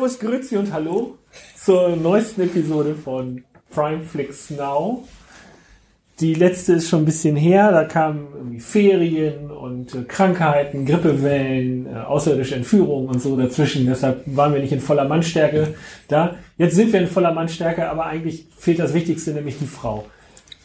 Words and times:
Servus, 0.00 0.18
Grüezi 0.18 0.56
und 0.56 0.72
Hallo 0.72 1.18
zur 1.62 1.94
neuesten 1.94 2.40
Episode 2.40 2.94
von 2.94 3.44
Primeflix 3.68 4.48
Now. 4.48 5.04
Die 6.20 6.32
letzte 6.32 6.72
ist 6.72 6.88
schon 6.88 7.02
ein 7.02 7.04
bisschen 7.04 7.36
her, 7.36 7.70
da 7.70 7.84
kamen 7.84 8.28
irgendwie 8.34 8.60
Ferien 8.60 9.50
und 9.50 9.94
äh, 9.94 10.04
Krankheiten, 10.04 10.86
Grippewellen, 10.86 11.84
äh, 11.84 11.98
außerirdische 11.98 12.54
Entführungen 12.54 13.10
und 13.10 13.20
so 13.20 13.36
dazwischen. 13.36 13.84
Deshalb 13.84 14.22
waren 14.24 14.54
wir 14.54 14.62
nicht 14.62 14.72
in 14.72 14.80
voller 14.80 15.04
Mannstärke 15.04 15.74
da. 16.08 16.36
Jetzt 16.56 16.76
sind 16.76 16.94
wir 16.94 17.00
in 17.00 17.06
voller 17.06 17.34
Mannstärke, 17.34 17.86
aber 17.90 18.06
eigentlich 18.06 18.46
fehlt 18.56 18.78
das 18.78 18.94
Wichtigste, 18.94 19.32
nämlich 19.32 19.58
die 19.58 19.66
Frau. 19.66 20.06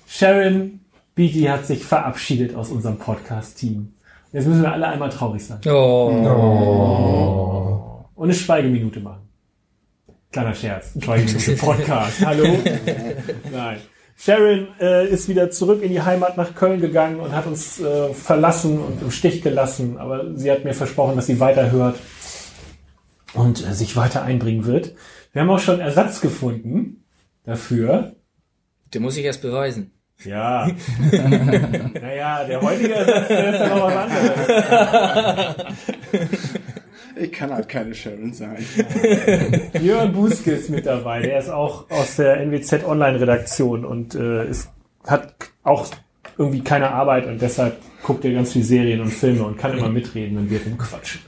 Sharon 0.07 0.79
Beatty 1.13 1.41
hat 1.41 1.65
sich 1.65 1.83
verabschiedet 1.83 2.55
aus 2.55 2.69
unserem 2.69 2.99
Podcast-Team. 2.99 3.91
Jetzt 4.31 4.47
müssen 4.47 4.61
wir 4.61 4.71
alle 4.71 4.87
einmal 4.87 5.09
traurig 5.09 5.45
sein. 5.45 5.59
Oh. 5.67 6.11
Und 8.15 8.23
eine 8.23 8.33
Schweigeminute 8.33 9.01
machen. 9.01 9.24
Kleiner 10.35 10.53
Scherz. 10.53 10.91
Ein 10.95 11.01
Schweigeminute 11.01 11.55
Podcast. 11.55 12.25
Hallo? 12.25 12.43
Nein. 13.53 13.77
Sharon 14.17 14.67
äh, 14.81 15.07
ist 15.07 15.29
wieder 15.29 15.49
zurück 15.49 15.81
in 15.81 15.91
die 15.91 16.01
Heimat 16.01 16.35
nach 16.35 16.55
Köln 16.55 16.81
gegangen 16.81 17.21
und 17.21 17.31
hat 17.33 17.45
uns 17.45 17.79
äh, 17.79 18.13
verlassen 18.13 18.79
und 18.79 19.01
im 19.01 19.11
Stich 19.11 19.41
gelassen. 19.43 19.97
Aber 19.97 20.35
sie 20.35 20.51
hat 20.51 20.65
mir 20.65 20.73
versprochen, 20.73 21.15
dass 21.15 21.27
sie 21.27 21.39
weiterhört 21.39 21.97
und 23.33 23.65
äh, 23.65 23.73
sich 23.73 23.95
weiter 23.95 24.23
einbringen 24.23 24.65
wird. 24.65 24.91
Wir 25.31 25.41
haben 25.41 25.49
auch 25.49 25.59
schon 25.59 25.79
Ersatz 25.79 26.19
gefunden 26.19 27.05
dafür. 27.45 28.17
Den 28.93 29.03
muss 29.03 29.15
ich 29.15 29.23
erst 29.23 29.41
beweisen. 29.41 29.93
Ja. 30.25 30.69
naja, 31.11 32.43
der 32.43 32.61
heutige 32.61 32.93
Ersatz 32.93 33.27
der 33.29 33.53
ist 33.53 33.59
ja 33.61 33.69
noch 33.69 33.85
was 33.85 33.95
anderes. 33.95 35.55
Ich 37.15 37.31
kann 37.31 37.51
halt 37.51 37.69
keine 37.69 37.93
Sharon 37.93 38.33
sein. 38.33 38.57
Jörn 39.81 40.11
Buske 40.11 40.51
ist 40.51 40.69
mit 40.69 40.85
dabei. 40.85 41.21
Der 41.21 41.39
ist 41.39 41.49
auch 41.49 41.89
aus 41.89 42.17
der 42.17 42.41
NWZ 42.41 42.85
Online-Redaktion 42.85 43.85
und 43.85 44.15
äh, 44.15 44.49
ist, 44.49 44.69
hat 45.05 45.33
auch 45.63 45.87
irgendwie 46.37 46.61
keine 46.61 46.91
Arbeit 46.91 47.27
und 47.27 47.41
deshalb 47.41 47.77
guckt 48.03 48.25
er 48.25 48.33
ganz 48.33 48.53
viel 48.53 48.63
Serien 48.63 49.01
und 49.01 49.09
Filme 49.09 49.43
und 49.43 49.57
kann 49.57 49.77
immer 49.77 49.89
mitreden 49.89 50.37
und 50.37 50.49
wird 50.49 50.65
im 50.65 50.77
Quatsch. 50.77 51.19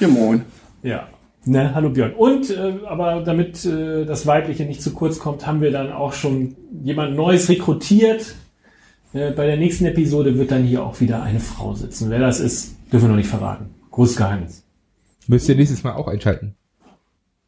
Ja, 0.00 0.08
moin. 0.08 0.42
Ja. 0.82 1.08
Ne, 1.46 1.74
hallo 1.74 1.90
Björn. 1.90 2.14
Und 2.14 2.48
äh, 2.50 2.78
aber 2.86 3.20
damit 3.20 3.66
äh, 3.66 4.06
das 4.06 4.26
Weibliche 4.26 4.64
nicht 4.64 4.80
zu 4.80 4.94
kurz 4.94 5.18
kommt, 5.18 5.46
haben 5.46 5.60
wir 5.60 5.70
dann 5.70 5.92
auch 5.92 6.14
schon 6.14 6.56
jemand 6.82 7.14
Neues 7.14 7.50
rekrutiert. 7.50 8.34
Äh, 9.12 9.32
bei 9.32 9.46
der 9.46 9.58
nächsten 9.58 9.84
Episode 9.84 10.38
wird 10.38 10.50
dann 10.50 10.62
hier 10.62 10.82
auch 10.82 11.00
wieder 11.00 11.22
eine 11.22 11.40
Frau 11.40 11.74
sitzen. 11.74 12.08
Wer 12.08 12.18
das 12.18 12.40
ist, 12.40 12.76
dürfen 12.90 13.04
wir 13.04 13.08
noch 13.10 13.16
nicht 13.16 13.28
verraten. 13.28 13.74
Großes 13.90 14.16
Geheimnis. 14.16 14.63
Müsst 15.26 15.48
ihr 15.48 15.54
nächstes 15.56 15.82
Mal 15.82 15.94
auch 15.94 16.08
einschalten. 16.08 16.54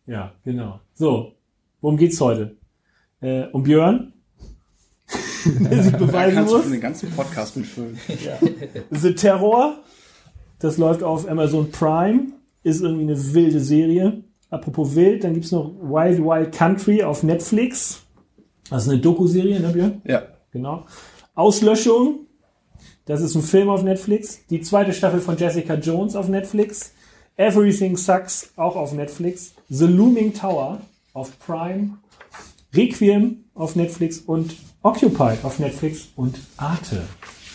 Ja, 0.06 0.32
genau. 0.44 0.80
So, 0.94 1.32
worum 1.80 1.96
geht's 1.96 2.20
heute? 2.20 2.56
Äh, 3.20 3.44
um 3.52 3.62
Björn, 3.62 4.12
der 5.44 5.82
sich 5.82 5.92
Da 5.92 5.98
beweisen 5.98 6.34
kannst 6.34 6.52
du 6.52 6.56
muss. 6.56 6.62
schon 6.64 6.72
den 6.72 6.80
ganzen 6.80 7.10
Podcast 7.10 7.56
mitfüllen. 7.56 7.98
The 8.90 9.14
Terror, 9.14 9.78
das 10.58 10.78
läuft 10.78 11.02
auf 11.02 11.28
Amazon 11.28 11.70
Prime, 11.70 12.32
ist 12.62 12.82
irgendwie 12.82 13.02
eine 13.04 13.34
wilde 13.34 13.60
Serie. 13.60 14.22
Apropos 14.50 14.94
wild, 14.94 15.24
dann 15.24 15.34
gibt's 15.34 15.50
noch 15.50 15.72
Wild 15.80 16.18
Wild 16.20 16.52
Country 16.52 17.02
auf 17.02 17.22
Netflix. 17.22 18.02
Das 18.70 18.84
ist 18.84 18.88
eine 18.90 19.00
Doku-Serie, 19.00 19.60
ne 19.60 19.68
Björn? 19.68 20.02
Ja. 20.04 20.22
Genau. 20.52 20.86
Auslöschung, 21.34 22.20
das 23.04 23.20
ist 23.20 23.34
ein 23.34 23.42
Film 23.42 23.68
auf 23.68 23.82
Netflix. 23.82 24.46
Die 24.48 24.60
zweite 24.60 24.92
Staffel 24.92 25.20
von 25.20 25.36
Jessica 25.36 25.74
Jones 25.74 26.16
auf 26.16 26.28
Netflix. 26.28 26.92
Everything 27.36 27.96
Sucks 27.96 28.50
auch 28.56 28.76
auf 28.76 28.92
Netflix. 28.92 29.52
The 29.68 29.86
Looming 29.86 30.32
Tower 30.32 30.80
auf 31.12 31.38
Prime. 31.38 31.98
Requiem 32.74 33.44
auf 33.54 33.76
Netflix 33.76 34.18
und 34.18 34.56
Occupied 34.82 35.44
auf 35.44 35.58
Netflix 35.58 36.08
und 36.16 36.38
Arte. 36.56 37.02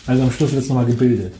Also 0.06 0.22
am 0.22 0.30
Schluss 0.30 0.52
wird's 0.52 0.68
nochmal 0.68 0.86
gebildet. 0.86 1.34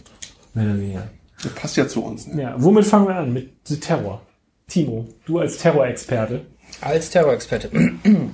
Mehr 0.54 0.64
oder 0.66 0.78
weniger. 0.78 1.08
Das 1.42 1.52
passt 1.54 1.76
ja 1.76 1.88
zu 1.88 2.04
uns. 2.04 2.26
Ne? 2.26 2.42
Ja, 2.42 2.54
womit 2.58 2.84
fangen 2.84 3.08
wir 3.08 3.16
an? 3.16 3.32
Mit 3.32 3.52
The 3.64 3.78
Terror. 3.78 4.22
Timo, 4.68 5.06
du 5.26 5.38
als 5.38 5.58
Terrorexperte. 5.58 6.46
Als 6.80 7.10
Terrorexperte. 7.10 7.70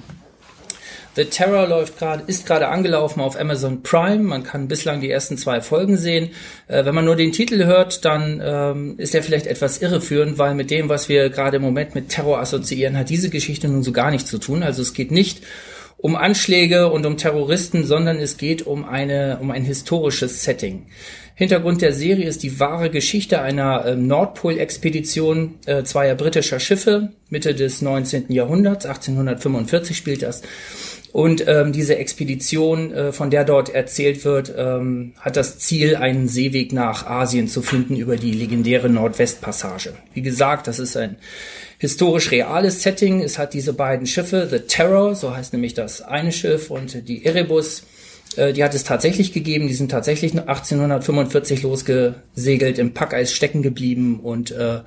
The 1.19 1.25
Terror 1.25 1.67
läuft 1.67 1.99
gerade, 1.99 2.23
ist 2.29 2.47
gerade 2.47 2.69
angelaufen 2.69 3.21
auf 3.21 3.37
Amazon 3.37 3.83
Prime. 3.83 4.23
Man 4.23 4.45
kann 4.45 4.69
bislang 4.69 5.01
die 5.01 5.11
ersten 5.11 5.37
zwei 5.37 5.61
Folgen 5.61 5.97
sehen. 5.97 6.31
Äh, 6.69 6.85
wenn 6.85 6.95
man 6.95 7.07
nur 7.07 7.17
den 7.17 7.33
Titel 7.33 7.65
hört, 7.65 8.05
dann 8.05 8.41
ähm, 8.41 8.95
ist 8.99 9.17
er 9.17 9.25
vielleicht 9.25 9.49
etwas 9.49 9.79
irreführend, 9.83 10.39
weil 10.39 10.55
mit 10.55 10.71
dem, 10.71 10.89
was 10.89 11.09
wir 11.09 11.29
gerade 11.31 11.57
im 11.57 11.63
Moment 11.63 11.97
mit 11.97 12.11
Terror 12.11 12.39
assoziieren, 12.39 12.97
hat 12.97 13.11
diese 13.11 13.31
Geschichte 13.31 13.67
nun 13.67 13.83
so 13.83 13.91
gar 13.91 14.13
nichts 14.13 14.31
zu 14.31 14.39
tun. 14.39 14.63
Also 14.63 14.81
es 14.81 14.95
geht 14.95 15.11
nicht 15.11 15.43
um 15.97 16.15
Anschläge 16.15 16.89
und 16.89 17.05
um 17.05 17.17
Terroristen, 17.17 17.85
sondern 17.85 18.19
es 18.19 18.37
geht 18.37 18.65
um 18.65 18.85
eine, 18.85 19.39
um 19.41 19.51
ein 19.51 19.65
historisches 19.65 20.45
Setting. 20.45 20.87
Hintergrund 21.35 21.83
der 21.83 21.93
Serie 21.93 22.29
ist 22.29 22.45
die 22.45 22.61
wahre 22.61 22.91
Geschichte 22.91 23.41
einer 23.41 23.87
ähm, 23.87 24.07
Nordpol-Expedition 24.07 25.55
äh, 25.67 25.83
zweier 25.83 26.15
britischer 26.15 26.61
Schiffe 26.61 27.11
Mitte 27.31 27.55
des 27.55 27.83
19. 27.83 28.33
Jahrhunderts, 28.33 28.87
1845 28.87 29.97
spielt 29.97 30.23
das. 30.23 30.43
Und 31.19 31.49
ähm, 31.49 31.73
diese 31.73 31.97
Expedition, 31.97 32.93
äh, 32.93 33.11
von 33.11 33.29
der 33.29 33.43
dort 33.43 33.71
erzählt 33.71 34.25
wird, 34.25 34.55
ähm, 34.57 35.15
hat 35.19 35.37
das 35.37 35.59
Ziel, 35.59 35.97
einen 35.97 36.29
Seeweg 36.29 36.73
nach 36.73 37.09
Asien 37.09 37.49
zu 37.49 37.61
finden 37.61 37.97
über 37.97 38.17
die 38.17 38.31
legendäre 38.31 38.89
Nordwestpassage. 38.89 39.95
Wie 40.15 40.23
gesagt, 40.23 40.69
das 40.69 40.79
ist 40.79 40.97
ein 40.97 41.17
historisch 41.79 42.31
reales 42.31 42.85
Setting. 42.85 43.21
Es 43.21 43.37
hat 43.37 43.53
diese 43.53 43.73
beiden 43.73 44.07
Schiffe, 44.07 44.47
The 44.49 44.61
Terror, 44.61 45.17
so 45.17 45.35
heißt 45.35 45.53
nämlich 45.55 45.75
das 45.75 46.03
eine 46.03 46.31
Schiff, 46.31 46.71
und 46.71 47.09
die 47.09 47.25
Erebus, 47.25 47.83
die 48.37 48.63
hat 48.63 48.75
es 48.75 48.85
tatsächlich 48.85 49.33
gegeben. 49.33 49.69
Die 49.69 49.75
sind 49.75 49.91
tatsächlich 49.91 50.33
1845 50.33 51.63
losgesegelt, 51.63 52.79
im 52.79 52.95
Packeis 52.95 53.33
stecken 53.33 53.63
geblieben 53.63 54.21
und 54.21 54.51
äh, 54.51 54.81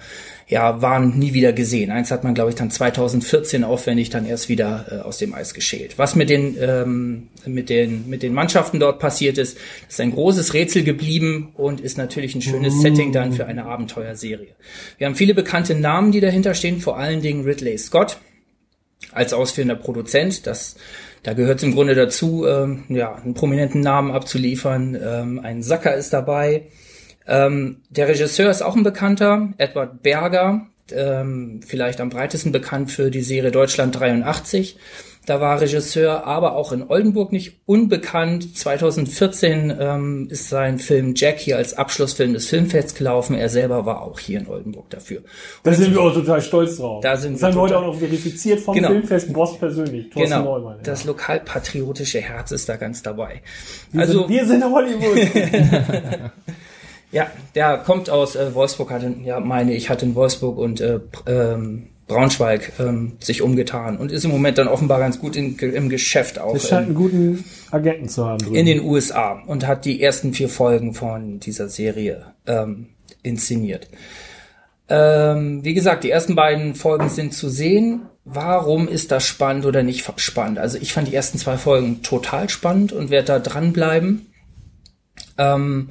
ja, 0.51 0.81
waren 0.81 1.17
nie 1.17 1.33
wieder 1.33 1.53
gesehen. 1.53 1.91
Eins 1.91 2.11
hat 2.11 2.25
man, 2.25 2.33
glaube 2.33 2.49
ich, 2.49 2.57
dann 2.57 2.69
2014 2.69 3.63
aufwendig 3.63 4.09
dann 4.09 4.25
erst 4.25 4.49
wieder 4.49 4.85
äh, 4.91 4.95
aus 4.97 5.17
dem 5.17 5.33
Eis 5.33 5.53
geschält. 5.53 5.97
Was 5.97 6.13
mit 6.13 6.29
den, 6.29 6.57
ähm, 6.59 7.29
mit, 7.45 7.69
den, 7.69 8.09
mit 8.09 8.21
den 8.21 8.33
Mannschaften 8.33 8.77
dort 8.77 8.99
passiert 8.99 9.37
ist, 9.37 9.57
ist 9.87 10.01
ein 10.01 10.11
großes 10.11 10.53
Rätsel 10.53 10.83
geblieben 10.83 11.53
und 11.55 11.79
ist 11.79 11.97
natürlich 11.97 12.35
ein 12.35 12.41
schönes 12.41 12.81
Setting 12.81 13.13
dann 13.13 13.31
für 13.31 13.45
eine 13.45 13.63
Abenteuerserie. 13.63 14.55
Wir 14.97 15.07
haben 15.07 15.15
viele 15.15 15.33
bekannte 15.33 15.73
Namen, 15.73 16.11
die 16.11 16.19
dahinter 16.19 16.53
stehen, 16.53 16.81
vor 16.81 16.97
allen 16.97 17.21
Dingen 17.21 17.45
Ridley 17.45 17.77
Scott 17.77 18.17
als 19.13 19.31
ausführender 19.31 19.75
Produzent. 19.75 20.47
Das, 20.47 20.75
da 21.23 21.33
gehört 21.33 21.57
es 21.57 21.63
im 21.63 21.73
Grunde 21.73 21.95
dazu, 21.95 22.45
ähm, 22.47 22.83
ja, 22.89 23.13
einen 23.13 23.33
prominenten 23.33 23.81
Namen 23.81 24.11
abzuliefern. 24.11 24.97
Ähm, 25.01 25.39
ein 25.39 25.61
Sacker 25.61 25.95
ist 25.95 26.13
dabei. 26.13 26.67
Ähm, 27.27 27.81
der 27.89 28.07
Regisseur 28.07 28.49
ist 28.49 28.61
auch 28.61 28.75
ein 28.75 28.83
Bekannter, 28.83 29.53
Edward 29.57 30.01
Berger, 30.01 30.67
ähm, 30.91 31.61
vielleicht 31.65 32.01
am 32.01 32.09
breitesten 32.09 32.51
bekannt 32.51 32.91
für 32.91 33.11
die 33.11 33.21
Serie 33.21 33.51
Deutschland 33.51 33.99
83. 33.99 34.77
Da 35.27 35.39
war 35.39 35.61
Regisseur, 35.61 36.25
aber 36.25 36.55
auch 36.55 36.71
in 36.71 36.83
Oldenburg 36.89 37.31
nicht 37.31 37.61
unbekannt. 37.67 38.57
2014 38.57 39.71
ähm, 39.79 40.27
ist 40.31 40.49
sein 40.49 40.79
Film 40.79 41.13
Jack 41.15 41.37
hier 41.37 41.57
als 41.57 41.75
Abschlussfilm 41.77 42.33
des 42.33 42.47
Filmfests 42.47 42.95
gelaufen. 42.95 43.35
Er 43.35 43.47
selber 43.49 43.85
war 43.85 44.01
auch 44.01 44.17
hier 44.19 44.39
in 44.39 44.47
Oldenburg 44.47 44.89
dafür. 44.89 45.21
Da 45.63 45.73
sind 45.73 45.93
wir 45.93 46.01
auch 46.01 46.13
total 46.13 46.41
stolz 46.41 46.77
drauf. 46.77 47.03
Da 47.03 47.17
sind 47.17 47.33
das 47.33 47.41
wir 47.41 47.47
haben 47.49 47.55
wir 47.55 47.61
heute 47.61 47.77
auch 47.77 47.85
noch 47.85 47.99
verifiziert 47.99 48.61
vom 48.61 48.73
Genau. 48.73 48.87
Filmfest 48.89 49.31
Boss 49.31 49.59
persönlich. 49.59 50.09
Thorsten 50.09 50.31
Genau, 50.37 50.43
Neumann. 50.57 50.77
Ja. 50.77 50.83
das 50.83 51.03
lokalpatriotische 51.05 52.19
Herz 52.19 52.51
ist 52.51 52.67
da 52.67 52.77
ganz 52.77 53.03
dabei. 53.03 53.41
wir, 53.91 54.01
also 54.01 54.21
sind, 54.21 54.29
wir 54.29 54.45
sind 54.47 54.63
Hollywood. 54.63 55.19
Ja, 57.11 57.29
der 57.55 57.77
kommt 57.79 58.09
aus 58.09 58.35
äh, 58.37 58.55
Wolfsburg, 58.55 58.89
hatte, 58.89 59.13
ja, 59.25 59.39
meine 59.41 59.73
ich, 59.73 59.89
hat 59.89 60.01
in 60.01 60.15
Wolfsburg 60.15 60.57
und 60.57 60.79
äh, 60.79 61.01
ähm, 61.27 61.87
Braunschweig 62.11 62.73
ähm, 62.79 63.13
sich 63.19 63.41
umgetan 63.41 63.97
und 63.97 64.11
ist 64.11 64.25
im 64.25 64.31
Moment 64.31 64.57
dann 64.57 64.67
offenbar 64.67 64.99
ganz 64.99 65.19
gut 65.19 65.35
in, 65.35 65.57
im 65.57 65.89
Geschäft 65.89 66.39
auch 66.39 66.55
Es 66.55 66.67
scheint 66.67 66.81
in, 66.81 66.85
einen 66.87 66.95
guten 66.95 67.45
Agenten 67.71 68.09
zu 68.09 68.25
haben. 68.25 68.39
Drüben. 68.39 68.55
in 68.55 68.65
den 68.65 68.81
USA 68.81 69.41
und 69.45 69.65
hat 69.65 69.85
die 69.85 70.01
ersten 70.01 70.33
vier 70.33 70.49
Folgen 70.49 70.93
von 70.93 71.39
dieser 71.39 71.69
Serie 71.69 72.33
ähm, 72.45 72.87
inszeniert. 73.23 73.87
Ähm, 74.89 75.63
wie 75.63 75.73
gesagt, 75.73 76.03
die 76.03 76.11
ersten 76.11 76.35
beiden 76.35 76.75
Folgen 76.75 77.07
sind 77.07 77.33
zu 77.33 77.49
sehen. 77.49 78.01
Warum 78.25 78.89
ist 78.89 79.11
das 79.11 79.25
spannend 79.25 79.65
oder 79.65 79.83
nicht 79.83 80.05
spannend? 80.17 80.59
Also 80.59 80.77
ich 80.77 80.91
fand 80.91 81.07
die 81.07 81.15
ersten 81.15 81.37
zwei 81.37 81.57
Folgen 81.57 82.03
total 82.03 82.49
spannend 82.49 82.91
und 82.91 83.09
werde 83.09 83.27
da 83.27 83.39
dranbleiben, 83.39 84.27
ähm, 85.37 85.89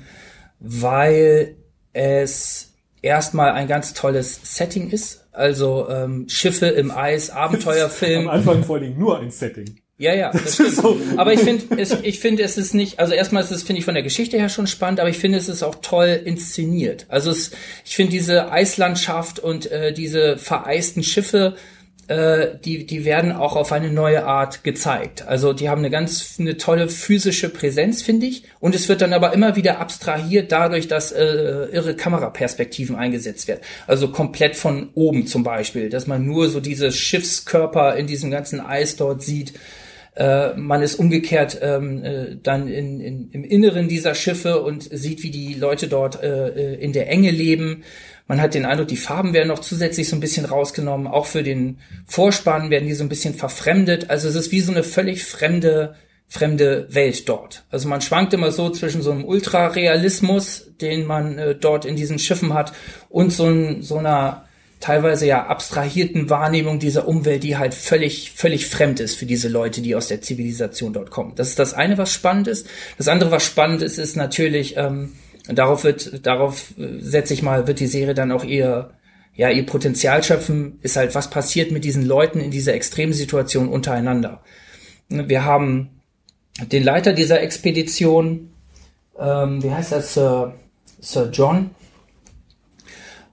weil 0.59 1.57
es 1.95 2.75
erstmal 3.03 3.53
ein 3.53 3.69
ganz 3.69 3.95
tolles 3.95 4.39
Setting 4.43 4.91
ist. 4.91 5.20
Also 5.33 5.89
ähm, 5.89 6.29
Schiffe 6.29 6.67
im 6.67 6.91
Eis, 6.91 7.31
Abenteuerfilm. 7.31 8.29
Am 8.29 8.37
Anfang 8.37 8.65
vor 8.65 8.77
allen 8.77 8.85
Dingen 8.85 8.99
nur 8.99 9.19
ein 9.19 9.31
Setting. 9.31 9.81
Ja, 10.01 10.15
ja, 10.15 10.31
das 10.33 10.55
stimmt. 10.55 11.19
Aber 11.19 11.35
ich 11.35 11.41
finde, 11.41 11.77
es, 11.77 11.95
ich 12.03 12.21
finde, 12.21 12.43
es 12.43 12.57
ist 12.57 12.73
nicht, 12.73 12.99
also 12.99 13.13
erstmal 13.13 13.43
ist 13.43 13.51
es, 13.51 13.63
finde 13.63 13.81
ich, 13.81 13.85
von 13.85 13.93
der 13.93 14.03
Geschichte 14.03 14.39
her 14.39 14.49
schon 14.49 14.67
spannend, 14.67 14.99
aber 14.99 15.11
ich 15.11 15.19
finde, 15.19 15.37
es 15.37 15.51
ist 15.51 15.63
auch 15.63 15.75
toll 15.83 16.19
inszeniert. 16.25 17.05
Also 17.11 17.31
es, 17.31 17.51
ich 17.85 17.97
finde 17.97 18.13
diese 18.13 18.51
Eislandschaft 18.51 19.41
und 19.41 19.71
äh, 19.71 19.93
diese 19.93 20.39
vereisten 20.39 21.03
Schiffe, 21.03 21.55
äh, 22.11 22.59
die, 22.65 22.87
die 22.87 23.05
werden 23.05 23.31
auch 23.31 23.55
auf 23.55 23.71
eine 23.71 23.89
neue 23.89 24.25
Art 24.25 24.65
gezeigt. 24.65 25.29
Also 25.29 25.53
die 25.53 25.69
haben 25.69 25.79
eine 25.79 25.91
ganz 25.91 26.39
eine 26.41 26.57
tolle 26.57 26.89
physische 26.89 27.51
Präsenz, 27.51 28.03
finde 28.03 28.27
ich. 28.27 28.43
Und 28.59 28.75
es 28.75 28.89
wird 28.89 29.01
dann 29.01 29.13
aber 29.13 29.33
immer 29.33 29.55
wieder 29.55 29.79
abstrahiert 29.79 30.51
dadurch, 30.51 30.89
dass 30.89 31.13
äh, 31.13 31.23
irre 31.23 31.95
Kameraperspektiven 31.95 32.97
eingesetzt 32.97 33.47
werden. 33.47 33.61
Also 33.87 34.09
komplett 34.09 34.57
von 34.57 34.91
oben 34.95 35.29
zum 35.29 35.45
Beispiel, 35.45 35.89
dass 35.89 36.09
man 36.09 36.27
nur 36.27 36.49
so 36.49 36.59
diese 36.59 36.91
Schiffskörper 36.91 37.95
in 37.95 38.09
diesem 38.09 38.33
ganzen 38.33 38.59
Eis 38.59 38.97
dort 38.97 39.23
sieht. 39.23 39.53
Äh, 40.17 40.55
man 40.57 40.83
ist 40.83 40.97
umgekehrt 40.97 41.61
ähm, 41.63 42.03
äh, 42.03 42.37
dann 42.43 42.67
in, 42.67 42.99
in, 42.99 43.31
im 43.31 43.45
Inneren 43.45 43.87
dieser 43.87 44.17
Schiffe 44.17 44.61
und 44.63 44.83
sieht, 44.83 45.23
wie 45.23 45.31
die 45.31 45.55
Leute 45.55 45.87
dort 45.87 46.21
äh, 46.21 46.49
äh 46.49 46.75
in 46.75 46.93
der 46.93 47.09
Enge 47.09 47.31
leben. 47.31 47.85
Man 48.31 48.41
hat 48.41 48.55
den 48.55 48.65
Eindruck, 48.65 48.87
die 48.87 48.97
Farben 48.97 49.33
werden 49.33 49.49
noch 49.49 49.59
zusätzlich 49.59 50.09
so 50.09 50.15
ein 50.15 50.21
bisschen 50.21 50.45
rausgenommen. 50.45 51.09
Auch 51.09 51.27
für 51.27 51.43
den 51.43 51.79
Vorspann 52.07 52.71
werden 52.71 52.87
die 52.87 52.95
so 52.95 53.03
ein 53.03 53.09
bisschen 53.09 53.35
verfremdet. 53.35 54.09
Also 54.09 54.29
es 54.29 54.37
ist 54.37 54.53
wie 54.53 54.61
so 54.61 54.71
eine 54.71 54.85
völlig 54.85 55.25
fremde, 55.25 55.97
fremde 56.29 56.87
Welt 56.95 57.29
dort. 57.29 57.65
Also 57.73 57.89
man 57.89 58.03
schwankt 58.03 58.33
immer 58.33 58.53
so 58.53 58.71
zwischen 58.71 59.03
so 59.03 59.11
einem 59.11 59.25
Ultrarealismus, 59.25 60.71
den 60.81 61.07
man 61.07 61.39
äh, 61.39 61.57
dort 61.57 61.85
in 61.85 61.97
diesen 61.97 62.21
Schiffen 62.21 62.55
hat, 62.55 62.73
und 63.09 63.33
so, 63.33 63.47
ein, 63.47 63.83
so 63.83 63.99
einer 63.99 64.45
teilweise 64.79 65.27
ja 65.27 65.49
abstrahierten 65.49 66.31
Wahrnehmung 66.31 66.79
dieser 66.79 67.09
Umwelt, 67.09 67.43
die 67.43 67.57
halt 67.57 67.75
völlig, 67.75 68.31
völlig 68.37 68.67
fremd 68.67 69.01
ist 69.01 69.17
für 69.17 69.27
diese 69.27 69.49
Leute, 69.49 69.81
die 69.81 69.97
aus 69.97 70.07
der 70.07 70.23
Zivilisation 70.23 70.93
dort 70.93 71.11
kommen. 71.11 71.33
Das 71.35 71.49
ist 71.49 71.59
das 71.59 71.75
eine, 71.75 71.99
was 71.99 72.13
spannend 72.13 72.47
ist. 72.47 72.69
Das 72.97 73.09
andere, 73.09 73.33
was 73.33 73.45
spannend 73.45 73.83
ist, 73.83 73.99
ist 73.99 74.15
natürlich, 74.17 74.77
ähm, 74.77 75.15
und 75.49 75.59
darauf 75.59 75.85
wird, 75.85 76.27
darauf 76.27 76.79
äh, 76.79 77.01
setze 77.01 77.35
ich 77.35 77.43
mal, 77.43 77.67
wird 77.67 77.81
die 77.81 77.87
Serie 77.87 78.15
dann 78.15 78.33
auch 78.33 78.45
ihr, 78.45 78.91
ja, 79.35 79.51
ihr 79.51 79.67
Potenzial 79.67 80.23
schöpfen, 80.23 80.79
ist 80.83 80.97
halt, 80.97 81.15
was 81.15 81.31
passiert 81.31 81.73
mit 81.73 81.85
diesen 81.85 82.05
Leuten 82.05 82.41
in 82.41 82.51
dieser 82.51 82.75
Extremsituation 82.75 83.69
untereinander. 83.69 84.43
Wir 85.09 85.45
haben 85.45 86.01
den 86.71 86.85
Leiter 86.85 87.13
dieser 87.13 87.41
Expedition, 87.41 88.51
ähm, 89.19 89.63
wie 89.63 89.71
heißt 89.71 89.93
das, 89.93 90.15
Sir, 90.15 90.55
Sir 91.01 91.31
John, 91.33 91.71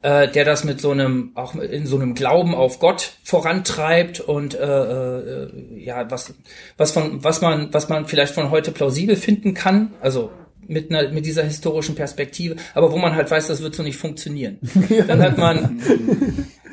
äh, 0.01 0.27
der 0.29 0.45
das 0.45 0.63
mit 0.63 0.79
so 0.79 0.91
einem, 0.91 1.31
auch 1.35 1.55
in 1.55 1.85
so 1.85 1.97
einem 1.97 2.15
Glauben 2.15 2.55
auf 2.55 2.79
Gott 2.79 3.13
vorantreibt 3.23 4.19
und 4.19 4.55
äh, 4.55 4.63
äh, 4.63 5.49
ja, 5.75 6.09
was, 6.09 6.33
was 6.77 6.91
von, 6.91 7.23
was 7.23 7.41
man, 7.41 7.73
was 7.73 7.89
man 7.89 8.05
vielleicht 8.05 8.33
von 8.33 8.49
heute 8.49 8.71
plausibel 8.71 9.15
finden 9.15 9.53
kann, 9.53 9.93
also 10.01 10.31
mit, 10.67 10.91
einer, 10.91 11.09
mit 11.11 11.25
dieser 11.25 11.43
historischen 11.43 11.95
Perspektive, 11.95 12.55
aber 12.73 12.91
wo 12.91 12.97
man 12.97 13.15
halt 13.15 13.29
weiß, 13.29 13.47
das 13.47 13.61
wird 13.61 13.75
so 13.75 13.83
nicht 13.83 13.97
funktionieren. 13.97 14.59
Dann 15.07 15.21
hat 15.21 15.37
man, 15.37 15.81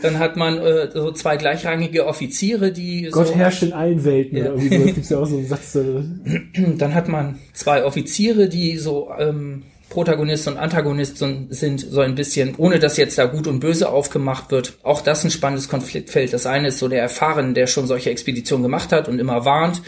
dann 0.03 0.19
hat 0.19 0.37
man 0.37 0.59
äh, 0.59 0.91
so 0.93 1.13
zwei 1.13 1.37
gleichrangige 1.37 2.07
Offiziere, 2.07 2.73
die 2.73 3.09
Gott 3.11 3.29
so, 3.29 3.35
herrscht 3.35 3.63
in 3.63 3.73
allen 3.73 4.05
Welten. 4.05 4.39
Ja. 4.39 4.53
Oder 4.53 4.63
irgendwie 4.63 4.93
gibt's 4.93 5.09
ja 5.09 5.19
auch 5.19 5.27
so 5.27 5.37
einen 5.37 5.47
Satz. 5.47 5.75
Äh 5.75 6.03
dann 6.79 6.95
hat 6.95 7.09
man 7.09 7.39
zwei 7.53 7.85
Offiziere, 7.85 8.49
die 8.49 8.77
so 8.77 9.11
ähm, 9.19 9.63
Protagonist 9.89 10.49
und 10.49 10.59
Antagonist 10.59 11.19
sind 11.19 11.81
so 11.81 12.01
ein 12.01 12.15
bisschen, 12.15 12.55
ohne 12.57 12.79
dass 12.81 12.97
jetzt 12.97 13.17
da 13.17 13.27
gut 13.27 13.47
und 13.47 13.61
böse 13.61 13.89
aufgemacht 13.89 14.51
wird. 14.51 14.75
Auch 14.83 15.01
das 15.01 15.25
ein 15.25 15.31
spannendes 15.31 15.69
Konfliktfeld. 15.69 16.33
Das 16.33 16.47
eine 16.47 16.69
ist 16.69 16.81
so 16.81 16.89
der 16.89 17.01
Erfahrene, 17.01 17.53
der 17.53 17.67
schon 17.67 17.87
solche 17.87 18.11
Expeditionen 18.11 18.63
gemacht 18.65 18.93
hat 18.93 19.09
und 19.09 19.19
immer 19.19 19.45
warnt 19.45 19.83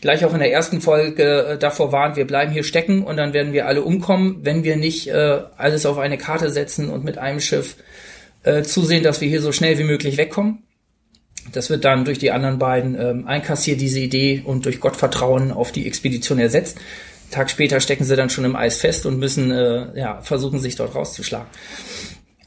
gleich 0.00 0.24
auch 0.24 0.32
in 0.32 0.40
der 0.40 0.52
ersten 0.52 0.80
Folge 0.80 1.22
äh, 1.22 1.58
davor 1.58 1.92
warnt, 1.92 2.16
wir 2.16 2.26
bleiben 2.26 2.52
hier 2.52 2.64
stecken 2.64 3.02
und 3.02 3.16
dann 3.16 3.32
werden 3.32 3.52
wir 3.52 3.66
alle 3.66 3.82
umkommen, 3.82 4.40
wenn 4.42 4.64
wir 4.64 4.76
nicht 4.76 5.08
äh, 5.08 5.40
alles 5.56 5.86
auf 5.86 5.98
eine 5.98 6.18
Karte 6.18 6.50
setzen 6.50 6.90
und 6.90 7.04
mit 7.04 7.18
einem 7.18 7.40
Schiff 7.40 7.76
äh, 8.42 8.62
zusehen, 8.62 9.02
dass 9.02 9.20
wir 9.20 9.28
hier 9.28 9.42
so 9.42 9.52
schnell 9.52 9.78
wie 9.78 9.84
möglich 9.84 10.16
wegkommen. 10.16 10.64
Das 11.52 11.70
wird 11.70 11.84
dann 11.84 12.04
durch 12.04 12.18
die 12.18 12.30
anderen 12.30 12.58
beiden 12.58 13.00
ähm, 13.00 13.26
einkassiert, 13.26 13.80
diese 13.80 14.00
Idee, 14.00 14.42
und 14.44 14.66
durch 14.66 14.80
Gottvertrauen 14.80 15.52
auf 15.52 15.72
die 15.72 15.86
Expedition 15.86 16.38
ersetzt. 16.38 16.78
Tag 17.30 17.50
später 17.50 17.80
stecken 17.80 18.04
sie 18.04 18.16
dann 18.16 18.30
schon 18.30 18.44
im 18.44 18.56
Eis 18.56 18.78
fest 18.78 19.06
und 19.06 19.18
müssen 19.18 19.50
äh, 19.50 19.98
ja, 19.98 20.20
versuchen, 20.20 20.58
sich 20.58 20.76
dort 20.76 20.94
rauszuschlagen. 20.94 21.48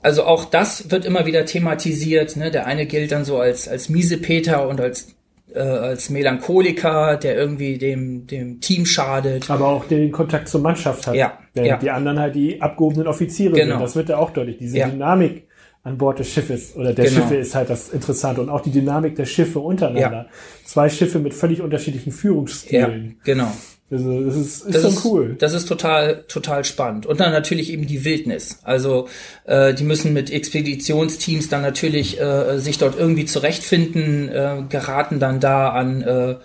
Also 0.01 0.25
auch 0.25 0.45
das 0.45 0.91
wird 0.91 1.05
immer 1.05 1.25
wieder 1.25 1.45
thematisiert. 1.45 2.35
Ne? 2.35 2.51
Der 2.51 2.65
eine 2.65 2.85
gilt 2.85 3.11
dann 3.13 3.23
so 3.23 3.39
als, 3.39 3.67
als 3.67 3.87
Miesepeter 3.87 4.67
und 4.67 4.81
als 4.81 5.15
äh, 5.53 5.59
als 5.59 6.09
Melancholiker, 6.09 7.17
der 7.17 7.35
irgendwie 7.35 7.77
dem, 7.77 8.27
dem 8.27 8.59
Team 8.59 8.85
schadet. 8.85 9.49
Aber 9.49 9.67
auch 9.67 9.85
der 9.85 9.99
den 9.99 10.11
Kontakt 10.11 10.47
zur 10.47 10.61
Mannschaft 10.61 11.07
hat. 11.07 11.15
Ja. 11.15 11.39
Während 11.53 11.69
ja. 11.69 11.77
die 11.77 11.91
anderen 11.91 12.19
halt 12.19 12.35
die 12.35 12.61
abgehobenen 12.61 13.07
Offiziere 13.07 13.53
genau. 13.53 13.75
sind. 13.75 13.83
Das 13.83 13.95
wird 13.95 14.09
ja 14.09 14.17
auch 14.17 14.31
deutlich. 14.31 14.57
Diese 14.57 14.77
ja. 14.77 14.87
Dynamik 14.87 15.47
an 15.83 15.97
Bord 15.97 16.19
des 16.19 16.29
Schiffes 16.29 16.75
oder 16.75 16.93
der 16.93 17.05
genau. 17.05 17.21
Schiffe 17.21 17.35
ist 17.35 17.55
halt 17.55 17.69
das 17.69 17.89
Interessante 17.89 18.41
und 18.41 18.49
auch 18.49 18.61
die 18.61 18.71
Dynamik 18.71 19.15
der 19.15 19.25
Schiffe 19.25 19.59
untereinander. 19.59 20.27
Ja. 20.29 20.29
Zwei 20.65 20.89
Schiffe 20.89 21.19
mit 21.19 21.33
völlig 21.33 21.61
unterschiedlichen 21.61 22.11
Führungsstilen. 22.11 23.17
Ja, 23.17 23.23
genau. 23.23 23.51
Also 23.93 24.23
das 24.23 24.35
ist, 24.35 24.65
ist 24.65 24.75
das 24.75 24.93
schon 24.93 25.11
cool. 25.11 25.35
Das 25.37 25.53
ist 25.53 25.67
total, 25.67 26.23
total 26.27 26.65
spannend. 26.65 27.05
Und 27.05 27.19
dann 27.19 27.31
natürlich 27.31 27.71
eben 27.71 27.85
die 27.85 28.03
Wildnis. 28.03 28.59
Also 28.63 29.07
äh, 29.45 29.73
die 29.73 29.83
müssen 29.83 30.13
mit 30.13 30.31
Expeditionsteams 30.31 31.49
dann 31.49 31.61
natürlich 31.61 32.19
äh, 32.19 32.57
sich 32.57 32.79
dort 32.79 32.97
irgendwie 32.97 33.25
zurechtfinden, 33.25 34.29
äh, 34.29 34.63
geraten 34.67 35.19
dann 35.19 35.39
da 35.39 35.69
an 35.69 36.01
äh, 36.01 36.35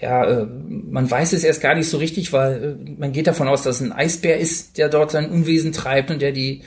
ja, 0.00 0.24
äh, 0.24 0.46
man 0.46 1.10
weiß 1.10 1.32
es 1.32 1.44
erst 1.44 1.62
gar 1.62 1.74
nicht 1.74 1.88
so 1.88 1.96
richtig, 1.98 2.32
weil 2.32 2.76
äh, 2.86 2.90
man 2.98 3.12
geht 3.12 3.26
davon 3.26 3.48
aus, 3.48 3.62
dass 3.62 3.76
es 3.76 3.82
ein 3.82 3.92
Eisbär 3.92 4.38
ist, 4.38 4.78
der 4.78 4.88
dort 4.88 5.10
sein 5.10 5.30
Unwesen 5.30 5.72
treibt 5.72 6.10
und 6.10 6.20
der 6.20 6.32
die, 6.32 6.62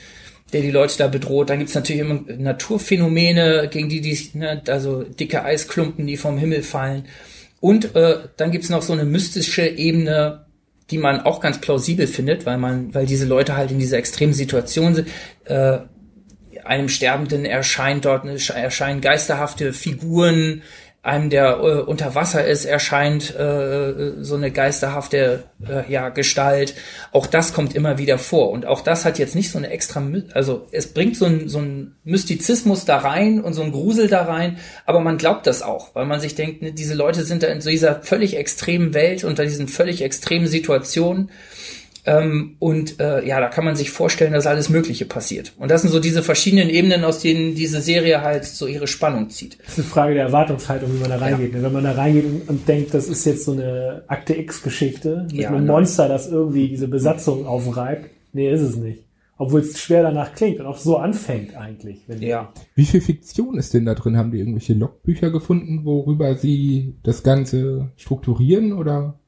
der 0.52 0.62
die 0.62 0.72
Leute 0.72 0.98
da 0.98 1.08
bedroht. 1.08 1.50
Dann 1.50 1.60
gibt's 1.60 1.76
natürlich 1.76 2.02
immer 2.02 2.22
Naturphänomene, 2.38 3.68
gegen 3.72 3.90
die 3.90 4.02
die, 4.02 4.18
ne, 4.34 4.62
also 4.68 5.04
dicke 5.04 5.44
Eisklumpen, 5.44 6.08
die 6.08 6.18
vom 6.18 6.38
Himmel 6.38 6.64
fallen. 6.64 7.06
Und 7.60 7.96
äh, 7.96 8.20
dann 8.38 8.52
gibt's 8.52 8.70
noch 8.70 8.82
so 8.82 8.94
eine 8.94 9.06
mystische 9.06 9.68
Ebene, 9.68 10.46
die 10.92 10.98
man 10.98 11.22
auch 11.22 11.40
ganz 11.40 11.60
plausibel 11.60 12.08
findet, 12.08 12.46
weil 12.46 12.58
man, 12.58 12.94
weil 12.94 13.06
diese 13.06 13.26
Leute 13.26 13.56
halt 13.56 13.72
in 13.72 13.80
dieser 13.80 13.98
extremen 13.98 14.34
Situation 14.34 14.96
sind. 14.96 15.08
Äh, 15.46 15.80
einem 16.64 16.90
Sterbenden 16.90 17.46
erscheint 17.46 18.06
dort 18.06 18.26
erscheinen 18.50 19.02
geisterhafte 19.02 19.74
Figuren, 19.74 20.62
einem, 21.10 21.30
der 21.30 21.58
äh, 21.58 21.82
unter 21.82 22.16
Wasser 22.16 22.46
ist, 22.46 22.66
erscheint 22.66 23.36
äh, 23.36 24.14
so 24.22 24.36
eine 24.36 24.52
geisterhafte 24.52 25.44
äh, 25.68 25.92
ja, 25.92 26.10
Gestalt. 26.10 26.76
Auch 27.12 27.28
das 27.28 27.54
kommt 27.54 27.76
immer 27.76 27.98
wieder 27.98 28.18
vor. 28.18 28.52
Und 28.52 28.66
auch 28.66 28.82
das 28.82 29.06
hat 29.06 29.20
jetzt 29.20 29.36
nicht 29.36 29.52
so 29.52 29.58
eine 29.58 29.70
extra, 29.70 30.02
also 30.34 30.68
es 30.72 30.94
bringt 30.94 31.18
so 31.18 31.26
ein, 31.26 31.50
so 31.50 31.60
ein 31.60 31.96
Mystizismus 32.04 32.86
da 32.86 32.98
rein 32.98 33.42
und 33.42 33.54
so 33.54 33.64
ein 33.64 33.72
Grusel 33.72 34.08
da 34.08 34.24
rein, 34.24 34.58
aber 34.86 35.02
man 35.02 35.18
glaubt 35.18 35.48
das 35.48 35.62
auch, 35.62 35.96
weil 35.96 36.06
man 36.06 36.20
sich 36.22 36.36
denkt, 36.36 36.62
ne, 36.62 36.72
diese 36.72 36.94
Leute 36.94 37.24
sind 37.24 37.44
da 37.44 37.48
in 37.48 37.62
so 37.62 37.70
dieser 37.70 38.02
völlig 38.02 38.38
extremen 38.38 38.94
Welt, 38.94 39.24
unter 39.24 39.44
diesen 39.44 39.68
völlig 39.68 40.02
extremen 40.02 40.48
Situationen 40.48 41.30
ähm, 42.06 42.56
und 42.60 43.00
äh, 43.00 43.26
ja, 43.28 43.40
da 43.40 43.48
kann 43.48 43.66
man 43.66 43.76
sich 43.76 43.92
vorstellen, 43.92 44.34
dass 44.34 44.48
alles 44.48 44.70
Mögliche 44.70 45.06
passiert. 45.06 45.54
Und 45.58 45.70
das 45.70 45.82
sind 45.82 45.92
so 45.92 46.00
diese 46.00 46.24
verschiedenen 46.24 46.70
Ebenen, 46.70 47.04
aus 47.04 47.20
denen 47.20 47.56
diese 47.56 47.82
Serie 47.82 48.22
halt 48.22 48.46
so 48.46 48.68
ihre 48.68 48.88
Spannung 48.88 49.30
zieht. 49.30 49.58
Das 49.60 49.74
ist 49.74 49.80
eine 49.80 49.88
Frage 49.88 50.14
der 50.14 50.24
Erwartungshaltung, 50.24 50.94
wie 50.94 51.00
man 51.00 51.10
da 51.10 51.18
reingeht. 51.18 51.54
Ja. 51.54 51.62
Wenn 51.62 51.74
man 51.74 51.84
da 51.84 51.92
reingeht 51.92 52.26
und, 52.26 52.50
und, 52.50 52.68
denkt, 52.68 52.94
das 52.94 53.08
ist 53.08 53.26
jetzt 53.26 53.46
so 53.46 53.52
eine 53.52 54.04
Akte 54.08 54.36
X-Geschichte 54.36 55.28
mit 55.32 55.42
ja, 55.42 55.50
einem 55.50 55.66
ne. 55.66 55.72
Monster, 55.72 56.08
das 56.08 56.28
irgendwie 56.28 56.70
diese 56.70 56.88
Besatzung 56.88 57.46
aufreibt. 57.46 58.10
Nee, 58.34 58.52
ist 58.52 58.62
es 58.62 58.76
nicht. 58.76 59.04
Obwohl 59.38 59.62
es 59.62 59.80
schwer 59.80 60.04
danach 60.04 60.36
klingt 60.36 60.60
und 60.60 60.66
auch 60.66 60.78
so 60.78 60.98
anfängt 60.98 61.56
eigentlich. 61.56 62.00
ja. 62.20 62.52
Wie 62.76 62.86
viel 62.86 63.02
Fiktion 63.02 63.58
ist 63.58 63.74
denn 63.74 63.86
da 63.86 63.96
drin? 63.96 64.18
Haben 64.18 64.32
die 64.32 64.40
irgendwelche 64.40 64.74
Logbücher 64.74 65.32
gefunden, 65.32 65.86
worüber 65.86 66.36
sie 66.36 66.96
das 67.04 67.24
Ganze 67.24 67.92
strukturieren 67.96 68.74
oder? 68.74 69.19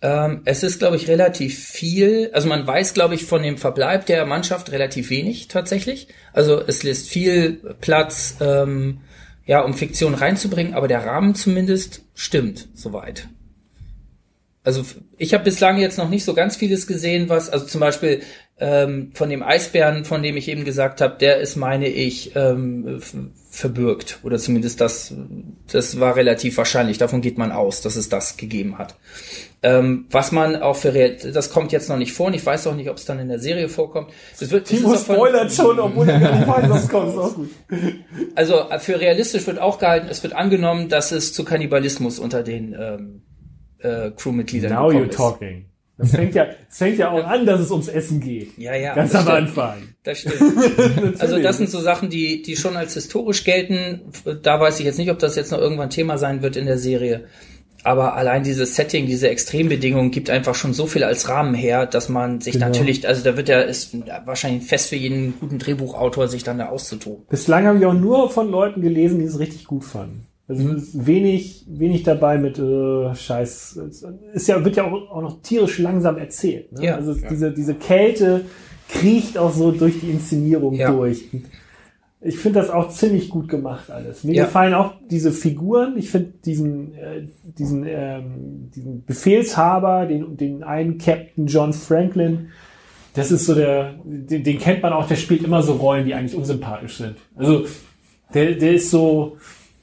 Ähm, 0.00 0.42
es 0.44 0.62
ist, 0.62 0.78
glaube 0.78 0.96
ich, 0.96 1.08
relativ 1.08 1.58
viel. 1.58 2.30
Also 2.32 2.48
man 2.48 2.66
weiß, 2.66 2.94
glaube 2.94 3.14
ich, 3.14 3.24
von 3.24 3.42
dem 3.42 3.58
Verbleib 3.58 4.06
der 4.06 4.26
Mannschaft 4.26 4.70
relativ 4.70 5.10
wenig 5.10 5.48
tatsächlich. 5.48 6.08
Also 6.32 6.60
es 6.60 6.82
lässt 6.82 7.08
viel 7.08 7.54
Platz, 7.80 8.36
ähm, 8.40 9.00
ja, 9.44 9.60
um 9.60 9.74
Fiktion 9.74 10.14
reinzubringen, 10.14 10.74
aber 10.74 10.88
der 10.88 11.04
Rahmen 11.04 11.34
zumindest 11.34 12.02
stimmt 12.14 12.68
soweit. 12.74 13.28
Also 14.62 14.84
ich 15.16 15.32
habe 15.34 15.44
bislang 15.44 15.78
jetzt 15.78 15.98
noch 15.98 16.10
nicht 16.10 16.24
so 16.24 16.34
ganz 16.34 16.56
vieles 16.56 16.86
gesehen, 16.86 17.28
was, 17.28 17.48
also 17.48 17.64
zum 17.64 17.80
Beispiel 17.80 18.20
ähm, 18.60 19.12
von 19.14 19.30
dem 19.30 19.42
Eisbären, 19.42 20.04
von 20.04 20.22
dem 20.22 20.36
ich 20.36 20.48
eben 20.48 20.64
gesagt 20.64 21.00
habe, 21.00 21.16
der 21.18 21.38
ist, 21.38 21.56
meine 21.56 21.88
ich, 21.88 22.34
ähm, 22.34 23.00
verbürgt. 23.50 24.18
Oder 24.22 24.38
zumindest 24.38 24.80
das, 24.80 25.14
das 25.72 25.98
war 26.00 26.16
relativ 26.16 26.56
wahrscheinlich. 26.58 26.98
Davon 26.98 27.20
geht 27.20 27.38
man 27.38 27.50
aus, 27.50 27.80
dass 27.80 27.96
es 27.96 28.08
das 28.08 28.36
gegeben 28.36 28.78
hat. 28.78 28.96
Ähm, 29.62 30.06
was 30.10 30.30
man 30.30 30.56
auch 30.56 30.76
für 30.76 30.94
Real 30.94 31.16
das 31.16 31.50
kommt 31.50 31.72
jetzt 31.72 31.88
noch 31.88 31.96
nicht 31.96 32.12
vor 32.12 32.26
und 32.26 32.34
ich 32.34 32.46
weiß 32.46 32.68
auch 32.68 32.74
nicht, 32.74 32.88
ob 32.90 32.96
es 32.96 33.04
dann 33.04 33.18
in 33.18 33.28
der 33.28 33.40
Serie 33.40 33.68
vorkommt. 33.68 34.10
Das 34.38 34.50
wird, 34.50 34.68
Timo 34.68 34.92
das 34.92 35.02
spoilert 35.02 35.52
schon, 35.52 35.80
obwohl 35.80 36.08
er 36.08 36.20
gar 36.20 36.36
nicht 36.36 36.46
weiß, 36.46 36.70
was 36.70 36.88
kommt. 36.90 37.08
Ist 37.08 37.18
auch 37.18 37.34
gut. 37.34 37.50
Also 38.36 38.66
für 38.78 39.00
realistisch 39.00 39.46
wird 39.46 39.58
auch 39.58 39.78
gehalten, 39.78 40.06
es 40.10 40.22
wird 40.22 40.34
angenommen, 40.34 40.88
dass 40.88 41.10
es 41.10 41.32
zu 41.32 41.44
Kannibalismus 41.44 42.20
unter 42.20 42.44
den 42.44 42.76
ähm, 42.78 43.22
äh, 43.78 44.10
Crewmitgliedern 44.12 44.72
Now 44.72 44.90
you're 44.90 45.10
talking. 45.10 45.64
Das 45.98 46.12
fängt 46.12 46.34
ja, 46.34 46.46
es 46.70 46.78
fängt 46.78 46.98
ja 46.98 47.10
auch 47.10 47.24
an, 47.24 47.44
dass 47.44 47.60
es 47.60 47.70
ums 47.72 47.88
Essen 47.88 48.20
geht. 48.20 48.56
Ja, 48.56 48.74
ja. 48.74 48.94
Ganz 48.94 49.12
das 49.12 49.20
am 49.22 49.26
stimmt. 49.26 49.48
Anfang. 49.48 49.74
Das 50.04 50.18
stimmt. 50.20 51.20
also 51.20 51.38
das 51.42 51.58
sind 51.58 51.68
so 51.68 51.80
Sachen, 51.80 52.08
die, 52.08 52.40
die 52.42 52.56
schon 52.56 52.76
als 52.76 52.94
historisch 52.94 53.42
gelten. 53.44 54.00
Da 54.42 54.60
weiß 54.60 54.78
ich 54.78 54.86
jetzt 54.86 54.98
nicht, 54.98 55.10
ob 55.10 55.18
das 55.18 55.34
jetzt 55.34 55.50
noch 55.50 55.58
irgendwann 55.58 55.90
Thema 55.90 56.16
sein 56.16 56.40
wird 56.40 56.56
in 56.56 56.66
der 56.66 56.78
Serie. 56.78 57.24
Aber 57.84 58.14
allein 58.16 58.42
dieses 58.42 58.74
Setting, 58.76 59.06
diese 59.06 59.28
Extrembedingungen 59.28 60.10
gibt 60.10 60.30
einfach 60.30 60.54
schon 60.54 60.72
so 60.72 60.86
viel 60.86 61.04
als 61.04 61.28
Rahmen 61.28 61.54
her, 61.54 61.86
dass 61.86 62.08
man 62.08 62.40
sich 62.40 62.54
Genau. 62.54 62.66
natürlich, 62.66 63.06
also 63.06 63.22
da 63.24 63.36
wird 63.36 63.48
ja, 63.48 63.60
ist 63.60 63.96
wahrscheinlich 64.24 64.64
fest 64.64 64.88
für 64.90 64.96
jeden 64.96 65.34
guten 65.40 65.58
Drehbuchautor, 65.58 66.28
sich 66.28 66.42
dann 66.44 66.58
da 66.58 66.66
auszutun. 66.68 67.24
Bislang 67.28 67.66
habe 67.66 67.78
ich 67.78 67.86
auch 67.86 67.94
nur 67.94 68.30
von 68.30 68.50
Leuten 68.50 68.82
gelesen, 68.82 69.18
die 69.18 69.24
es 69.26 69.38
richtig 69.38 69.64
gut 69.64 69.84
fanden. 69.84 70.27
Also 70.48 70.64
Mhm. 70.64 70.76
ist 70.76 71.06
wenig, 71.06 71.66
wenig 71.68 72.02
dabei 72.04 72.38
mit 72.38 72.58
äh, 72.58 73.14
Scheiß. 73.14 73.76
Es 73.76 74.02
Ist 74.32 74.48
ja, 74.48 74.64
wird 74.64 74.76
ja 74.76 74.84
auch, 74.90 75.10
auch 75.10 75.22
noch 75.22 75.42
tierisch 75.42 75.78
langsam 75.78 76.16
erzählt. 76.16 76.72
Ne? 76.72 76.86
Ja. 76.86 76.94
also 76.96 77.12
es- 77.12 77.22
diese, 77.28 77.52
diese 77.52 77.74
Kälte 77.74 78.46
kriecht 78.88 79.36
auch 79.36 79.52
so 79.52 79.70
durch 79.72 80.00
die 80.00 80.08
Inszenierung 80.10 80.74
Ja. 80.74 80.90
durch. 80.90 81.24
Ich 82.20 82.38
finde 82.38 82.60
das 82.60 82.70
auch 82.70 82.88
ziemlich 82.88 83.28
gut 83.28 83.48
gemacht 83.48 83.90
alles. 83.90 84.24
Mir 84.24 84.34
Ja. 84.34 84.44
gefallen 84.46 84.72
auch 84.74 84.94
diese 85.10 85.30
Figuren. 85.30 85.96
Ich 85.98 86.10
finde 86.10 86.32
diesen, 86.44 86.94
äh, 86.94 87.28
diesen, 87.58 87.84
ähm, 87.86 88.70
diesen 88.74 89.04
Befehlshaber, 89.04 90.06
den, 90.06 90.36
den 90.36 90.62
einen 90.64 90.96
Captain 90.98 91.46
John 91.46 91.72
Franklin, 91.74 92.48
das 93.14 93.30
ist 93.30 93.46
so 93.46 93.54
der, 93.54 93.94
den, 94.04 94.42
den 94.42 94.58
kennt 94.58 94.82
man 94.82 94.92
auch, 94.94 95.06
der 95.06 95.16
spielt 95.16 95.44
immer 95.44 95.62
so 95.62 95.74
Rollen, 95.74 96.06
die 96.06 96.14
eigentlich 96.14 96.34
unsympathisch 96.34 96.96
sind. 96.96 97.16
Also 97.36 97.66
der, 98.34 98.52
der 98.54 98.72
ist 98.72 98.90
so 98.90 99.36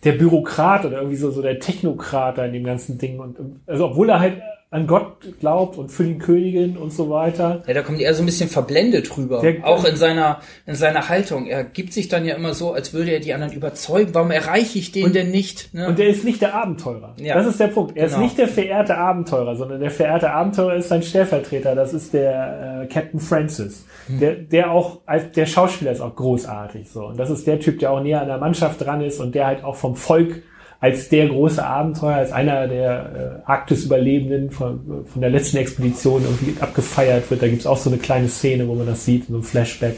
der 0.06 0.14
Bürokrat 0.14 0.86
oder 0.86 0.98
irgendwie 0.98 1.18
so, 1.18 1.32
so 1.32 1.42
der 1.42 1.60
Technokrat 1.60 2.38
da 2.38 2.46
in 2.46 2.54
dem 2.54 2.64
ganzen 2.64 2.98
Ding. 2.98 3.20
Und 3.20 3.38
also 3.66 3.88
obwohl 3.88 4.10
er 4.10 4.20
halt 4.20 4.42
an 4.76 4.88
Gott 4.88 5.18
glaubt 5.40 5.78
und 5.78 5.90
für 5.90 6.04
die 6.04 6.18
Königin 6.18 6.78
und 6.78 6.92
so 6.92 7.10
weiter. 7.10 7.64
Ja, 7.66 7.74
da 7.74 7.82
kommt 7.82 8.02
er 8.02 8.14
so 8.14 8.22
ein 8.22 8.26
bisschen 8.26 8.50
verblendet 8.50 9.18
rüber. 9.18 9.40
Der- 9.42 9.66
auch 9.66 9.86
in 9.86 9.96
seiner, 9.96 10.40
in 10.68 10.76
seiner 10.76 11.10
Haltung. 11.10 11.48
Er 11.48 11.64
gibt 11.64 11.94
sich 11.94 12.08
dann 12.10 12.26
ja 12.26 12.36
immer 12.36 12.54
so, 12.54 12.74
als 12.74 12.94
würde 12.94 13.12
er 13.12 13.20
die 13.20 13.34
anderen 13.34 13.54
überzeugen. 13.54 14.14
Warum 14.14 14.32
erreiche 14.32 14.78
ich 14.78 14.92
den 14.92 15.14
denn 15.14 15.32
nicht? 15.32 15.74
Ne? 15.74 15.88
Und 15.88 15.98
der 15.98 16.08
ist 16.08 16.24
nicht 16.26 16.42
der 16.42 16.54
Abenteurer. 16.54 17.16
Ja. 17.18 17.36
Das 17.36 17.48
ist 17.48 17.60
der 17.60 17.68
Punkt. 17.68 17.96
Er 17.98 18.06
ist 18.08 18.12
Genau. 18.14 18.24
nicht 18.26 18.38
der 18.38 18.48
verehrte 18.48 18.98
Abenteurer, 18.98 19.56
sondern 19.56 19.80
der 19.80 19.92
verehrte 19.92 20.32
Abenteurer 20.32 20.76
ist 20.76 20.90
sein 20.90 21.02
Stellvertreter. 21.04 21.74
Das 21.76 21.94
ist 21.94 22.14
der 22.14 22.82
äh, 22.84 22.88
Captain 22.94 23.20
Francis. 23.20 23.86
Hm. 24.08 24.20
Der, 24.20 24.36
der 24.36 24.72
auch, 24.72 25.00
als 25.06 25.32
der 25.32 25.46
Schauspieler 25.46 25.92
ist 25.92 26.02
auch 26.02 26.16
großartig 26.16 26.90
so. 26.90 27.06
Und 27.06 27.18
das 27.20 27.30
ist 27.30 27.48
der 27.48 27.60
Typ, 27.60 27.80
der 27.80 27.92
auch 27.92 28.02
näher 28.02 28.22
an 28.22 28.28
der 28.28 28.38
Mannschaft 28.38 28.84
dran 28.86 29.02
ist 29.02 29.20
und 29.20 29.34
der 29.36 29.48
halt 29.48 29.64
auch 29.64 29.76
vom 29.76 29.96
Volk 29.96 30.44
als 30.80 31.10
der 31.10 31.28
große 31.30 31.66
Abenteuer, 31.66 32.16
als 32.16 32.32
einer 32.32 32.68
der 32.68 33.42
äh, 33.46 33.50
Arktis-Überlebenden 33.50 34.52
von, 34.52 35.06
von 35.06 35.22
der 35.22 35.30
letzten 35.30 35.58
Expedition 35.58 36.24
irgendwie 36.24 36.62
abgefeiert 36.62 37.30
wird. 37.32 37.42
Da 37.42 37.48
gibt's 37.48 37.66
auch 37.66 37.78
so 37.78 37.90
eine 37.90 37.98
kleine 38.00 38.28
Szene, 38.30 38.68
wo 38.68 38.76
man 38.76 38.86
das 38.86 39.06
sieht, 39.06 39.28
so 39.28 39.38
ein 39.38 39.44
Flashback. 39.44 39.98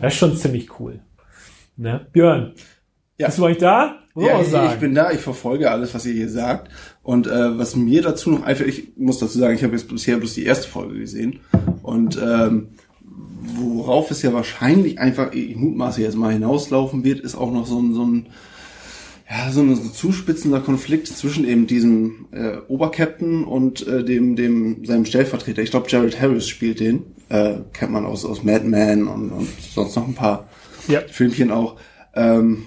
Das 0.00 0.12
ist 0.12 0.18
schon 0.18 0.36
ziemlich 0.36 0.68
cool. 0.80 1.00
Ne? 1.76 2.06
Björn, 2.12 2.52
Ja. 3.18 3.26
bist 3.26 3.38
du 3.38 3.44
eigentlich 3.46 3.58
da? 3.58 3.96
Ja, 4.14 4.40
ich, 4.42 4.48
ich 4.52 4.78
bin 4.78 4.94
da, 4.94 5.10
ich 5.10 5.20
verfolge 5.20 5.70
alles, 5.70 5.94
was 5.94 6.04
ihr 6.04 6.12
hier 6.12 6.28
sagt. 6.28 6.70
Und 7.02 7.26
äh, 7.26 7.58
was 7.58 7.76
mir 7.76 8.02
dazu 8.02 8.30
noch 8.30 8.42
einfällt, 8.42 8.68
ich 8.68 8.92
muss 8.98 9.18
dazu 9.18 9.38
sagen, 9.38 9.54
ich 9.54 9.64
habe 9.64 9.72
jetzt 9.72 9.88
bisher 9.88 10.18
bloß 10.18 10.34
die 10.34 10.44
erste 10.44 10.68
Folge 10.68 10.98
gesehen. 10.98 11.40
Und 11.82 12.20
ähm, 12.22 12.68
worauf 13.40 14.10
es 14.10 14.20
ja 14.22 14.32
wahrscheinlich 14.34 14.98
einfach, 14.98 15.32
ich 15.32 15.56
mutmaße 15.56 16.02
jetzt 16.02 16.16
mal 16.16 16.32
hinauslaufen 16.32 17.04
wird, 17.04 17.20
ist 17.20 17.34
auch 17.34 17.50
noch 17.52 17.66
so 17.66 17.78
ein, 17.80 17.94
so 17.94 18.04
ein 18.04 18.26
ja, 19.32 19.50
so 19.50 19.62
ein 19.62 19.74
so 19.74 19.88
zuspitzender 19.88 20.60
Konflikt 20.60 21.08
zwischen 21.08 21.46
eben 21.48 21.66
diesem 21.66 22.26
äh, 22.32 22.58
Obercaptain 22.68 23.44
und 23.44 23.86
äh, 23.86 24.04
dem, 24.04 24.36
dem 24.36 24.84
seinem 24.84 25.06
Stellvertreter. 25.06 25.62
Ich 25.62 25.70
glaube, 25.70 25.88
Jared 25.88 26.20
Harris 26.20 26.48
spielt 26.48 26.80
den. 26.80 27.04
Äh, 27.30 27.60
kennt 27.72 27.92
man 27.92 28.04
aus, 28.04 28.26
aus 28.26 28.42
Mad 28.42 28.66
Men 28.66 29.08
und, 29.08 29.30
und 29.30 29.48
sonst 29.74 29.96
noch 29.96 30.06
ein 30.06 30.14
paar 30.14 30.48
Ja. 30.86 31.00
Filmchen 31.08 31.50
auch. 31.50 31.76
Ähm, 32.14 32.64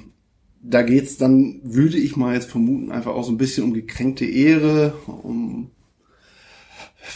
da 0.63 0.81
geht's 0.81 1.17
dann, 1.17 1.59
würde 1.63 1.97
ich 1.97 2.15
mal 2.15 2.33
jetzt 2.33 2.49
vermuten, 2.49 2.91
einfach 2.91 3.11
auch 3.11 3.23
so 3.23 3.31
ein 3.31 3.37
bisschen 3.37 3.63
um 3.63 3.73
gekränkte 3.73 4.25
Ehre, 4.25 4.95
um 5.05 5.69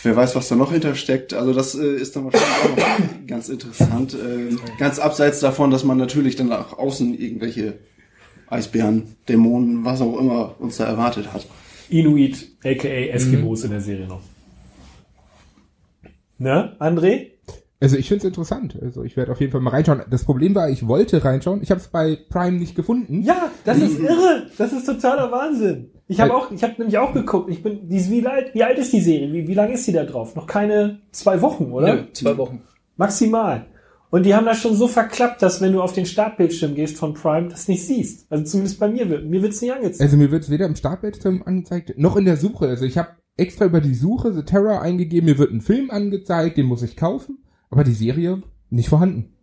wer 0.04 0.16
weiß, 0.16 0.36
was 0.36 0.48
da 0.48 0.56
noch 0.56 0.72
hintersteckt. 0.72 1.34
Also 1.34 1.54
das 1.54 1.74
äh, 1.74 1.96
ist 1.96 2.16
dann 2.16 2.26
wahrscheinlich 2.26 2.50
auch 2.64 2.78
noch 2.78 3.28
ganz 3.28 3.50
interessant. 3.50 4.14
Äh, 4.14 4.56
ganz 4.78 5.00
abseits 5.00 5.40
davon, 5.40 5.72
dass 5.72 5.84
man 5.84 5.98
natürlich 5.98 6.36
dann 6.36 6.50
nach 6.50 6.78
außen 6.78 7.18
irgendwelche 7.18 7.80
Eisbären, 8.50 9.16
Dämonen, 9.28 9.86
was 9.86 10.02
auch 10.02 10.18
immer 10.20 10.56
uns 10.60 10.78
da 10.78 10.86
erwartet 10.86 11.32
hat. 11.34 11.48
Inuit, 11.90 12.50
aka 12.64 12.88
Eskimos 12.88 13.64
in 13.64 13.72
der 13.72 13.82
Serie 13.82 14.08
noch. 14.08 14.22
Ne, 16.38 16.76
André? 16.80 17.32
Also 17.82 17.96
ich 17.96 18.08
finde 18.08 18.20
es 18.20 18.26
interessant. 18.26 18.78
Also 18.82 19.04
ich 19.04 19.16
werde 19.16 19.32
auf 19.32 19.40
jeden 19.40 19.52
Fall 19.52 19.62
mal 19.62 19.70
reinschauen. 19.72 20.02
Das 20.10 20.26
Problem 20.26 20.54
war, 20.54 20.70
ich 20.70 20.88
wollte 20.88 21.24
reinschauen. 21.24 21.62
Ich 21.62 21.72
habe 21.72 21.80
es 21.80 21.88
bei 21.88 22.18
Prime 22.30 22.58
nicht 22.60 22.76
gefunden. 22.76 23.22
Ja, 23.24 23.52
das 23.64 23.78
ist 23.78 24.00
irre. 24.00 24.48
Das 24.58 24.74
ist 24.74 24.86
totaler 24.86 25.32
Wahnsinn. 25.32 25.92
Ich 26.08 26.20
habe 26.20 26.32
Weil- 26.32 26.38
auch, 26.40 26.52
ich 26.52 26.62
habe 26.64 26.74
nämlich 26.78 26.98
auch 26.98 27.14
geguckt. 27.14 27.50
Ich 27.50 27.64
bin, 27.64 27.88
die 27.88 28.10
wie 28.10 28.26
alt, 28.28 28.54
wie 28.54 28.64
alt 28.64 28.78
ist 28.78 28.92
die 28.92 29.00
Serie? 29.00 29.32
Wie, 29.32 29.48
wie 29.48 29.54
lange 29.54 29.74
ist 29.74 29.88
die 29.88 29.94
da 29.94 30.04
drauf? 30.04 30.36
Noch 30.36 30.48
keine 30.48 31.00
zwei 31.12 31.42
Wochen, 31.42 31.72
oder? 31.72 31.96
Nö, 31.96 32.04
zwei 32.14 32.38
Wochen. 32.38 32.62
Maximal. 32.98 33.66
Und 34.12 34.24
die 34.26 34.34
haben 34.34 34.46
das 34.48 34.60
schon 34.60 34.76
so 34.76 34.88
verklappt, 34.88 35.42
dass 35.44 35.62
wenn 35.62 35.72
du 35.74 35.82
auf 35.84 35.94
den 35.94 36.06
Startbildschirm 36.08 36.74
gehst 36.74 36.98
von 36.98 37.14
Prime, 37.14 37.48
das 37.50 37.68
nicht 37.68 37.86
siehst. 37.86 38.26
Also 38.32 38.44
zumindest 38.44 38.80
bei 38.80 38.88
mir 38.90 39.08
wird, 39.10 39.26
mir 39.26 39.42
wird's 39.44 39.62
nicht 39.62 39.72
angezeigt. 39.72 40.02
Also 40.02 40.18
mir 40.18 40.32
wird 40.32 40.44
es 40.44 40.50
weder 40.50 40.66
im 40.66 40.76
Startbildschirm 40.76 41.44
angezeigt, 41.46 41.94
noch 41.98 42.16
in 42.16 42.26
der 42.26 42.38
Suche. 42.38 42.68
Also 42.68 42.86
ich 42.86 42.98
habe 42.98 43.10
extra 43.38 43.66
über 43.66 43.82
die 43.82 43.94
Suche 43.94 44.34
The 44.34 44.44
Terror 44.44 44.82
eingegeben, 44.82 45.26
mir 45.30 45.38
wird 45.38 45.52
ein 45.54 45.62
Film 45.62 45.92
angezeigt, 45.92 46.58
den 46.58 46.66
muss 46.66 46.82
ich 46.82 46.96
kaufen, 46.98 47.38
aber 47.70 47.84
die 47.84 47.94
Serie 47.94 48.42
nicht 48.72 48.90
vorhanden. 48.90 49.34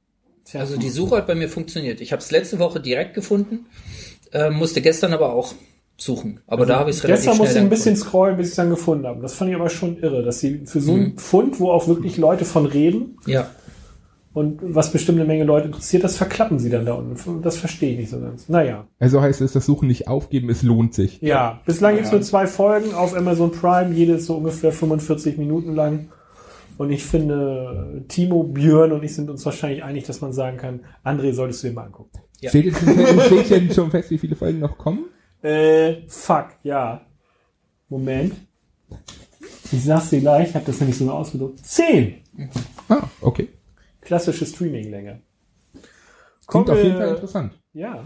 Also 0.53 0.77
die 0.77 0.91
Suche 0.91 1.17
hat 1.17 1.27
bei 1.27 1.35
mir 1.35 1.49
funktioniert. 1.49 2.01
Ich 2.01 2.13
habe 2.13 2.21
es 2.23 2.31
letzte 2.31 2.59
Woche 2.59 2.81
direkt 2.81 3.15
gefunden, 3.15 3.67
äh, 4.33 4.51
musste 4.51 4.81
gestern 4.81 5.13
aber 5.13 5.33
auch 5.33 5.55
suchen. 5.97 6.41
Aber 6.47 6.67
da 6.67 6.79
habe 6.81 6.91
ich 6.91 6.97
es 6.97 7.05
relativ 7.05 7.25
Gestern 7.27 7.39
musste 7.39 7.59
ich 7.59 7.65
ein 7.65 7.69
bisschen 7.71 7.95
gefunden. 7.95 8.09
scrollen, 8.11 8.37
bis 8.37 8.47
ich 8.49 8.51
es 8.53 8.57
dann 8.57 8.71
gefunden 8.71 9.07
habe. 9.07 9.23
Das 9.23 9.35
fand 9.35 9.51
ich 9.51 9.57
aber 9.57 9.71
schon 9.71 9.97
irre, 9.99 10.23
dass 10.23 10.41
sie 10.41 10.63
für 10.67 10.81
so 10.81 10.93
Mhm. 10.93 11.01
einen 11.05 11.19
Fund, 11.19 11.59
wo 11.61 11.71
auch 11.71 11.89
wirklich 11.89 12.17
Leute 12.19 12.45
von 12.45 12.67
reden 12.67 13.17
Ja, 13.27 13.49
und 14.37 14.61
was 14.63 14.93
bestimmt 14.93 15.19
eine 15.19 15.27
Menge 15.27 15.45
Leute 15.45 15.69
interessiert, 15.69 16.05
das 16.05 16.19
verklappen 16.19 16.59
sie 16.59 16.69
dann 16.69 16.85
da 16.85 16.93
unten. 16.93 17.41
Das 17.41 17.57
verstehe 17.57 17.93
ich 17.93 17.99
nicht 18.01 18.11
so 18.11 18.21
ganz. 18.21 18.51
Naja. 18.51 18.87
Also 18.99 19.23
heißt 19.23 19.41
es, 19.41 19.55
das 19.55 19.65
Suchen 19.65 19.89
nicht 19.89 20.09
aufgeben, 20.09 20.51
es 20.51 20.63
lohnt 20.63 20.93
sich. 20.93 21.23
Ja, 21.23 21.63
bislang 21.65 21.95
gibt's 21.95 22.11
Ja. 22.11 22.17
nur 22.17 22.23
zwei 22.23 22.47
Folgen 22.47 22.93
auf 22.93 23.17
Amazon 23.17 23.51
Prime, 23.51 23.95
jede 23.95 24.13
ist 24.17 24.27
so 24.27 24.37
ungefähr 24.37 24.73
45 24.73 25.39
Minuten 25.39 25.75
lang. 25.75 26.11
Und 26.77 26.91
ich 26.91 27.03
finde, 27.03 28.05
Timo, 28.09 28.43
Björn 28.43 28.93
und 28.93 29.03
ich 29.03 29.15
sind 29.15 29.31
uns 29.31 29.43
wahrscheinlich 29.47 29.83
einig, 29.83 30.05
dass 30.05 30.21
man 30.21 30.35
sagen 30.35 30.59
kann, 30.59 30.81
André 31.03 31.33
solltest 31.33 31.65
du 31.65 31.69
dir 31.69 31.73
mal 31.73 31.85
angucken. 31.87 32.11
Ja. 32.43 32.51
Steht 32.51 32.67
jetzt 32.67 32.83
steht 33.27 33.49
denn 33.51 33.73
schon 33.73 33.91
fest, 33.91 34.11
wie 34.11 34.19
viele 34.19 34.37
Folgen 34.37 34.59
noch 34.59 34.77
kommen? 34.77 35.07
Äh, 35.41 36.03
fuck, 36.09 36.49
ja. 36.63 37.01
Moment. 37.89 38.35
Ich 39.73 39.83
sag's 39.83 40.11
dir 40.11 40.21
gleich, 40.21 40.51
ich 40.51 40.55
habe 40.55 40.67
das 40.67 40.79
nämlich 40.79 40.99
so 40.99 41.11
ausgedruckt. 41.11 41.65
Zehn! 41.65 42.17
Ah, 42.91 43.05
okay. 43.23 43.49
Klassische 44.07 44.47
Streaming-Länge. 44.47 45.21
Klingt 46.47 46.71
auf 46.71 46.79
jeden 46.79 46.97
Fall 46.97 47.09
interessant. 47.09 47.59
Ja. 47.73 48.05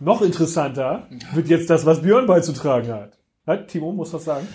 Noch 0.00 0.20
interessanter 0.20 1.06
wird 1.32 1.48
jetzt 1.48 1.70
das, 1.70 1.86
was 1.86 2.02
Björn 2.02 2.26
beizutragen 2.26 2.92
hat. 2.92 3.16
hat 3.46 3.68
Timo 3.68 3.92
muss 3.92 4.12
was 4.12 4.24
sagen. 4.24 4.48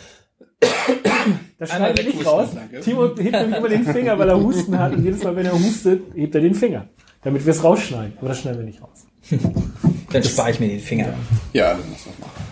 Das 1.57 1.69
schneiden 1.69 1.97
wir 1.97 2.13
nicht 2.13 2.25
raus. 2.25 2.49
danke. 2.53 2.81
Timo 2.81 3.15
hebt 3.15 3.31
nämlich 3.31 3.57
immer 3.57 3.69
den 3.69 3.85
Finger, 3.85 4.19
weil 4.19 4.27
er 4.27 4.43
Husten 4.43 4.77
hat. 4.77 4.91
Und 4.91 5.05
jedes 5.05 5.23
Mal, 5.23 5.33
wenn 5.37 5.45
er 5.45 5.53
hustet, 5.53 6.01
hebt 6.15 6.35
er 6.35 6.41
den 6.41 6.53
Finger. 6.53 6.89
Damit 7.21 7.45
wir 7.45 7.51
es 7.51 7.63
rausschneiden. 7.63 8.17
Aber 8.17 8.27
das 8.27 8.41
schneiden 8.41 8.59
wir 8.59 8.65
nicht 8.65 8.81
raus. 8.81 9.05
dann 10.11 10.23
spare 10.23 10.51
ich 10.51 10.59
mir 10.59 10.67
den 10.67 10.81
Finger. 10.81 11.13
Ja, 11.53 11.75
dann 11.75 11.89
muss 11.89 12.03
das 12.03 12.19
machen. 12.19 12.43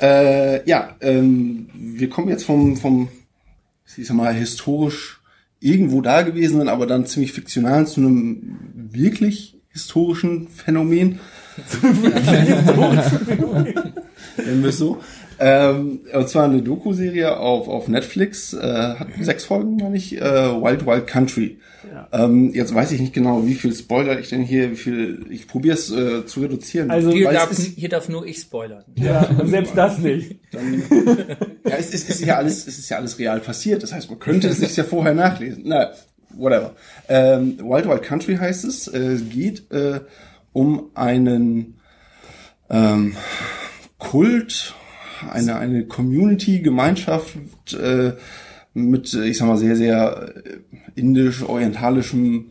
Äh, 0.00 0.68
ja, 0.68 0.96
ähm, 1.00 1.68
wir 1.72 2.10
kommen 2.10 2.28
jetzt 2.30 2.44
vom, 2.44 2.76
vom, 2.76 3.08
ich 3.96 4.08
sag 4.08 4.16
mal, 4.16 4.34
historisch 4.34 5.20
irgendwo 5.60 6.00
da 6.00 6.22
gewesenen, 6.22 6.68
aber 6.68 6.86
dann 6.86 7.06
ziemlich 7.06 7.32
fiktionalen 7.32 7.86
zu 7.86 8.00
einem 8.00 8.58
wirklich 8.74 9.60
historischen 9.68 10.48
Phänomen. 10.48 11.20
Nennen 11.82 12.66
wir 14.62 14.68
es 14.68 14.78
so. 14.78 15.00
Ähm, 15.38 16.00
und 16.14 16.28
zwar 16.28 16.44
eine 16.44 16.62
Doku-Serie 16.62 17.36
auf, 17.38 17.68
auf 17.68 17.88
Netflix, 17.88 18.54
äh, 18.54 18.94
hat 18.98 19.08
sechs 19.20 19.44
Folgen, 19.44 19.76
meine 19.76 19.96
ich, 19.96 20.16
äh, 20.16 20.22
Wild 20.22 20.86
Wild 20.86 21.06
Country. 21.06 21.58
Ähm, 22.12 22.52
jetzt 22.52 22.74
weiß 22.74 22.92
ich 22.92 23.00
nicht 23.00 23.12
genau, 23.12 23.46
wie 23.46 23.54
viel 23.54 23.74
Spoiler 23.74 24.18
ich 24.18 24.28
denn 24.30 24.42
hier, 24.42 24.70
wie 24.72 24.76
viel, 24.76 25.26
ich 25.30 25.46
probiere 25.46 25.74
es 25.74 25.90
äh, 25.90 26.26
zu 26.26 26.40
reduzieren. 26.40 26.90
Also- 26.90 27.10
Hier 27.10 27.30
darf, 27.30 27.50
ist- 27.52 27.76
hier 27.76 27.88
darf 27.88 28.08
nur 28.08 28.26
ich 28.26 28.38
spoilern. 28.38 28.84
Ja, 28.96 29.28
und 29.38 29.48
selbst 29.48 29.76
das 29.76 29.98
nicht. 29.98 30.36
dann, 30.52 30.82
ja, 31.64 31.76
es, 31.78 31.94
ist- 31.94 32.08
es 32.10 32.20
ist 32.20 32.24
ja 32.26 32.36
alles, 32.36 32.66
es 32.66 32.78
ist 32.78 32.88
ja 32.88 32.96
alles 32.96 33.18
real 33.18 33.40
passiert. 33.40 33.82
Das 33.82 33.92
heißt, 33.92 34.10
man 34.10 34.18
könnte 34.18 34.48
es 34.48 34.58
sich 34.58 34.76
ja 34.76 34.84
vorher 34.84 35.14
nachlesen. 35.14 35.62
Na, 35.66 35.92
whatever. 36.34 36.74
Ähm, 37.08 37.58
Wild 37.60 37.88
Wild 37.88 38.02
Country 38.02 38.36
heißt 38.36 38.64
es. 38.64 38.88
Äh, 38.88 38.98
Es 38.98 39.28
geht 39.28 39.70
äh, 39.70 40.00
um 40.52 40.90
einen 40.94 41.78
ähm, 42.68 43.14
Kult, 43.98 44.74
eine 45.30 45.56
eine 45.56 45.86
Community, 45.86 46.60
Gemeinschaft 46.60 47.36
äh, 47.74 48.12
mit, 48.74 49.14
ich 49.14 49.38
sag 49.38 49.48
mal, 49.48 49.56
sehr, 49.56 49.76
sehr 49.76 50.34
äh, 50.34 50.58
indisch-orientalischem 50.94 52.46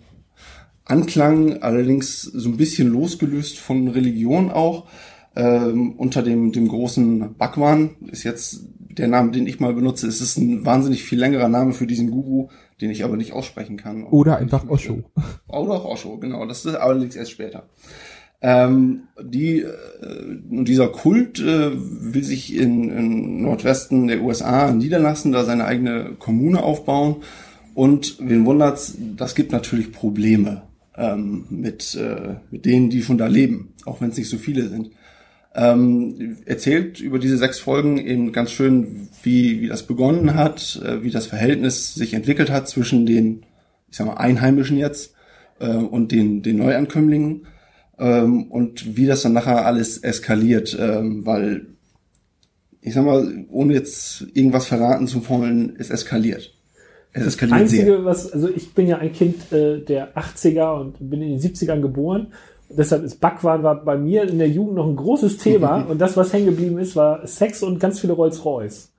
Anklang, 0.86 1.62
allerdings 1.64 2.22
so 2.22 2.50
ein 2.50 2.58
bisschen 2.58 2.90
losgelöst 2.90 3.58
von 3.58 3.88
Religion 3.88 4.52
auch. 4.52 4.88
Ähm, 5.36 5.94
unter 5.94 6.22
dem, 6.24 6.52
dem 6.52 6.68
großen 6.68 7.36
Bhagwan 7.36 7.96
ist 8.10 8.24
jetzt 8.24 8.68
der 8.98 9.08
Name, 9.08 9.32
den 9.32 9.48
ich 9.48 9.60
mal 9.60 9.74
benutze. 9.74 10.08
Es 10.08 10.22
ist 10.22 10.38
ein 10.38 10.66
wahnsinnig 10.66 11.04
viel 11.04 11.20
längerer 11.20 11.50
Name 11.50 11.74
für 11.74 11.88
diesen 11.88 12.10
Guru, 12.10 12.50
den 12.82 12.90
ich 12.90 13.04
aber 13.04 13.18
nicht 13.18 13.34
aussprechen 13.34 13.78
kann. 13.78 14.04
Oder 14.04 14.38
einfach 14.38 14.70
Osho. 14.70 15.04
Oder 15.48 15.74
auch 15.74 15.86
Osho, 15.86 16.18
genau. 16.18 16.46
Das 16.46 16.66
ist 16.66 16.76
allerdings 16.76 17.16
erst 17.16 17.32
später. 17.32 17.68
Ähm, 18.48 19.08
die, 19.20 19.62
äh, 19.62 19.72
dieser 20.52 20.90
Kult 20.90 21.40
äh, 21.40 21.72
will 21.74 22.24
sich 22.24 22.56
in, 22.56 22.92
in 22.92 23.42
Nordwesten 23.42 24.06
der 24.06 24.22
USA 24.22 24.72
niederlassen, 24.72 25.32
da 25.32 25.44
seine 25.44 25.66
eigene 25.66 26.12
Kommune 26.20 26.62
aufbauen. 26.62 27.24
Und 27.74 28.18
wen 28.20 28.46
wundert's, 28.46 29.00
das 29.18 29.34
gibt 29.34 29.52
natürlich 29.52 29.92
Probleme 29.92 30.62
ähm, 30.96 31.46
mit, 31.50 31.96
äh, 31.96 32.36
mit 32.52 32.66
denen, 32.66 32.92
die 32.92 33.02
schon 33.02 33.18
da 33.18 33.26
leben, 33.26 33.74
auch 33.86 34.00
wenn 34.00 34.12
es 34.12 34.18
nicht 34.18 34.30
so 34.30 34.38
viele 34.38 34.70
sind. 34.70 34.92
Ähm, 35.56 36.38
erzählt 36.46 37.00
über 37.00 37.18
diese 37.18 37.40
sechs 37.40 37.58
Folgen 37.58 37.98
eben 37.98 38.32
ganz 38.32 38.52
schön, 38.52 39.10
wie, 39.24 39.60
wie 39.62 39.68
das 39.70 39.88
begonnen 39.88 40.36
hat, 40.36 40.80
äh, 40.86 41.02
wie 41.02 41.10
das 41.10 41.26
Verhältnis 41.26 41.96
sich 41.96 42.14
entwickelt 42.14 42.52
hat 42.52 42.70
zwischen 42.70 43.08
den, 43.08 43.44
ich 43.90 43.98
sag 43.98 44.06
mal, 44.06 44.18
Einheimischen 44.18 44.78
jetzt 44.78 45.16
äh, 45.60 45.66
und 45.68 46.12
den, 46.12 46.44
den 46.44 46.58
Neuankömmlingen 46.58 47.48
ähm, 47.98 48.52
und 48.52 48.98
wie 48.98 49.06
das 49.06 49.22
dann 49.22 49.34
nachher 49.34 49.66
alles 49.66 49.98
eskaliert, 49.98 50.78
ähm, 50.80 51.26
weil 51.26 51.68
ich 52.82 52.94
sag 52.94 53.04
mal, 53.04 53.46
ohne 53.50 53.74
jetzt 53.74 54.28
irgendwas 54.34 54.68
verraten 54.68 55.08
zu 55.08 55.28
wollen, 55.28 55.76
es 55.80 55.90
eskaliert. 55.90 56.54
Es 57.14 57.26
eskaliert 57.26 57.62
Einzige, 57.62 57.84
sehr. 57.84 58.06
was, 58.06 58.32
also 58.32 58.48
ich 58.48 58.74
bin 58.74 58.88
ja 58.88 58.98
ein 58.98 59.12
Kind 59.12 59.52
äh, 59.52 59.80
der 59.80 60.16
80er 60.16 60.80
und 60.80 61.10
bin 61.10 61.22
in 61.22 61.40
den 61.40 61.40
70ern 61.40 61.82
geboren. 61.82 62.28
Deshalb 62.70 63.04
ist 63.04 63.20
Backwaren 63.20 63.64
war 63.64 63.84
bei 63.84 63.98
mir 63.98 64.24
in 64.24 64.38
der 64.38 64.50
Jugend 64.50 64.76
noch 64.76 64.88
ein 64.88 64.96
großes 64.96 65.38
Thema 65.38 65.82
und 65.90 66.00
das, 66.00 66.16
was 66.16 66.32
hängen 66.32 66.46
geblieben 66.46 66.78
ist, 66.78 66.96
war 66.96 67.26
Sex 67.26 67.64
und 67.64 67.80
ganz 67.80 68.00
viele 68.00 68.14
Rolls-Royce. 68.14 68.92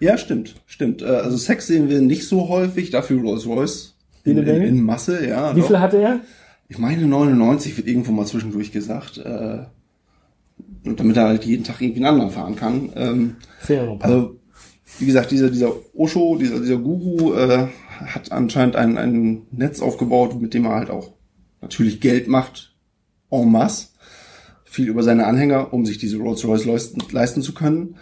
Ja, 0.00 0.16
stimmt, 0.16 0.54
stimmt. 0.66 1.02
Äh, 1.02 1.06
Also 1.06 1.36
Sex 1.36 1.66
sehen 1.66 1.88
wir 1.88 2.00
nicht 2.00 2.26
so 2.26 2.48
häufig, 2.48 2.90
dafür 2.90 3.20
Rolls 3.20 3.46
Royce. 3.46 3.94
In, 4.24 4.38
in, 4.38 4.62
in 4.62 4.82
Masse, 4.82 5.26
ja. 5.26 5.54
Wie 5.54 5.60
doch. 5.60 5.68
viel 5.68 5.80
hatte 5.80 5.98
er? 5.98 6.20
Ich 6.68 6.78
meine 6.78 7.06
99 7.06 7.76
wird 7.76 7.86
irgendwo 7.86 8.12
mal 8.12 8.26
zwischendurch 8.26 8.72
gesagt. 8.72 9.18
Äh, 9.18 9.64
damit 10.84 11.16
er 11.16 11.28
halt 11.28 11.44
jeden 11.44 11.64
Tag 11.64 11.80
irgendwie 11.80 12.04
einen 12.04 12.14
anderen 12.14 12.30
fahren 12.30 12.56
kann. 12.56 12.90
Ähm, 12.94 13.36
Fair 13.60 13.96
also, 14.00 14.36
wie 14.98 15.06
gesagt, 15.06 15.30
dieser, 15.30 15.50
dieser 15.50 15.72
Osho, 15.94 16.36
dieser, 16.38 16.60
dieser 16.60 16.78
Guru, 16.78 17.34
äh, 17.34 17.68
hat 17.88 18.32
anscheinend 18.32 18.76
ein, 18.76 18.96
ein 18.96 19.42
Netz 19.50 19.80
aufgebaut, 19.80 20.40
mit 20.40 20.54
dem 20.54 20.64
er 20.64 20.74
halt 20.74 20.90
auch 20.90 21.12
natürlich 21.60 22.00
Geld 22.00 22.28
macht, 22.28 22.74
en 23.30 23.50
masse. 23.50 23.88
Viel 24.64 24.88
über 24.88 25.02
seine 25.02 25.26
Anhänger, 25.26 25.72
um 25.72 25.86
sich 25.86 25.98
diese 25.98 26.18
Rolls 26.18 26.44
Royce 26.44 26.66
leisten, 26.66 27.02
leisten 27.10 27.42
zu 27.42 27.54
können. 27.54 27.96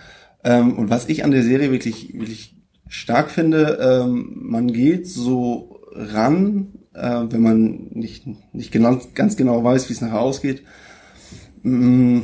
Ähm, 0.45 0.77
und 0.77 0.91
was 0.91 1.09
ich 1.09 1.25
an 1.25 1.31
der 1.31 1.43
Serie 1.43 1.71
wirklich, 1.71 2.13
wirklich 2.15 2.57
stark 2.89 3.31
finde, 3.31 3.79
ähm, 3.81 4.33
man 4.35 4.73
geht 4.73 5.07
so 5.07 5.81
ran, 5.93 6.75
äh, 6.97 7.31
wenn 7.31 7.43
man 7.43 7.89
nicht, 7.91 8.25
nicht 8.53 8.73
genau, 8.73 9.01
ganz 9.15 9.37
genau 9.37 9.63
weiß, 9.63 9.89
wie 9.89 9.93
es 9.93 10.01
nachher 10.01 10.21
ausgeht. 10.21 10.63
Mm, 11.63 12.21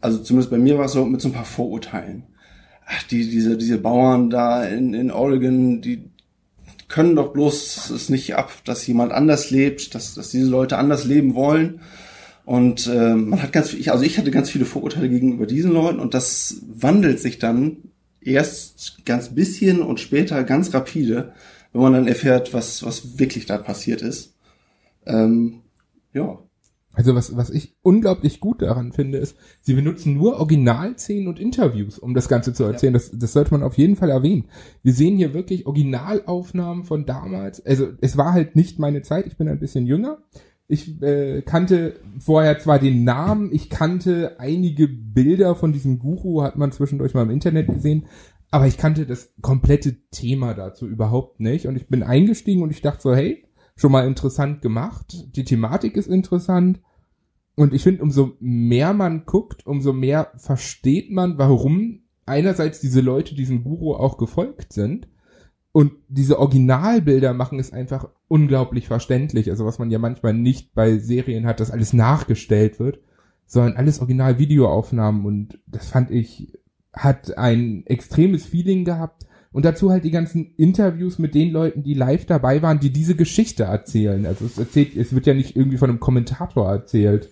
Also 0.00 0.18
zumindest 0.18 0.50
bei 0.50 0.58
mir 0.58 0.76
war 0.76 0.84
es 0.84 0.92
so 0.92 1.06
mit 1.06 1.20
so 1.22 1.28
ein 1.28 1.34
paar 1.34 1.46
Vorurteilen. 1.46 2.24
Ach, 2.86 3.02
die, 3.04 3.28
diese, 3.30 3.56
diese 3.56 3.78
Bauern 3.78 4.28
da 4.28 4.64
in, 4.64 4.92
in 4.92 5.10
Oregon, 5.10 5.80
die 5.80 6.10
können 6.88 7.16
doch 7.16 7.32
bloß 7.32 7.90
es 7.90 8.10
nicht 8.10 8.36
ab, 8.36 8.52
dass 8.66 8.86
jemand 8.86 9.12
anders 9.12 9.50
lebt, 9.50 9.94
dass, 9.94 10.14
dass 10.14 10.30
diese 10.30 10.50
Leute 10.50 10.76
anders 10.76 11.06
leben 11.06 11.34
wollen. 11.34 11.80
Und 12.44 12.86
äh, 12.86 13.14
man 13.14 13.42
hat 13.42 13.54
ganz 13.54 13.70
viel, 13.70 13.88
also 13.90 14.04
ich 14.04 14.18
hatte 14.18 14.30
ganz 14.30 14.50
viele 14.50 14.66
Vorurteile 14.66 15.08
gegenüber 15.08 15.46
diesen 15.46 15.72
Leuten 15.72 15.98
und 15.98 16.12
das 16.12 16.60
wandelt 16.68 17.18
sich 17.18 17.38
dann 17.38 17.78
erst 18.20 19.06
ganz 19.06 19.34
bisschen 19.34 19.80
und 19.80 19.98
später 20.00 20.44
ganz 20.44 20.74
rapide, 20.74 21.32
wenn 21.74 21.82
man 21.82 21.92
dann 21.92 22.08
erfährt, 22.08 22.54
was, 22.54 22.84
was 22.84 23.18
wirklich 23.18 23.46
da 23.46 23.58
passiert 23.58 24.00
ist. 24.00 24.34
Ähm, 25.04 25.60
ja. 26.12 26.38
Also 26.94 27.16
was, 27.16 27.36
was 27.36 27.50
ich 27.50 27.74
unglaublich 27.82 28.38
gut 28.38 28.62
daran 28.62 28.92
finde, 28.92 29.18
ist, 29.18 29.36
sie 29.60 29.74
benutzen 29.74 30.14
nur 30.14 30.38
Originalszenen 30.38 31.26
und 31.26 31.40
Interviews, 31.40 31.98
um 31.98 32.14
das 32.14 32.28
Ganze 32.28 32.52
zu 32.54 32.62
erzählen. 32.62 32.92
Das, 32.92 33.10
das 33.12 33.32
sollte 33.32 33.50
man 33.50 33.64
auf 33.64 33.76
jeden 33.76 33.96
Fall 33.96 34.10
erwähnen. 34.10 34.44
Wir 34.84 34.92
sehen 34.92 35.16
hier 35.16 35.34
wirklich 35.34 35.66
Originalaufnahmen 35.66 36.84
von 36.84 37.04
damals. 37.04 37.66
Also 37.66 37.88
es 38.00 38.16
war 38.16 38.32
halt 38.32 38.54
nicht 38.54 38.78
meine 38.78 39.02
Zeit, 39.02 39.26
ich 39.26 39.36
bin 39.36 39.48
ein 39.48 39.58
bisschen 39.58 39.88
jünger. 39.88 40.18
Ich 40.68 41.02
äh, 41.02 41.42
kannte 41.42 42.00
vorher 42.20 42.58
zwar 42.60 42.78
den 42.78 43.02
Namen, 43.02 43.52
ich 43.52 43.68
kannte 43.68 44.36
einige 44.38 44.88
Bilder 44.88 45.56
von 45.56 45.72
diesem 45.72 45.98
Guru, 45.98 46.42
hat 46.42 46.56
man 46.56 46.72
zwischendurch 46.72 47.12
mal 47.12 47.22
im 47.22 47.30
Internet 47.30 47.66
gesehen, 47.66 48.06
aber 48.54 48.68
ich 48.68 48.78
kannte 48.78 49.04
das 49.04 49.34
komplette 49.40 49.96
Thema 50.12 50.54
dazu 50.54 50.86
überhaupt 50.86 51.40
nicht. 51.40 51.66
Und 51.66 51.74
ich 51.74 51.88
bin 51.88 52.04
eingestiegen 52.04 52.62
und 52.62 52.70
ich 52.70 52.82
dachte 52.82 53.02
so, 53.02 53.12
hey, 53.12 53.44
schon 53.74 53.90
mal 53.90 54.06
interessant 54.06 54.62
gemacht. 54.62 55.26
Die 55.34 55.42
Thematik 55.42 55.96
ist 55.96 56.06
interessant. 56.06 56.80
Und 57.56 57.74
ich 57.74 57.82
finde, 57.82 58.04
umso 58.04 58.36
mehr 58.38 58.92
man 58.92 59.26
guckt, 59.26 59.66
umso 59.66 59.92
mehr 59.92 60.30
versteht 60.36 61.10
man, 61.10 61.36
warum 61.36 62.04
einerseits 62.26 62.78
diese 62.78 63.00
Leute 63.00 63.34
diesem 63.34 63.64
Guru 63.64 63.96
auch 63.96 64.18
gefolgt 64.18 64.72
sind. 64.72 65.08
Und 65.72 65.94
diese 66.06 66.38
Originalbilder 66.38 67.34
machen 67.34 67.58
es 67.58 67.72
einfach 67.72 68.08
unglaublich 68.28 68.86
verständlich. 68.86 69.50
Also 69.50 69.66
was 69.66 69.80
man 69.80 69.90
ja 69.90 69.98
manchmal 69.98 70.32
nicht 70.32 70.74
bei 70.74 70.98
Serien 70.98 71.44
hat, 71.44 71.58
dass 71.58 71.72
alles 71.72 71.92
nachgestellt 71.92 72.78
wird, 72.78 73.00
sondern 73.46 73.76
alles 73.76 73.98
Original-Videoaufnahmen. 73.98 75.26
Und 75.26 75.58
das 75.66 75.88
fand 75.88 76.12
ich, 76.12 76.52
hat 76.94 77.36
ein 77.36 77.84
extremes 77.86 78.46
Feeling 78.46 78.84
gehabt. 78.84 79.26
Und 79.52 79.64
dazu 79.64 79.90
halt 79.92 80.02
die 80.02 80.10
ganzen 80.10 80.52
Interviews 80.56 81.20
mit 81.20 81.34
den 81.34 81.52
Leuten, 81.52 81.84
die 81.84 81.94
live 81.94 82.26
dabei 82.26 82.60
waren, 82.60 82.80
die 82.80 82.90
diese 82.90 83.14
Geschichte 83.14 83.64
erzählen. 83.64 84.26
Also 84.26 84.46
es 84.46 84.58
erzählt, 84.58 84.96
es 84.96 85.14
wird 85.14 85.26
ja 85.26 85.34
nicht 85.34 85.54
irgendwie 85.54 85.76
von 85.76 85.90
einem 85.90 86.00
Kommentator 86.00 86.68
erzählt. 86.68 87.28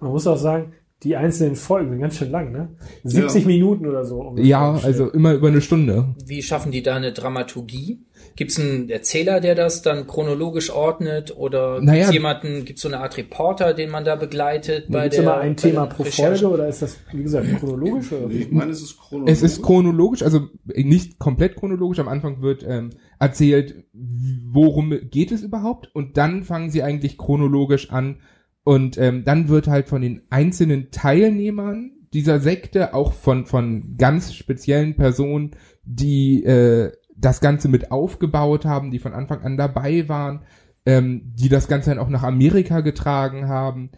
Man 0.00 0.10
muss 0.10 0.26
auch 0.26 0.36
sagen, 0.36 0.72
die 1.02 1.16
einzelnen 1.16 1.56
Folgen 1.56 1.90
sind 1.90 2.00
ganz 2.00 2.16
schön 2.16 2.30
lang, 2.30 2.52
ne? 2.52 2.68
70 3.04 3.46
Minuten 3.46 3.86
oder 3.86 4.04
so. 4.04 4.20
ungefähr 4.20 4.46
Ja, 4.46 4.78
also 4.82 5.10
immer 5.10 5.32
über 5.32 5.48
eine 5.48 5.62
Stunde. 5.62 6.14
Wie 6.26 6.42
schaffen 6.42 6.72
die 6.72 6.82
da 6.82 6.96
eine 6.96 7.12
Dramaturgie? 7.12 8.00
Gibt 8.36 8.50
es 8.50 8.60
einen 8.60 8.90
Erzähler, 8.90 9.40
der 9.40 9.54
das 9.54 9.80
dann 9.80 10.06
chronologisch 10.06 10.70
ordnet? 10.70 11.34
Oder 11.36 11.80
Naja. 11.80 12.00
gibt's 12.00 12.12
jemanden, 12.12 12.64
gibt 12.64 12.78
es 12.78 12.82
so 12.82 12.88
eine 12.88 13.00
Art 13.00 13.16
Reporter, 13.16 13.72
den 13.72 13.90
man 13.90 14.04
da 14.04 14.16
begleitet? 14.16 14.88
Gibt 14.88 14.98
es 15.04 15.10
der, 15.10 15.22
immer 15.22 15.36
ein 15.38 15.56
bei 15.56 15.62
Thema 15.62 15.86
pro 15.86 16.02
Recherche? 16.02 16.40
Folge 16.40 16.54
oder 16.54 16.68
ist 16.68 16.82
das, 16.82 16.98
wie 17.12 17.22
gesagt, 17.22 17.46
chronologisch? 17.58 18.12
Oder? 18.12 18.30
Ich 18.30 18.50
meine, 18.50 18.70
es 18.70 18.82
ist 18.82 18.98
chronologisch. 18.98 19.32
Es 19.32 19.42
ist 19.42 19.62
chronologisch, 19.62 20.22
also 20.22 20.48
nicht 20.74 21.18
komplett 21.18 21.56
chronologisch. 21.56 21.98
Am 21.98 22.08
Anfang 22.08 22.42
wird 22.42 22.64
ähm, 22.66 22.90
erzählt, 23.18 23.84
worum 23.92 24.94
geht 25.10 25.32
es 25.32 25.42
überhaupt, 25.42 25.90
und 25.94 26.16
dann 26.18 26.44
fangen 26.44 26.70
sie 26.70 26.82
eigentlich 26.82 27.16
chronologisch 27.16 27.90
an. 27.90 28.20
Und 28.64 28.98
ähm, 28.98 29.24
dann 29.24 29.48
wird 29.48 29.68
halt 29.68 29.88
von 29.88 30.02
den 30.02 30.22
einzelnen 30.30 30.90
Teilnehmern 30.90 31.92
dieser 32.12 32.40
Sekte, 32.40 32.94
auch 32.94 33.12
von 33.12 33.46
von 33.46 33.96
ganz 33.96 34.34
speziellen 34.34 34.96
Personen, 34.96 35.52
die 35.84 36.44
äh, 36.44 36.92
das 37.16 37.40
Ganze 37.40 37.68
mit 37.68 37.90
aufgebaut 37.92 38.64
haben, 38.64 38.90
die 38.90 38.98
von 38.98 39.12
Anfang 39.12 39.42
an 39.42 39.56
dabei 39.56 40.08
waren, 40.08 40.42
ähm, 40.86 41.32
die 41.34 41.48
das 41.48 41.68
Ganze 41.68 41.90
dann 41.90 41.98
auch 41.98 42.08
nach 42.08 42.22
Amerika 42.22 42.80
getragen 42.80 43.48
haben, 43.48 43.90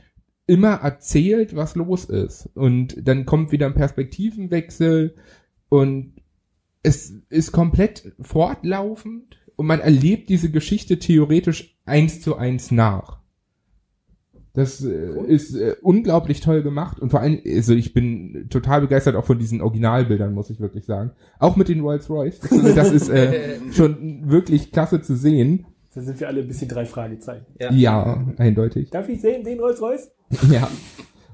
immer 0.47 0.75
erzählt, 0.75 1.55
was 1.55 1.77
los 1.77 2.05
ist. 2.05 2.51
Und 2.55 2.97
dann 3.07 3.25
kommt 3.27 3.53
wieder 3.53 3.67
ein 3.67 3.75
Perspektivenwechsel 3.75 5.15
und 5.69 6.15
es 6.83 7.11
ist 7.31 7.53
komplett 7.53 8.13
fortlaufend 8.21 9.39
und 9.57 9.67
man 9.67 9.81
erlebt 9.81 10.29
diese 10.29 10.51
Geschichte 10.51 10.99
theoretisch 10.99 11.79
eins 11.85 12.21
zu 12.21 12.37
eins 12.37 12.71
nach. 12.71 13.22
Das 14.55 14.85
äh, 14.85 15.09
ist 15.29 15.55
äh, 15.55 15.77
unglaublich 15.81 16.41
toll 16.41 16.63
gemacht 16.63 17.01
und 17.01 17.11
vor 17.11 17.21
allem, 17.21 17.41
also 17.47 17.73
ich 17.73 17.95
bin 17.95 18.49
total 18.51 18.83
begeistert 18.83 19.17
auch 19.17 19.25
von 19.25 19.39
diesen 19.39 19.63
Originalbildern, 19.63 20.35
muss 20.35 20.51
ich 20.51 20.61
wirklich 20.61 20.85
sagen. 20.85 21.13
Auch 21.39 21.57
mit 21.57 21.69
den 21.69 21.81
Rolls 21.81 22.11
Royce. 22.11 22.39
Das, 22.41 22.75
das 22.75 22.93
ist 22.93 23.09
äh, 23.09 23.59
schon 23.73 24.29
wirklich 24.29 24.71
klasse 24.71 25.01
zu 25.01 25.17
sehen. 25.17 25.65
Da 25.95 26.03
sind 26.03 26.21
wir 26.21 26.29
alle 26.29 26.43
ein 26.43 26.49
bisschen 26.49 26.69
drei 26.69 26.85
Fragezeichen. 26.85 27.47
Ja. 27.59 27.73
Ja, 27.73 28.27
eindeutig. 28.37 28.91
Darf 28.91 29.09
ich 29.09 29.23
sehen, 29.23 29.43
den 29.43 29.59
Rolls 29.59 29.81
Royce? 29.81 30.11
Ja. 30.51 30.69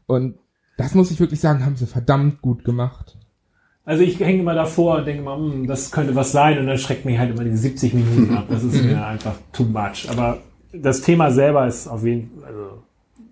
Und 0.06 0.36
das 0.76 0.94
muss 0.94 1.10
ich 1.10 1.18
wirklich 1.18 1.40
sagen, 1.40 1.64
haben 1.64 1.76
sie 1.76 1.86
verdammt 1.86 2.40
gut 2.40 2.64
gemacht. 2.64 3.18
Also 3.84 4.04
ich 4.04 4.20
hänge 4.20 4.42
immer 4.42 4.54
davor 4.54 4.98
und 4.98 5.06
denke 5.06 5.22
mal, 5.22 5.38
hm, 5.38 5.66
das 5.66 5.90
könnte 5.90 6.14
was 6.14 6.30
sein 6.30 6.58
und 6.58 6.66
dann 6.66 6.78
schreckt 6.78 7.04
mich 7.04 7.18
halt 7.18 7.30
immer 7.30 7.42
die 7.42 7.56
70 7.56 7.94
Minuten 7.94 8.36
ab. 8.36 8.46
Das 8.48 8.62
ist 8.62 8.84
mir 8.84 9.04
einfach 9.04 9.34
too 9.52 9.64
much. 9.64 10.08
Aber 10.08 10.38
das 10.72 11.00
Thema 11.00 11.30
selber 11.30 11.66
ist 11.66 11.88
auf 11.88 12.04
jeden 12.04 12.30
Fall, 12.38 12.48
also 12.48 12.82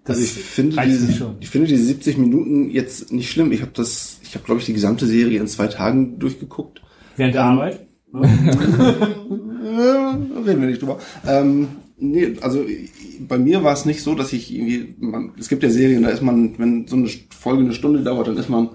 das 0.06 0.16
Also 0.18 0.22
ich 0.22 0.32
finde, 0.32 0.80
diese, 0.86 1.12
schon. 1.12 1.36
ich 1.40 1.50
finde 1.50 1.66
diese 1.68 1.84
70 1.84 2.16
Minuten 2.18 2.70
jetzt 2.70 3.12
nicht 3.12 3.30
schlimm. 3.30 3.52
Ich 3.52 3.60
habe 3.62 3.72
das, 3.74 4.18
ich 4.22 4.34
habe 4.34 4.44
glaube 4.44 4.60
ich 4.60 4.66
die 4.66 4.72
gesamte 4.72 5.06
Serie 5.06 5.40
in 5.40 5.46
zwei 5.48 5.66
Tagen 5.66 6.18
durchgeguckt. 6.18 6.80
Während 7.16 7.34
der 7.34 7.42
Ähm, 7.42 7.48
Arbeit? 7.48 7.86
Reden 10.46 10.60
wir 10.60 10.68
nicht 10.68 10.80
drüber. 10.82 10.98
Ähm, 11.26 11.68
nee, 11.98 12.34
also 12.40 12.64
bei 13.28 13.38
mir 13.38 13.62
war 13.64 13.72
es 13.72 13.84
nicht 13.84 14.02
so, 14.02 14.14
dass 14.14 14.32
ich 14.32 14.54
irgendwie, 14.54 14.94
man, 14.98 15.32
es 15.38 15.48
gibt 15.48 15.62
ja 15.62 15.70
Serien, 15.70 16.02
da 16.02 16.10
ist 16.10 16.22
man, 16.22 16.58
wenn 16.58 16.86
so 16.86 16.96
eine 16.96 17.08
Folge 17.38 17.62
eine 17.64 17.72
Stunde 17.74 18.02
dauert, 18.02 18.28
dann 18.28 18.36
ist 18.36 18.48
man, 18.48 18.70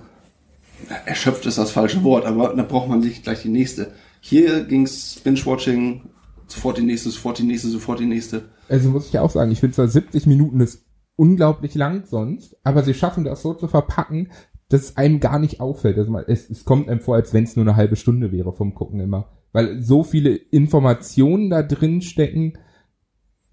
erschöpft 1.05 1.45
ist 1.45 1.57
das 1.57 1.71
falsche 1.71 2.03
Wort, 2.03 2.25
aber 2.25 2.53
da 2.55 2.63
braucht 2.63 2.89
man 2.89 3.01
sich 3.01 3.23
gleich 3.23 3.41
die 3.43 3.49
nächste. 3.49 3.91
Hier 4.19 4.63
ging's 4.65 5.19
Binge-Watching, 5.23 6.01
sofort 6.47 6.77
die 6.77 6.83
nächste, 6.83 7.09
sofort 7.09 7.39
die 7.39 7.43
nächste, 7.43 7.69
sofort 7.69 7.99
die 7.99 8.05
nächste. 8.05 8.49
Also 8.69 8.89
muss 8.89 9.07
ich 9.07 9.13
ja 9.13 9.21
auch 9.21 9.31
sagen, 9.31 9.51
ich 9.51 9.59
finde 9.59 9.75
zwar 9.75 9.87
70 9.87 10.25
Minuten 10.27 10.59
ist 10.59 10.83
unglaublich 11.21 11.75
lang 11.75 12.05
sonst, 12.05 12.57
aber 12.63 12.81
sie 12.81 12.95
schaffen 12.95 13.23
das 13.23 13.43
so 13.43 13.53
zu 13.53 13.67
verpacken, 13.67 14.31
dass 14.69 14.81
es 14.81 14.97
einem 14.97 15.19
gar 15.19 15.37
nicht 15.37 15.59
auffällt. 15.61 15.97
Also 15.99 16.17
es, 16.25 16.49
es 16.49 16.65
kommt 16.65 16.89
einem 16.89 16.99
vor, 16.99 17.13
als 17.15 17.31
wenn 17.31 17.43
es 17.43 17.55
nur 17.55 17.63
eine 17.63 17.75
halbe 17.75 17.95
Stunde 17.95 18.31
wäre 18.31 18.53
vom 18.53 18.73
Gucken 18.73 18.99
immer. 18.99 19.29
Weil 19.51 19.81
so 19.83 20.03
viele 20.03 20.33
Informationen 20.33 21.51
da 21.51 21.61
drin 21.61 22.01
stecken, 22.01 22.53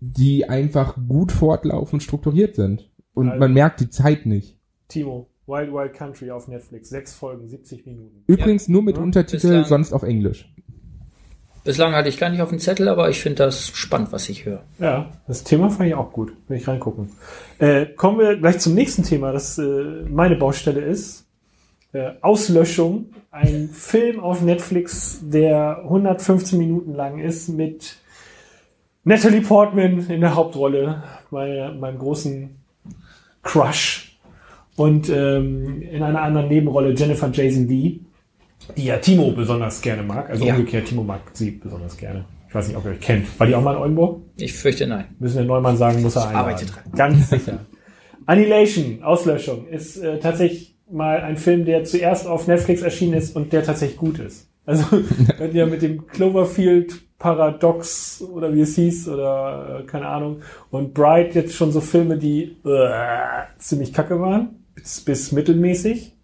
die 0.01 0.49
einfach 0.49 0.97
gut 1.09 1.31
fortlaufend 1.31 2.03
strukturiert 2.03 2.57
sind. 2.57 2.91
Und 3.13 3.29
Also- 3.29 3.41
man 3.41 3.53
merkt 3.53 3.81
die 3.81 3.91
Zeit 3.91 4.25
nicht. 4.25 4.59
Timo, 4.87 5.29
Wild 5.47 5.71
Wild 5.71 5.93
Country 5.93 6.31
auf 6.31 6.49
Netflix. 6.49 6.89
Sechs 6.89 7.15
Folgen, 7.15 7.49
70 7.49 7.85
Minuten. 7.85 8.23
Übrigens 8.27 8.69
nur 8.69 8.83
mit 8.83 8.97
Ja, 8.97 9.03
Untertitel, 9.03 9.65
sonst 9.65 9.93
auf 9.93 10.05
Englisch. 10.05 10.55
Bislang 11.69 11.95
hatte 11.95 12.09
ich 12.09 12.17
gar 12.17 12.31
nicht 12.31 12.41
auf 12.41 12.49
dem 12.49 12.61
Zettel, 12.61 12.89
aber 12.89 13.11
ich 13.11 13.21
finde 13.21 13.45
das 13.45 13.69
spannend, 13.75 14.11
was 14.11 14.31
ich 14.31 14.47
höre. 14.47 14.63
Ja, 14.79 15.11
das 15.27 15.45
Thema 15.45 15.69
fand 15.69 15.91
ich 15.91 15.95
auch 15.95 16.13
gut. 16.13 16.33
Will 16.49 16.57
ich 16.57 16.67
reingucken. 16.67 17.11
Äh, 17.59 17.85
kommen 17.85 18.19
wir 18.19 18.39
gleich 18.39 18.59
zum 18.59 18.73
nächsten 18.73 19.03
Thema, 19.03 19.33
das 19.33 19.59
äh, 19.59 19.85
meine 20.09 20.37
Baustelle 20.37 20.81
ist. 20.81 21.27
Äh, 21.93 22.13
Auslöschung. 22.23 23.11
Ein 23.31 23.69
Film 23.69 24.19
auf 24.19 24.41
Netflix, 24.41 25.21
der 25.23 25.81
115 25.85 26.59
Minuten 26.59 26.95
lang 26.95 27.19
ist 27.19 27.51
mit 27.51 27.99
Natalie 29.05 29.43
Portman 29.43 30.09
in 30.09 30.23
der 30.23 30.35
Hauptrolle, 30.37 31.03
meine, 31.31 31.77
meinem 31.79 31.99
großen 31.99 32.57
Crush. 33.43 34.19
Und 34.75 35.11
ähm, 35.11 35.83
in 35.83 36.03
einer 36.03 36.23
anderen 36.23 36.49
Nebenrolle 36.49 36.95
Jennifer 36.95 37.29
Jason 37.31 37.69
Lee, 37.69 38.01
die 38.77 38.85
ja 38.85 38.99
Timo 38.99 39.31
besonders 39.33 39.81
gerne 39.81 40.03
mag. 40.03 40.29
Also 40.31 40.45
Ja. 40.45 40.55
umgekehrt, 40.55 40.87
Timo 40.87 41.03
mag 41.03 41.21
sie 41.33 41.51
besonders 41.53 41.97
gerne. 41.97 42.25
Ich 42.49 42.55
weiß 42.55 42.69
nicht, 42.69 42.77
ob 42.77 42.85
ihr 42.87 42.93
euch 42.93 43.01
kennt. 43.01 43.39
War 43.39 43.47
die 43.47 43.55
auch 43.55 43.63
mal 43.63 43.73
in 43.75 43.79
Oldenburg? 43.79 44.21
Ich 44.37 44.55
fürchte 44.55 44.87
nein. 44.87 45.05
Müssen 45.19 45.39
wir 45.39 45.45
Neumann 45.45 45.77
sagen, 45.77 46.01
muss 46.03 46.17
er 46.17 46.29
einladen. 46.29 46.39
arbeite 46.47 46.67
dran. 46.67 46.83
Ganz 46.95 47.31
sicher. 47.31 47.59
Annihilation, 48.27 49.03
Auslöschung, 49.03 49.67
ist 49.69 49.97
äh, 49.99 50.19
tatsächlich 50.19 50.75
mal 50.91 51.21
ein 51.21 51.37
Film, 51.37 51.65
der 51.65 51.85
zuerst 51.85 52.27
auf 52.27 52.47
Netflix 52.47 52.83
erschienen 52.83 53.15
ist 53.15 53.35
und 53.37 53.53
der 53.53 53.63
tatsächlich 53.65 53.99
gut 53.99 54.19
ist. 54.19 54.49
Also, 54.67 54.85
wenn 55.39 55.55
ja 55.55 55.67
mit 55.67 55.83
dem 55.83 56.07
Cloverfield 56.07 57.01
Paradox 57.19 58.23
oder 58.23 58.55
wie 58.55 58.61
es 58.61 58.77
hieß 58.77 59.09
oder 59.09 59.81
äh, 59.81 59.87
keine 59.87 60.07
Ahnung 60.07 60.43
und 60.71 60.95
Bright 60.95 61.35
jetzt 61.35 61.55
schon 61.55 61.73
so 61.73 61.81
Filme, 61.81 62.17
die 62.17 62.57
äh, 62.65 62.91
ziemlich 63.59 63.93
kacke 63.93 64.21
waren, 64.21 64.65
bis, 64.75 65.01
bis 65.01 65.33
mittelmäßig. 65.33 66.15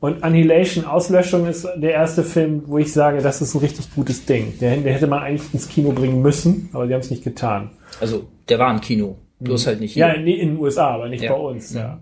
Und 0.00 0.22
Annihilation, 0.24 0.86
Auslöschung 0.86 1.46
ist 1.46 1.68
der 1.76 1.92
erste 1.92 2.24
Film, 2.24 2.62
wo 2.66 2.78
ich 2.78 2.90
sage, 2.92 3.20
das 3.20 3.42
ist 3.42 3.54
ein 3.54 3.60
richtig 3.60 3.94
gutes 3.94 4.24
Ding. 4.24 4.58
Der, 4.58 4.76
der 4.78 4.94
hätte 4.94 5.06
man 5.06 5.22
eigentlich 5.22 5.52
ins 5.52 5.68
Kino 5.68 5.92
bringen 5.92 6.22
müssen, 6.22 6.70
aber 6.72 6.86
die 6.86 6.94
haben 6.94 7.00
es 7.00 7.10
nicht 7.10 7.22
getan. 7.22 7.70
Also, 8.00 8.26
der 8.48 8.58
war 8.58 8.72
im 8.72 8.80
Kino. 8.80 9.18
Bloß 9.40 9.66
halt 9.66 9.80
nicht 9.80 9.92
hier. 9.92 10.06
Ja, 10.06 10.12
in 10.14 10.24
den 10.24 10.58
USA, 10.58 10.88
aber 10.94 11.08
nicht 11.08 11.22
Ja. 11.22 11.32
bei 11.32 11.38
uns. 11.38 11.74
Ja. 11.74 12.00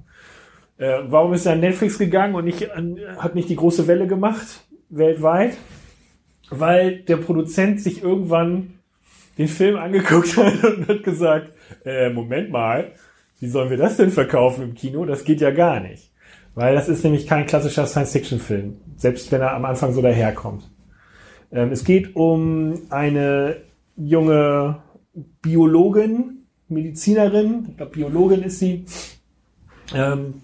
Äh, 0.78 1.00
warum 1.08 1.32
ist 1.32 1.44
er 1.46 1.52
an 1.54 1.61
Netflix 1.61 1.98
gegangen 1.98 2.37
und 2.37 2.44
nicht 2.44 2.70
an, 2.70 2.98
hat 3.18 3.34
nicht 3.34 3.48
die 3.48 3.56
große 3.56 3.88
Welle 3.88 4.06
gemacht 4.06 4.46
weltweit? 4.90 5.56
Weil 6.50 7.00
der 7.00 7.16
Produzent 7.16 7.80
sich 7.80 8.02
irgendwann 8.02 8.74
den 9.38 9.48
Film 9.48 9.76
angeguckt 9.76 10.37
hat 10.37 10.62
und 10.64 10.88
hat 10.88 11.02
gesagt, 11.02 11.52
äh, 11.84 12.11
Moment 12.11 12.50
mal, 12.50 12.92
wie 13.40 13.48
sollen 13.48 13.70
wir 13.70 13.76
das 13.76 13.96
denn 13.96 14.11
verkaufen 14.11 14.62
im 14.62 14.74
Kino? 14.74 15.04
Das 15.04 15.24
geht 15.24 15.40
ja 15.40 15.50
gar 15.50 15.80
nicht. 15.80 16.07
Weil 16.58 16.74
das 16.74 16.88
ist 16.88 17.04
nämlich 17.04 17.28
kein 17.28 17.46
klassischer 17.46 17.86
Science-Fiction-Film, 17.86 18.78
selbst 18.96 19.30
wenn 19.30 19.40
er 19.40 19.54
am 19.54 19.64
Anfang 19.64 19.92
so 19.92 20.02
daherkommt. 20.02 20.68
Ähm, 21.52 21.70
es 21.70 21.84
geht 21.84 22.16
um 22.16 22.80
eine 22.90 23.58
junge 23.96 24.78
Biologin, 25.40 26.46
Medizinerin, 26.68 27.66
ich 27.70 27.76
glaube 27.76 27.92
Biologin 27.92 28.42
ist 28.42 28.58
sie, 28.58 28.84
ähm, 29.94 30.42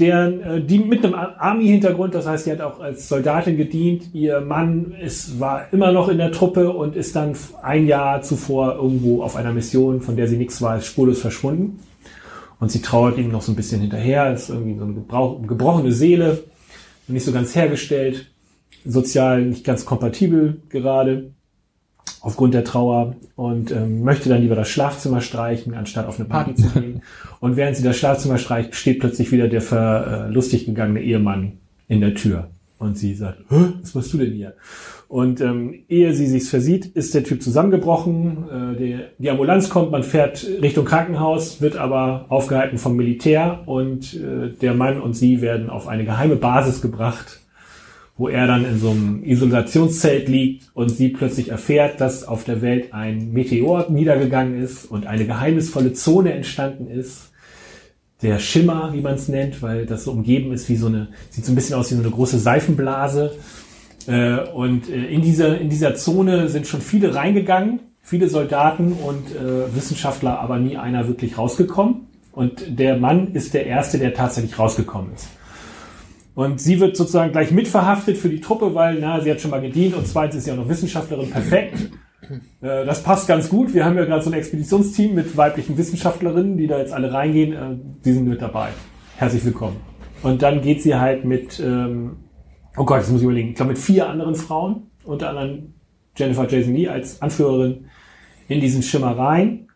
deren, 0.00 0.42
äh, 0.42 0.60
die 0.60 0.80
mit 0.80 1.04
einem 1.04 1.14
Army-Hintergrund, 1.14 2.16
das 2.16 2.26
heißt, 2.26 2.46
sie 2.46 2.50
hat 2.50 2.60
auch 2.60 2.80
als 2.80 3.08
Soldatin 3.08 3.56
gedient. 3.56 4.12
Ihr 4.14 4.40
Mann 4.40 4.92
ist, 5.00 5.38
war 5.38 5.72
immer 5.72 5.92
noch 5.92 6.08
in 6.08 6.18
der 6.18 6.32
Truppe 6.32 6.70
und 6.70 6.96
ist 6.96 7.14
dann 7.14 7.36
ein 7.62 7.86
Jahr 7.86 8.22
zuvor 8.22 8.74
irgendwo 8.74 9.22
auf 9.22 9.36
einer 9.36 9.52
Mission, 9.52 10.00
von 10.00 10.16
der 10.16 10.26
sie 10.26 10.36
nichts 10.36 10.60
weiß, 10.60 10.84
spurlos 10.84 11.20
verschwunden. 11.20 11.78
Und 12.60 12.72
sie 12.72 12.82
trauert 12.82 13.18
ihm 13.18 13.30
noch 13.30 13.42
so 13.42 13.52
ein 13.52 13.56
bisschen 13.56 13.80
hinterher, 13.80 14.32
ist 14.32 14.50
irgendwie 14.50 14.76
so 14.76 14.84
eine 14.84 14.94
gebrauch, 14.94 15.40
gebrochene 15.46 15.92
Seele, 15.92 16.44
nicht 17.06 17.24
so 17.24 17.32
ganz 17.32 17.54
hergestellt, 17.54 18.30
sozial 18.84 19.42
nicht 19.42 19.64
ganz 19.64 19.84
kompatibel 19.84 20.60
gerade 20.68 21.30
aufgrund 22.20 22.54
der 22.54 22.64
Trauer 22.64 23.14
und 23.36 23.70
ähm, 23.70 24.02
möchte 24.02 24.28
dann 24.28 24.42
lieber 24.42 24.56
das 24.56 24.68
Schlafzimmer 24.68 25.20
streichen, 25.20 25.74
anstatt 25.74 26.06
auf 26.06 26.18
eine 26.18 26.28
Party 26.28 26.54
zu 26.54 26.68
gehen. 26.68 27.02
Und 27.40 27.56
während 27.56 27.76
sie 27.76 27.84
das 27.84 27.96
Schlafzimmer 27.96 28.38
streicht, 28.38 28.74
steht 28.74 28.98
plötzlich 28.98 29.30
wieder 29.30 29.46
der 29.46 29.60
verlustig 29.60 30.66
gegangene 30.66 31.00
Ehemann 31.00 31.58
in 31.86 32.00
der 32.00 32.14
Tür. 32.14 32.50
Und 32.78 32.98
sie 32.98 33.14
sagt, 33.14 33.38
Hä, 33.48 33.72
was 33.80 33.94
machst 33.94 34.12
du 34.12 34.18
denn 34.18 34.32
hier? 34.32 34.54
Und 35.08 35.40
ähm, 35.40 35.84
ehe 35.88 36.12
sie 36.12 36.26
sich's 36.26 36.50
versieht, 36.50 36.84
ist 36.84 37.14
der 37.14 37.24
Typ 37.24 37.42
zusammengebrochen. 37.42 38.74
Äh, 38.74 38.76
die, 38.76 38.98
die 39.16 39.30
Ambulanz 39.30 39.70
kommt, 39.70 39.90
man 39.90 40.02
fährt 40.02 40.46
Richtung 40.60 40.84
Krankenhaus, 40.84 41.62
wird 41.62 41.76
aber 41.76 42.26
aufgehalten 42.28 42.76
vom 42.76 42.94
Militär 42.94 43.62
und 43.64 44.14
äh, 44.14 44.50
der 44.60 44.74
Mann 44.74 45.00
und 45.00 45.14
sie 45.14 45.40
werden 45.40 45.70
auf 45.70 45.88
eine 45.88 46.04
geheime 46.04 46.36
Basis 46.36 46.82
gebracht, 46.82 47.40
wo 48.18 48.28
er 48.28 48.46
dann 48.46 48.66
in 48.66 48.78
so 48.78 48.90
einem 48.90 49.24
Isolationszelt 49.24 50.28
liegt 50.28 50.70
und 50.74 50.90
sie 50.90 51.08
plötzlich 51.08 51.48
erfährt, 51.48 52.02
dass 52.02 52.28
auf 52.28 52.44
der 52.44 52.60
Welt 52.60 52.92
ein 52.92 53.32
Meteor 53.32 53.86
niedergegangen 53.88 54.62
ist 54.62 54.84
und 54.84 55.06
eine 55.06 55.24
geheimnisvolle 55.24 55.94
Zone 55.94 56.34
entstanden 56.34 56.86
ist. 56.86 57.30
Der 58.20 58.38
Schimmer, 58.40 58.90
wie 58.92 59.00
man 59.00 59.14
es 59.14 59.28
nennt, 59.28 59.62
weil 59.62 59.86
das 59.86 60.04
so 60.04 60.12
umgeben 60.12 60.52
ist 60.52 60.68
wie 60.68 60.76
so 60.76 60.88
eine, 60.88 61.08
sieht 61.30 61.46
so 61.46 61.52
ein 61.52 61.54
bisschen 61.54 61.76
aus 61.76 61.90
wie 61.90 61.94
so 61.94 62.02
eine 62.02 62.10
große 62.10 62.38
Seifenblase. 62.38 63.32
Äh, 64.06 64.40
und 64.50 64.88
äh, 64.88 65.06
in 65.06 65.22
dieser, 65.22 65.60
in 65.60 65.68
dieser 65.68 65.94
Zone 65.94 66.48
sind 66.48 66.66
schon 66.66 66.80
viele 66.80 67.14
reingegangen, 67.14 67.80
viele 68.02 68.28
Soldaten 68.28 68.92
und 68.92 69.34
äh, 69.34 69.74
Wissenschaftler, 69.74 70.38
aber 70.40 70.58
nie 70.58 70.76
einer 70.76 71.08
wirklich 71.08 71.36
rausgekommen. 71.36 72.06
Und 72.32 72.78
der 72.78 72.96
Mann 72.98 73.34
ist 73.34 73.54
der 73.54 73.66
Erste, 73.66 73.98
der 73.98 74.14
tatsächlich 74.14 74.58
rausgekommen 74.58 75.12
ist. 75.14 75.28
Und 76.34 76.60
sie 76.60 76.78
wird 76.78 76.96
sozusagen 76.96 77.32
gleich 77.32 77.50
mitverhaftet 77.50 78.16
für 78.16 78.28
die 78.28 78.40
Truppe, 78.40 78.72
weil 78.72 78.98
na, 79.00 79.20
sie 79.20 79.30
hat 79.30 79.40
schon 79.40 79.50
mal 79.50 79.60
gedient 79.60 79.96
und 79.96 80.06
zweitens 80.06 80.36
ist 80.36 80.44
sie 80.44 80.52
auch 80.52 80.56
noch 80.56 80.68
Wissenschaftlerin. 80.68 81.30
Perfekt. 81.30 81.90
Äh, 82.60 82.84
das 82.84 83.02
passt 83.02 83.26
ganz 83.26 83.48
gut. 83.48 83.74
Wir 83.74 83.84
haben 83.84 83.96
ja 83.96 84.04
gerade 84.04 84.22
so 84.22 84.30
ein 84.30 84.34
Expeditionsteam 84.34 85.14
mit 85.14 85.36
weiblichen 85.36 85.76
Wissenschaftlerinnen, 85.76 86.56
die 86.56 86.66
da 86.66 86.78
jetzt 86.78 86.92
alle 86.92 87.12
reingehen. 87.12 87.52
Äh, 87.52 87.76
die 88.04 88.12
sind 88.12 88.28
mit 88.28 88.40
dabei. 88.40 88.68
Herzlich 89.16 89.44
willkommen. 89.44 89.76
Und 90.22 90.42
dann 90.42 90.62
geht 90.62 90.82
sie 90.82 90.94
halt 90.94 91.24
mit, 91.24 91.58
ähm, 91.60 92.16
oh 92.78 92.84
Gott, 92.84 93.00
jetzt 93.00 93.10
muss 93.10 93.20
ich 93.20 93.24
überlegen, 93.24 93.50
ich 93.50 93.54
glaube 93.56 93.72
mit 93.72 93.78
vier 93.78 94.08
anderen 94.08 94.34
Frauen, 94.34 94.90
unter 95.04 95.30
anderem 95.30 95.74
Jennifer 96.16 96.48
Jason 96.48 96.74
Lee 96.74 96.88
als 96.88 97.20
Anführerin, 97.20 97.86
in 98.48 98.60
diesen 98.60 98.82
Schimmer 98.82 99.16
rein, 99.16 99.68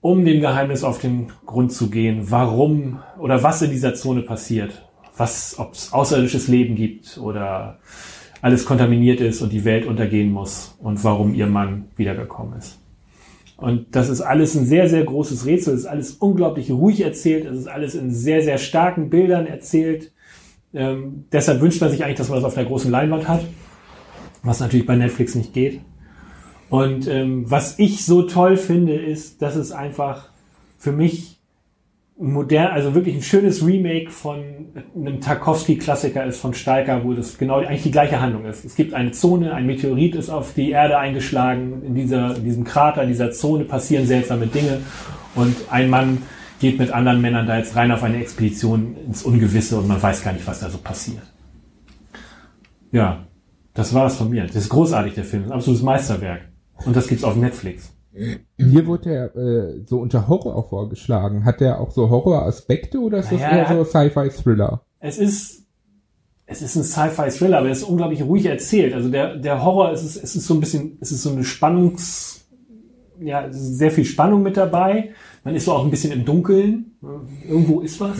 um 0.00 0.24
dem 0.24 0.40
Geheimnis 0.40 0.82
auf 0.82 1.00
den 1.00 1.28
Grund 1.46 1.72
zu 1.72 1.90
gehen, 1.90 2.30
warum 2.30 3.00
oder 3.18 3.42
was 3.42 3.62
in 3.62 3.70
dieser 3.70 3.94
Zone 3.94 4.22
passiert 4.22 4.82
was, 5.16 5.58
ob 5.58 5.74
es 5.74 5.92
außerirdisches 5.92 6.48
Leben 6.48 6.74
gibt 6.74 7.18
oder 7.18 7.78
alles 8.40 8.64
kontaminiert 8.64 9.20
ist 9.20 9.42
und 9.42 9.52
die 9.52 9.64
Welt 9.64 9.86
untergehen 9.86 10.32
muss 10.32 10.76
und 10.80 11.02
warum 11.04 11.34
ihr 11.34 11.46
Mann 11.46 11.84
wiedergekommen 11.96 12.58
ist. 12.58 12.78
Und 13.56 13.94
das 13.94 14.08
ist 14.08 14.20
alles 14.20 14.56
ein 14.56 14.66
sehr, 14.66 14.88
sehr 14.88 15.04
großes 15.04 15.46
Rätsel. 15.46 15.74
Es 15.74 15.80
ist 15.80 15.86
alles 15.86 16.12
unglaublich 16.14 16.72
ruhig 16.72 17.02
erzählt. 17.02 17.46
Es 17.46 17.56
ist 17.56 17.68
alles 17.68 17.94
in 17.94 18.10
sehr, 18.10 18.42
sehr 18.42 18.58
starken 18.58 19.08
Bildern 19.08 19.46
erzählt. 19.46 20.10
Ähm, 20.74 21.24
deshalb 21.32 21.60
wünscht 21.60 21.80
man 21.80 21.90
sich 21.90 22.04
eigentlich, 22.04 22.18
dass 22.18 22.28
man 22.28 22.38
das 22.38 22.44
auf 22.44 22.56
einer 22.56 22.66
großen 22.66 22.90
Leinwand 22.90 23.28
hat, 23.28 23.44
was 24.42 24.60
natürlich 24.60 24.86
bei 24.86 24.96
Netflix 24.96 25.34
nicht 25.34 25.52
geht. 25.52 25.80
Und 26.70 27.06
ähm, 27.06 27.50
was 27.50 27.78
ich 27.78 28.04
so 28.06 28.22
toll 28.22 28.56
finde, 28.56 28.94
ist, 28.94 29.42
dass 29.42 29.56
es 29.56 29.72
einfach 29.72 30.30
für 30.78 30.92
mich 30.92 31.38
modern, 32.18 32.68
also 32.68 32.94
wirklich 32.94 33.16
ein 33.16 33.22
schönes 33.22 33.66
Remake 33.66 34.10
von 34.10 34.42
einem 34.94 35.20
Tarkovsky-Klassiker 35.20 36.24
ist 36.24 36.40
von 36.40 36.54
Stalker, 36.54 37.04
wo 37.04 37.14
das 37.14 37.36
genau 37.36 37.56
eigentlich 37.58 37.82
die 37.82 37.90
gleiche 37.90 38.20
Handlung 38.20 38.44
ist. 38.44 38.64
Es 38.64 38.74
gibt 38.74 38.94
eine 38.94 39.12
Zone, 39.12 39.54
ein 39.54 39.66
Meteorit 39.66 40.14
ist 40.14 40.30
auf 40.30 40.54
die 40.54 40.70
Erde 40.70 40.98
eingeschlagen, 40.98 41.82
in, 41.84 41.94
dieser, 41.94 42.36
in 42.36 42.44
diesem 42.44 42.64
Krater, 42.64 43.02
in 43.02 43.08
dieser 43.08 43.32
Zone 43.32 43.64
passieren 43.64 44.06
seltsame 44.06 44.46
Dinge 44.46 44.80
und 45.34 45.56
ein 45.70 45.90
Mann 45.90 46.22
geht 46.62 46.78
mit 46.78 46.90
anderen 46.92 47.20
Männern 47.20 47.46
da 47.46 47.58
jetzt 47.58 47.76
rein 47.76 47.92
auf 47.92 48.02
eine 48.02 48.18
Expedition 48.18 48.96
ins 49.06 49.24
Ungewisse 49.24 49.78
und 49.78 49.88
man 49.88 50.00
weiß 50.00 50.22
gar 50.24 50.32
nicht, 50.32 50.46
was 50.46 50.60
da 50.60 50.70
so 50.70 50.78
passiert. 50.78 51.24
Ja, 52.92 53.26
Das 53.74 53.92
war 53.94 54.06
es 54.06 54.16
von 54.16 54.30
mir. 54.30 54.46
Das 54.46 54.54
ist 54.56 54.68
großartig, 54.68 55.14
der 55.14 55.24
Film. 55.24 55.42
Das 55.42 55.50
ein 55.52 55.56
absolutes 55.56 55.82
Meisterwerk. 55.82 56.42
Und 56.84 56.94
das 56.94 57.08
gibt's 57.08 57.24
auf 57.24 57.36
Netflix. 57.36 57.92
Hier 58.58 58.86
wurde 58.86 59.10
er 59.10 59.36
äh, 59.36 59.82
so 59.86 59.98
unter 59.98 60.28
Horror 60.28 60.68
vorgeschlagen. 60.68 61.44
Hat 61.44 61.60
der 61.60 61.80
auch 61.80 61.90
so 61.90 62.10
Horroraspekte 62.10 62.98
oder 62.98 63.18
ist 63.18 63.32
das 63.32 63.40
Naja, 63.40 63.70
eher 63.70 63.76
so 63.76 63.84
Sci-Fi-Thriller? 63.84 64.82
Es 65.00 65.18
ist, 65.18 65.66
es 66.46 66.60
ist 66.60 66.76
ein 66.76 66.84
Sci-Fi-Thriller, 66.84 67.58
aber 67.58 67.70
es 67.70 67.78
ist 67.78 67.84
unglaublich 67.84 68.22
ruhig 68.22 68.44
erzählt. 68.46 68.92
Also 68.92 69.08
der, 69.10 69.36
der 69.36 69.64
Horror, 69.64 69.90
es 69.92 70.04
ist, 70.04 70.22
es 70.22 70.36
ist 70.36 70.46
so 70.46 70.54
ein 70.54 70.60
bisschen, 70.60 70.98
es 71.00 71.10
ist 71.10 71.22
so 71.22 71.30
eine 71.30 71.44
Spannungs, 71.44 72.44
ja, 73.18 73.46
es 73.46 73.56
ist 73.56 73.78
sehr 73.78 73.90
viel 73.90 74.04
Spannung 74.04 74.42
mit 74.42 74.56
dabei. 74.58 75.12
Man 75.44 75.56
ist 75.56 75.64
so 75.64 75.72
auch 75.72 75.84
ein 75.84 75.90
bisschen 75.90 76.12
im 76.12 76.24
Dunkeln. 76.24 76.92
Irgendwo 77.48 77.80
ist 77.80 78.00
was. 78.00 78.18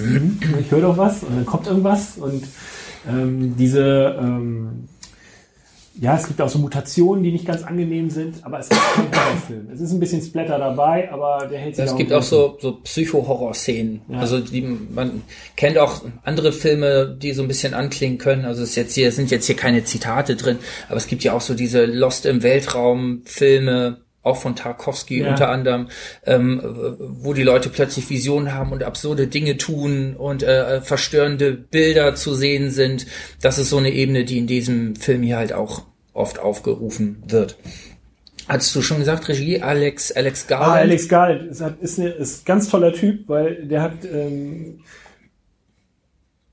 Ich 0.60 0.70
höre 0.70 0.80
doch 0.80 0.98
was 0.98 1.22
und 1.22 1.36
dann 1.36 1.46
kommt 1.46 1.66
irgendwas 1.66 2.18
und 2.18 2.44
ähm, 3.08 3.56
diese, 3.56 4.16
ähm, 4.20 4.88
ja, 6.00 6.16
es 6.16 6.26
gibt 6.26 6.40
auch 6.40 6.48
so 6.48 6.58
Mutationen, 6.58 7.22
die 7.22 7.32
nicht 7.32 7.46
ganz 7.46 7.62
angenehm 7.64 8.08
sind, 8.08 8.44
aber 8.44 8.60
es 8.60 8.68
ist 8.68 8.80
kein 8.80 9.04
Horrorfilm. 9.12 9.68
Es 9.72 9.80
ist 9.80 9.92
ein 9.92 10.00
bisschen 10.00 10.22
Splatter 10.22 10.58
dabei, 10.58 11.12
aber 11.12 11.46
der 11.46 11.58
hält 11.58 11.76
sich 11.76 11.84
Es 11.84 11.96
gibt 11.96 12.12
auch 12.12 12.22
so, 12.22 12.56
so 12.60 12.78
Psycho-Horror-Szenen. 12.82 14.00
Ja. 14.08 14.20
Also 14.20 14.40
die, 14.40 14.62
man 14.62 15.22
kennt 15.56 15.76
auch 15.78 16.02
andere 16.24 16.52
Filme, 16.52 17.16
die 17.20 17.32
so 17.32 17.42
ein 17.42 17.48
bisschen 17.48 17.74
anklingen 17.74 18.18
können. 18.18 18.46
Also 18.46 18.62
es 18.62 18.70
ist 18.70 18.76
jetzt 18.76 18.94
hier, 18.94 19.08
es 19.08 19.16
sind 19.16 19.30
jetzt 19.30 19.46
hier 19.46 19.56
keine 19.56 19.84
Zitate 19.84 20.34
drin, 20.36 20.58
aber 20.88 20.96
es 20.96 21.06
gibt 21.06 21.24
ja 21.24 21.34
auch 21.34 21.42
so 21.42 21.54
diese 21.54 21.84
Lost 21.84 22.24
im 22.24 22.42
Weltraum-Filme, 22.42 23.98
auch 24.22 24.36
von 24.36 24.54
Tarkovsky 24.56 25.20
Ja. 25.22 25.30
unter 25.30 25.48
anderem, 25.48 25.88
ähm, 26.24 26.60
wo 26.98 27.32
die 27.34 27.42
Leute 27.42 27.68
plötzlich 27.68 28.08
Visionen 28.08 28.54
haben 28.54 28.70
und 28.72 28.82
absurde 28.84 29.26
Dinge 29.26 29.56
tun 29.56 30.14
und 30.16 30.42
äh, 30.42 30.80
verstörende 30.80 31.52
Bilder 31.52 32.14
zu 32.14 32.34
sehen 32.34 32.70
sind. 32.70 33.06
Das 33.40 33.58
ist 33.58 33.70
so 33.70 33.78
eine 33.78 33.90
Ebene, 33.90 34.24
die 34.24 34.38
in 34.38 34.46
diesem 34.46 34.94
Film 34.96 35.22
hier 35.22 35.36
halt 35.38 35.52
auch 35.52 35.82
oft 36.12 36.38
aufgerufen 36.38 37.22
wird. 37.26 37.56
Hattest 38.48 38.74
du 38.76 38.82
schon 38.82 38.98
gesagt, 38.98 39.28
Regie 39.28 39.60
Alex 39.62 40.12
Alex 40.12 40.46
Garland? 40.46 40.72
Ah, 40.72 40.74
Alex 40.76 41.08
Garland 41.08 41.50
ist, 41.50 41.60
hat- 41.60 41.80
ist, 41.80 41.98
eine, 41.98 42.10
ist 42.10 42.42
ein 42.42 42.44
ganz 42.44 42.68
toller 42.68 42.92
Typ, 42.92 43.28
weil 43.28 43.64
der 43.66 43.82
hat 43.82 44.04
ähm, 44.04 44.80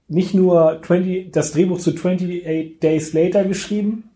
nicht 0.07 0.33
nur 0.33 0.81
20, 0.85 1.31
das 1.31 1.51
Drehbuch 1.51 1.79
zu 1.79 1.91
28 1.93 2.79
Days 2.79 3.13
Later 3.13 3.43
geschrieben, 3.43 4.08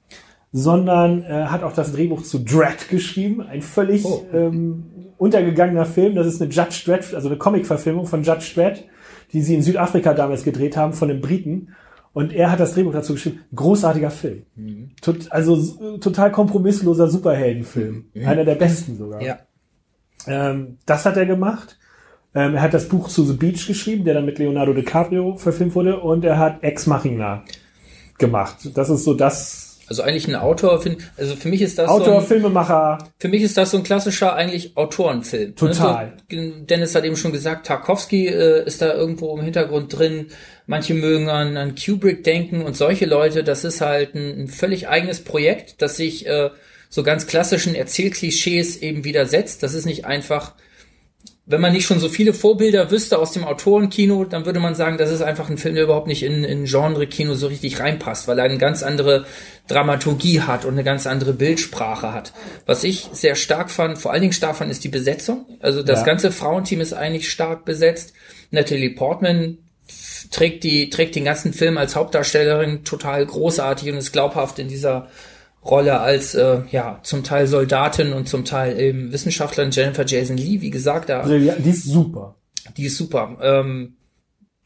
sondern 0.54 1.24
äh, 1.24 1.46
hat 1.48 1.64
auch 1.64 1.74
das 1.74 1.92
Drehbuch 1.94 2.22
zu 2.24 2.40
Dread 2.40 2.88
geschrieben. 2.90 3.42
Ein 3.42 3.62
völlig 3.64 4.06
Oh. 4.06 4.24
ähm, 4.32 4.86
untergegangener 5.18 5.86
Film. 5.86 6.14
Das 6.16 6.28
ist 6.28 6.42
eine 6.42 6.52
Judge 6.52 6.84
Dredd, 6.86 7.14
also 7.16 7.28
eine 7.28 7.38
Comic-Verfilmung 7.38 8.06
von 8.06 8.24
Judge 8.24 8.52
Dredd, 8.54 8.86
die 9.34 9.42
sie 9.42 9.56
in 9.56 9.64
Südafrika 9.64 10.14
damals 10.14 10.44
gedreht 10.44 10.78
haben 10.78 10.94
von 10.94 11.08
den 11.08 11.22
Briten. 11.22 11.70
Und 12.14 12.32
er 12.32 12.52
hat 12.52 12.60
das 12.60 12.76
Drehbuch 12.76 12.94
dazu 12.94 13.14
geschrieben. 13.14 13.40
Großartiger 13.56 14.12
Film. 14.12 14.44
Tot, 15.02 15.32
also 15.32 15.98
total 15.98 16.32
kompromissloser 16.32 17.08
Superheldenfilm. 17.10 18.06
Einer 18.24 18.46
der 18.46 18.54
besten 18.54 18.96
sogar. 18.96 19.24
Ja. 19.24 19.40
Ähm, 20.28 20.78
das 20.86 21.08
hat 21.08 21.18
er 21.18 21.26
gemacht. 21.26 21.80
Ähm, 22.36 22.54
er 22.54 22.62
hat 22.62 22.76
das 22.76 22.88
Buch 22.88 23.10
zu 23.10 23.26
The 23.26 23.34
Beach 23.34 23.66
geschrieben, 23.66 24.06
der 24.06 24.14
dann 24.14 24.26
mit 24.26 24.38
Leonardo 24.38 24.74
DiCaprio 24.74 25.38
verfilmt 25.38 25.74
wurde. 25.74 26.00
Und 26.00 26.24
er 26.24 26.38
hat 26.38 26.62
Ex 26.64 26.86
Machina 26.86 27.44
gemacht. 28.20 28.70
Das 28.76 28.92
ist 28.92 29.04
so 29.04 29.16
das 29.16 29.73
Also 29.94 30.02
eigentlich 30.02 30.28
ein 30.28 30.36
Autor, 30.36 30.84
also 31.18 31.36
für 31.36 31.50
mich 31.50 31.62
ist 31.62 31.78
das 31.78 31.88
Autor, 31.88 32.06
so 32.06 32.18
ein, 32.18 32.26
Filmemacher. 32.26 32.98
für 33.20 33.28
mich 33.28 33.44
ist 33.44 33.56
das 33.58 33.70
so 33.70 33.78
ein 33.78 33.84
klassischer 33.84 34.34
eigentlich 34.34 34.76
Autorenfilm. 34.76 35.56
Total. 35.56 36.14
Ne? 36.32 36.52
So, 36.52 36.66
Dennis 36.66 36.96
hat 36.96 37.04
eben 37.06 37.16
schon 37.16 37.32
gesagt, 37.32 37.68
Tarkovsky 37.68 38.28
äh, 38.28 38.66
ist 38.66 38.82
da 38.82 38.92
irgendwo 38.92 39.38
im 39.38 39.44
Hintergrund 39.44 39.96
drin. 39.96 40.30
Manche 40.66 40.96
mögen 40.96 41.30
an, 41.30 41.58
an 41.58 41.76
Kubrick 41.76 42.24
denken 42.24 42.64
und 42.64 42.76
solche 42.76 43.06
Leute, 43.06 43.44
das 43.44 43.64
ist 43.64 43.82
halt 43.82 44.16
ein, 44.16 44.44
ein 44.44 44.48
völlig 44.48 44.88
eigenes 44.88 45.24
Projekt, 45.24 45.84
das 45.84 45.98
sich 45.98 46.26
äh, 46.26 46.50
so 46.90 47.04
ganz 47.04 47.28
klassischen 47.28 47.76
Erzählklischees 47.76 48.78
eben 48.78 49.04
widersetzt. 49.04 49.62
Das 49.62 49.76
ist 49.76 49.86
nicht 49.86 50.06
einfach 50.06 50.54
wenn 51.46 51.60
man 51.60 51.74
nicht 51.74 51.86
schon 51.86 52.00
so 52.00 52.08
viele 52.08 52.34
Vorbilder 52.34 52.90
wüsste 52.90 53.20
aus 53.20 53.34
dem 53.34 53.44
Autorenkino, 53.44 54.24
dann 54.24 54.46
würde 54.46 54.62
man 54.62 54.76
sagen, 54.76 54.98
das 54.98 55.12
ist 55.12 55.22
einfach 55.22 55.50
ein 55.50 55.58
Film, 55.58 55.76
der 55.76 55.84
überhaupt 55.84 56.08
nicht 56.08 56.24
in, 56.24 56.46
in 56.46 56.64
Genre-Kino 56.66 57.34
so 57.34 57.48
richtig 57.48 57.82
reinpasst, 57.82 58.30
weil 58.30 58.40
er 58.40 58.46
eine 58.46 58.58
ganz 58.58 58.82
andere 58.82 59.26
Dramaturgie 59.68 60.40
hat 60.42 60.64
und 60.64 60.72
eine 60.74 60.86
ganz 60.86 61.06
andere 61.06 61.34
Bildsprache 61.34 62.14
hat. 62.14 62.32
Was 62.66 62.86
ich 62.86 63.10
sehr 63.12 63.36
stark 63.36 63.72
fand, 63.72 63.98
vor 63.98 64.14
allen 64.14 64.22
Dingen 64.22 64.34
stark 64.34 64.56
fand, 64.56 64.72
ist 64.72 64.86
die 64.86 64.90
Besetzung. 64.90 65.46
Also 65.60 65.84
das 65.84 66.00
Ja. 66.00 66.06
ganze 66.06 66.32
Frauenteam 66.32 66.80
ist 66.80 66.94
eigentlich 66.94 67.30
stark 67.30 67.66
besetzt. 67.66 68.14
Natalie 68.52 68.92
Portman 68.92 69.58
trägt 70.32 70.64
die 70.64 70.90
trägt 70.90 71.16
den 71.16 71.26
ganzen 71.26 71.52
Film 71.52 71.78
als 71.78 71.96
Hauptdarstellerin 71.98 72.86
total 72.86 73.26
großartig 73.26 73.92
und 73.92 73.98
ist 73.98 74.14
glaubhaft 74.14 74.60
in 74.60 74.70
dieser 74.70 75.10
Rolle 75.66 76.00
als 76.00 76.36
äh, 76.36 76.62
ja 76.72 77.00
zum 77.04 77.24
Teil 77.24 77.48
Soldatin 77.48 78.14
und 78.14 78.28
zum 78.28 78.46
Teil 78.46 78.80
eben 78.80 79.12
Wissenschaftlerin 79.12 79.72
Jennifer 79.72 80.06
Jason 80.06 80.38
Lee, 80.38 80.62
wie 80.62 80.70
gesagt, 80.70 81.10
da 81.10 81.22
Brillant. 81.22 81.66
Die 81.66 81.70
ist 81.70 81.86
super. 81.86 82.36
die 82.78 82.86
ist 82.86 82.98
super. 82.98 83.38
Ähm, 83.42 83.96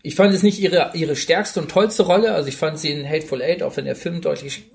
ich 0.01 0.15
fand 0.15 0.33
es 0.33 0.43
nicht 0.43 0.59
ihre 0.59 0.91
ihre 0.93 1.15
stärkste 1.15 1.61
und 1.61 1.69
tollste 1.69 2.03
Rolle, 2.03 2.33
also 2.33 2.49
ich 2.49 2.57
fand 2.57 2.79
sie 2.79 2.91
in 2.91 3.07
Hateful 3.07 3.41
Eight, 3.41 3.63
auch 3.63 3.77
wenn 3.77 3.85
der 3.85 3.95
Film 3.95 4.21
deutlich 4.21 4.71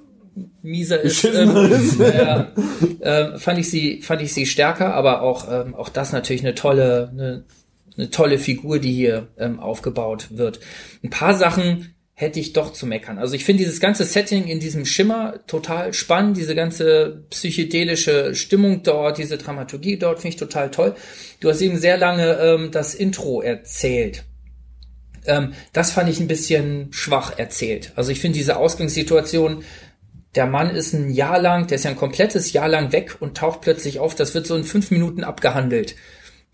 mieser 0.63 1.01
ist, 1.01 1.25
ähm, 1.25 1.57
ist. 1.57 1.99
ja, 1.99 2.53
ähm, 3.01 3.39
fand 3.39 3.59
ich 3.59 3.71
sie 3.71 4.03
fand 4.03 4.23
ich 4.23 4.33
sie 4.33 4.47
stärker, 4.47 4.95
aber 4.95 5.23
auch 5.23 5.47
ähm, 5.51 5.75
auch 5.75 5.89
das 5.89 6.13
natürlich 6.13 6.43
eine 6.43 6.55
tolle 6.55 7.11
eine, 7.13 7.45
eine 7.97 8.11
tolle 8.11 8.39
Figur, 8.39 8.79
die 8.79 8.93
hier 8.93 9.29
ähm, 9.39 9.61
aufgebaut 9.61 10.29
wird. 10.31 10.61
Ein 11.03 11.11
paar 11.11 11.35
Sachen 11.35 11.95
hätte 12.23 12.41
ich 12.41 12.55
doch 12.55 12.73
zu 12.73 12.87
meckern. 12.87 13.19
Also 13.19 13.35
ich 13.35 13.45
finde 13.45 13.65
dieses 13.65 13.81
ganze 13.81 14.05
Setting 14.05 14.47
in 14.47 14.61
diesem 14.61 14.87
Schimmer 14.87 15.41
total 15.47 15.93
spannend, 15.93 16.39
diese 16.39 16.55
ganze 16.55 17.25
psychedelische 17.29 18.35
Stimmung 18.35 18.83
dort, 18.83 19.19
diese 19.19 19.37
Dramaturgie 19.37 19.99
dort 19.99 20.21
finde 20.21 20.35
ich 20.35 20.37
total 20.37 20.71
toll. 20.71 20.95
Du 21.41 21.51
hast 21.51 21.61
eben 21.61 21.79
sehr 21.79 21.99
lange 21.99 22.39
ähm, 22.39 22.71
das 22.71 22.95
Intro 22.95 23.43
erzählt. 23.43 24.25
Ähm, 25.27 25.53
das 25.73 25.91
fand 25.91 26.09
ich 26.09 26.21
ein 26.21 26.29
bisschen 26.29 26.93
schwach 26.93 27.39
erzählt. 27.39 27.93
Also 27.97 28.13
ich 28.13 28.21
finde 28.21 28.39
diese 28.39 28.57
Ausgangssituation, 28.57 29.65
der 30.35 30.47
Mann 30.47 30.71
ist 30.71 30.95
ein 30.95 31.11
Jahr 31.11 31.39
lang, 31.39 31.67
der 31.67 31.75
ist 31.77 31.85
ja 31.85 31.91
ein 31.91 31.97
komplettes 31.97 32.53
Jahr 32.53 32.69
lang 32.69 32.93
weg 32.93 33.17
und 33.21 33.37
taucht 33.37 33.61
plötzlich 33.61 33.99
auf. 33.99 34.15
Das 34.15 34.33
wird 34.35 34.47
so 34.47 34.57
in 34.57 34.65
fünf 34.65 34.91
Minuten 34.91 35.25
abgehandelt. 35.25 35.95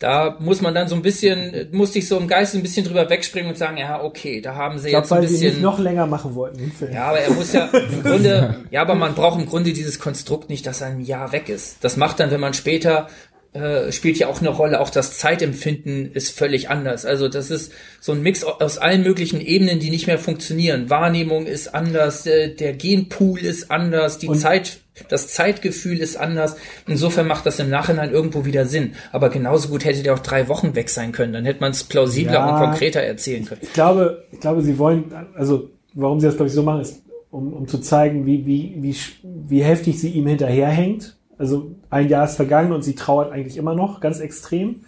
Da 0.00 0.36
muss 0.38 0.60
man 0.60 0.74
dann 0.76 0.86
so 0.86 0.94
ein 0.94 1.02
bisschen, 1.02 1.68
musste 1.72 1.98
ich 1.98 2.06
so 2.06 2.16
im 2.18 2.28
Geist 2.28 2.54
ein 2.54 2.62
bisschen 2.62 2.86
drüber 2.86 3.10
wegspringen 3.10 3.50
und 3.50 3.58
sagen, 3.58 3.78
ja, 3.78 4.00
okay, 4.02 4.40
da 4.40 4.54
haben 4.54 4.78
sie 4.78 4.86
Ich 4.86 4.92
glaube, 4.92 5.02
jetzt 5.04 5.12
ein 5.12 5.18
weil 5.22 5.28
sie 5.28 5.46
nicht 5.46 5.60
noch 5.60 5.80
länger 5.80 6.06
machen 6.06 6.36
wollten, 6.36 6.58
den 6.58 6.70
Film. 6.70 6.92
Ja, 6.92 7.06
aber 7.08 7.18
er 7.18 7.30
muss 7.32 7.52
ja 7.52 7.64
im 7.66 8.02
Grunde, 8.04 8.64
ja, 8.70 8.80
aber 8.82 8.94
man 8.94 9.14
braucht 9.16 9.40
im 9.40 9.46
Grunde 9.46 9.72
dieses 9.72 9.98
Konstrukt 9.98 10.50
nicht, 10.50 10.66
dass 10.66 10.82
er 10.82 10.88
ein 10.88 11.00
Jahr 11.00 11.32
weg 11.32 11.48
ist. 11.48 11.78
Das 11.82 11.96
macht 11.96 12.20
dann, 12.20 12.30
wenn 12.30 12.38
man 12.40 12.54
später 12.54 13.08
äh, 13.54 13.90
spielt 13.90 14.18
ja 14.18 14.28
auch 14.28 14.40
eine 14.40 14.50
Rolle, 14.50 14.78
auch 14.80 14.90
das 14.90 15.18
Zeitempfinden 15.18 16.12
ist 16.12 16.30
völlig 16.36 16.70
anders. 16.70 17.04
Also 17.04 17.28
das 17.28 17.50
ist 17.50 17.72
so 17.98 18.12
ein 18.12 18.22
Mix 18.22 18.44
aus 18.44 18.78
allen 18.78 19.02
möglichen 19.02 19.40
Ebenen, 19.40 19.80
die 19.80 19.90
nicht 19.90 20.06
mehr 20.06 20.18
funktionieren. 20.18 20.90
Wahrnehmung 20.90 21.46
ist 21.46 21.74
anders, 21.74 22.24
äh, 22.26 22.54
der 22.54 22.74
Genpool 22.74 23.40
ist 23.40 23.70
anders, 23.70 24.18
die 24.18 24.28
Und- 24.28 24.38
Zeit, 24.38 24.78
das 25.08 25.28
Zeitgefühl 25.28 25.98
ist 25.98 26.16
anders. 26.16 26.56
Insofern 26.86 27.26
macht 27.26 27.46
das 27.46 27.58
im 27.58 27.70
Nachhinein 27.70 28.10
irgendwo 28.10 28.44
wieder 28.44 28.66
Sinn. 28.66 28.94
Aber 29.12 29.28
genauso 29.30 29.68
gut 29.68 29.84
hätte 29.84 30.02
der 30.02 30.14
auch 30.14 30.18
drei 30.18 30.48
Wochen 30.48 30.74
weg 30.74 30.90
sein 30.90 31.12
können. 31.12 31.32
Dann 31.32 31.44
hätte 31.44 31.60
man 31.60 31.72
es 31.72 31.84
plausibler 31.84 32.34
Ja. 32.34 32.54
und 32.54 32.60
konkreter 32.64 33.00
erzählen 33.00 33.44
können. 33.44 33.60
Ich 33.62 33.72
glaube, 33.72 34.24
ich 34.32 34.40
glaube, 34.40 34.62
sie 34.62 34.78
wollen, 34.78 35.12
also 35.34 35.70
warum 35.94 36.20
sie 36.20 36.26
das 36.26 36.36
glaube 36.36 36.48
ich 36.48 36.54
so 36.54 36.62
machen, 36.62 36.80
ist, 36.80 37.02
um, 37.30 37.52
um 37.52 37.68
zu 37.68 37.78
zeigen, 37.78 38.24
wie, 38.26 38.46
wie, 38.46 38.76
wie, 38.78 38.96
wie 39.22 39.62
heftig 39.62 40.00
sie 40.00 40.10
ihm 40.10 40.26
hinterherhängt. 40.26 41.16
Also 41.36 41.72
ein 41.90 42.08
Jahr 42.08 42.24
ist 42.24 42.36
vergangen 42.36 42.72
und 42.72 42.82
sie 42.82 42.94
trauert 42.94 43.30
eigentlich 43.32 43.56
immer 43.56 43.74
noch, 43.74 44.00
ganz 44.00 44.20
extrem. 44.20 44.84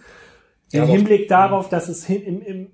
Im 0.73 0.85
Hinblick 0.85 1.27
darauf, 1.27 1.69
dass 1.69 1.87
es 1.89 2.05
hin, 2.05 2.23
im, 2.23 2.41
im, 2.41 2.67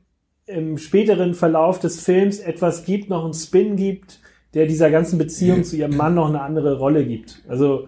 im 0.45 0.77
späteren 0.77 1.33
Verlauf 1.33 1.79
des 1.79 1.99
Films 2.01 2.39
etwas 2.39 2.85
gibt, 2.85 3.09
noch 3.09 3.23
einen 3.25 3.33
Spin 3.33 3.75
gibt, 3.75 4.19
der 4.53 4.65
dieser 4.65 4.89
ganzen 4.89 5.17
Beziehung 5.17 5.63
zu 5.63 5.75
ihrem 5.75 5.95
Mann 5.95 6.15
noch 6.15 6.29
eine 6.29 6.41
andere 6.41 6.77
Rolle 6.77 7.05
gibt. 7.05 7.43
Also 7.47 7.87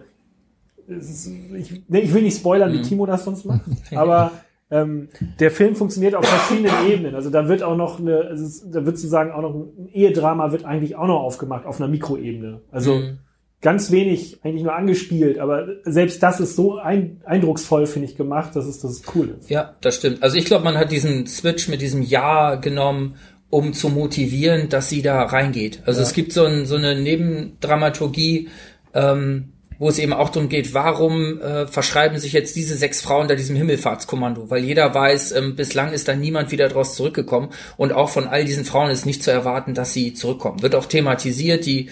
ist, 0.86 1.30
ich, 1.56 1.82
nee, 1.88 2.00
ich 2.00 2.12
will 2.14 2.22
nicht 2.22 2.36
spoilern, 2.38 2.72
wie 2.72 2.82
Timo 2.82 3.06
das 3.06 3.24
sonst 3.24 3.44
macht, 3.44 3.62
aber 3.94 4.32
ähm, 4.70 5.08
der 5.38 5.50
Film 5.50 5.74
funktioniert 5.74 6.14
auf 6.14 6.24
verschiedenen 6.26 6.72
Ebenen. 6.88 7.14
Also 7.14 7.30
da 7.30 7.48
wird 7.48 7.62
auch 7.62 7.76
noch 7.76 7.98
eine, 8.00 8.22
also 8.22 8.68
da 8.70 8.84
wird 8.86 8.98
sozusagen 8.98 9.32
auch 9.32 9.42
noch 9.42 9.54
ein 9.54 9.88
Ehedrama 9.92 10.52
wird 10.52 10.64
eigentlich 10.64 10.96
auch 10.96 11.06
noch 11.06 11.20
aufgemacht 11.20 11.66
auf 11.66 11.80
einer 11.80 11.88
Mikroebene. 11.88 12.60
Also 12.70 12.96
Mhm. 12.96 13.18
ganz 13.62 13.90
wenig 13.90 14.38
eigentlich 14.42 14.62
nur 14.62 14.74
angespielt, 14.74 15.38
aber 15.38 15.66
selbst 15.84 16.22
das 16.22 16.40
ist 16.40 16.56
so 16.56 16.78
ein, 16.78 17.20
eindrucksvoll, 17.24 17.86
finde 17.86 18.08
ich, 18.08 18.16
gemacht, 18.16 18.54
dass 18.56 18.66
es, 18.66 18.80
dass 18.80 18.92
es 18.92 19.02
cool 19.14 19.34
ist. 19.38 19.50
Ja, 19.50 19.74
das 19.80 19.96
stimmt. 19.96 20.22
Also 20.22 20.36
ich 20.36 20.44
glaube, 20.44 20.64
man 20.64 20.76
hat 20.76 20.90
diesen 20.92 21.26
Switch 21.26 21.68
mit 21.68 21.80
diesem 21.80 22.02
Ja 22.02 22.54
genommen, 22.54 23.16
um 23.50 23.72
zu 23.72 23.88
motivieren, 23.88 24.68
dass 24.68 24.88
sie 24.88 25.02
da 25.02 25.22
reingeht. 25.22 25.82
Also 25.84 26.00
es 26.00 26.12
gibt 26.12 26.32
so, 26.32 26.44
ein, 26.44 26.66
so 26.66 26.76
eine 26.76 26.94
Nebendramaturgie, 26.94 28.48
ähm, 28.94 29.52
wo 29.80 29.88
es 29.88 29.98
eben 29.98 30.12
auch 30.12 30.28
darum 30.28 30.48
geht, 30.48 30.74
warum 30.74 31.40
äh, 31.40 31.66
verschreiben 31.66 32.18
sich 32.18 32.34
jetzt 32.34 32.54
diese 32.54 32.76
sechs 32.76 33.00
Frauen 33.00 33.28
da 33.28 33.34
diesem 33.34 33.56
Himmelfahrtskommando? 33.56 34.50
Weil 34.50 34.62
jeder 34.62 34.94
weiß, 34.94 35.32
ähm, 35.32 35.56
bislang 35.56 35.92
ist 35.92 36.06
da 36.06 36.14
niemand 36.14 36.52
wieder 36.52 36.68
draus 36.68 36.94
zurückgekommen 36.94 37.48
und 37.76 37.92
auch 37.92 38.10
von 38.10 38.28
all 38.28 38.44
diesen 38.44 38.66
Frauen 38.66 38.90
ist 38.90 39.06
nicht 39.06 39.22
zu 39.22 39.30
erwarten, 39.30 39.74
dass 39.74 39.94
sie 39.94 40.12
zurückkommen. 40.12 40.62
Wird 40.62 40.74
auch 40.74 40.86
thematisiert, 40.86 41.66
die 41.66 41.88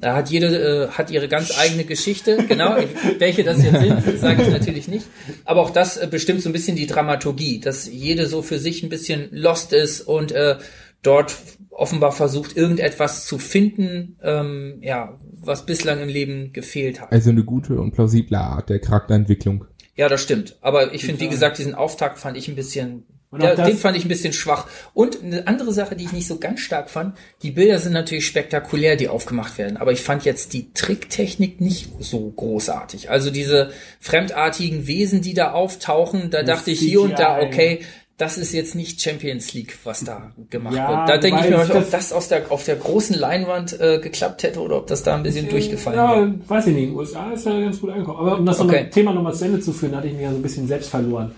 Da 0.00 0.16
hat 0.16 0.30
jede 0.30 0.46
äh, 0.46 0.88
hat 0.88 1.10
ihre 1.10 1.28
ganz 1.28 1.56
eigene 1.58 1.84
Geschichte. 1.84 2.38
Genau, 2.48 2.76
welche 3.18 3.42
das 3.42 3.62
jetzt 3.62 3.80
sind, 3.80 4.18
sage 4.20 4.42
ich 4.42 4.48
natürlich 4.48 4.86
nicht. 4.86 5.06
Aber 5.44 5.60
auch 5.62 5.70
das 5.70 5.96
äh, 5.96 6.06
bestimmt 6.08 6.40
so 6.40 6.48
ein 6.48 6.52
bisschen 6.52 6.76
die 6.76 6.86
Dramaturgie, 6.86 7.58
dass 7.58 7.86
jede 7.86 8.26
so 8.26 8.42
für 8.42 8.58
sich 8.58 8.82
ein 8.82 8.88
bisschen 8.88 9.28
lost 9.32 9.72
ist 9.72 10.02
und 10.02 10.32
äh, 10.32 10.56
dort 11.04 11.36
offenbar 11.70 12.10
versucht, 12.12 12.56
irgendetwas 12.56 13.26
zu 13.26 13.38
finden, 13.38 14.16
ähm, 14.22 14.78
ja, 14.80 15.18
was 15.40 15.66
bislang 15.66 16.00
im 16.00 16.08
Leben 16.08 16.52
gefehlt 16.52 17.00
hat. 17.00 17.12
Also 17.12 17.30
eine 17.30 17.44
gute 17.44 17.80
und 17.80 17.92
plausible 17.92 18.38
Art 18.38 18.70
der 18.70 18.78
Charakterentwicklung. 18.80 19.64
Ja, 19.96 20.08
das 20.08 20.22
stimmt. 20.22 20.56
Aber 20.60 20.92
ich 20.94 21.04
finde, 21.04 21.20
wie 21.20 21.28
gesagt, 21.28 21.58
diesen 21.58 21.74
Auftakt 21.74 22.18
fand 22.18 22.36
ich 22.36 22.48
ein 22.48 22.54
bisschen, 22.56 23.04
ja, 23.38 23.54
das- 23.54 23.66
den 23.68 23.76
fand 23.76 23.96
ich 23.96 24.04
ein 24.04 24.08
bisschen 24.08 24.32
schwach. 24.32 24.66
Und 24.92 25.22
eine 25.22 25.46
andere 25.46 25.72
Sache, 25.72 25.94
die 25.96 26.04
ich 26.04 26.12
nicht 26.12 26.26
so 26.28 26.38
ganz 26.38 26.60
stark 26.60 26.88
fand, 26.90 27.16
die 27.42 27.50
Bilder 27.50 27.78
sind 27.80 27.92
natürlich 27.92 28.26
spektakulär, 28.26 28.96
die 28.96 29.08
aufgemacht 29.08 29.58
werden. 29.58 29.76
Aber 29.76 29.92
ich 29.92 30.00
fand 30.00 30.24
jetzt 30.24 30.52
die 30.52 30.72
Tricktechnik 30.72 31.60
nicht 31.60 31.90
so 32.00 32.30
großartig. 32.30 33.10
Also 33.10 33.30
diese 33.30 33.70
fremdartigen 34.00 34.86
Wesen, 34.86 35.22
die 35.22 35.34
da 35.34 35.52
auftauchen, 35.52 36.30
da 36.30 36.42
dachte 36.42 36.70
ich 36.70 36.78
hier 36.80 37.00
und 37.00 37.18
da, 37.18 37.38
CGI. 37.38 37.46
okay, 37.46 37.80
das 38.16 38.38
ist 38.38 38.52
jetzt 38.52 38.74
nicht 38.76 39.00
Champions 39.02 39.52
League, 39.54 39.76
was 39.82 40.04
da 40.04 40.30
gemacht 40.48 40.74
Ja, 40.76 40.88
wird. 40.98 41.08
Da 41.08 41.18
denke 41.18 41.40
ich 41.42 41.50
mir 41.50 41.56
manchmal, 41.56 41.78
ob 41.78 41.90
das- 41.90 42.08
das 42.10 42.12
aus 42.12 42.28
der, 42.28 42.50
auf 42.52 42.64
der 42.64 42.76
großen 42.76 43.16
Leinwand 43.18 43.78
äh, 43.80 43.98
geklappt 43.98 44.42
hätte 44.44 44.60
oder 44.60 44.76
ob 44.76 44.86
das 44.86 45.02
da 45.02 45.16
ein 45.16 45.24
bisschen 45.24 45.48
durchgefallen 45.48 45.98
ja, 45.98 46.16
wäre. 46.16 46.34
weiß 46.46 46.66
ich 46.68 46.74
nicht. 46.74 46.84
In 46.84 46.90
den 46.90 46.96
USA 46.98 47.32
ist 47.32 47.44
ja 47.46 47.58
ganz 47.60 47.80
gut 47.80 47.90
angekommen. 47.90 48.18
Aber 48.18 48.38
um 48.38 48.46
das 48.46 48.58
noch 48.58 48.66
Okay. 48.66 48.84
mal- 48.84 48.90
Thema 48.90 49.12
nochmal 49.14 49.34
zu 49.34 49.44
Ende 49.46 49.58
zu 49.60 49.72
führen, 49.72 49.96
hatte 49.96 50.06
ich 50.06 50.12
mich 50.12 50.22
ja 50.22 50.30
so 50.30 50.36
ein 50.36 50.42
bisschen 50.42 50.68
selbst 50.68 50.90
verloren. 50.90 51.32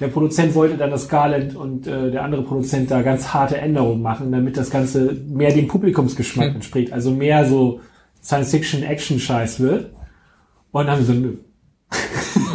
Der 0.00 0.08
Produzent 0.08 0.54
wollte 0.54 0.76
dann 0.76 0.90
das 0.90 1.08
Garland 1.08 1.54
und 1.56 1.86
äh, 1.86 2.10
der 2.12 2.22
andere 2.24 2.42
Produzent 2.42 2.90
da 2.90 3.02
ganz 3.02 3.28
harte 3.34 3.56
Änderungen 3.58 4.00
machen, 4.02 4.30
damit 4.32 4.56
das 4.56 4.70
Ganze 4.70 5.12
mehr 5.28 5.52
dem 5.52 5.66
Publikumsgeschmack 5.68 6.48
Hm. 6.50 6.54
entspricht. 6.56 6.92
Also 6.92 7.10
mehr 7.10 7.46
so 7.46 7.80
Science-Fiction-Action-Scheiß 8.22 9.60
wird. 9.60 9.90
Und 10.70 10.86
dann 10.86 10.96
haben 10.96 11.04
sie 11.04 11.12
so, 11.22 11.28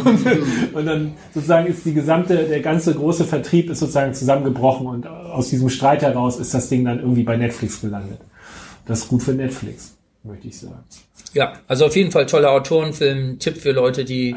nö. 0.04 0.44
und 0.72 0.86
dann 0.86 1.14
sozusagen 1.34 1.66
ist 1.66 1.84
die 1.84 1.94
gesamte, 1.94 2.44
der 2.44 2.60
ganze 2.60 2.94
große 2.94 3.24
Vertrieb 3.24 3.70
ist 3.70 3.80
sozusagen 3.80 4.14
zusammengebrochen 4.14 4.86
und 4.86 5.06
aus 5.06 5.48
diesem 5.48 5.68
Streit 5.68 6.02
heraus 6.02 6.38
ist 6.38 6.54
das 6.54 6.68
Ding 6.68 6.84
dann 6.84 7.00
irgendwie 7.00 7.22
bei 7.22 7.36
Netflix 7.36 7.80
gelandet. 7.80 8.20
Das 8.86 9.00
ist 9.00 9.08
gut 9.08 9.22
für 9.22 9.32
Netflix, 9.32 9.94
möchte 10.24 10.48
ich 10.48 10.58
sagen. 10.58 10.84
Ja, 11.34 11.54
also 11.66 11.86
auf 11.86 11.94
jeden 11.94 12.10
Fall 12.10 12.26
toller 12.26 12.50
Autorenfilm, 12.52 13.38
Tipp 13.38 13.58
für 13.58 13.72
Leute, 13.72 14.04
die 14.04 14.34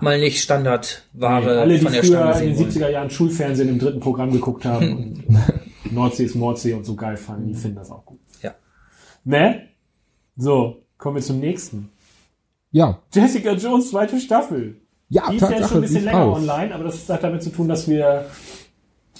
mal 0.00 0.18
nicht 0.18 0.40
Standardware 0.40 1.60
Alle, 1.60 1.78
die 1.78 1.84
von 1.84 1.92
der 1.92 2.02
früher 2.02 2.32
Stange 2.32 2.32
in 2.32 2.36
sehen 2.38 2.48
den 2.48 2.58
wollen. 2.58 2.70
70er 2.70 2.88
Jahren 2.88 3.10
Schulfernsehen 3.10 3.68
im 3.68 3.78
dritten 3.78 4.00
Programm 4.00 4.32
geguckt 4.32 4.64
haben 4.64 5.24
und 5.28 5.92
Nordsee 5.92 6.24
ist 6.24 6.34
Nordsee 6.34 6.72
und 6.72 6.84
so 6.84 6.94
geil 6.94 7.16
fanden, 7.16 7.48
die 7.48 7.54
finden 7.54 7.76
das 7.76 7.90
auch 7.90 8.04
gut. 8.06 8.18
Ja. 8.42 8.54
Ne? 9.24 9.68
So, 10.36 10.82
kommen 10.96 11.16
wir 11.16 11.22
zum 11.22 11.40
nächsten. 11.40 11.90
Ja, 12.70 13.02
Jessica 13.12 13.52
Jones, 13.52 13.90
zweite 13.90 14.20
Staffel. 14.20 14.80
ja, 15.08 15.28
Die 15.30 15.36
ist 15.36 15.42
ja 15.42 15.50
jetzt 15.50 15.68
schon 15.68 15.78
ein 15.78 15.82
bisschen 15.82 16.04
länger 16.04 16.18
raus. 16.18 16.38
online, 16.38 16.74
aber 16.74 16.84
das 16.84 17.08
hat 17.08 17.24
damit 17.24 17.42
zu 17.42 17.50
tun, 17.50 17.68
dass 17.68 17.88
wir 17.88 18.26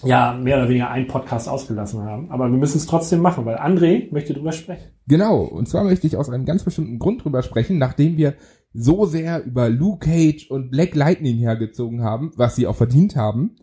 ja 0.04 0.32
mehr 0.34 0.56
oder 0.58 0.68
weniger 0.68 0.90
einen 0.90 1.08
Podcast 1.08 1.48
ausgelassen 1.48 2.02
haben. 2.02 2.30
Aber 2.30 2.48
wir 2.48 2.56
müssen 2.56 2.78
es 2.78 2.86
trotzdem 2.86 3.20
machen, 3.20 3.44
weil 3.44 3.56
André 3.56 4.08
möchte 4.12 4.32
drüber 4.32 4.52
sprechen. 4.52 4.90
Genau, 5.08 5.42
und 5.42 5.68
zwar 5.68 5.84
möchte 5.84 6.06
ich 6.06 6.16
aus 6.16 6.30
einem 6.30 6.44
ganz 6.44 6.64
bestimmten 6.64 6.98
Grund 6.98 7.24
drüber 7.24 7.42
sprechen, 7.42 7.78
nachdem 7.78 8.16
wir 8.16 8.34
so 8.72 9.04
sehr 9.04 9.44
über 9.44 9.68
Luke 9.68 10.06
Cage 10.08 10.48
und 10.48 10.70
Black 10.70 10.94
Lightning 10.94 11.36
hergezogen 11.36 12.02
haben, 12.02 12.30
was 12.36 12.54
sie 12.56 12.66
auch 12.66 12.76
verdient 12.76 13.16
haben, 13.16 13.56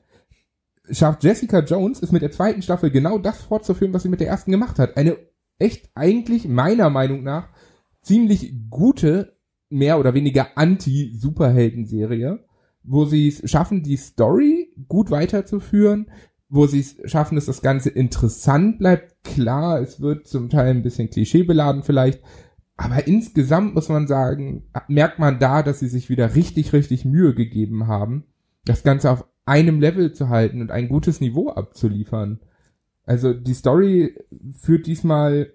schafft 0.92 1.24
Jessica 1.24 1.60
Jones 1.60 2.02
es 2.02 2.12
mit 2.12 2.22
der 2.22 2.32
zweiten 2.32 2.62
Staffel 2.62 2.92
genau 2.92 3.18
das 3.18 3.42
fortzuführen, 3.42 3.94
was 3.94 4.04
sie 4.04 4.10
mit 4.10 4.20
der 4.20 4.28
ersten 4.28 4.52
gemacht 4.52 4.80
hat. 4.80 4.98
Eine 4.98 5.18
echt 5.60 5.90
eigentlich 5.96 6.48
meiner 6.48 6.90
Meinung 6.90 7.24
nach 7.24 7.50
ziemlich 8.02 8.54
gute, 8.70 9.37
mehr 9.70 10.00
oder 10.00 10.14
weniger 10.14 10.50
Anti-Superhelden-Serie, 10.56 12.46
wo 12.84 13.06
sie 13.06 13.28
es 13.28 13.50
schaffen, 13.50 13.84
die 13.84 13.98
Story 13.98 14.74
gut 14.88 15.12
weiterzuführen, 15.12 16.08
wo 16.50 16.66
sie 16.68 16.80
es 16.80 16.98
schaffen, 17.06 17.36
dass 17.36 17.46
das 17.46 17.62
Ganze 17.62 17.90
interessant 17.90 18.80
bleibt. 18.80 19.24
Klar, 19.24 19.82
es 19.82 20.00
wird 20.00 20.28
zum 20.28 20.50
Teil 20.50 20.70
ein 20.70 20.84
bisschen 20.84 21.10
klischeebeladen 21.10 21.84
vielleicht, 21.84 22.22
aber 22.78 23.08
insgesamt 23.08 23.74
muss 23.74 23.90
man 23.90 24.08
sagen, 24.08 24.64
merkt 24.88 25.20
man 25.20 25.40
da, 25.40 25.64
dass 25.64 25.80
sie 25.80 25.88
sich 25.88 26.10
wieder 26.10 26.36
richtig, 26.36 26.74
richtig 26.74 27.06
Mühe 27.06 27.34
gegeben 27.34 27.88
haben, 27.88 28.24
das 28.66 28.84
Ganze 28.84 29.12
auf 29.12 29.26
einem 29.46 29.80
Level 29.80 30.14
zu 30.14 30.30
halten 30.30 30.62
und 30.62 30.72
ein 30.72 30.88
gutes 30.88 31.20
Niveau 31.20 31.50
abzuliefern. 31.50 32.40
Also 33.06 33.34
die 33.34 33.54
Story 33.54 34.16
führt 34.52 34.86
diesmal 34.86 35.54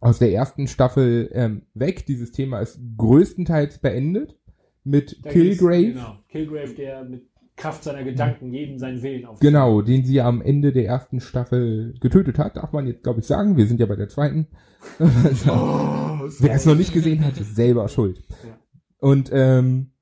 aus 0.00 0.18
der 0.18 0.32
ersten 0.32 0.66
Staffel 0.66 1.30
ähm, 1.32 1.62
weg. 1.74 2.06
Dieses 2.06 2.32
Thema 2.32 2.60
ist 2.60 2.80
größtenteils 2.96 3.78
beendet 3.78 4.36
mit 4.84 5.24
Da 5.24 5.30
Kilgrave. 5.30 5.92
Genau. 5.92 6.16
Kilgrave, 6.28 6.74
der 6.74 7.04
mit 7.04 7.28
Kraft 7.56 7.84
seiner 7.84 8.02
Gedanken 8.02 8.52
jedem 8.52 8.78
seinen 8.78 9.02
Willen 9.02 9.24
auf. 9.24 9.40
Genau, 9.40 9.80
den 9.80 10.04
sie 10.04 10.20
am 10.20 10.42
Ende 10.42 10.72
der 10.72 10.86
ersten 10.86 11.20
Staffel 11.20 11.94
getötet 12.00 12.38
hat, 12.38 12.56
darf 12.56 12.72
man 12.72 12.86
jetzt, 12.86 13.02
glaube 13.04 13.20
ich, 13.20 13.26
sagen. 13.26 13.56
Wir 13.56 13.66
sind 13.66 13.80
ja 13.80 13.86
bei 13.86 13.96
der 13.96 14.08
zweiten. 14.08 14.48
Wer 14.98 16.54
es 16.54 16.66
noch 16.66 16.74
nicht 16.74 16.92
gesehen 16.92 17.24
hat, 17.24 17.38
ist 17.38 17.54
selber 17.54 17.88
schuld. 17.88 18.22
Ja. 18.28 18.58
Und 18.98 19.30
ähm, 19.32 19.92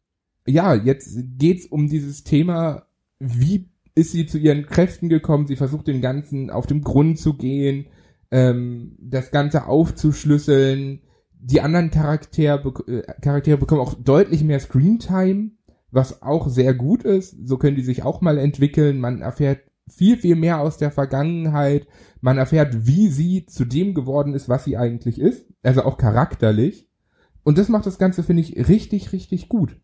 ja, 0.46 0.74
jetzt 0.74 1.16
geht's 1.38 1.66
um 1.66 1.88
dieses 1.88 2.24
Thema, 2.24 2.86
wie 3.18 3.68
ist 3.94 4.12
sie 4.12 4.26
zu 4.26 4.38
ihren 4.38 4.66
Kräften 4.66 5.08
gekommen? 5.08 5.46
Sie 5.46 5.56
versucht 5.56 5.86
dem 5.86 6.00
Ganzen 6.00 6.50
auf 6.50 6.66
den 6.66 6.80
Grund 6.80 7.18
zu 7.18 7.34
gehen, 7.34 7.86
ähm, 8.32 8.96
das 8.98 9.30
Ganze 9.30 9.66
aufzuschlüsseln. 9.68 11.02
Die 11.38 11.60
anderen 11.60 11.90
Charaktere, 11.90 12.56
bek- 12.58 12.88
äh, 12.88 13.20
Charaktere 13.20 13.58
bekommen 13.58 13.80
auch 13.80 13.94
deutlich 13.94 14.42
mehr 14.42 14.58
Screentime, 14.58 15.52
was 15.90 16.22
auch 16.22 16.48
sehr 16.48 16.74
gut 16.74 17.04
ist. 17.04 17.36
So 17.46 17.58
können 17.58 17.76
die 17.76 17.84
sich 17.84 18.02
auch 18.02 18.20
mal 18.20 18.38
entwickeln. 18.38 18.98
Man 18.98 19.20
erfährt 19.20 19.60
viel, 19.88 20.16
viel 20.16 20.36
mehr 20.36 20.60
aus 20.60 20.78
der 20.78 20.90
Vergangenheit. 20.90 21.86
Man 22.20 22.38
erfährt, 22.38 22.86
wie 22.86 23.08
sie 23.08 23.46
zu 23.46 23.64
dem 23.64 23.94
geworden 23.94 24.34
ist, 24.34 24.48
was 24.48 24.64
sie 24.64 24.76
eigentlich 24.76 25.20
ist. 25.20 25.46
Also 25.62 25.82
auch 25.82 25.98
charakterlich. 25.98 26.88
Und 27.44 27.58
das 27.58 27.68
macht 27.68 27.86
das 27.86 27.98
Ganze, 27.98 28.22
finde 28.22 28.42
ich, 28.42 28.68
richtig, 28.68 29.12
richtig 29.12 29.48
gut. 29.48 29.76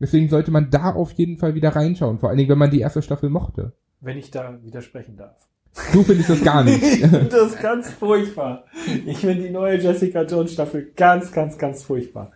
Deswegen 0.00 0.28
sollte 0.28 0.50
man 0.50 0.70
da 0.70 0.92
auf 0.92 1.12
jeden 1.12 1.38
Fall 1.38 1.54
wieder 1.54 1.76
reinschauen. 1.76 2.18
Vor 2.18 2.28
allen 2.28 2.38
Dingen, 2.38 2.50
wenn 2.50 2.58
man 2.58 2.72
die 2.72 2.80
erste 2.80 3.00
Staffel 3.00 3.30
mochte. 3.30 3.72
Wenn 4.00 4.18
ich 4.18 4.32
da 4.32 4.58
widersprechen 4.62 5.16
darf. 5.16 5.48
Du 5.92 6.02
findest 6.02 6.30
das 6.30 6.42
gar 6.42 6.62
nicht. 6.62 6.82
Ich 6.82 7.00
finde 7.00 7.28
das 7.28 7.56
ganz 7.58 7.90
furchtbar. 7.90 8.64
Ich 9.06 9.18
finde 9.18 9.42
die 9.42 9.50
neue 9.50 9.78
Jessica 9.78 10.22
Jones 10.22 10.52
Staffel 10.52 10.92
ganz, 10.96 11.32
ganz, 11.32 11.58
ganz 11.58 11.82
furchtbar. 11.82 12.32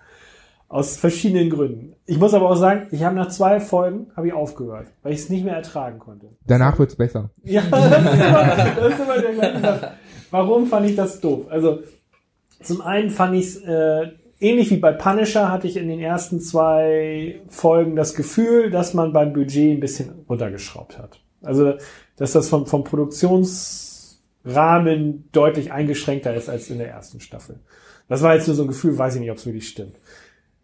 Aus 0.69 0.97
verschiedenen 0.97 1.49
Gründen. 1.49 1.95
Ich 2.05 2.19
muss 2.19 2.35
aber 2.35 2.51
auch 2.51 2.57
sagen, 2.57 2.89
ich 2.91 3.03
habe 3.03 3.15
nach 3.15 3.29
zwei 3.29 3.59
Folgen 3.59 4.09
habe 4.17 4.27
ich 4.27 4.33
aufgehört, 4.35 4.89
weil 5.03 5.13
ich 5.13 5.21
es 5.21 5.31
nicht 5.31 5.45
mehr 5.45 5.55
ertragen 5.55 5.99
konnte. 5.99 6.29
Danach 6.47 6.79
wird's 6.79 6.97
besser. 6.97 7.31
Ja, 7.43 7.63
das 7.71 7.87
ist 7.87 7.95
immer, 7.97 8.57
das 8.77 8.93
ist 8.93 9.01
immer 9.01 9.19
der 9.19 9.33
gleiche 9.33 9.61
Satz. 9.61 9.87
Warum 10.31 10.67
fand 10.67 10.87
ich 10.87 10.97
das 10.97 11.21
doof? 11.21 11.47
Also, 11.49 11.79
zum 12.63 12.83
einen 12.83 13.09
fand 13.09 13.35
ich 13.37 13.47
es, 13.47 13.57
äh, 13.63 14.09
ähnlich 14.41 14.71
wie 14.71 14.77
bei 14.77 14.93
Punisher 14.93 15.51
hatte 15.51 15.69
ich 15.69 15.79
in 15.79 15.89
den 15.89 16.01
ersten 16.01 16.41
zwei 16.41 17.41
Folgen 17.49 17.97
das 17.97 18.15
Gefühl, 18.15 18.71
dass 18.71 18.93
man 18.93 19.15
beim 19.15 19.33
Budget 19.33 19.77
ein 19.77 19.81
bisschen 19.81 20.27
runtergeschraubt 20.29 20.99
hat. 20.99 21.21
Also, 21.41 21.75
dass 22.19 22.33
das 22.33 22.49
vom, 22.49 22.67
vom 22.67 22.83
Produktionsrahmen 22.85 25.29
deutlich 25.33 25.73
eingeschränkter 25.73 26.35
ist 26.35 26.49
als 26.49 26.71
in 26.71 26.79
der 26.79 26.91
ersten 26.91 27.21
Staffel. 27.21 27.61
Das 28.09 28.23
war 28.23 28.35
jetzt 28.35 28.47
nur 28.47 28.57
so 28.57 28.63
ein 28.63 28.69
Gefühl, 28.69 28.99
weiß 28.99 29.15
ich 29.15 29.21
nicht, 29.21 29.31
ob 29.31 29.39
es 29.39 29.47
wirklich 29.47 29.69
stimmt. 29.69 29.95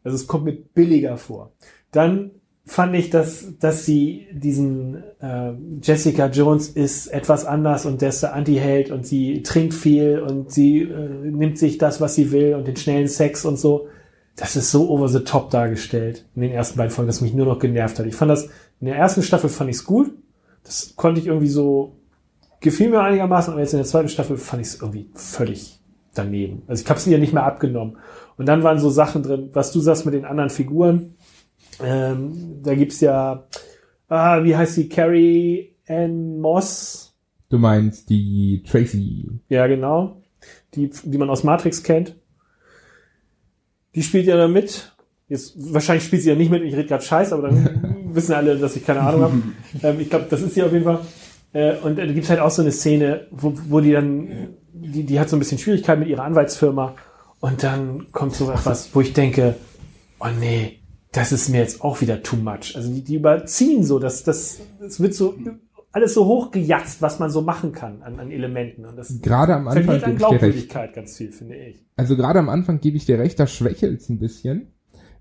Also 0.02 0.16
es 0.16 0.26
kommt 0.26 0.44
mir 0.44 0.52
billiger 0.52 1.16
vor. 1.16 1.52
Dann 1.90 2.32
fand 2.66 2.94
ich, 2.94 3.10
dass, 3.10 3.58
dass 3.58 3.84
sie 3.84 4.26
diesen 4.32 5.02
äh, 5.20 5.52
Jessica 5.82 6.28
Jones 6.28 6.68
ist 6.68 7.08
etwas 7.08 7.44
anders 7.44 7.84
und 7.84 8.00
der 8.00 8.08
ist 8.08 8.22
der 8.22 8.34
Anti-Held 8.34 8.90
und 8.90 9.06
sie 9.06 9.42
trinkt 9.42 9.74
viel 9.74 10.20
und 10.20 10.50
sie 10.50 10.82
äh, 10.82 11.30
nimmt 11.30 11.58
sich 11.58 11.76
das, 11.76 12.00
was 12.00 12.14
sie 12.14 12.32
will 12.32 12.54
und 12.54 12.66
den 12.66 12.76
schnellen 12.76 13.08
Sex 13.08 13.44
und 13.44 13.58
so. 13.58 13.88
Das 14.36 14.56
ist 14.56 14.70
so 14.70 14.88
over 14.88 15.08
the 15.08 15.20
top 15.20 15.50
dargestellt 15.50 16.24
in 16.34 16.42
den 16.42 16.52
ersten 16.52 16.78
beiden 16.78 16.90
Folgen, 16.90 17.06
dass 17.06 17.20
mich 17.20 17.34
nur 17.34 17.46
noch 17.46 17.58
genervt 17.58 17.98
hat. 17.98 18.06
Ich 18.06 18.16
fand 18.16 18.30
das, 18.30 18.48
in 18.80 18.86
der 18.86 18.96
ersten 18.96 19.22
Staffel 19.22 19.50
fand 19.50 19.70
ich 19.70 19.76
es 19.76 19.84
gut. 19.84 20.12
Das 20.64 20.96
konnte 20.96 21.20
ich 21.20 21.26
irgendwie 21.26 21.48
so, 21.48 21.96
gefiel 22.60 22.90
mir 22.90 23.02
einigermaßen, 23.02 23.52
aber 23.52 23.60
jetzt 23.60 23.74
in 23.74 23.78
der 23.78 23.86
zweiten 23.86 24.08
Staffel 24.08 24.36
fand 24.36 24.62
ich 24.62 24.68
es 24.68 24.80
irgendwie 24.80 25.10
völlig 25.14 25.78
daneben. 26.14 26.62
Also 26.66 26.82
ich 26.82 26.88
habe 26.88 26.98
es 26.98 27.06
ihr 27.06 27.18
nicht 27.18 27.32
mehr 27.32 27.44
abgenommen. 27.44 27.98
Und 28.36 28.46
dann 28.46 28.62
waren 28.62 28.78
so 28.78 28.90
Sachen 28.90 29.22
drin, 29.22 29.50
was 29.52 29.72
du 29.72 29.80
sagst 29.80 30.04
mit 30.04 30.14
den 30.14 30.24
anderen 30.24 30.50
Figuren. 30.50 31.14
Ähm, 31.82 32.62
da 32.62 32.74
gibt's 32.74 33.00
ja, 33.00 33.46
ah, 34.08 34.42
wie 34.42 34.56
heißt 34.56 34.76
die, 34.76 34.88
Carrie 34.88 35.74
Ann 35.86 36.40
Moss? 36.40 37.14
Du 37.48 37.58
meinst 37.58 38.08
die 38.08 38.62
Tracy. 38.66 39.28
Ja, 39.48 39.66
genau. 39.66 40.22
Die, 40.74 40.90
die 41.04 41.18
man 41.18 41.30
aus 41.30 41.44
Matrix 41.44 41.82
kennt. 41.82 42.16
Die 43.94 44.02
spielt 44.02 44.26
ja 44.26 44.36
da 44.36 44.48
mit. 44.48 44.92
Jetzt, 45.28 45.54
wahrscheinlich 45.72 46.04
spielt 46.04 46.22
sie 46.22 46.30
ja 46.30 46.36
nicht 46.36 46.50
mit, 46.50 46.62
ich 46.62 46.74
rede 46.74 46.88
gerade 46.88 47.04
Scheiß, 47.04 47.32
aber 47.32 47.48
dann 47.48 47.54
wissen 48.14 48.34
alle, 48.34 48.56
dass 48.58 48.76
ich 48.76 48.84
keine 48.84 49.00
Ahnung 49.00 49.22
habe. 49.22 49.42
ähm, 49.82 50.00
ich 50.00 50.10
glaube, 50.10 50.26
das 50.28 50.42
ist 50.42 50.54
sie 50.54 50.62
auf 50.62 50.72
jeden 50.72 50.84
Fall. 50.84 51.00
Äh, 51.52 51.76
und 51.78 51.98
äh, 51.98 52.06
da 52.06 52.12
gibt's 52.12 52.30
halt 52.30 52.40
auch 52.40 52.50
so 52.50 52.62
eine 52.62 52.72
Szene, 52.72 53.26
wo, 53.30 53.54
wo 53.68 53.80
die 53.80 53.92
dann, 53.92 54.54
die, 54.72 55.04
die 55.04 55.20
hat 55.20 55.28
so 55.28 55.36
ein 55.36 55.38
bisschen 55.38 55.58
Schwierigkeiten 55.58 56.00
mit 56.00 56.08
ihrer 56.08 56.24
Anwaltsfirma. 56.24 56.94
Und 57.40 57.62
dann 57.62 58.10
kommt 58.12 58.34
so 58.34 58.50
etwas, 58.50 58.94
wo 58.94 59.00
ich 59.00 59.12
denke, 59.12 59.56
oh 60.20 60.28
nee, 60.40 60.80
das 61.12 61.30
ist 61.32 61.48
mir 61.48 61.58
jetzt 61.58 61.82
auch 61.82 62.00
wieder 62.00 62.22
too 62.22 62.36
much. 62.36 62.74
Also 62.74 62.92
die, 62.92 63.04
die 63.04 63.16
überziehen 63.16 63.84
so, 63.84 63.98
dass 63.98 64.24
das, 64.24 64.60
es 64.80 65.00
wird 65.00 65.14
so 65.14 65.34
alles 65.94 66.14
so 66.14 66.26
hochgejatzt, 66.26 67.02
was 67.02 67.20
man 67.20 67.30
so 67.30 67.40
machen 67.40 67.70
kann 67.70 68.02
an, 68.02 68.18
an 68.18 68.32
Elementen. 68.32 68.84
Und 68.84 68.96
das 68.96 69.20
Gerade 69.22 69.54
am 69.54 69.68
Anfang 69.68 69.84
verliert 69.84 70.04
an. 70.04 70.16
Glaubwürdigkeit 70.16 70.92
ganz 70.92 71.16
viel, 71.16 71.30
finde 71.30 71.54
ich. 71.54 71.84
Also 71.96 72.16
gerade 72.16 72.40
am 72.40 72.48
Anfang 72.48 72.80
gebe 72.80 72.96
ich 72.96 73.06
dir 73.06 73.18
recht, 73.18 73.38
da 73.38 73.46
schwächelt's 73.46 74.08
ein 74.08 74.18
bisschen. 74.18 74.72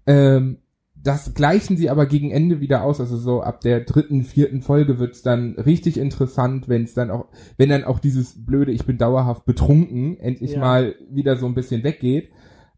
Ähm, 0.08 0.58
das 1.04 1.34
gleichen 1.34 1.76
sie 1.76 1.90
aber 1.90 2.06
gegen 2.06 2.32
Ende 2.32 2.62
wieder 2.62 2.84
aus. 2.84 3.02
Also 3.02 3.18
so 3.18 3.42
ab 3.42 3.60
der 3.60 3.82
dritten, 3.82 4.24
vierten 4.24 4.62
Folge 4.62 5.00
wird's 5.00 5.22
dann 5.22 5.56
richtig 5.56 5.98
interessant, 5.98 6.70
wenn 6.70 6.84
es 6.84 6.94
dann 6.94 7.12
auch, 7.12 7.26
wenn 7.58 7.70
dann 7.70 7.84
auch 7.84 8.00
dieses 8.00 8.46
blöde, 8.46 8.72
ich 8.72 8.86
bin 8.86 8.98
dauerhaft 8.98 9.46
betrunken, 9.46 10.18
endlich 10.18 10.54
Ja. 10.54 10.60
mal 10.60 10.96
wieder 11.10 11.36
so 11.36 11.46
ein 11.46 11.56
bisschen 11.56 11.84
weggeht 11.84 12.30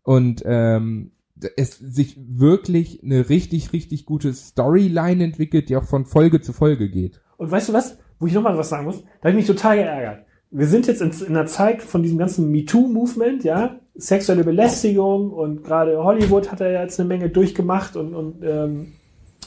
und 0.01 0.41
ähm, 0.45 1.11
es 1.55 1.77
sich 1.77 2.17
wirklich 2.17 3.03
eine 3.03 3.29
richtig, 3.29 3.73
richtig 3.73 4.05
gute 4.05 4.33
Storyline 4.33 5.23
entwickelt, 5.23 5.69
die 5.69 5.75
auch 5.75 5.83
von 5.83 6.05
Folge 6.05 6.41
zu 6.41 6.53
Folge 6.53 6.89
geht. 6.89 7.21
Und 7.37 7.51
weißt 7.51 7.69
du 7.69 7.73
was, 7.73 7.99
wo 8.19 8.25
ich 8.25 8.33
nochmal 8.33 8.57
was 8.57 8.69
sagen 8.69 8.85
muss? 8.85 9.03
Da 9.03 9.29
habe 9.29 9.31
ich 9.31 9.35
mich 9.35 9.47
total 9.47 9.77
geärgert. 9.77 10.24
Wir 10.57 10.67
sind 10.67 10.87
jetzt 10.87 11.01
in, 11.01 11.11
in 11.11 11.35
einer 11.35 11.47
Zeit 11.47 11.81
von 11.81 12.01
diesem 12.01 12.17
ganzen 12.17 12.49
MeToo-Movement, 12.49 13.43
ja, 13.43 13.75
sexuelle 13.93 14.45
Belästigung 14.45 15.31
und 15.31 15.65
gerade 15.65 16.01
Hollywood 16.01 16.49
hat 16.49 16.61
er 16.61 16.71
ja 16.71 16.81
jetzt 16.81 16.97
eine 16.97 17.09
Menge 17.09 17.29
durchgemacht 17.29 17.97
und, 17.97 18.15
und 18.15 18.41
ähm, 18.41 18.93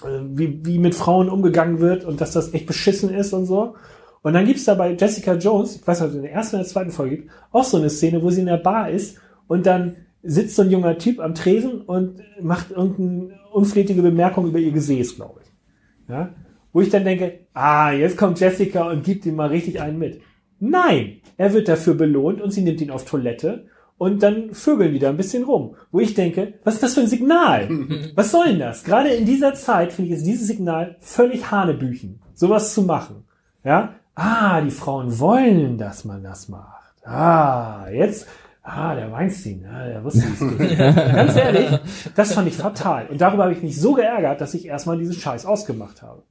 äh, 0.05 0.21
wie, 0.35 0.61
wie 0.67 0.79
mit 0.79 0.95
Frauen 0.95 1.31
umgegangen 1.31 1.81
wird 1.81 2.05
und 2.05 2.21
dass 2.21 2.33
das 2.33 2.53
echt 2.53 2.67
beschissen 2.67 3.09
ist 3.09 3.33
und 3.33 3.47
so. 3.47 3.75
Und 4.21 4.35
dann 4.35 4.45
gibt's 4.45 4.67
da 4.67 4.75
bei 4.75 4.93
Jessica 4.93 5.33
Jones, 5.33 5.77
ich 5.77 5.87
weiß 5.87 6.01
nicht, 6.01 6.09
ob 6.09 6.11
es 6.11 6.17
in 6.17 6.23
der 6.25 6.33
ersten 6.33 6.57
oder 6.57 6.65
der 6.65 6.73
zweiten 6.73 6.91
Folge 6.91 7.17
gibt, 7.17 7.31
auch 7.53 7.65
so 7.65 7.79
eine 7.79 7.89
Szene, 7.89 8.23
wo 8.23 8.29
sie 8.29 8.41
in 8.41 8.47
der 8.47 8.59
Bar 8.59 8.91
ist 8.91 9.17
und 9.47 9.65
dann 9.65 9.97
sitzt 10.23 10.57
so 10.57 10.63
ein 10.63 10.71
junger 10.71 10.99
Typ 10.99 11.21
am 11.21 11.35
Tresen 11.35 11.81
und 11.81 12.21
macht 12.43 12.71
irgendeine 12.71 13.35
unflätige 13.51 14.03
Bemerkung 14.03 14.47
über 14.47 14.59
ihr 14.59 14.73
Gesäß, 14.73 15.17
glaube 15.17 15.41
ich. 15.43 16.11
Ja? 16.11 16.35
Wo 16.75 16.83
ich 16.83 16.91
dann 16.91 17.05
denke, 17.05 17.47
ah, 17.55 17.93
jetzt 17.93 18.19
kommt 18.19 18.39
Jessica 18.41 18.91
und 18.91 19.05
gibt 19.05 19.25
ihm 19.25 19.37
mal 19.37 19.49
richtig 19.49 19.81
einen 19.81 19.99
mit. 19.99 20.21
Nein, 20.61 21.21
er 21.37 21.53
wird 21.53 21.69
dafür 21.69 21.95
belohnt 21.95 22.41
und 22.41 22.51
sie 22.51 22.63
nimmt 22.63 22.81
ihn 22.81 22.91
auf 22.91 23.05
Toilette 23.05 23.67
und 23.99 24.23
dann 24.23 24.55
vögeln 24.55 24.93
die 24.93 24.99
da 24.99 25.11
ein 25.11 25.17
bisschen 25.17 25.45
rum. 25.45 25.75
Wo 25.91 26.01
ich 26.01 26.15
denke, 26.15 26.55
was 26.65 26.75
ist 26.75 26.83
das 26.83 26.95
für 26.95 27.01
ein 27.01 27.09
Signal? 27.09 27.69
Was 28.15 28.31
soll 28.31 28.47
denn 28.47 28.59
das? 28.61 28.85
Gerade 28.85 29.11
in 29.11 29.27
dieser 29.27 29.55
Zeit 29.55 29.93
finde 29.93 30.11
ich 30.11 30.19
jetzt 30.19 30.27
dieses 30.27 30.47
Signal 30.47 30.97
völlig 31.01 31.51
Hanebüchen, 31.51 32.21
sowas 32.35 32.75
zu 32.75 32.83
machen. 32.83 33.25
Ja? 33.65 33.95
Ah, 34.15 34.61
die 34.61 34.71
Frauen 34.71 35.19
wollen, 35.19 35.79
dass 35.79 36.05
man 36.05 36.23
das 36.23 36.49
macht. 36.49 36.95
Ah, 37.05 37.89
jetzt, 37.91 38.27
ah, 38.63 38.95
der 38.95 39.11
Weinstein, 39.13 39.65
ah, 39.73 39.87
der 39.87 40.05
wusste 40.05 40.25
es 40.33 40.41
nicht. 40.41 40.79
Ganz 40.79 41.37
ehrlich, 41.37 41.79
das 42.15 42.33
fand 42.33 42.49
ich 42.49 42.57
fatal. 42.57 43.07
Und 43.09 43.21
darüber 43.21 43.45
habe 43.45 43.53
ich 43.53 43.63
mich 43.63 43.81
so 43.81 43.95
geärgert, 43.95 44.41
dass 44.41 44.55
ich 44.55 44.67
erstmal 44.67 44.99
diesen 44.99 45.15
Scheiß 45.15 45.47
ausgemacht 45.47 46.03
habe. 46.03 46.23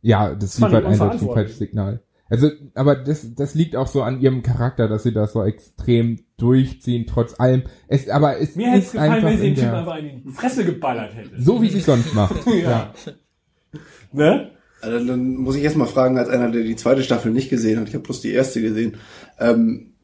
Ja, 0.00 0.34
das 0.34 0.58
fand 0.58 0.72
liefert 0.72 0.92
ich 0.92 1.00
eindeutig 1.00 1.28
ein 1.28 1.34
falsches 1.34 1.58
Signal. 1.58 2.00
Also, 2.30 2.50
aber 2.74 2.94
das, 2.96 3.34
das 3.34 3.54
liegt 3.54 3.74
auch 3.74 3.86
so 3.86 4.02
an 4.02 4.20
ihrem 4.20 4.42
Charakter, 4.42 4.86
dass 4.86 5.02
sie 5.02 5.12
das 5.12 5.32
so 5.32 5.42
extrem 5.44 6.20
durchziehen, 6.36 7.06
trotz 7.06 7.38
allem. 7.40 7.62
Es, 7.88 8.08
aber 8.08 8.38
es 8.38 8.54
Mir 8.54 8.68
hätte 8.68 8.78
es 8.78 8.84
ist 8.86 8.92
gefallen, 8.92 9.12
einfach 9.12 9.28
wenn 9.30 9.38
sie 9.38 9.48
in 9.48 9.54
den 9.54 9.62
Typ 9.62 9.70
der, 9.70 9.78
einfach 9.78 9.98
in 9.98 10.22
die 10.24 10.32
Fresse 10.32 10.64
geballert 10.64 11.14
hätte. 11.14 11.30
so 11.40 11.62
wie 11.62 11.68
sie 11.70 11.78
es 11.78 11.86
sonst 11.86 12.14
macht. 12.14 12.46
ja. 12.62 12.92
Ne? 14.12 14.50
Also 14.80 15.06
dann 15.06 15.36
muss 15.36 15.56
ich 15.56 15.62
erst 15.62 15.76
mal 15.76 15.86
fragen, 15.86 16.18
als 16.18 16.28
einer, 16.28 16.50
der 16.50 16.62
die 16.62 16.76
zweite 16.76 17.02
Staffel 17.02 17.32
nicht 17.32 17.50
gesehen 17.50 17.80
hat, 17.80 17.88
ich 17.88 17.94
habe 17.94 18.04
bloß 18.04 18.20
die 18.20 18.32
erste 18.32 18.60
gesehen, 18.60 18.96
ähm, 19.38 19.94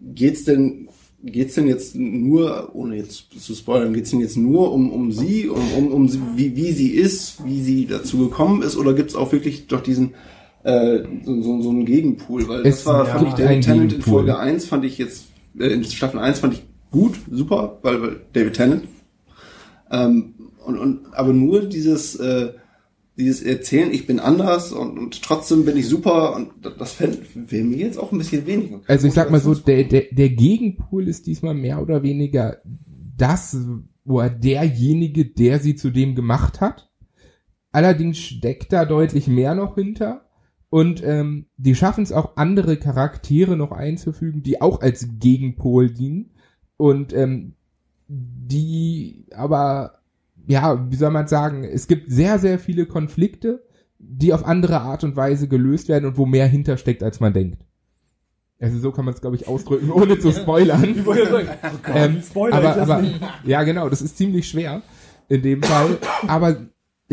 geht's 0.00 0.44
denn 0.44 0.88
geht's 1.24 1.54
denn 1.54 1.66
jetzt 1.66 1.94
nur, 1.94 2.74
ohne 2.74 2.96
jetzt 2.96 3.40
zu 3.40 3.54
spoilern, 3.54 3.94
geht's 3.94 4.10
denn 4.10 4.20
jetzt 4.20 4.36
nur 4.36 4.72
um, 4.72 4.90
um 4.92 5.10
sie, 5.10 5.48
um, 5.48 5.72
um, 5.72 5.92
um 5.92 6.08
sie, 6.08 6.20
wie, 6.36 6.54
wie 6.54 6.72
sie 6.72 6.90
ist, 6.90 7.44
wie 7.44 7.62
sie 7.62 7.86
dazu 7.86 8.18
gekommen 8.18 8.62
ist, 8.62 8.76
oder 8.76 8.92
gibt's 8.92 9.14
auch 9.14 9.32
wirklich 9.32 9.66
doch 9.66 9.80
diesen 9.80 10.14
äh, 10.64 11.00
so, 11.24 11.40
so, 11.42 11.62
so 11.62 11.70
einen 11.70 11.84
Gegenpool? 11.86 12.48
Weil 12.48 12.66
Es 12.66 12.78
das 12.84 12.86
war, 12.86 13.06
fand 13.06 13.28
ich, 13.28 13.34
der 13.34 13.48
einen 13.48 13.60
Tennant 13.62 13.92
in. 13.92 14.02
Folge 14.02 14.38
1 14.38 14.64
fand 14.66 14.84
ich 14.84 14.98
jetzt, 14.98 15.26
äh, 15.58 15.66
in 15.68 15.84
Staffel 15.84 16.18
1 16.20 16.40
fand 16.40 16.54
ich 16.54 16.64
gut, 16.90 17.14
super, 17.30 17.78
weil, 17.82 18.02
weil 18.02 18.16
David 18.32 18.54
Tennant. 18.54 18.84
Ähm, 19.90 20.34
und, 20.64 20.78
und 20.78 21.00
aber 21.14 21.32
nur 21.32 21.66
dieses 21.66 22.16
äh, 22.16 22.52
dieses 23.16 23.42
Erzählen, 23.42 23.92
ich 23.92 24.06
bin 24.08 24.18
anders 24.18 24.72
und, 24.72 24.98
und 24.98 25.22
trotzdem 25.22 25.64
bin 25.64 25.76
ich 25.76 25.86
super 25.86 26.34
und 26.34 26.50
das- 26.62 26.76
das 26.78 27.00
wäre 27.00 27.62
mir 27.64 27.76
jetzt 27.78 27.96
auch 27.96 28.10
ein 28.10 28.18
bisschen 28.18 28.44
weniger. 28.46 28.80
Also 28.88 29.06
ich 29.06 29.12
sag 29.14 29.30
mal 29.30 29.38
so, 29.40 29.54
der, 29.54 29.84
der, 29.84 30.04
der 30.10 30.30
Gegenpool 30.30 31.06
ist 31.06 31.26
diesmal 31.28 31.54
mehr 31.54 31.80
oder 31.80 32.02
weniger 32.02 32.56
das, 33.16 33.56
wo 34.04 34.18
er 34.18 34.30
derjenige, 34.30 35.26
der 35.26 35.60
sie 35.60 35.76
zu 35.76 35.90
dem 35.90 36.16
gemacht 36.16 36.60
hat. 36.60 36.90
Allerdings 37.70 38.18
steckt 38.18 38.72
da 38.72 38.84
deutlich 38.84 39.28
mehr 39.28 39.54
noch 39.54 39.76
hinter. 39.76 40.23
Und 40.74 41.04
ähm, 41.04 41.46
die 41.56 41.76
schaffen 41.76 42.02
es 42.02 42.10
auch, 42.10 42.36
andere 42.36 42.76
Charaktere 42.76 43.56
noch 43.56 43.70
einzufügen, 43.70 44.42
die 44.42 44.60
auch 44.60 44.80
als 44.80 45.06
Gegenpol 45.20 45.88
dienen. 45.88 46.32
Und 46.76 47.12
ähm, 47.12 47.52
die 48.08 49.24
aber, 49.36 50.00
ja, 50.48 50.90
wie 50.90 50.96
soll 50.96 51.12
man 51.12 51.28
sagen, 51.28 51.62
es 51.62 51.86
gibt 51.86 52.10
sehr, 52.10 52.40
sehr 52.40 52.58
viele 52.58 52.86
Konflikte, 52.86 53.62
die 54.00 54.32
auf 54.32 54.44
andere 54.44 54.80
Art 54.80 55.04
und 55.04 55.14
Weise 55.14 55.46
gelöst 55.46 55.88
werden 55.88 56.06
und 56.06 56.18
wo 56.18 56.26
mehr 56.26 56.48
hintersteckt, 56.48 57.04
als 57.04 57.20
man 57.20 57.32
denkt. 57.32 57.64
Also 58.58 58.80
so 58.80 58.90
kann 58.90 59.04
man 59.04 59.14
es, 59.14 59.20
glaube 59.20 59.36
ich, 59.36 59.46
ausdrücken, 59.46 59.90
ohne 59.92 60.18
zu 60.18 60.32
spoilern. 60.32 60.82
Ich 60.82 61.06
wollte 61.06 61.30
sagen, 61.30 61.48
oh 61.62 61.76
Gott, 61.84 61.94
ähm, 61.94 62.20
Spoiler 62.20 62.56
aber, 62.56 62.76
aber, 62.78 63.04
ja, 63.44 63.62
genau, 63.62 63.88
das 63.88 64.02
ist 64.02 64.18
ziemlich 64.18 64.48
schwer 64.48 64.82
in 65.28 65.40
dem 65.40 65.62
Fall. 65.62 65.98
Aber 66.26 66.56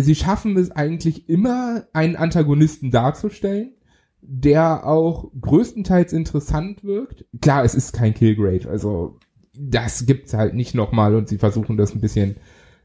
sie 0.02 0.16
schaffen 0.16 0.58
es 0.58 0.72
eigentlich 0.72 1.30
immer, 1.30 1.88
einen 1.94 2.16
Antagonisten 2.16 2.92
darzustellen, 2.92 3.74
der 4.22 4.86
auch 4.86 5.32
größtenteils 5.40 6.14
interessant 6.14 6.84
wirkt. 6.84 7.26
Klar, 7.42 7.64
es 7.64 7.76
ist 7.76 7.94
kein 7.94 8.14
Killgrave, 8.14 8.70
also 8.70 9.18
das 9.54 10.06
gibt's 10.06 10.34
halt 10.34 10.54
nicht 10.54 10.76
nochmal 10.76 11.16
und 11.16 11.28
sie 11.28 11.38
versuchen 11.38 11.78
das 11.78 11.94
ein 11.94 12.02
bisschen, 12.02 12.38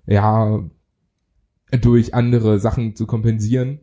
ja, 0.07 0.63
durch 1.71 2.15
andere 2.15 2.59
Sachen 2.59 2.95
zu 2.95 3.07
kompensieren. 3.07 3.81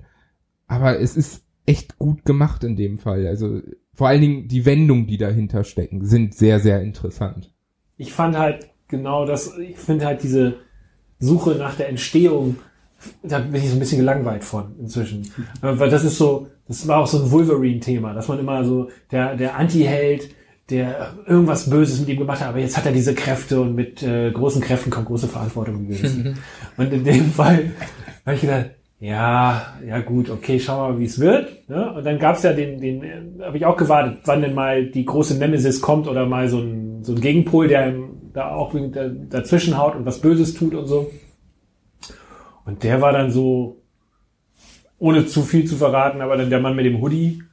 Aber 0.68 1.00
es 1.00 1.18
ist 1.18 1.46
echt 1.66 1.98
gut 1.98 2.26
gemacht 2.26 2.64
in 2.64 2.76
dem 2.76 2.98
Fall. 2.98 3.28
Also 3.28 3.62
vor 3.94 4.08
allen 4.08 4.22
Dingen 4.22 4.48
die 4.48 4.66
Wendungen, 4.66 5.08
die 5.08 5.18
dahinter 5.18 5.64
stecken, 5.64 6.06
sind 6.06 6.34
sehr, 6.34 6.60
sehr 6.60 6.82
interessant. 6.82 7.54
Ich 7.98 8.14
fand 8.14 8.38
halt 8.38 8.70
genau 8.88 9.26
das, 9.26 9.58
ich 9.58 9.78
finde 9.78 10.06
halt 10.06 10.24
diese 10.24 10.56
Suche 11.20 11.56
nach 11.56 11.76
der 11.76 11.90
Entstehung, 11.90 12.58
da 13.24 13.40
bin 13.40 13.56
ich 13.56 13.70
so 13.70 13.76
ein 13.76 13.80
bisschen 13.80 14.00
gelangweilt 14.00 14.44
von 14.44 14.76
inzwischen. 14.80 15.32
Weil 15.62 15.90
das 15.90 16.04
ist 16.04 16.18
so, 16.18 16.48
das 16.68 16.88
war 16.88 17.00
auch 17.00 17.08
so 17.08 17.24
ein 17.24 17.32
Wolverine-Thema, 17.32 18.14
dass 18.14 18.28
man 18.28 18.40
immer 18.40 18.64
so, 18.64 18.90
der, 19.12 19.36
der 19.36 19.58
Anti-Held, 19.58 20.30
der 20.70 21.14
irgendwas 21.28 21.70
Böses 21.70 22.00
mit 22.00 22.10
ihm 22.10 22.20
gemacht 22.20 22.42
hat, 22.42 22.50
aber 22.50 22.60
jetzt 22.60 22.78
hat 22.78 22.86
er 22.86 22.94
diese 22.94 23.14
Kräfte 23.14 23.60
und 23.60 23.76
mit 23.76 24.02
äh, 24.02 24.32
großen 24.32 24.62
Kräften 24.62 24.90
kommt 24.90 25.08
große 25.08 25.28
Verantwortung. 25.28 25.90
wissen. 25.90 26.38
und 26.78 26.94
in 26.94 27.04
dem 27.04 27.32
Fall 27.32 27.72
habe 28.26 28.36
ich 28.36 28.42
gedacht, 28.42 28.72
ja, 29.00 29.74
ja 29.86 30.00
gut, 30.00 30.30
okay, 30.30 30.58
schauen 30.60 30.78
wir 30.78 30.94
mal, 30.94 31.00
wie 31.00 31.06
es 31.06 31.20
wird. 31.20 31.68
Ne? 31.70 31.92
Und 31.94 32.06
dann 32.06 32.20
gab's 32.20 32.44
ja 32.44 32.54
den, 32.54 32.80
den 32.80 33.42
habe 33.42 33.58
ich 33.58 33.66
auch 33.66 33.76
gewartet, 33.76 34.20
wann 34.24 34.42
denn 34.42 34.54
mal 34.54 34.86
die 34.86 35.04
große 35.04 35.38
Nemesis 35.38 35.82
kommt 35.82 36.08
oder 36.08 36.26
mal 36.26 36.48
so 36.48 36.60
ein, 36.60 37.04
so 37.04 37.14
ein 37.14 37.20
Gegenpol, 37.20 37.68
der 37.68 37.90
ihm 37.90 38.14
da 38.34 38.52
auch 38.52 38.74
dazwischen 39.30 39.78
haut 39.78 39.96
und 39.96 40.06
was 40.06 40.20
Böses 40.20 40.54
tut 40.54 40.74
und 40.74 40.88
so. 40.88 41.12
Und 42.66 42.84
der 42.84 43.02
war 43.02 43.12
dann 43.12 43.32
so, 43.32 43.82
ohne 45.00 45.26
zu 45.26 45.42
viel 45.44 45.66
zu 45.66 45.76
verraten, 45.76 46.22
aber 46.22 46.38
dann 46.38 46.50
der 46.50 46.60
Mann 46.60 46.76
mit 46.76 46.86
dem 46.86 47.02
Hoodie 47.02 47.44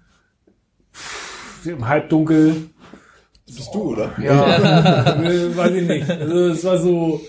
pff, 0.94 1.66
im 1.66 1.86
Halbdunkel, 1.88 2.70
Das 3.46 3.56
bist 3.56 3.74
du, 3.74 3.92
oder? 3.92 4.12
ja, 4.22 4.36
weiß 5.56 5.72
ich 5.74 5.88
nicht. 5.88 6.10
Also 6.10 6.38
es 6.48 6.64
war 6.64 6.78
so 6.78 7.20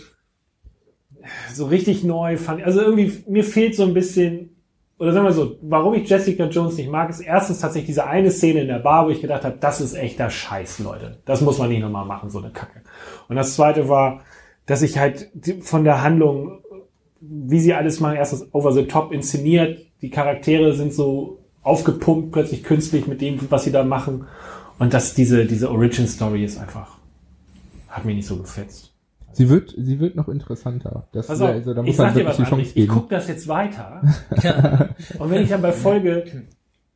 so 1.53 1.65
richtig 1.67 2.03
neu 2.03 2.37
fand. 2.37 2.59
ich. 2.59 2.65
Also 2.65 2.81
irgendwie 2.81 3.23
mir 3.27 3.43
fehlt 3.43 3.75
so 3.75 3.83
ein 3.83 3.93
bisschen 3.93 4.55
oder 4.99 5.13
sagen 5.13 5.25
wir 5.25 5.33
so, 5.33 5.57
warum 5.63 5.95
ich 5.95 6.07
Jessica 6.07 6.45
Jones 6.45 6.77
nicht 6.77 6.89
mag, 6.89 7.09
ist 7.09 7.21
erstens 7.21 7.57
tatsächlich 7.59 7.87
diese 7.87 8.05
eine 8.05 8.29
Szene 8.29 8.61
in 8.61 8.67
der 8.67 8.77
Bar, 8.77 9.07
wo 9.07 9.09
ich 9.09 9.19
gedacht 9.19 9.43
habe, 9.43 9.57
das 9.59 9.81
ist 9.81 9.95
echter 9.95 10.29
Scheiß, 10.29 10.77
Leute. 10.77 11.17
Das 11.25 11.41
muss 11.41 11.57
man 11.57 11.69
nicht 11.69 11.81
nochmal 11.81 12.05
machen, 12.05 12.29
so 12.29 12.37
eine 12.37 12.51
Kacke. 12.51 12.83
Und 13.27 13.35
das 13.35 13.55
zweite 13.55 13.89
war, 13.89 14.21
dass 14.67 14.83
ich 14.83 14.99
halt 14.99 15.31
von 15.61 15.83
der 15.85 16.03
Handlung, 16.03 16.60
wie 17.21 17.59
sie 17.59 17.73
alles 17.73 17.99
machen, 17.99 18.17
erstens 18.17 18.47
over 18.51 18.73
the 18.73 18.85
top 18.85 19.11
inszeniert, 19.11 19.79
die 20.01 20.09
Charaktere 20.09 20.73
sind 20.73 20.93
so 20.93 21.39
aufgepumpt, 21.61 22.31
plötzlich 22.31 22.63
künstlich 22.63 23.07
mit 23.07 23.21
dem, 23.21 23.39
was 23.49 23.63
sie 23.63 23.71
da 23.71 23.83
machen. 23.83 24.25
Und 24.79 24.93
dass 24.93 25.13
diese, 25.13 25.45
diese 25.45 25.69
Origin 25.69 26.07
Story 26.07 26.43
ist 26.43 26.57
einfach, 26.57 26.97
hat 27.87 28.03
mir 28.03 28.15
nicht 28.15 28.27
so 28.27 28.37
gefetzt. 28.37 28.91
Sie 29.33 29.47
wird, 29.47 29.73
sie 29.77 29.99
wird 29.99 30.15
noch 30.15 30.27
interessanter. 30.27 31.07
Das, 31.13 31.29
auf, 31.29 31.41
also, 31.41 31.73
da 31.73 31.81
ich 31.81 31.87
muss 31.87 31.97
man 31.97 32.07
sag 32.07 32.15
dir 32.15 32.25
was, 32.25 32.75
ich 32.75 32.87
gucke 32.87 33.15
das 33.15 33.27
jetzt 33.27 33.47
weiter. 33.47 34.01
und 35.19 35.29
wenn 35.29 35.43
ich 35.43 35.49
dann 35.49 35.61
bei 35.61 35.71
Folge 35.71 36.25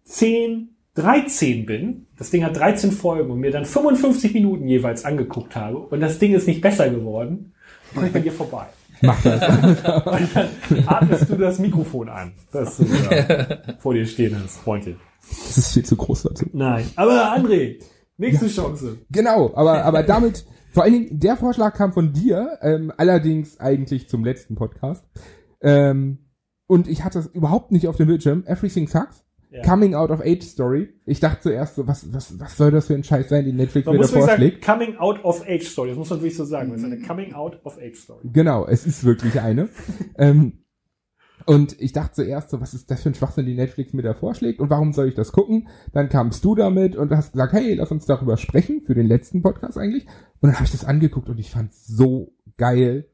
10, 0.04 0.70
13 0.96 1.66
bin, 1.66 2.08
das 2.18 2.32
Ding 2.32 2.44
hat 2.44 2.58
13 2.58 2.92
Folgen 2.92 3.30
und 3.32 3.40
mir 3.40 3.52
dann 3.52 3.66
55 3.66 4.34
Minuten 4.34 4.68
jeweils 4.68 5.06
angeguckt 5.06 5.56
habe 5.56 5.78
und 5.78 6.02
das 6.02 6.20
Ding 6.20 6.34
ist 6.34 6.48
nicht 6.48 6.62
besser 6.62 6.90
geworden, 6.90 7.54
komme 7.94 8.08
ich 8.08 8.14
bei 8.14 8.20
dir 8.20 8.32
vorbei. 8.32 8.66
Mach 9.06 9.22
das. 9.22 9.41
Und 10.06 10.36
dann 10.36 10.49
atmest 10.88 11.30
du 11.30 11.36
das 11.36 11.60
Mikrofon 11.60 12.10
an, 12.10 12.34
das 12.51 12.78
du 12.78 12.86
da 12.86 13.58
vor 13.80 13.93
dir 13.93 14.06
stehen 14.06 14.39
hast, 14.41 14.58
Freundchen. 14.58 14.97
Das 15.47 15.58
ist 15.58 15.74
viel 15.74 15.86
zu 15.86 15.95
groß 15.95 16.24
dazu. 16.24 16.45
Nein. 16.53 16.86
Aber 16.95 17.36
André, 17.36 17.82
nächste 18.18 18.47
Chance. 18.47 18.99
Genau, 19.10 19.51
aber, 19.56 19.84
aber 19.84 20.03
damit, 20.03 20.45
vor 20.72 20.84
allen 20.84 20.93
Dingen, 20.93 21.20
der 21.20 21.38
Vorschlag 21.38 21.74
kam 21.74 21.93
von 21.93 22.14
dir, 22.14 22.60
ähm, 22.62 22.91
allerdings 22.95 23.60
eigentlich 23.60 24.08
zum 24.08 24.24
letzten 24.24 24.56
Podcast. 24.56 25.03
Ähm, 25.62 26.20
und 26.68 26.88
ich 26.88 27.03
hatte 27.03 27.20
es 27.20 27.28
überhaupt 27.28 27.72
nicht 27.72 27.88
auf 27.88 27.97
dem 27.97 28.08
Bildschirm. 28.08 28.43
Everything 28.45 28.88
Sucks. 28.88 29.25
Ja. 29.56 29.62
Coming 29.62 29.95
Out 29.95 30.12
of 30.12 30.20
Age 30.20 30.43
Story. 30.43 30.89
Ich 31.06 31.22
dachte 31.22 31.43
zuerst 31.43 31.76
so, 31.76 31.88
was, 31.88 32.12
was, 32.14 32.38
was 32.39 32.58
soll 32.58 32.72
das 32.72 32.88
für 32.88 32.93
ein 32.93 33.06
Scheiß 33.06 33.30
sein, 33.30 33.45
den 33.45 33.56
Netflix 33.56 33.86
Man 33.86 33.95
mir 33.95 34.01
da 34.01 34.08
wirklich 34.08 34.26
sagen, 34.26 34.41
vorschlägt? 34.41 34.66
Coming 34.66 34.97
Out 34.97 35.24
of 35.24 35.47
Age 35.47 35.66
Story. 35.66 35.89
Das 35.89 35.97
muss 35.97 36.10
man 36.10 36.20
wirklich 36.20 36.36
so 36.36 36.43
sagen. 36.43 36.72
Das 36.72 36.80
ist 36.80 36.86
eine 36.86 36.99
Coming 36.99 37.34
Out 37.34 37.60
of 37.64 37.78
Age 37.78 37.95
Story. 37.95 38.28
Genau, 38.34 38.66
es 38.68 38.86
ist 38.86 39.06
wirklich 39.06 39.39
eine. 39.39 39.70
ähm, 40.18 40.66
und 41.45 41.80
ich 41.80 41.93
dachte 41.93 42.16
zuerst 42.16 42.49
so, 42.49 42.60
was 42.60 42.74
ist 42.74 42.91
das 42.91 43.03
für 43.03 43.10
ein 43.10 43.16
Schwachsinn, 43.16 43.45
den 43.45 43.56
Netflix 43.56 43.93
mir 43.93 44.01
da 44.01 44.14
vorschlägt 44.14 44.60
und 44.60 44.70
warum 44.70 44.91
soll 44.91 45.08
ich 45.08 45.16
das 45.16 45.32
gucken? 45.32 45.70
Dann 45.93 46.10
kamst 46.10 46.43
du 46.43 46.56
damit 46.56 46.95
und 46.95 47.12
hast 47.12 47.34
gesagt, 47.34 47.53
hey, 47.53 47.76
lass 47.76 47.91
uns 47.91 48.06
darüber 48.06 48.36
sprechen, 48.36 48.82
für 48.82 48.95
den 48.95 49.08
letzten 49.08 49.41
Podcast 49.41 49.78
eigentlich. 49.78 50.06
Und 50.41 50.49
dann 50.49 50.56
habe 50.56 50.66
ich 50.66 50.72
das 50.72 50.84
angeguckt 50.84 51.30
und 51.30 51.39
ich 51.39 51.51
fand 51.51 51.74
so 51.74 52.34
geil. 52.58 53.10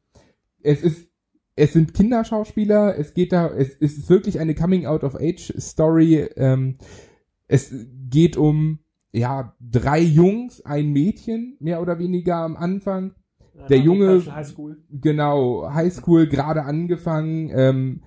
Es 0.64 0.82
ist, 0.82 1.11
es 1.56 1.74
sind 1.74 1.94
Kinderschauspieler, 1.94 2.98
es 2.98 3.14
geht 3.14 3.32
da, 3.32 3.48
es, 3.48 3.76
es 3.80 3.98
ist 3.98 4.10
wirklich 4.10 4.40
eine 4.40 4.56
Coming-out-of-Age-Story. 4.56 6.30
Ähm, 6.36 6.78
es 7.48 7.74
geht 8.10 8.38
um, 8.38 8.80
ja, 9.12 9.56
drei 9.60 10.00
Jungs, 10.00 10.64
ein 10.66 10.92
Mädchen, 10.92 11.58
mehr 11.60 11.82
oder 11.82 12.00
weniger 12.00 12.38
am 12.38 12.56
Anfang. 12.56 13.14
Der 13.70 13.80
Junge- 13.80 14.26
Highschool. 14.34 14.82
Genau, 14.90 15.70
Highschool 15.72 16.28
gerade 16.28 16.64
angefangen. 16.64 17.52
Ähm, 17.54 18.04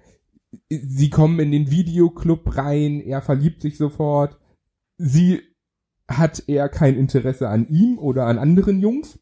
sie 0.71 1.11
kommen 1.11 1.39
in 1.39 1.53
den 1.53 1.71
Videoclub 1.71 2.57
rein, 2.57 3.01
er 3.01 3.21
verliebt 3.21 3.61
sich 3.61 3.77
sofort. 3.77 4.39
Sie 4.97 5.43
hat 6.09 6.45
eher 6.49 6.69
kein 6.69 6.97
Interesse 6.97 7.49
an 7.49 7.69
ihm 7.69 7.99
oder 7.99 8.27
an 8.27 8.39
anderen 8.39 8.81
Jungs. 8.81 9.19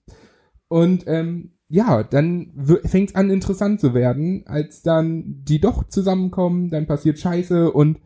Und 0.69 1.05
ähm, 1.07 1.52
ja, 1.73 2.03
dann 2.03 2.53
fängt 2.85 3.09
es 3.09 3.15
an 3.15 3.31
interessant 3.31 3.81
zu 3.81 3.95
werden, 3.95 4.43
als 4.47 4.83
dann 4.83 5.43
die 5.43 5.59
doch 5.59 5.89
zusammenkommen, 5.89 6.69
dann 6.69 6.87
passiert 6.87 7.19
Scheiße 7.19 7.73
und 7.73 7.99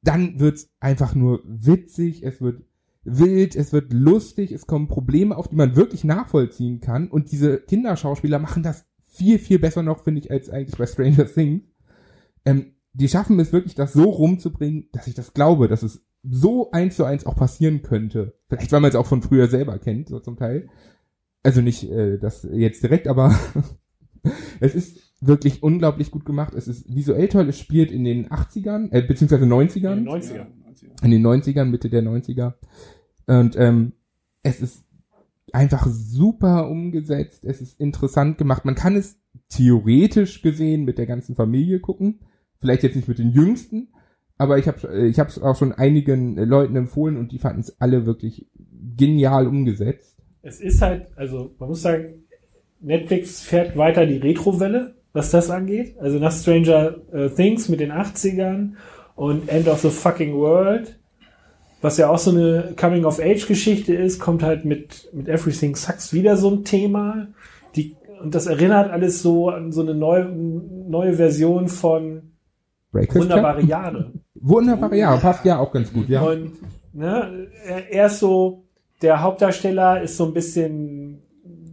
dann 0.00 0.40
wird's 0.40 0.70
einfach 0.80 1.14
nur 1.14 1.42
witzig, 1.44 2.22
es 2.22 2.40
wird 2.40 2.62
wild, 3.04 3.54
es 3.54 3.70
wird 3.70 3.92
lustig, 3.92 4.50
es 4.50 4.66
kommen 4.66 4.88
Probleme, 4.88 5.36
auf 5.36 5.48
die 5.48 5.56
man 5.56 5.76
wirklich 5.76 6.04
nachvollziehen 6.04 6.80
kann. 6.80 7.08
Und 7.08 7.30
diese 7.32 7.58
Kinderschauspieler 7.58 8.38
machen 8.38 8.62
das 8.62 8.86
viel, 9.04 9.38
viel 9.38 9.58
besser 9.58 9.82
noch, 9.82 10.04
finde 10.04 10.22
ich, 10.22 10.30
als 10.30 10.48
eigentlich 10.48 10.78
bei 10.78 10.86
Stranger 10.86 11.26
Things. 11.26 11.64
Ähm, 12.46 12.76
die 12.94 13.08
schaffen 13.10 13.38
es 13.40 13.52
wirklich, 13.52 13.74
das 13.74 13.92
so 13.92 14.04
rumzubringen, 14.04 14.88
dass 14.92 15.06
ich 15.06 15.14
das 15.14 15.34
glaube, 15.34 15.68
dass 15.68 15.82
es 15.82 16.02
so 16.22 16.70
eins 16.70 16.96
zu 16.96 17.04
eins 17.04 17.26
auch 17.26 17.36
passieren 17.36 17.82
könnte. 17.82 18.38
Vielleicht, 18.48 18.72
weil 18.72 18.80
man 18.80 18.88
es 18.88 18.96
auch 18.96 19.06
von 19.06 19.20
früher 19.20 19.48
selber 19.48 19.78
kennt, 19.78 20.08
so 20.08 20.18
zum 20.18 20.38
Teil. 20.38 20.70
Also 21.42 21.60
nicht 21.60 21.90
äh, 21.90 22.18
das 22.18 22.46
jetzt 22.52 22.82
direkt, 22.82 23.08
aber 23.08 23.34
es 24.60 24.74
ist 24.74 24.98
wirklich 25.20 25.62
unglaublich 25.62 26.10
gut 26.10 26.24
gemacht. 26.24 26.54
Es 26.54 26.68
ist 26.68 26.92
visuell 26.94 27.28
toll, 27.28 27.48
es 27.48 27.58
spielt 27.58 27.90
in 27.90 28.04
den 28.04 28.28
80ern, 28.28 28.92
äh, 28.92 29.02
beziehungsweise 29.02 29.44
90ern 29.44 29.98
In 29.98 30.04
den 30.04 30.08
90er. 30.08 30.46
in 31.04 31.10
den 31.10 31.26
90ern, 31.26 31.64
Mitte 31.64 31.88
der 31.90 32.02
90er. 32.02 32.54
Und 33.26 33.56
ähm, 33.56 33.92
es 34.42 34.60
ist 34.60 34.84
einfach 35.52 35.86
super 35.86 36.68
umgesetzt, 36.68 37.44
es 37.44 37.60
ist 37.60 37.78
interessant 37.78 38.38
gemacht. 38.38 38.64
Man 38.64 38.74
kann 38.74 38.96
es 38.96 39.18
theoretisch 39.48 40.42
gesehen 40.42 40.84
mit 40.84 40.98
der 40.98 41.06
ganzen 41.06 41.34
Familie 41.34 41.80
gucken. 41.80 42.20
Vielleicht 42.58 42.82
jetzt 42.82 42.96
nicht 42.96 43.08
mit 43.08 43.18
den 43.18 43.30
Jüngsten, 43.32 43.88
aber 44.38 44.58
ich 44.58 44.66
habe 44.66 45.06
ich 45.06 45.18
es 45.18 45.38
auch 45.38 45.56
schon 45.56 45.72
einigen 45.72 46.36
Leuten 46.36 46.76
empfohlen 46.76 47.16
und 47.16 47.32
die 47.32 47.38
fanden 47.38 47.60
es 47.60 47.80
alle 47.80 48.06
wirklich 48.06 48.48
genial 48.96 49.46
umgesetzt. 49.46 50.11
Es 50.42 50.60
ist 50.60 50.82
halt, 50.82 51.06
also 51.16 51.52
man 51.58 51.68
muss 51.68 51.82
sagen, 51.82 52.24
Netflix 52.80 53.40
fährt 53.40 53.76
weiter 53.76 54.06
die 54.06 54.18
Retrowelle, 54.18 54.94
was 55.12 55.30
das 55.30 55.50
angeht. 55.50 55.96
Also 56.00 56.18
nach 56.18 56.32
Stranger 56.32 56.96
äh, 57.12 57.28
Things 57.28 57.68
mit 57.68 57.80
den 57.80 57.92
80ern 57.92 58.72
und 59.14 59.48
End 59.48 59.68
of 59.68 59.80
the 59.80 59.90
Fucking 59.90 60.34
World, 60.34 60.98
was 61.80 61.96
ja 61.98 62.08
auch 62.08 62.18
so 62.18 62.30
eine 62.30 62.74
Coming-of-Age-Geschichte 62.76 63.94
ist, 63.94 64.20
kommt 64.20 64.42
halt 64.42 64.64
mit, 64.64 65.08
mit 65.12 65.28
Everything 65.28 65.76
Sucks 65.76 66.12
wieder 66.12 66.36
so 66.36 66.50
ein 66.50 66.64
Thema. 66.64 67.28
Die, 67.76 67.96
und 68.22 68.34
das 68.34 68.46
erinnert 68.46 68.90
alles 68.90 69.22
so 69.22 69.48
an 69.48 69.72
so 69.72 69.82
eine 69.82 69.94
neue, 69.94 70.24
neue 70.24 71.14
Version 71.14 71.68
von 71.68 72.32
Breakfast 72.92 73.26
Club? 73.26 73.30
Wunderbare 73.30 73.62
Jahre. 73.62 74.12
Wunderbare 74.34 74.96
Jahre, 74.96 75.20
passt 75.20 75.44
ja 75.44 75.58
auch 75.58 75.72
ganz 75.72 75.92
gut, 75.92 76.08
ja. 76.08 76.22
Und 76.22 76.52
ne, 76.92 77.48
er, 77.66 77.90
er 77.90 78.06
ist 78.06 78.18
so, 78.18 78.64
der 79.02 79.22
Hauptdarsteller 79.22 80.02
ist 80.02 80.16
so 80.16 80.26
ein 80.26 80.34
bisschen, 80.34 81.22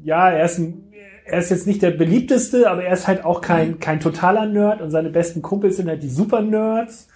ja, 0.04 0.30
er 0.30 0.46
ist, 0.46 0.58
ein, 0.58 0.92
er 1.26 1.40
ist 1.40 1.52
jetzt 1.52 1.68
nicht 1.68 1.82
der 1.82 1.92
beliebteste, 1.92 2.70
aber 2.70 2.84
er 2.84 2.94
ist 2.94 3.08
halt 3.08 3.24
auch 3.24 3.42
kein, 3.42 3.80
kein 3.80 4.00
totaler 4.00 4.46
Nerd 4.46 4.82
und 4.82 4.92
seine 4.92 5.10
besten 5.10 5.42
Kumpels 5.42 5.78
sind 5.78 5.88
halt 5.88 6.04
die 6.04 6.10
Super-Nerds. 6.10 7.08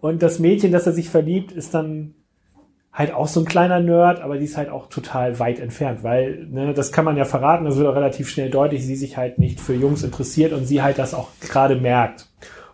Und 0.00 0.22
das 0.22 0.38
Mädchen, 0.38 0.72
das 0.72 0.86
er 0.86 0.92
sich 0.92 1.10
verliebt, 1.10 1.52
ist 1.52 1.74
dann 1.74 2.14
halt 2.92 3.12
auch 3.12 3.28
so 3.28 3.40
ein 3.40 3.46
kleiner 3.46 3.80
Nerd, 3.80 4.20
aber 4.20 4.38
die 4.38 4.46
ist 4.46 4.56
halt 4.56 4.70
auch 4.70 4.88
total 4.88 5.38
weit 5.38 5.60
entfernt, 5.60 6.02
weil, 6.02 6.46
ne, 6.50 6.74
das 6.74 6.90
kann 6.90 7.04
man 7.04 7.16
ja 7.16 7.24
verraten, 7.24 7.64
das 7.64 7.76
wird 7.76 7.86
auch 7.86 7.94
relativ 7.94 8.28
schnell 8.28 8.50
deutlich, 8.50 8.84
sie 8.84 8.96
sich 8.96 9.16
halt 9.16 9.38
nicht 9.38 9.60
für 9.60 9.74
Jungs 9.74 10.02
interessiert 10.02 10.52
und 10.52 10.64
sie 10.64 10.82
halt 10.82 10.98
das 10.98 11.14
auch 11.14 11.28
gerade 11.40 11.76
merkt. 11.76 12.29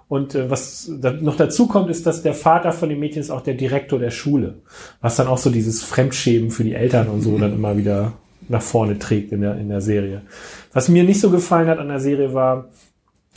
Und 0.08 0.34
äh, 0.34 0.50
was 0.50 0.90
da 1.00 1.12
noch 1.12 1.36
dazu 1.36 1.66
kommt, 1.66 1.90
ist, 1.90 2.06
dass 2.06 2.22
der 2.22 2.34
Vater 2.34 2.72
von 2.72 2.88
dem 2.88 3.00
Mädchen 3.00 3.20
ist 3.20 3.30
auch 3.30 3.40
der 3.40 3.54
Direktor 3.54 3.98
der 3.98 4.10
Schule. 4.10 4.62
Was 5.00 5.16
dann 5.16 5.26
auch 5.26 5.38
so 5.38 5.50
dieses 5.50 5.82
Fremdschämen 5.82 6.50
für 6.50 6.64
die 6.64 6.74
Eltern 6.74 7.08
und 7.08 7.22
so 7.22 7.36
dann 7.38 7.52
immer 7.52 7.76
wieder 7.76 8.12
nach 8.48 8.62
vorne 8.62 8.98
trägt 8.98 9.32
in 9.32 9.40
der, 9.40 9.56
in 9.56 9.68
der 9.68 9.80
Serie. 9.80 10.22
Was 10.72 10.88
mir 10.88 11.02
nicht 11.02 11.20
so 11.20 11.30
gefallen 11.30 11.68
hat 11.68 11.78
an 11.78 11.88
der 11.88 12.00
Serie 12.00 12.34
war, 12.34 12.68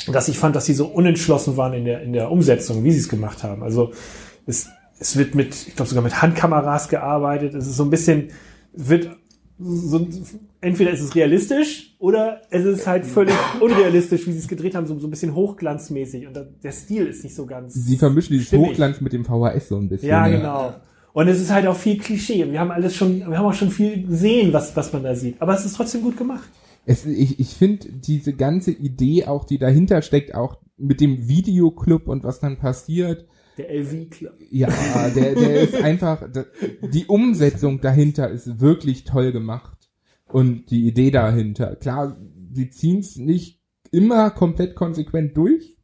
dass 0.08 0.28
ich 0.28 0.38
fand, 0.38 0.56
dass 0.56 0.66
sie 0.66 0.74
so 0.74 0.86
unentschlossen 0.86 1.58
waren 1.58 1.74
in 1.74 1.86
der, 1.86 2.02
in 2.04 2.14
der 2.14 2.32
Umsetzung, 2.32 2.84
wie 2.84 2.92
sie 2.92 3.00
es 3.00 3.10
gemacht 3.10 3.44
haben. 3.44 3.64
Also 3.64 3.92
es, 4.46 4.70
es 5.00 5.18
wird 5.18 5.36
mit, 5.36 5.56
ich 5.68 5.76
glaube 5.76 5.90
sogar 5.90 6.04
mit 6.04 6.22
Handkameras 6.22 6.90
gearbeitet. 6.90 7.56
Es 7.56 7.68
ist 7.68 7.78
so 7.78 7.84
ein 7.84 7.90
bisschen, 7.90 8.30
wird 8.74 9.10
so, 9.58 10.08
entweder 10.62 10.91
ist 10.91 11.01
es 11.01 11.16
realistisch 11.16 11.95
oder 11.99 12.41
es 12.49 12.66
ist 12.66 12.88
halt 12.88 13.05
völlig 13.05 13.34
unrealistisch, 13.60 14.28
wie 14.28 14.32
sie 14.32 14.39
es 14.39 14.47
gedreht 14.47 14.76
haben, 14.76 14.88
so, 14.88 14.97
so 14.99 15.07
ein 15.07 15.10
bisschen 15.10 15.36
hochglanzmäßig. 15.36 16.28
Und 16.28 16.38
der 16.64 16.72
Stil 16.72 17.05
ist 17.07 17.24
nicht 17.24 17.36
so 17.36 17.45
ganz. 17.45 17.74
Sie 17.74 17.97
vermischen 17.97 18.34
dieses 18.34 18.47
stimmig. 18.47 18.72
Hochglanz 18.72 19.01
mit 19.01 19.14
dem 19.14 19.26
VHS 19.26 19.70
so 19.70 19.78
ein 19.78 19.89
bisschen. 19.89 20.10
Ja, 20.10 20.28
genau. 20.28 20.74
Und 21.14 21.28
es 21.28 21.41
ist 21.41 21.51
halt 21.51 21.66
auch 21.68 21.76
viel 21.76 21.97
Klischee. 21.97 22.49
Wir 22.51 22.60
haben 22.60 22.72
alles 22.72 22.95
schon, 22.95 23.20
wir 23.20 23.38
haben 23.38 23.45
auch 23.45 23.53
schon 23.53 23.72
viel 23.72 24.05
gesehen, 24.05 24.53
was, 24.53 24.76
was 24.76 24.93
man 24.93 25.03
da 25.03 25.16
sieht. 25.16 25.41
Aber 25.41 25.53
es 25.53 25.66
ist 25.66 25.76
trotzdem 25.76 26.01
gut 26.01 26.18
gemacht. 26.18 26.47
Es, 26.86 27.05
ich 27.05 27.39
ich 27.39 27.49
finde 27.49 27.88
diese 27.91 28.34
ganze 28.34 28.72
Idee 28.72 29.26
auch, 29.26 29.45
die 29.45 29.57
dahinter 29.57 30.01
steckt, 30.01 30.34
auch 30.36 30.57
mit 30.78 31.01
dem 31.01 31.28
Videoclub 31.28 32.07
und 32.07 32.24
was 32.24 32.39
dann 32.39 32.57
passiert, 32.57 33.26
Der 33.57 33.70
LV 33.74 34.10
Club. 34.10 34.34
ja, 34.49 34.70
der, 35.14 35.36
der 35.36 35.62
ist 35.62 35.76
einfach, 35.84 36.24
die 36.93 37.05
Umsetzung 37.05 37.82
dahinter 37.82 38.30
ist 38.30 38.62
wirklich 38.62 39.03
toll 39.03 39.32
gemacht. 39.32 39.74
Und 40.32 40.70
die 40.72 40.88
Idee 40.88 41.12
dahinter. 41.12 41.76
Klar, 41.76 42.18
sie 42.54 42.70
ziehen 42.70 43.00
es 43.00 43.16
nicht 43.18 43.60
immer 43.92 44.30
komplett 44.30 44.76
konsequent 44.76 45.36
durch, 45.36 45.78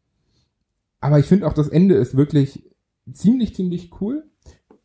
aber 0.99 1.19
ich 1.19 1.25
finde 1.25 1.47
auch 1.47 1.53
das 1.53 1.67
Ende 1.67 1.95
ist 1.95 2.15
wirklich 2.15 2.63
ziemlich, 3.11 3.55
ziemlich 3.55 3.89
cool. 4.01 4.23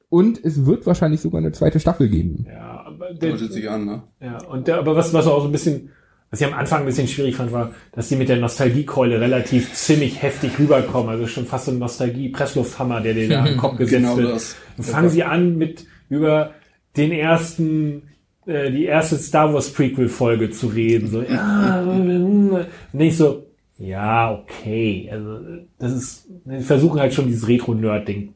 Und 0.08 0.44
es 0.44 0.66
wird 0.66 0.86
wahrscheinlich 0.86 1.20
sogar 1.20 1.38
eine 1.38 1.52
zweite 1.52 1.78
Staffel 1.78 2.08
geben. 2.08 2.44
Ja, 2.48 2.82
aber 2.84 3.14
der, 3.14 3.30
Deutet 3.30 3.52
sich 3.52 3.70
an, 3.70 3.84
ne? 3.84 4.02
Ja, 4.20 4.44
und 4.46 4.66
der, 4.66 4.78
aber 4.78 4.96
was, 4.96 5.14
was 5.14 5.26
auch 5.28 5.40
so 5.42 5.48
ein 5.48 5.52
bisschen, 5.52 5.90
was 6.30 6.40
ich 6.40 6.46
am 6.46 6.54
Anfang 6.54 6.80
ein 6.80 6.86
bisschen 6.86 7.06
schwierig 7.06 7.36
fand, 7.36 7.52
war, 7.52 7.74
dass 7.92 8.08
die 8.08 8.16
mit 8.16 8.28
der 8.28 8.38
Nostalgiekeule 8.38 9.20
relativ 9.20 9.72
ziemlich 9.72 10.20
heftig 10.20 10.58
rüberkommen. 10.58 11.10
Also 11.10 11.26
schon 11.28 11.46
fast 11.46 11.66
so 11.66 11.70
ein 11.70 11.78
Nostalgie-Presslufthammer, 11.78 13.00
der 13.00 13.14
dir 13.14 13.28
da 13.28 13.44
am 13.44 13.56
Kopf 13.56 13.76
gesetzt 13.78 14.02
Genau 14.02 14.16
wird. 14.16 14.32
das. 14.32 14.56
Dann 14.78 14.86
fangen 14.86 15.10
sie 15.10 15.22
an 15.22 15.56
mit 15.56 15.86
über 16.08 16.54
den 16.96 17.12
ersten, 17.12 18.02
äh, 18.50 18.70
die 18.70 18.84
erste 18.84 19.16
Star 19.16 19.54
Wars 19.54 19.70
Prequel-Folge 19.70 20.50
zu 20.50 20.66
reden. 20.66 21.08
So, 21.08 21.22
ja, 21.22 21.82
und 21.82 22.66
ich 23.00 23.16
so, 23.16 23.44
ja, 23.78 24.32
okay. 24.32 25.08
Also, 25.10 25.38
das 25.78 25.92
ist, 25.92 26.24
die 26.44 26.62
versuchen 26.62 27.00
halt 27.00 27.14
schon 27.14 27.26
dieses 27.26 27.48
Retro-Nerd-Ding. 27.48 28.34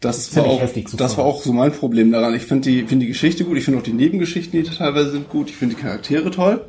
Das 0.00 0.28
Finde 0.28 0.48
war, 0.48 0.56
auch, 0.56 0.60
heftig 0.60 0.88
zu 0.88 0.96
das 0.96 1.14
fahren. 1.14 1.26
war 1.26 1.32
auch 1.32 1.42
so 1.42 1.52
mein 1.52 1.72
Problem 1.72 2.12
daran. 2.12 2.34
Ich 2.34 2.44
finde 2.44 2.70
die, 2.70 2.86
finde 2.86 3.04
die 3.04 3.12
Geschichte 3.12 3.44
gut, 3.44 3.58
ich 3.58 3.64
finde 3.64 3.80
auch 3.80 3.84
die 3.84 3.92
Nebengeschichten, 3.92 4.62
die 4.62 4.68
teilweise 4.68 5.10
sind 5.10 5.28
gut, 5.28 5.50
ich 5.50 5.56
finde 5.56 5.74
die 5.74 5.82
Charaktere 5.82 6.30
toll. 6.30 6.64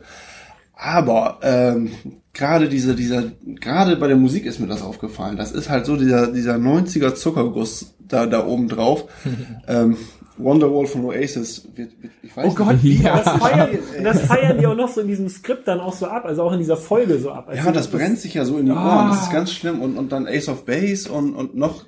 Aber 0.73 1.39
ähm, 1.43 1.91
gerade 2.33 2.69
diese, 2.69 2.95
dieser, 2.95 3.31
gerade 3.45 3.97
bei 3.97 4.07
der 4.07 4.17
Musik 4.17 4.45
ist 4.45 4.59
mir 4.59 4.67
das 4.67 4.81
aufgefallen. 4.81 5.37
Das 5.37 5.51
ist 5.51 5.69
halt 5.69 5.85
so 5.85 5.95
dieser, 5.95 6.31
dieser 6.31 6.55
90er 6.55 7.13
Zuckerguss 7.13 7.93
da, 7.99 8.25
da 8.25 8.45
oben 8.45 8.67
drauf. 8.67 9.05
ähm, 9.67 9.97
Wonderwall 10.39 10.87
von 10.87 11.05
Oasis. 11.05 11.67
Wird, 11.75 11.91
wird, 12.01 12.13
ich 12.23 12.35
weiß 12.35 12.45
Oh 12.47 12.55
Gott, 12.55 12.83
nicht. 12.83 13.03
Ja. 13.03 13.21
das 13.21 13.37
feiern, 13.37 13.69
und 13.97 14.03
das 14.03 14.21
feiern 14.21 14.57
die 14.57 14.65
auch 14.65 14.75
noch 14.75 14.89
so 14.89 15.01
in 15.01 15.07
diesem 15.07 15.29
Skript 15.29 15.67
dann 15.67 15.79
auch 15.79 15.93
so 15.93 16.07
ab, 16.07 16.25
also 16.25 16.43
auch 16.43 16.53
in 16.53 16.59
dieser 16.59 16.77
Folge 16.77 17.19
so 17.19 17.31
ab. 17.31 17.51
Ja, 17.53 17.71
das 17.71 17.87
brennt 17.87 18.19
sich 18.19 18.33
ja 18.33 18.45
so 18.45 18.57
in 18.57 18.65
die 18.65 18.71
Ohren. 18.71 18.79
Ah. 18.79 19.09
Das 19.09 19.23
ist 19.23 19.31
ganz 19.31 19.51
schlimm. 19.51 19.81
Und, 19.81 19.97
und 19.97 20.11
dann 20.11 20.27
Ace 20.27 20.49
of 20.49 20.65
Base 20.65 21.11
und, 21.11 21.35
und 21.35 21.55
noch. 21.55 21.85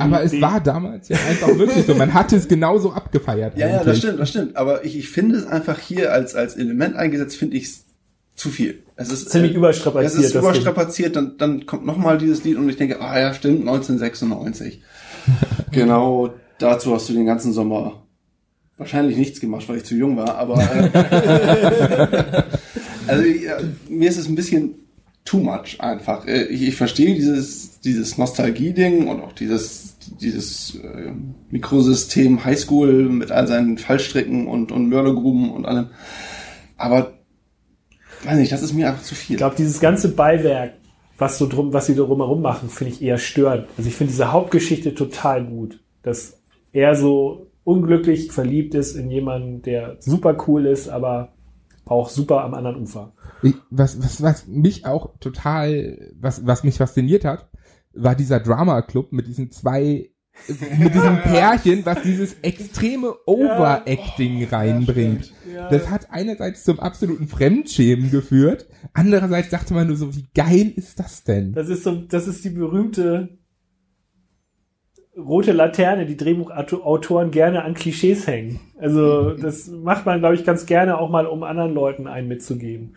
Aber 0.00 0.24
es 0.24 0.40
war 0.40 0.60
damals 0.60 1.08
ja 1.08 1.18
einfach 1.28 1.56
wirklich 1.56 1.86
so. 1.86 1.94
Man 1.94 2.12
hatte 2.12 2.34
es 2.34 2.48
genauso 2.48 2.92
abgefeiert. 2.92 3.56
Ja, 3.56 3.68
ja, 3.68 3.76
das 3.78 3.86
eigentlich. 3.86 3.98
stimmt, 3.98 4.20
das 4.20 4.28
stimmt. 4.30 4.56
Aber 4.56 4.84
ich, 4.84 4.98
ich 4.98 5.08
finde 5.08 5.36
es 5.36 5.46
einfach 5.46 5.78
hier 5.78 6.12
als, 6.12 6.34
als 6.34 6.56
Element 6.56 6.96
eingesetzt, 6.96 7.36
finde 7.36 7.56
ich 7.56 7.64
es 7.64 7.84
zu 8.34 8.48
viel. 8.48 8.82
Es 8.96 9.12
ist 9.12 9.30
Ziemlich 9.30 9.54
überstrapaziert, 9.54 10.12
Es 10.12 10.18
ist 10.18 10.34
das 10.34 10.42
überstrapaziert, 10.42 11.16
dann, 11.16 11.36
dann 11.38 11.66
kommt 11.66 11.86
nochmal 11.86 12.18
dieses 12.18 12.42
Lied 12.44 12.56
und 12.56 12.68
ich 12.68 12.76
denke, 12.76 13.00
ah 13.00 13.18
ja, 13.20 13.34
stimmt, 13.34 13.60
1996. 13.60 14.82
genau 15.70 16.34
dazu 16.58 16.94
hast 16.94 17.08
du 17.08 17.12
den 17.12 17.26
ganzen 17.26 17.52
Sommer 17.52 18.02
wahrscheinlich 18.78 19.16
nichts 19.16 19.40
gemacht, 19.40 19.68
weil 19.68 19.78
ich 19.78 19.84
zu 19.84 19.94
jung 19.94 20.16
war, 20.16 20.36
aber 20.36 20.60
äh, 20.60 22.42
also 23.06 23.22
ja, 23.24 23.58
mir 23.88 24.08
ist 24.08 24.18
es 24.18 24.28
ein 24.28 24.34
bisschen 24.34 24.74
too 25.24 25.38
much 25.38 25.80
einfach. 25.80 26.26
Äh, 26.26 26.44
Ich, 26.46 26.62
ich 26.62 26.76
verstehe 26.76 27.14
dieses, 27.14 27.80
dieses 27.80 28.18
Nostalgie-Ding 28.18 29.08
und 29.08 29.20
auch 29.20 29.32
dieses, 29.32 29.96
dieses 30.20 30.76
äh, 30.76 31.12
Mikrosystem 31.50 32.44
Highschool 32.44 33.08
mit 33.08 33.30
all 33.30 33.46
seinen 33.46 33.78
Fallstricken 33.78 34.46
und, 34.46 34.72
und 34.72 34.88
Mördergruben 34.88 35.50
und 35.50 35.64
allem. 35.64 35.88
Aber 36.76 37.12
weiß 38.24 38.38
nicht, 38.38 38.52
das 38.52 38.62
ist 38.62 38.72
mir 38.72 38.88
einfach 38.88 39.02
zu 39.02 39.14
viel. 39.14 39.34
Ich 39.34 39.38
glaube, 39.38 39.56
dieses 39.56 39.80
ganze 39.80 40.08
Beiwerk, 40.08 40.74
was 41.18 41.38
so 41.38 41.46
drum, 41.46 41.72
was 41.72 41.86
sie 41.86 41.94
da 41.94 42.02
drumherum 42.02 42.42
machen, 42.42 42.68
finde 42.68 42.92
ich 42.92 43.02
eher 43.02 43.18
störend. 43.18 43.66
Also 43.76 43.88
ich 43.88 43.94
finde 43.94 44.12
diese 44.12 44.32
Hauptgeschichte 44.32 44.94
total 44.94 45.44
gut, 45.44 45.78
dass 46.02 46.41
er 46.72 46.94
so 46.94 47.50
unglücklich 47.64 48.32
verliebt 48.32 48.74
ist 48.74 48.96
in 48.96 49.10
jemanden, 49.10 49.62
der 49.62 49.96
super 50.00 50.36
cool 50.46 50.66
ist, 50.66 50.88
aber 50.88 51.32
auch 51.84 52.08
super 52.08 52.42
am 52.44 52.54
anderen 52.54 52.82
Ufer. 52.82 53.12
Ich, 53.42 53.54
was, 53.70 54.02
was, 54.02 54.22
was 54.22 54.46
mich 54.46 54.86
auch 54.86 55.18
total, 55.18 56.12
was, 56.18 56.46
was 56.46 56.64
mich 56.64 56.78
fasziniert 56.78 57.24
hat, 57.24 57.48
war 57.94 58.14
dieser 58.14 58.40
Drama 58.40 58.82
Club 58.82 59.12
mit 59.12 59.26
diesen 59.26 59.50
zwei, 59.50 60.10
mit 60.78 60.94
diesem 60.94 61.18
Pärchen, 61.22 61.84
was 61.84 62.02
dieses 62.02 62.36
extreme 62.42 63.14
Overacting 63.26 64.44
reinbringt. 64.44 65.32
Ja. 65.52 65.68
Das 65.68 65.90
hat 65.90 66.10
einerseits 66.10 66.64
zum 66.64 66.80
absoluten 66.80 67.28
Fremdschämen 67.28 68.10
geführt, 68.10 68.66
andererseits 68.94 69.50
dachte 69.50 69.74
man 69.74 69.88
nur 69.88 69.96
so, 69.96 70.14
wie 70.14 70.28
geil 70.34 70.72
ist 70.74 70.98
das 70.98 71.24
denn? 71.24 71.52
Das 71.52 71.68
ist 71.68 71.84
so, 71.84 71.94
das 71.96 72.26
ist 72.26 72.44
die 72.44 72.50
berühmte 72.50 73.38
rote 75.16 75.52
Laterne, 75.52 76.06
die 76.06 76.16
Drehbuchautoren 76.16 77.30
gerne 77.30 77.64
an 77.64 77.74
Klischees 77.74 78.26
hängen. 78.26 78.60
Also 78.78 79.30
das 79.36 79.68
macht 79.68 80.06
man, 80.06 80.20
glaube 80.20 80.34
ich, 80.34 80.44
ganz 80.44 80.66
gerne 80.66 80.98
auch 80.98 81.10
mal, 81.10 81.26
um 81.26 81.42
anderen 81.42 81.74
Leuten 81.74 82.06
einen 82.06 82.28
mitzugeben. 82.28 82.94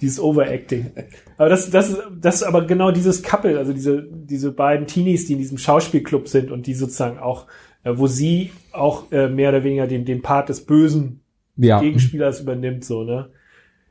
Dieses 0.00 0.18
Overacting. 0.18 0.90
Aber 1.36 1.48
das, 1.48 1.70
das, 1.70 1.96
das 2.20 2.36
ist 2.36 2.42
aber 2.42 2.66
genau 2.66 2.90
dieses 2.90 3.22
Couple, 3.22 3.56
also 3.56 3.72
diese, 3.72 4.02
diese 4.10 4.50
beiden 4.50 4.88
Teenies, 4.88 5.26
die 5.26 5.34
in 5.34 5.38
diesem 5.38 5.58
Schauspielclub 5.58 6.26
sind 6.26 6.50
und 6.50 6.66
die 6.66 6.74
sozusagen 6.74 7.18
auch, 7.18 7.46
äh, 7.84 7.92
wo 7.94 8.08
sie 8.08 8.50
auch 8.72 9.12
äh, 9.12 9.28
mehr 9.28 9.50
oder 9.50 9.62
weniger 9.62 9.86
den, 9.86 10.04
den 10.04 10.20
Part 10.20 10.48
des 10.48 10.64
bösen 10.64 11.20
Ja. 11.56 11.80
Gegenspielers 11.80 12.40
übernimmt, 12.40 12.84
so, 12.84 13.04
ne? 13.04 13.30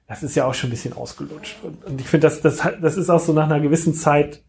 Das 0.06 0.24
ist 0.24 0.36
ja 0.36 0.46
auch 0.46 0.54
schon 0.54 0.68
ein 0.68 0.72
bisschen 0.72 0.92
ausgelutscht. 0.92 1.64
Und, 1.64 1.86
und 1.86 2.02
ich 2.02 2.08
finde, 2.08 2.28
das, 2.28 2.42
das, 2.42 2.62
das 2.82 2.98
ist 2.98 3.10
auch 3.10 3.22
so 3.22 3.32
nach 3.32 3.46
einer 3.46 3.62
gewissen 3.62 3.94
Zeit 3.94 4.44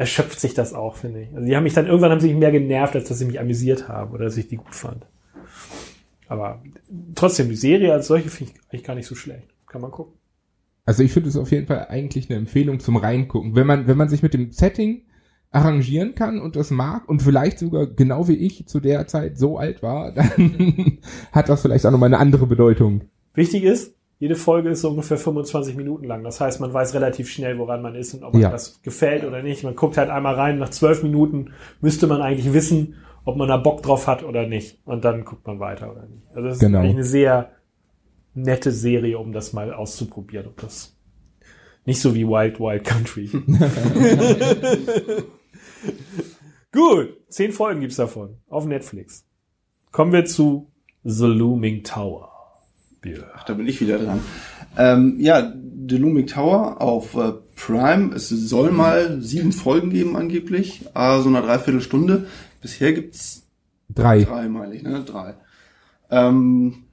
erschöpft 0.00 0.40
sich 0.40 0.54
das 0.54 0.72
auch, 0.72 0.96
finde 0.96 1.20
ich. 1.20 1.28
Also 1.34 1.46
die 1.46 1.54
haben 1.54 1.62
mich 1.62 1.74
dann, 1.74 1.86
irgendwann 1.86 2.10
haben 2.10 2.20
sie 2.20 2.28
mich 2.28 2.38
mehr 2.38 2.50
genervt, 2.50 2.96
als 2.96 3.08
dass 3.08 3.18
sie 3.18 3.26
mich 3.26 3.38
amüsiert 3.38 3.86
haben 3.86 4.14
oder 4.14 4.24
dass 4.24 4.38
ich 4.38 4.48
die 4.48 4.56
gut 4.56 4.74
fand. 4.74 5.06
Aber 6.26 6.62
trotzdem, 7.14 7.50
die 7.50 7.54
Serie 7.54 7.92
als 7.92 8.06
solche 8.06 8.30
finde 8.30 8.52
ich 8.54 8.60
eigentlich 8.70 8.84
gar 8.84 8.94
nicht 8.94 9.06
so 9.06 9.14
schlecht. 9.14 9.46
Kann 9.68 9.82
man 9.82 9.90
gucken. 9.90 10.14
Also 10.86 11.02
ich 11.02 11.12
finde 11.12 11.28
es 11.28 11.36
auf 11.36 11.50
jeden 11.50 11.66
Fall 11.66 11.88
eigentlich 11.90 12.30
eine 12.30 12.38
Empfehlung 12.38 12.80
zum 12.80 12.96
Reingucken. 12.96 13.54
Wenn 13.54 13.66
man, 13.66 13.88
wenn 13.88 13.98
man 13.98 14.08
sich 14.08 14.22
mit 14.22 14.32
dem 14.32 14.52
Setting 14.52 15.02
arrangieren 15.50 16.14
kann 16.14 16.40
und 16.40 16.56
das 16.56 16.70
mag 16.70 17.06
und 17.06 17.20
vielleicht 17.20 17.58
sogar 17.58 17.86
genau 17.86 18.26
wie 18.26 18.36
ich 18.36 18.66
zu 18.66 18.80
der 18.80 19.06
Zeit 19.06 19.36
so 19.36 19.58
alt 19.58 19.82
war, 19.82 20.12
dann 20.14 20.98
hat 21.30 21.50
das 21.50 21.60
vielleicht 21.60 21.84
auch 21.84 21.90
nochmal 21.90 22.08
eine 22.08 22.18
andere 22.18 22.46
Bedeutung. 22.46 23.02
Wichtig 23.34 23.64
ist, 23.64 23.94
jede 24.20 24.36
Folge 24.36 24.68
ist 24.68 24.82
so 24.82 24.90
ungefähr 24.90 25.16
25 25.16 25.74
Minuten 25.76 26.04
lang. 26.04 26.22
Das 26.22 26.40
heißt, 26.40 26.60
man 26.60 26.72
weiß 26.72 26.94
relativ 26.94 27.28
schnell, 27.30 27.58
woran 27.58 27.80
man 27.82 27.94
ist 27.94 28.12
und 28.14 28.22
ob 28.22 28.34
Ja. 28.36 28.50
das 28.50 28.80
gefällt 28.82 29.24
oder 29.24 29.42
nicht. 29.42 29.64
Man 29.64 29.74
guckt 29.74 29.96
halt 29.96 30.10
einmal 30.10 30.34
rein. 30.34 30.58
Nach 30.58 30.68
zwölf 30.68 31.02
Minuten 31.02 31.52
müsste 31.80 32.06
man 32.06 32.20
eigentlich 32.20 32.52
wissen, 32.52 32.96
ob 33.24 33.36
man 33.36 33.48
da 33.48 33.56
Bock 33.56 33.82
drauf 33.82 34.06
hat 34.06 34.22
oder 34.22 34.46
nicht. 34.46 34.78
Und 34.84 35.04
dann 35.06 35.24
guckt 35.24 35.46
man 35.46 35.58
weiter 35.58 35.90
oder 35.90 36.06
nicht. 36.06 36.22
Also 36.34 36.42
das 36.48 36.56
ist 36.56 36.60
Genau. 36.60 36.78
eigentlich 36.80 36.94
eine 36.96 37.04
sehr 37.04 37.50
nette 38.34 38.70
Serie, 38.72 39.18
um 39.18 39.32
das 39.32 39.52
mal 39.54 39.72
auszuprobieren. 39.72 40.46
Ob 40.48 40.58
das 40.60 40.94
nicht 41.86 42.00
so 42.02 42.14
wie 42.14 42.26
Wild 42.28 42.60
Wild 42.60 42.84
Country. 42.84 43.30
Gut, 46.72 47.16
zehn 47.28 47.52
Folgen 47.52 47.80
gibt's 47.80 47.96
davon 47.96 48.36
auf 48.48 48.66
Netflix. 48.66 49.26
Kommen 49.90 50.12
wir 50.12 50.24
zu 50.24 50.70
The 51.04 51.26
Looming 51.26 51.82
Tower. 51.82 52.29
Ja. 53.04 53.18
Ach, 53.34 53.44
da 53.44 53.54
bin 53.54 53.66
ich 53.66 53.80
wieder 53.80 53.98
dran. 53.98 54.20
Ähm, 54.76 55.16
ja, 55.18 55.52
The 55.88 55.96
Looming 55.96 56.26
Tower 56.26 56.80
auf 56.80 57.14
äh, 57.16 57.32
Prime. 57.56 58.14
Es 58.14 58.28
soll 58.28 58.70
mal 58.70 59.20
sieben 59.20 59.52
Folgen 59.52 59.90
geben 59.90 60.16
angeblich, 60.16 60.86
äh, 60.94 61.20
so 61.20 61.28
eine 61.28 61.42
Dreiviertelstunde. 61.42 62.26
Bisher 62.60 62.92
gibt's 62.92 63.46
Drei. 63.94 64.22
drei, 64.22 64.48
meine 64.48 64.74
ich, 64.74 64.82
ne? 64.82 65.02
Drei. 65.04 65.34
Ähm, 66.10 66.84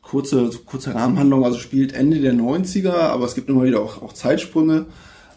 kurze, 0.00 0.50
kurze 0.66 0.94
Rahmenhandlung, 0.94 1.44
also 1.44 1.58
spielt 1.58 1.94
Ende 1.94 2.20
der 2.20 2.34
90er, 2.34 2.92
aber 2.92 3.24
es 3.26 3.34
gibt 3.34 3.48
immer 3.48 3.64
wieder 3.64 3.80
auch, 3.80 4.02
auch 4.02 4.12
Zeitsprünge. 4.12 4.86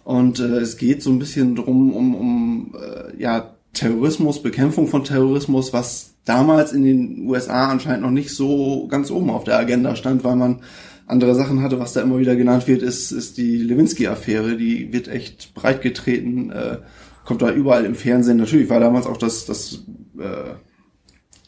Und 0.03 0.39
äh, 0.39 0.59
es 0.59 0.77
geht 0.77 1.01
so 1.03 1.11
ein 1.11 1.19
bisschen 1.19 1.55
drum 1.55 1.93
um, 1.93 2.15
um 2.15 2.75
äh, 2.75 3.21
ja, 3.21 3.55
Terrorismus, 3.73 4.41
Bekämpfung 4.41 4.87
von 4.87 5.03
Terrorismus, 5.03 5.73
was 5.73 6.14
damals 6.25 6.73
in 6.73 6.83
den 6.83 7.27
USA 7.27 7.69
anscheinend 7.69 8.01
noch 8.01 8.11
nicht 8.11 8.31
so 8.31 8.87
ganz 8.87 9.11
oben 9.11 9.29
auf 9.29 9.43
der 9.43 9.57
Agenda 9.57 9.95
stand, 9.95 10.23
weil 10.23 10.35
man 10.35 10.61
andere 11.07 11.35
Sachen 11.35 11.61
hatte, 11.61 11.79
was 11.79 11.93
da 11.93 12.01
immer 12.01 12.17
wieder 12.17 12.35
genannt 12.35 12.67
wird, 12.67 12.81
ist, 12.81 13.11
ist 13.11 13.37
die 13.37 13.57
Lewinsky-Affäre. 13.57 14.57
Die 14.57 14.91
wird 14.91 15.07
echt 15.07 15.53
breit 15.53 15.81
getreten, 15.81 16.49
äh, 16.49 16.79
kommt 17.23 17.43
da 17.43 17.51
überall 17.51 17.85
im 17.85 17.95
Fernsehen. 17.95 18.37
Natürlich 18.37 18.69
war 18.69 18.79
damals 18.79 19.05
auch 19.05 19.17
das, 19.17 19.45
das, 19.45 19.85
äh, 20.17 20.55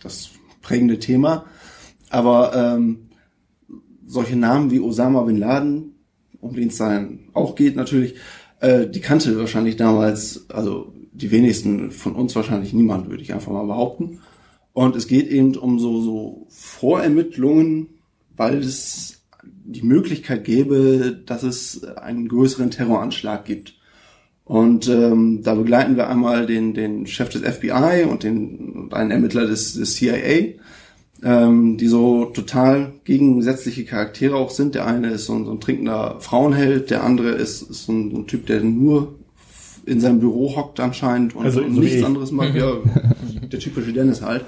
das 0.01 0.29
prägende 0.61 0.99
Thema. 0.99 1.45
Aber 2.09 2.55
ähm, 2.55 3.09
solche 4.05 4.35
Namen 4.35 4.69
wie 4.71 4.79
Osama 4.79 5.23
bin 5.23 5.37
Laden, 5.37 5.95
um 6.39 6.55
den 6.55 6.67
es 6.67 6.77
dann 6.77 7.29
auch 7.33 7.55
geht 7.55 7.75
natürlich, 7.75 8.15
äh, 8.59 8.87
die 8.87 9.01
kannte 9.01 9.37
wahrscheinlich 9.39 9.75
damals, 9.75 10.49
also 10.49 10.93
die 11.11 11.31
wenigsten 11.31 11.91
von 11.91 12.15
uns 12.15 12.35
wahrscheinlich 12.35 12.73
niemand, 12.73 13.09
würde 13.09 13.23
ich 13.23 13.33
einfach 13.33 13.51
mal 13.51 13.65
behaupten. 13.65 14.19
Und 14.77 14.95
es 14.95 15.07
geht 15.07 15.27
eben 15.29 15.55
um 15.55 15.79
so, 15.79 16.01
so 16.03 16.45
Vorermittlungen, 16.49 17.87
weil 18.35 18.59
es 18.59 19.23
die 19.41 19.81
Möglichkeit 19.81 20.43
gäbe, 20.43 21.19
dass 21.25 21.41
es 21.41 21.83
einen 21.83 22.27
größeren 22.27 22.69
Terroranschlag 22.69 23.43
gibt. 23.43 23.73
Und 24.45 24.87
ähm, 24.87 25.41
da 25.41 25.55
begleiten 25.55 25.97
wir 25.97 26.07
einmal 26.07 26.45
den, 26.45 26.75
den 26.75 27.07
Chef 27.07 27.29
des 27.29 27.41
FBI 27.41 28.03
und 28.07 28.21
den 28.21 28.89
einen 28.91 29.09
Ermittler 29.09 29.47
des, 29.47 29.73
des 29.73 29.95
CIA, 29.95 30.59
ähm, 31.23 31.77
die 31.77 31.87
so 31.87 32.25
total 32.25 32.93
gegensätzliche 33.03 33.83
Charaktere 33.83 34.35
auch 34.35 34.51
sind. 34.51 34.75
Der 34.75 34.85
eine 34.85 35.09
ist 35.09 35.25
so 35.25 35.33
ein, 35.33 35.45
so 35.45 35.53
ein 35.53 35.59
trinkender 35.59 36.17
Frauenheld, 36.19 36.91
der 36.91 37.03
andere 37.03 37.29
ist, 37.29 37.63
ist 37.63 37.85
so, 37.85 37.93
ein, 37.93 38.11
so 38.11 38.17
ein 38.17 38.27
Typ, 38.27 38.45
der 38.45 38.61
nur 38.61 39.15
in 39.87 40.01
seinem 40.01 40.19
Büro 40.19 40.55
hockt 40.55 40.79
anscheinend 40.79 41.35
und, 41.35 41.45
Also 41.45 41.63
und 41.63 41.73
so 41.73 41.81
nichts 41.81 41.95
ich. 41.95 42.05
anderes 42.05 42.31
macht. 42.31 42.53
Ja, 42.55 42.73
der 43.51 43.59
typische 43.59 43.93
Dennis 43.93 44.21
halt. 44.21 44.43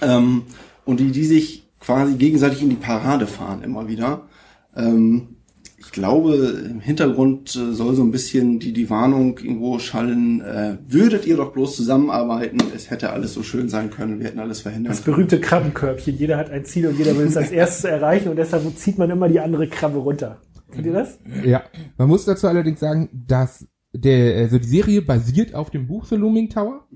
Ähm, 0.00 0.42
und 0.84 1.00
die, 1.00 1.10
die 1.10 1.24
sich 1.24 1.68
quasi 1.80 2.14
gegenseitig 2.16 2.62
in 2.62 2.70
die 2.70 2.76
Parade 2.76 3.26
fahren 3.26 3.62
immer 3.62 3.88
wieder. 3.88 4.28
Ähm, 4.76 5.36
ich 5.80 5.92
glaube, 5.92 6.34
im 6.68 6.80
Hintergrund 6.80 7.54
äh, 7.56 7.72
soll 7.72 7.94
so 7.94 8.02
ein 8.02 8.10
bisschen 8.10 8.58
die, 8.58 8.72
die 8.72 8.90
Warnung 8.90 9.38
irgendwo 9.38 9.78
schallen, 9.78 10.40
äh, 10.40 10.76
würdet 10.86 11.26
ihr 11.26 11.36
doch 11.36 11.52
bloß 11.52 11.76
zusammenarbeiten, 11.76 12.58
es 12.74 12.90
hätte 12.90 13.10
alles 13.10 13.32
so 13.32 13.42
schön 13.42 13.68
sein 13.68 13.90
können, 13.90 14.18
wir 14.18 14.26
hätten 14.26 14.40
alles 14.40 14.60
verhindern 14.60 14.92
Das 14.92 15.02
berühmte 15.02 15.40
Krabbenkörbchen. 15.40 16.16
Jeder 16.16 16.36
hat 16.36 16.50
ein 16.50 16.64
Ziel 16.64 16.88
und 16.88 16.98
jeder 16.98 17.16
will 17.16 17.26
es 17.26 17.36
als 17.36 17.50
erstes 17.50 17.84
erreichen 17.84 18.28
und 18.28 18.36
deshalb 18.36 18.64
zieht 18.76 18.98
man 18.98 19.08
immer 19.10 19.28
die 19.28 19.40
andere 19.40 19.68
Krabbe 19.68 19.98
runter. 19.98 20.40
Kennt 20.72 20.84
ihr 20.84 20.92
das? 20.92 21.18
Ja. 21.44 21.62
Man 21.96 22.08
muss 22.08 22.24
dazu 22.24 22.48
allerdings 22.48 22.80
sagen, 22.80 23.08
dass 23.26 23.66
der, 23.92 24.36
also 24.36 24.58
die 24.58 24.68
Serie 24.68 25.00
basiert 25.00 25.54
auf 25.54 25.70
dem 25.70 25.86
Buch 25.86 26.04
The 26.04 26.16
Looming 26.16 26.50
Tower. 26.50 26.86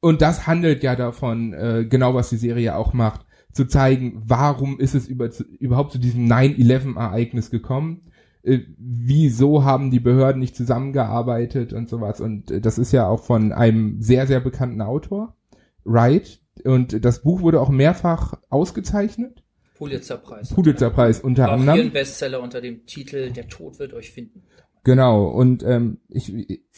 Und 0.00 0.22
das 0.22 0.46
handelt 0.46 0.82
ja 0.82 0.96
davon, 0.96 1.52
äh, 1.52 1.86
genau 1.88 2.14
was 2.14 2.30
die 2.30 2.36
Serie 2.36 2.76
auch 2.76 2.92
macht, 2.92 3.26
zu 3.52 3.66
zeigen, 3.66 4.22
warum 4.24 4.80
ist 4.80 4.94
es 4.94 5.06
über, 5.06 5.30
zu, 5.30 5.44
überhaupt 5.44 5.92
zu 5.92 5.98
diesem 5.98 6.26
9-11-Ereignis 6.26 7.50
gekommen, 7.50 8.10
äh, 8.42 8.60
wieso 8.78 9.64
haben 9.64 9.90
die 9.90 10.00
Behörden 10.00 10.40
nicht 10.40 10.56
zusammengearbeitet 10.56 11.72
und 11.72 11.88
sowas. 11.88 12.20
Und 12.20 12.50
äh, 12.50 12.60
das 12.60 12.78
ist 12.78 12.92
ja 12.92 13.06
auch 13.06 13.22
von 13.22 13.52
einem 13.52 14.00
sehr, 14.00 14.26
sehr 14.26 14.40
bekannten 14.40 14.80
Autor, 14.80 15.36
Wright. 15.84 16.40
Und 16.64 17.04
das 17.04 17.22
Buch 17.22 17.42
wurde 17.42 17.60
auch 17.60 17.70
mehrfach 17.70 18.34
ausgezeichnet. 18.48 19.42
Pulitzerpreis. 19.76 20.50
Pulitzerpreis 20.50 21.20
unter 21.20 21.48
Auch 21.48 21.52
anderem. 21.54 21.80
ein 21.80 21.92
Bestseller 21.92 22.40
unter 22.42 22.60
dem 22.60 22.86
Titel 22.86 23.30
Der 23.30 23.48
Tod 23.48 23.78
wird 23.78 23.94
euch 23.94 24.10
finden. 24.10 24.42
Genau, 24.84 25.26
und 25.26 25.62
ähm, 25.62 25.98
ich, 26.08 26.32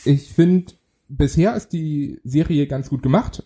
ich 0.04 0.32
finde, 0.32 0.72
bisher 1.16 1.54
ist 1.54 1.72
die 1.72 2.20
Serie 2.24 2.66
ganz 2.66 2.88
gut 2.88 3.02
gemacht. 3.02 3.44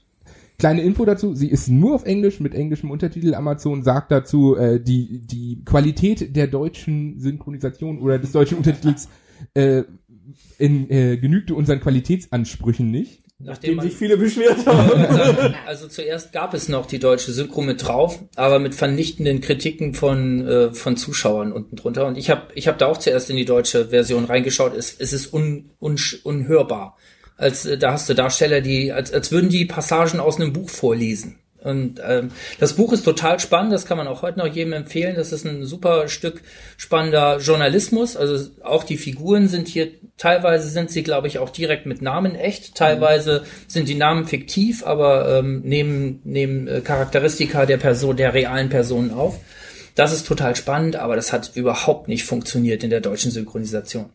Kleine 0.58 0.82
Info 0.82 1.04
dazu, 1.04 1.34
sie 1.34 1.50
ist 1.50 1.68
nur 1.68 1.94
auf 1.94 2.04
Englisch 2.04 2.40
mit 2.40 2.54
englischem 2.54 2.90
Untertitel. 2.90 3.34
Amazon 3.34 3.82
sagt 3.82 4.10
dazu, 4.10 4.56
äh, 4.56 4.80
die, 4.80 5.20
die 5.26 5.62
Qualität 5.64 6.34
der 6.34 6.46
deutschen 6.46 7.20
Synchronisation 7.20 7.98
oder 7.98 8.18
des 8.18 8.32
deutschen 8.32 8.56
Untertitels 8.56 9.08
äh, 9.52 9.82
in, 10.58 10.88
äh, 10.90 11.18
genügte 11.18 11.54
unseren 11.54 11.80
Qualitätsansprüchen 11.80 12.90
nicht. 12.90 13.20
Nachdem 13.38 13.76
man, 13.76 13.86
sich 13.86 13.94
viele 13.94 14.16
beschwert 14.16 14.64
haben. 14.64 15.54
also 15.66 15.88
zuerst 15.88 16.32
gab 16.32 16.54
es 16.54 16.70
noch 16.70 16.86
die 16.86 16.98
deutsche 16.98 17.32
Synchro 17.32 17.60
mit 17.60 17.86
drauf, 17.86 18.18
aber 18.34 18.58
mit 18.58 18.74
vernichtenden 18.74 19.42
Kritiken 19.42 19.92
von 19.92 20.46
äh, 20.46 20.72
von 20.72 20.96
Zuschauern 20.96 21.52
unten 21.52 21.76
drunter. 21.76 22.06
Und 22.06 22.16
ich 22.16 22.30
habe 22.30 22.46
ich 22.54 22.66
hab 22.66 22.78
da 22.78 22.86
auch 22.86 22.96
zuerst 22.96 23.28
in 23.28 23.36
die 23.36 23.44
deutsche 23.44 23.88
Version 23.88 24.24
reingeschaut. 24.24 24.74
Es, 24.74 24.96
es 24.98 25.12
ist 25.12 25.34
un, 25.34 25.68
un, 25.78 25.98
unhörbar. 26.24 26.96
Als 27.36 27.66
äh, 27.66 27.78
da 27.78 27.92
hast 27.92 28.08
du 28.08 28.14
Darsteller, 28.14 28.60
die 28.60 28.92
als 28.92 29.12
als 29.12 29.32
würden 29.32 29.50
die 29.50 29.64
Passagen 29.64 30.20
aus 30.20 30.36
einem 30.36 30.52
Buch 30.52 30.70
vorlesen. 30.70 31.38
Und 31.66 32.00
ähm, 32.06 32.30
das 32.60 32.74
Buch 32.74 32.92
ist 32.92 33.02
total 33.02 33.40
spannend, 33.40 33.72
das 33.72 33.86
kann 33.86 33.96
man 33.96 34.06
auch 34.06 34.22
heute 34.22 34.38
noch 34.38 34.46
jedem 34.46 34.72
empfehlen. 34.72 35.16
Das 35.16 35.32
ist 35.32 35.44
ein 35.44 35.64
super 35.64 36.06
Stück 36.06 36.42
spannender 36.76 37.38
Journalismus. 37.38 38.16
Also 38.16 38.50
auch 38.62 38.84
die 38.84 38.96
Figuren 38.96 39.48
sind 39.48 39.66
hier, 39.66 39.88
teilweise 40.16 40.68
sind 40.68 40.92
sie, 40.92 41.02
glaube 41.02 41.26
ich, 41.26 41.40
auch 41.40 41.50
direkt 41.50 41.84
mit 41.84 42.02
Namen 42.02 42.36
echt, 42.36 42.76
teilweise 42.76 43.42
sind 43.66 43.88
die 43.88 43.96
Namen 43.96 44.26
fiktiv, 44.26 44.86
aber 44.86 45.38
ähm, 45.38 45.62
nehmen, 45.62 46.20
nehmen 46.22 46.68
äh, 46.68 46.82
Charakteristika 46.82 47.66
der 47.66 47.78
Person, 47.78 48.16
der 48.16 48.32
realen 48.32 48.68
Personen 48.68 49.10
auf. 49.10 49.40
Das 49.96 50.12
ist 50.12 50.26
total 50.26 50.54
spannend, 50.54 50.94
aber 50.94 51.16
das 51.16 51.32
hat 51.32 51.50
überhaupt 51.54 52.06
nicht 52.06 52.24
funktioniert 52.24 52.84
in 52.84 52.90
der 52.90 53.00
deutschen 53.00 53.32
Synchronisation. 53.32 54.10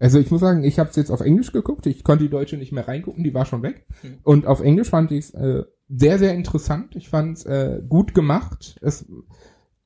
Also 0.00 0.18
ich 0.18 0.30
muss 0.30 0.40
sagen, 0.40 0.64
ich 0.64 0.78
habe 0.78 0.90
es 0.90 0.96
jetzt 0.96 1.10
auf 1.10 1.20
Englisch 1.20 1.52
geguckt. 1.52 1.86
Ich 1.86 2.04
konnte 2.04 2.24
die 2.24 2.30
deutsche 2.30 2.56
nicht 2.56 2.72
mehr 2.72 2.86
reingucken, 2.86 3.24
die 3.24 3.34
war 3.34 3.46
schon 3.46 3.62
weg. 3.62 3.86
Und 4.22 4.46
auf 4.46 4.60
Englisch 4.60 4.90
fand 4.90 5.10
ich 5.12 5.26
es 5.26 5.34
äh, 5.34 5.64
sehr, 5.88 6.18
sehr 6.18 6.34
interessant. 6.34 6.94
Ich 6.96 7.08
fand 7.08 7.38
es 7.38 7.46
äh, 7.46 7.82
gut 7.88 8.14
gemacht. 8.14 8.78
Es 8.82 9.06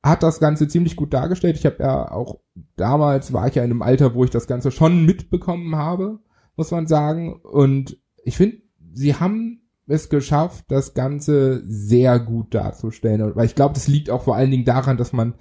hat 0.03 0.23
das 0.23 0.41
Ganze 0.41 0.69
ziemlich 0.69 0.97
gut 0.97 1.15
dargestellt. 1.15 1.57
Ich 1.57 1.65
habe 1.65 1.77
ja 1.81 2.11
auch 2.11 2.41
damals 2.77 3.33
war 3.33 3.49
ich 3.49 3.55
ja 3.55 3.65
in 3.65 3.71
einem 3.71 3.83
Alter, 3.83 4.15
wo 4.15 4.25
ich 4.25 4.31
das 4.31 4.47
Ganze 4.47 4.71
schon 4.71 5.05
mitbekommen 5.07 5.77
habe, 5.77 6.19
muss 6.57 6.71
man 6.71 6.87
sagen. 6.87 7.35
Und 7.35 7.99
ich 8.25 8.37
finde, 8.37 8.59
sie 8.93 9.15
haben 9.15 9.63
es 9.87 10.09
geschafft, 10.09 10.65
das 10.69 10.95
Ganze 10.95 11.63
sehr 11.67 12.19
gut 12.19 12.55
darzustellen. 12.55 13.35
Weil 13.35 13.47
ich 13.47 13.55
glaube, 13.55 13.75
das 13.75 13.89
liegt 13.89 14.11
auch 14.11 14.23
vor 14.23 14.37
allen 14.37 14.51
Dingen 14.51 14.65
daran, 14.65 14.97
dass 14.97 15.13
man 15.13 15.35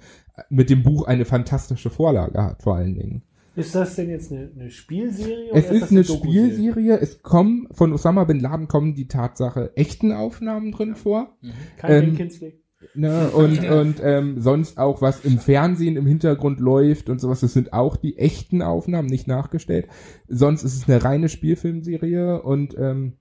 mit 0.48 0.70
dem 0.70 0.82
Buch 0.82 1.06
eine 1.06 1.24
fantastische 1.24 1.90
Vorlage 1.90 2.42
hat, 2.42 2.62
vor 2.62 2.76
allen 2.76 2.94
Dingen. 2.94 3.22
Ist 3.54 3.74
das 3.74 3.96
denn 3.96 4.08
jetzt 4.08 4.32
eine, 4.32 4.50
eine 4.54 4.70
Spielserie? 4.70 5.50
Es 5.52 5.66
oder 5.66 5.74
ist 5.74 5.82
das 5.82 5.90
eine? 5.90 6.04
Spielserie. 6.04 6.98
Es 7.00 7.22
kommen 7.22 7.68
von 7.72 7.92
Osama 7.92 8.24
bin 8.24 8.40
Laden 8.40 8.68
kommen 8.68 8.94
die 8.94 9.08
Tatsache 9.08 9.72
echten 9.76 10.12
Aufnahmen 10.12 10.72
drin 10.72 10.94
vor. 10.94 11.36
Kein 11.76 11.90
Ähm, 11.90 12.08
ähm, 12.10 12.16
Kinsley. 12.16 12.62
Ne? 12.94 13.30
Und, 13.30 13.62
und 13.70 14.00
ähm, 14.02 14.40
sonst 14.40 14.78
auch 14.78 15.02
was 15.02 15.24
im 15.24 15.38
Fernsehen 15.38 15.96
im 15.96 16.06
Hintergrund 16.06 16.60
läuft 16.60 17.08
und 17.08 17.20
sowas. 17.20 17.40
Das 17.40 17.52
sind 17.52 17.72
auch 17.72 17.96
die 17.96 18.16
echten 18.16 18.62
Aufnahmen, 18.62 19.08
nicht 19.08 19.28
nachgestellt. 19.28 19.88
Sonst 20.28 20.62
ist 20.62 20.76
es 20.76 20.88
eine 20.88 21.04
reine 21.04 21.28
Spielfilmserie 21.28 22.42
und 22.42 22.76
ähm, 22.78 23.14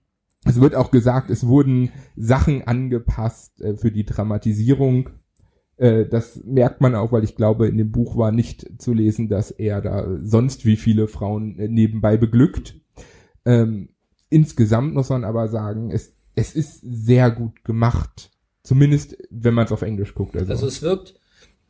es 0.46 0.60
wird 0.60 0.76
auch 0.76 0.92
gesagt, 0.92 1.30
es 1.30 1.46
wurden 1.46 1.92
Sachen 2.16 2.64
angepasst 2.64 3.62
äh, 3.62 3.76
für 3.76 3.92
die 3.92 4.06
Dramatisierung. 4.06 5.10
Äh, 5.82 6.06
das 6.06 6.40
merkt 6.46 6.80
man 6.80 6.94
auch, 6.94 7.12
weil 7.12 7.24
ich 7.24 7.36
glaube, 7.36 7.68
in 7.68 7.78
dem 7.78 7.92
Buch 7.92 8.16
war 8.16 8.32
nicht 8.32 8.80
zu 8.80 8.94
lesen, 8.94 9.30
dass 9.30 9.50
er 9.50 9.82
da 9.82 10.08
sonst 10.22 10.64
wie 10.64 10.76
viele 10.76 11.08
Frauen 11.08 11.58
äh, 11.58 11.68
nebenbei 11.68 12.18
beglückt. 12.18 12.76
Ähm, 13.46 13.90
insgesamt 14.30 14.94
muss 14.94 15.10
man 15.10 15.24
aber 15.24 15.48
sagen, 15.48 15.90
es, 15.90 16.14
es 16.36 16.54
ist 16.54 16.82
sehr 16.84 17.32
gut 17.32 17.64
gemacht. 17.64 18.30
Zumindest, 18.62 19.18
wenn 19.32 19.56
man 19.56 19.66
es 19.66 19.72
auf 19.72 19.82
Englisch 19.82 20.14
guckt. 20.14 20.38
Also, 20.38 20.52
Also 20.52 20.68
es 20.68 20.84
wirkt, 20.84 21.16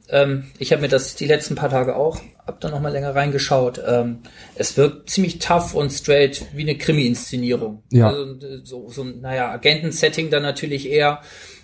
ähm, 0.09 0.43
ich 0.59 0.73
habe 0.73 0.81
mir 0.81 0.89
das 0.89 1.15
die 1.15 1.25
letzten 1.25 1.55
paar 1.55 1.69
Tage 1.69 1.95
auch, 1.95 2.19
hab 2.45 2.59
da 2.59 2.69
noch 2.69 2.81
mal 2.81 2.91
länger 2.91 3.15
reingeschaut. 3.15 3.81
Ähm, 3.87 4.19
es 4.55 4.75
wirkt 4.75 5.09
ziemlich 5.09 5.39
tough 5.39 5.73
und 5.73 5.89
straight 5.89 6.47
wie 6.53 6.63
eine 6.63 6.77
Krimi-Inszenierung. 6.77 7.83
Ja. 7.93 8.09
Also 8.09 8.45
äh, 8.45 8.59
so, 8.65 8.89
so 8.89 9.03
ein, 9.03 9.21
naja, 9.21 9.51
Agenten-Setting 9.51 10.29
dann 10.29 10.43
natürlich 10.43 10.89
eher, 10.89 11.21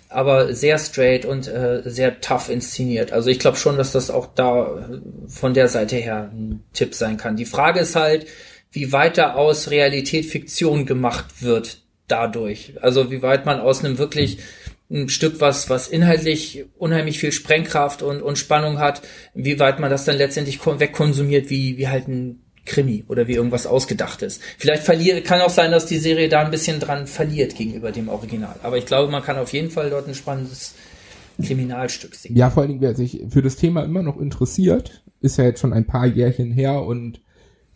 aber 0.08 0.54
sehr 0.54 0.78
straight 0.78 1.24
und 1.24 1.48
äh, 1.48 1.82
sehr 1.84 2.20
tough 2.20 2.48
inszeniert. 2.48 3.12
Also 3.12 3.30
ich 3.30 3.38
glaube 3.38 3.56
schon, 3.56 3.76
dass 3.76 3.92
das 3.92 4.10
auch 4.10 4.26
da 4.34 4.66
äh, 4.66 5.00
von 5.28 5.54
der 5.54 5.68
Seite 5.68 5.96
her 5.96 6.30
ein 6.32 6.64
Tipp 6.72 6.94
sein 6.94 7.16
kann. 7.16 7.36
Die 7.36 7.44
Frage 7.44 7.80
ist 7.80 7.94
halt, 7.96 8.26
wie 8.70 8.92
weit 8.92 9.18
da 9.18 9.34
aus 9.34 9.70
Realität 9.70 10.26
Fiktion 10.26 10.86
gemacht 10.86 11.42
wird 11.42 11.82
dadurch. 12.06 12.74
Also 12.80 13.10
wie 13.10 13.22
weit 13.22 13.46
man 13.46 13.60
aus 13.60 13.84
einem 13.84 13.98
wirklich 13.98 14.38
ein 14.90 15.10
Stück, 15.10 15.40
was, 15.40 15.68
was 15.68 15.88
inhaltlich 15.88 16.64
unheimlich 16.78 17.18
viel 17.18 17.32
Sprengkraft 17.32 18.02
und, 18.02 18.22
und 18.22 18.38
Spannung 18.38 18.78
hat, 18.78 19.02
wie 19.34 19.58
weit 19.58 19.80
man 19.80 19.90
das 19.90 20.06
dann 20.06 20.16
letztendlich 20.16 20.58
kon- 20.58 20.80
wegkonsumiert, 20.80 21.50
wie, 21.50 21.76
wie 21.76 21.88
halt 21.88 22.08
ein 22.08 22.40
Krimi 22.68 23.04
oder 23.08 23.26
wie 23.26 23.34
irgendwas 23.34 23.66
Ausgedachtes. 23.66 24.38
Vielleicht 24.58 24.84
verliert, 24.84 25.24
kann 25.24 25.40
auch 25.40 25.50
sein, 25.50 25.72
dass 25.72 25.86
die 25.86 25.98
Serie 25.98 26.28
da 26.28 26.40
ein 26.44 26.50
bisschen 26.50 26.78
dran 26.78 27.06
verliert 27.06 27.56
gegenüber 27.56 27.90
dem 27.90 28.08
Original. 28.08 28.56
Aber 28.62 28.78
ich 28.78 28.86
glaube, 28.86 29.10
man 29.10 29.22
kann 29.22 29.36
auf 29.38 29.52
jeden 29.52 29.70
Fall 29.70 29.90
dort 29.90 30.06
ein 30.06 30.14
spannendes 30.14 30.74
Kriminalstück 31.42 32.14
sehen. 32.14 32.36
ja, 32.36 32.50
vor 32.50 32.62
allen 32.62 32.70
Dingen, 32.70 32.80
wer 32.80 32.94
sich 32.94 33.24
für 33.28 33.42
das 33.42 33.56
Thema 33.56 33.84
immer 33.84 34.02
noch 34.02 34.18
interessiert, 34.18 35.04
ist 35.20 35.38
ja 35.38 35.44
jetzt 35.44 35.60
schon 35.60 35.72
ein 35.72 35.86
paar 35.86 36.06
Jährchen 36.06 36.50
her 36.52 36.82
und 36.82 37.20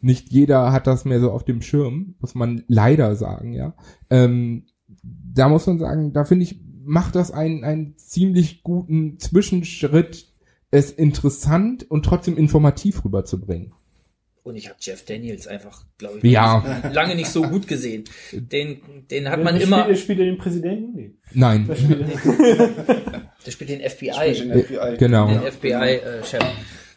nicht 0.01 0.31
jeder 0.31 0.73
hat 0.73 0.87
das 0.87 1.05
mehr 1.05 1.21
so 1.21 1.31
auf 1.31 1.45
dem 1.45 1.63
Schirm, 1.63 2.17
muss 2.21 2.35
man 2.35 2.65
leider 2.67 3.15
sagen, 3.15 3.53
ja. 3.53 3.75
Ähm, 4.11 4.65
da 5.03 5.49
muss 5.49 5.67
man 5.67 5.79
sagen, 5.79 6.13
da 6.13 6.25
finde 6.25 6.45
ich, 6.45 6.61
macht 6.85 7.15
das 7.15 7.31
einen, 7.31 7.63
einen 7.65 7.97
ziemlich 7.97 8.63
guten 8.63 9.19
Zwischenschritt, 9.19 10.27
es 10.73 10.91
interessant 10.91 11.89
und 11.89 12.05
trotzdem 12.05 12.37
informativ 12.37 13.05
rüberzubringen. 13.05 13.73
Und 14.45 14.57
ich 14.57 14.67
habe 14.69 14.77
Jeff 14.81 15.05
Daniels 15.05 15.47
einfach, 15.47 15.85
glaube 15.99 16.19
ich, 16.19 16.25
Ja. 16.25 16.83
lange 16.93 17.15
nicht 17.15 17.31
so 17.31 17.43
gut 17.43 17.69
gesehen. 17.69 18.05
Den, 18.33 18.81
den 19.11 19.31
hat 19.31 19.43
man 19.43 19.55
spielt, 19.55 19.69
immer, 19.69 19.87
wer 19.89 19.95
Spielt 19.97 20.19
er 20.19 20.25
den 20.25 20.39
Präsidenten? 20.39 20.93
Nee. 20.97 21.11
Nein, 21.33 21.65
Wer 21.69 21.77
spielt 21.77 22.59
er? 22.59 22.69
der 23.47 23.51
spielt 23.53 23.71
den 23.71 23.81
FBI. 23.89 24.11
Zwischen 24.13 24.53
FBI. 24.53 24.97
genau. 24.99 25.29
den 25.29 25.43
FBI-Chef. 25.53 26.43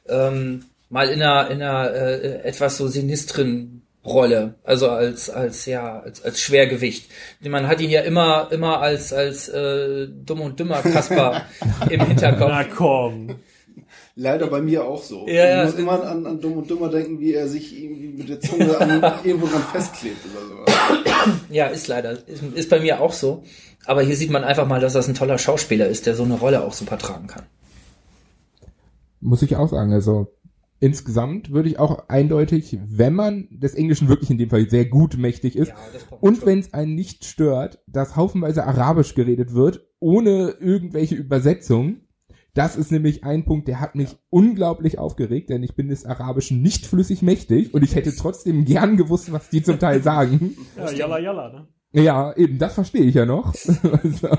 ähm, 0.10 0.64
mal 0.90 1.10
in 1.10 1.22
einer, 1.22 1.50
in 1.52 1.62
einer 1.62 1.92
äh, 1.94 2.42
etwas 2.44 2.78
so 2.78 2.88
sinistren 2.88 3.84
Rolle, 4.04 4.54
also 4.64 4.90
als 4.90 5.32
als 5.32 5.66
ja 5.66 6.00
als, 6.00 6.24
als 6.24 6.40
Schwergewicht. 6.40 7.10
Man 7.42 7.68
hat 7.68 7.82
ihn 7.82 7.90
ja 7.90 8.02
immer 8.02 8.50
immer 8.52 8.80
als 8.80 9.12
als 9.14 9.50
äh, 9.50 10.08
dumm 10.08 10.42
und 10.42 10.60
dümmer 10.60 10.82
Kasper 10.84 11.46
im 11.90 12.00
Na 12.00 12.06
Hinterkopf. 12.06 12.76
komm. 12.76 13.36
Leider 14.18 14.48
bei 14.48 14.62
mir 14.62 14.86
auch 14.86 15.04
so. 15.04 15.28
Ja, 15.28 15.66
ich 15.66 15.72
muss 15.72 15.80
immer 15.80 16.02
an, 16.04 16.26
an 16.26 16.40
Dumm 16.40 16.54
und 16.54 16.70
Dümmer 16.70 16.90
denken, 16.90 17.20
wie 17.20 17.34
er 17.34 17.50
sich 17.50 17.78
irgendwie 17.78 18.08
mit 18.08 18.30
der 18.30 18.40
Zunge 18.40 18.78
an, 18.80 18.90
irgendwo 19.26 19.48
dran 19.48 19.64
festklebt 19.74 20.20
oder 20.32 20.48
sowas. 20.48 21.36
Ja, 21.50 21.68
ist 21.68 21.88
leider 21.88 22.12
ist, 22.28 22.42
ist 22.54 22.70
bei 22.70 22.80
mir 22.80 23.02
auch 23.02 23.12
so. 23.12 23.44
Aber 23.86 24.02
hier 24.04 24.16
sieht 24.16 24.32
man 24.32 24.46
einfach 24.46 24.68
mal, 24.68 24.80
dass 24.80 24.94
das 24.94 25.10
ein 25.10 25.16
toller 25.16 25.38
Schauspieler 25.38 25.88
ist, 25.88 26.06
der 26.06 26.16
so 26.16 26.24
eine 26.24 26.36
Rolle 26.36 26.64
auch 26.64 26.72
super 26.72 26.98
tragen 26.98 27.28
kann. 27.28 27.44
muss 29.20 29.42
ich 29.42 29.58
auch 29.58 29.68
sagen. 29.70 29.92
Also 29.92 30.32
insgesamt 30.80 31.52
würde 31.52 31.68
ich 31.70 31.80
auch 31.80 32.08
eindeutig, 32.08 32.80
wenn 32.86 33.14
man 33.14 33.48
des 33.52 33.76
Englischen 33.76 34.08
wirklich 34.08 34.30
in 34.30 34.38
dem 34.38 34.50
Fall 34.50 34.70
sehr 34.70 34.86
gut 34.86 35.18
mächtig 35.18 35.58
ist, 35.58 35.70
Ja, 35.70 35.76
und 36.22 36.46
wenn 36.46 36.60
es 36.60 36.74
einen 36.74 36.96
nicht 36.96 37.26
stört, 37.26 37.80
dass 37.88 38.16
haufenweise 38.16 38.66
Arabisch 38.66 39.14
geredet 39.14 39.54
wird, 39.54 39.86
ohne 40.00 40.56
irgendwelche 40.60 41.16
Übersetzung. 41.16 41.98
Das 42.56 42.78
ist 42.78 42.90
nämlich 42.90 43.26
ein 43.26 43.44
Punkt, 43.44 43.68
der 43.68 43.82
hat 43.82 43.96
mich 43.96 44.16
unglaublich 44.30 44.98
aufgeregt, 44.98 45.50
denn 45.50 45.62
ich 45.62 45.76
bin 45.76 45.90
des 45.90 46.06
Arabischen 46.06 46.62
nicht 46.62 46.88
flüssig 46.88 47.22
mächtig 47.22 47.74
und 47.74 47.84
ich 47.84 47.96
hätte 47.96 48.16
trotzdem 48.16 48.64
gern 48.64 48.96
gewusst, 48.96 49.32
was 49.34 49.50
die 49.50 49.62
zum 49.62 49.78
Teil 49.78 50.02
sagen. 50.02 50.56
Ja, 50.78 50.92
jalla 50.92 51.20
jalla, 51.20 51.50
ne? 51.50 52.02
Ja, 52.02 52.34
eben, 52.36 52.58
das 52.58 52.74
verstehe 52.74 53.04
ich 53.04 53.16
ja 53.16 53.26
noch. 53.26 53.54
also, 54.04 54.38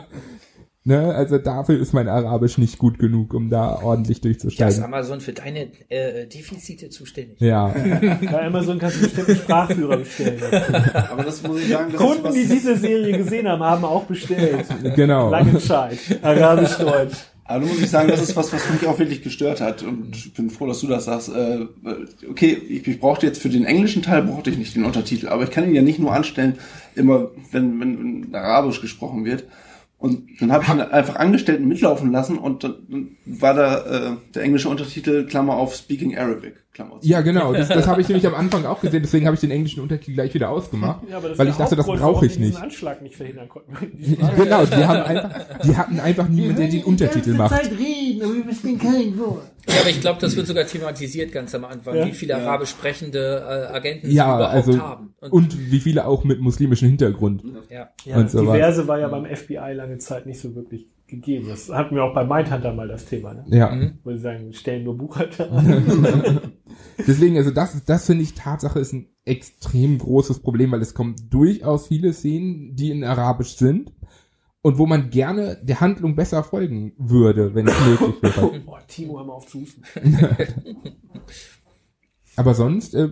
ne, 0.84 1.14
also 1.14 1.36
dafür 1.38 1.78
ist 1.78 1.92
mein 1.92 2.08
Arabisch 2.08 2.56
nicht 2.56 2.78
gut 2.78 2.98
genug, 2.98 3.34
um 3.34 3.50
da 3.50 3.82
ordentlich 3.82 4.18
Ja, 4.18 4.30
ist 4.30 4.40
durchzusteigen. 4.42 4.82
Amazon 4.82 5.20
für 5.20 5.32
deine 5.32 5.68
äh, 5.88 6.26
Defizite 6.26 6.88
zuständig. 6.88 7.40
Ja. 7.40 7.68
Bei 8.32 8.46
Amazon 8.46 8.78
kannst 8.78 8.96
du 8.96 9.02
bestimmt 9.02 9.38
Sprachführer 9.38 9.98
bestellen. 9.98 10.42
Aber 11.10 11.22
das 11.22 11.42
muss 11.42 11.60
ich 11.60 11.68
sagen, 11.68 11.92
das 11.92 12.00
Kunden, 12.00 12.26
ist 12.26 12.34
die 12.34 12.54
diese 12.54 12.76
Serie 12.76 13.18
gesehen 13.18 13.46
haben, 13.46 13.62
haben 13.62 13.84
auch 13.84 14.04
bestellt. 14.04 14.66
genau. 14.94 15.30
Langenscheid. 15.30 15.98
Arabisch-Deutsch. 16.22 17.16
Aber 17.48 17.60
du 17.60 17.66
muss 17.66 17.80
ich 17.80 17.90
sagen, 17.90 18.08
das 18.08 18.20
ist 18.20 18.34
was, 18.34 18.52
was 18.52 18.68
mich 18.70 18.86
auch 18.86 18.98
wirklich 18.98 19.22
gestört 19.22 19.60
hat. 19.60 19.82
Und 19.82 20.16
ich 20.16 20.34
bin 20.34 20.50
froh, 20.50 20.66
dass 20.66 20.80
du 20.80 20.88
das 20.88 21.04
sagst. 21.04 21.28
Äh, 21.28 21.66
okay, 22.28 22.52
ich, 22.68 22.86
ich 22.86 23.00
brauchte 23.00 23.26
jetzt 23.26 23.40
für 23.40 23.48
den 23.48 23.64
englischen 23.64 24.02
Teil 24.02 24.22
brauchte 24.22 24.50
ich 24.50 24.58
nicht 24.58 24.74
den 24.74 24.84
Untertitel, 24.84 25.28
aber 25.28 25.44
ich 25.44 25.50
kann 25.50 25.64
ihn 25.64 25.74
ja 25.74 25.82
nicht 25.82 25.98
nur 25.98 26.12
anstellen, 26.12 26.58
immer 26.94 27.30
wenn, 27.52 27.80
wenn, 27.80 28.24
wenn 28.24 28.34
Arabisch 28.34 28.80
gesprochen 28.80 29.24
wird. 29.24 29.44
Und 29.98 30.28
dann 30.40 30.52
habe 30.52 30.62
ich 30.62 30.68
ihn 30.68 30.80
einfach 30.80 31.16
Angestellten 31.16 31.66
mitlaufen 31.68 32.12
lassen 32.12 32.36
und 32.36 32.62
dann, 32.64 32.74
dann 32.90 33.08
war 33.24 33.54
da 33.54 33.78
äh, 34.12 34.16
der 34.34 34.42
englische 34.42 34.68
Untertitel, 34.68 35.24
Klammer 35.24 35.54
auf 35.56 35.74
Speaking 35.74 36.16
Arabic, 36.18 36.56
Klammer 36.74 37.00
zu. 37.00 37.08
Ja, 37.08 37.22
genau. 37.22 37.54
Das, 37.54 37.68
das 37.68 37.86
habe 37.86 38.02
ich 38.02 38.08
nämlich 38.08 38.26
am 38.26 38.34
Anfang 38.34 38.66
auch 38.66 38.82
gesehen, 38.82 39.00
deswegen 39.02 39.24
habe 39.24 39.34
ich 39.36 39.40
den 39.40 39.50
englischen 39.50 39.80
Untertitel 39.80 40.12
gleich 40.12 40.34
wieder 40.34 40.50
ausgemacht. 40.50 41.00
Ja, 41.10 41.22
weil 41.22 41.48
ich 41.48 41.54
dachte, 41.56 41.76
das 41.76 41.86
brauche 41.86 42.26
ich 42.26 42.38
nicht. 42.38 42.60
Anschlag 42.60 43.00
nicht 43.00 43.16
verhindern 43.16 43.48
konnten. 43.48 43.72
Genau, 44.36 44.66
die 44.66 44.74
haben 44.84 45.02
einfach, 45.02 45.30
die 45.64 45.76
hatten 45.76 45.98
einfach 45.98 46.28
niemanden, 46.28 46.56
der 46.56 46.68
den 46.68 46.84
Untertitel 46.84 47.32
macht. 47.32 47.58
reden, 47.70 48.22
aber 48.22 48.34
wir 48.34 48.44
verstehen 48.44 48.78
kein 48.78 49.18
Wort. 49.18 49.50
Ja, 49.68 49.80
aber 49.80 49.90
ich 49.90 50.00
glaube, 50.00 50.20
das 50.20 50.36
wird 50.36 50.46
sogar 50.46 50.64
thematisiert 50.64 51.32
ganz 51.32 51.52
am 51.54 51.64
Anfang, 51.64 51.96
Ja. 51.96 52.06
wie 52.06 52.12
viele 52.12 52.36
arabisch 52.36 52.68
sprechende 52.70 53.68
äh, 53.70 53.74
Agenten 53.74 54.06
sie 54.08 54.14
Ja, 54.14 54.36
überhaupt 54.36 54.54
also 54.54 54.78
haben. 54.80 55.14
und 55.30 55.70
wie 55.72 55.80
viele 55.80 56.06
auch 56.06 56.22
mit 56.22 56.38
muslimischem 56.40 56.88
Hintergrund. 56.88 57.42
ja. 57.70 57.88
Ja, 58.04 58.16
und 58.18 58.30
so 58.30 58.40
diverse 58.42 58.86
war 58.86 59.00
ja 59.00 59.08
beim 59.08 59.24
FBI 59.26 59.72
lange 59.86 59.98
Zeit 59.98 60.26
nicht 60.26 60.40
so 60.40 60.54
wirklich 60.54 60.88
gegeben. 61.06 61.46
Das 61.48 61.68
hatten 61.70 61.94
wir 61.94 62.04
auch 62.04 62.14
bei 62.14 62.24
Mindhunter 62.24 62.74
mal 62.74 62.88
das 62.88 63.04
Thema, 63.04 63.34
ne? 63.34 63.44
Ja. 63.48 63.76
Wo 64.02 64.12
sie 64.12 64.18
sagen, 64.18 64.46
wir 64.46 64.52
stellen 64.52 64.84
nur 64.84 64.96
Buchhalter 64.98 65.50
an. 65.52 66.52
Deswegen, 67.06 67.36
also 67.36 67.50
das, 67.52 67.84
das 67.84 68.06
finde 68.06 68.24
ich 68.24 68.34
Tatsache 68.34 68.80
ist 68.80 68.92
ein 68.92 69.08
extrem 69.24 69.98
großes 69.98 70.40
Problem, 70.40 70.72
weil 70.72 70.82
es 70.82 70.94
kommen 70.94 71.14
durchaus 71.30 71.88
viele 71.88 72.12
Szenen, 72.12 72.74
die 72.74 72.90
in 72.90 73.04
Arabisch 73.04 73.56
sind 73.56 73.92
und 74.62 74.78
wo 74.78 74.86
man 74.86 75.10
gerne 75.10 75.58
der 75.62 75.80
Handlung 75.80 76.16
besser 76.16 76.42
folgen 76.42 76.92
würde, 76.98 77.54
wenn 77.54 77.68
es 77.68 77.86
möglich 77.86 78.22
wäre. 78.22 78.60
Boah, 78.66 78.80
Timo, 78.88 79.18
hör 79.18 79.24
mal 79.24 79.34
auf 79.34 79.46
zu 79.46 79.60
husten. 79.60 79.82
Aber 82.38 82.52
sonst, 82.52 82.94
äh, 82.94 83.10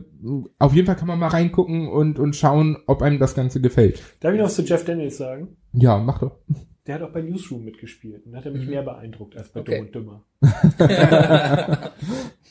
auf 0.58 0.74
jeden 0.74 0.86
Fall 0.86 0.96
kann 0.96 1.08
man 1.08 1.18
mal 1.18 1.28
reingucken 1.28 1.88
und, 1.88 2.18
und 2.18 2.36
schauen, 2.36 2.76
ob 2.86 3.00
einem 3.00 3.18
das 3.18 3.34
Ganze 3.34 3.60
gefällt. 3.60 4.02
Darf 4.20 4.34
ich 4.34 4.40
noch 4.40 4.50
zu 4.50 4.62
Jeff 4.62 4.84
Daniels 4.84 5.16
sagen? 5.16 5.56
Ja, 5.74 5.98
mach 5.98 6.18
doch. 6.20 6.36
Der 6.86 6.96
hat 6.96 7.02
auch 7.02 7.10
bei 7.10 7.22
Newsroom 7.22 7.64
mitgespielt 7.64 8.26
und 8.26 8.36
hat 8.36 8.44
er 8.44 8.52
mich 8.52 8.66
mehr 8.68 8.82
beeindruckt 8.82 9.36
als 9.36 9.48
bei 9.48 9.60
Okay. 9.60 9.86
Dumm 9.90 10.08
und 10.08 10.22
Dümmer. 10.42 11.90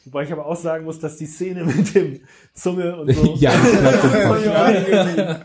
Wobei 0.05 0.23
ich 0.23 0.31
aber 0.33 0.45
auch 0.47 0.55
sagen 0.55 0.85
muss, 0.85 0.99
dass 0.99 1.17
die 1.17 1.25
Szene 1.27 1.63
mit 1.65 1.93
dem 1.95 2.19
Zunge 2.53 2.95
und 2.99 3.13
so. 3.13 3.35
Ja, 3.39 3.51
irgendwie- 3.53 5.35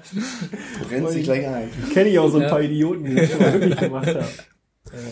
Brennt 0.89 1.11
sich 1.11 1.25
gleich 1.25 1.47
ein. 1.47 1.69
Kenne 1.93 2.09
ich 2.11 2.19
auch 2.19 2.29
so 2.29 2.39
ein 2.39 2.43
Ja. 2.45 2.49
paar 2.49 2.63
Idioten, 2.63 3.05
die 3.05 3.15
das 3.15 3.31
schon 3.31 3.41
mal 3.41 3.53
wirklich 3.53 3.77
gemacht 3.79 4.09
haben. 4.09 4.27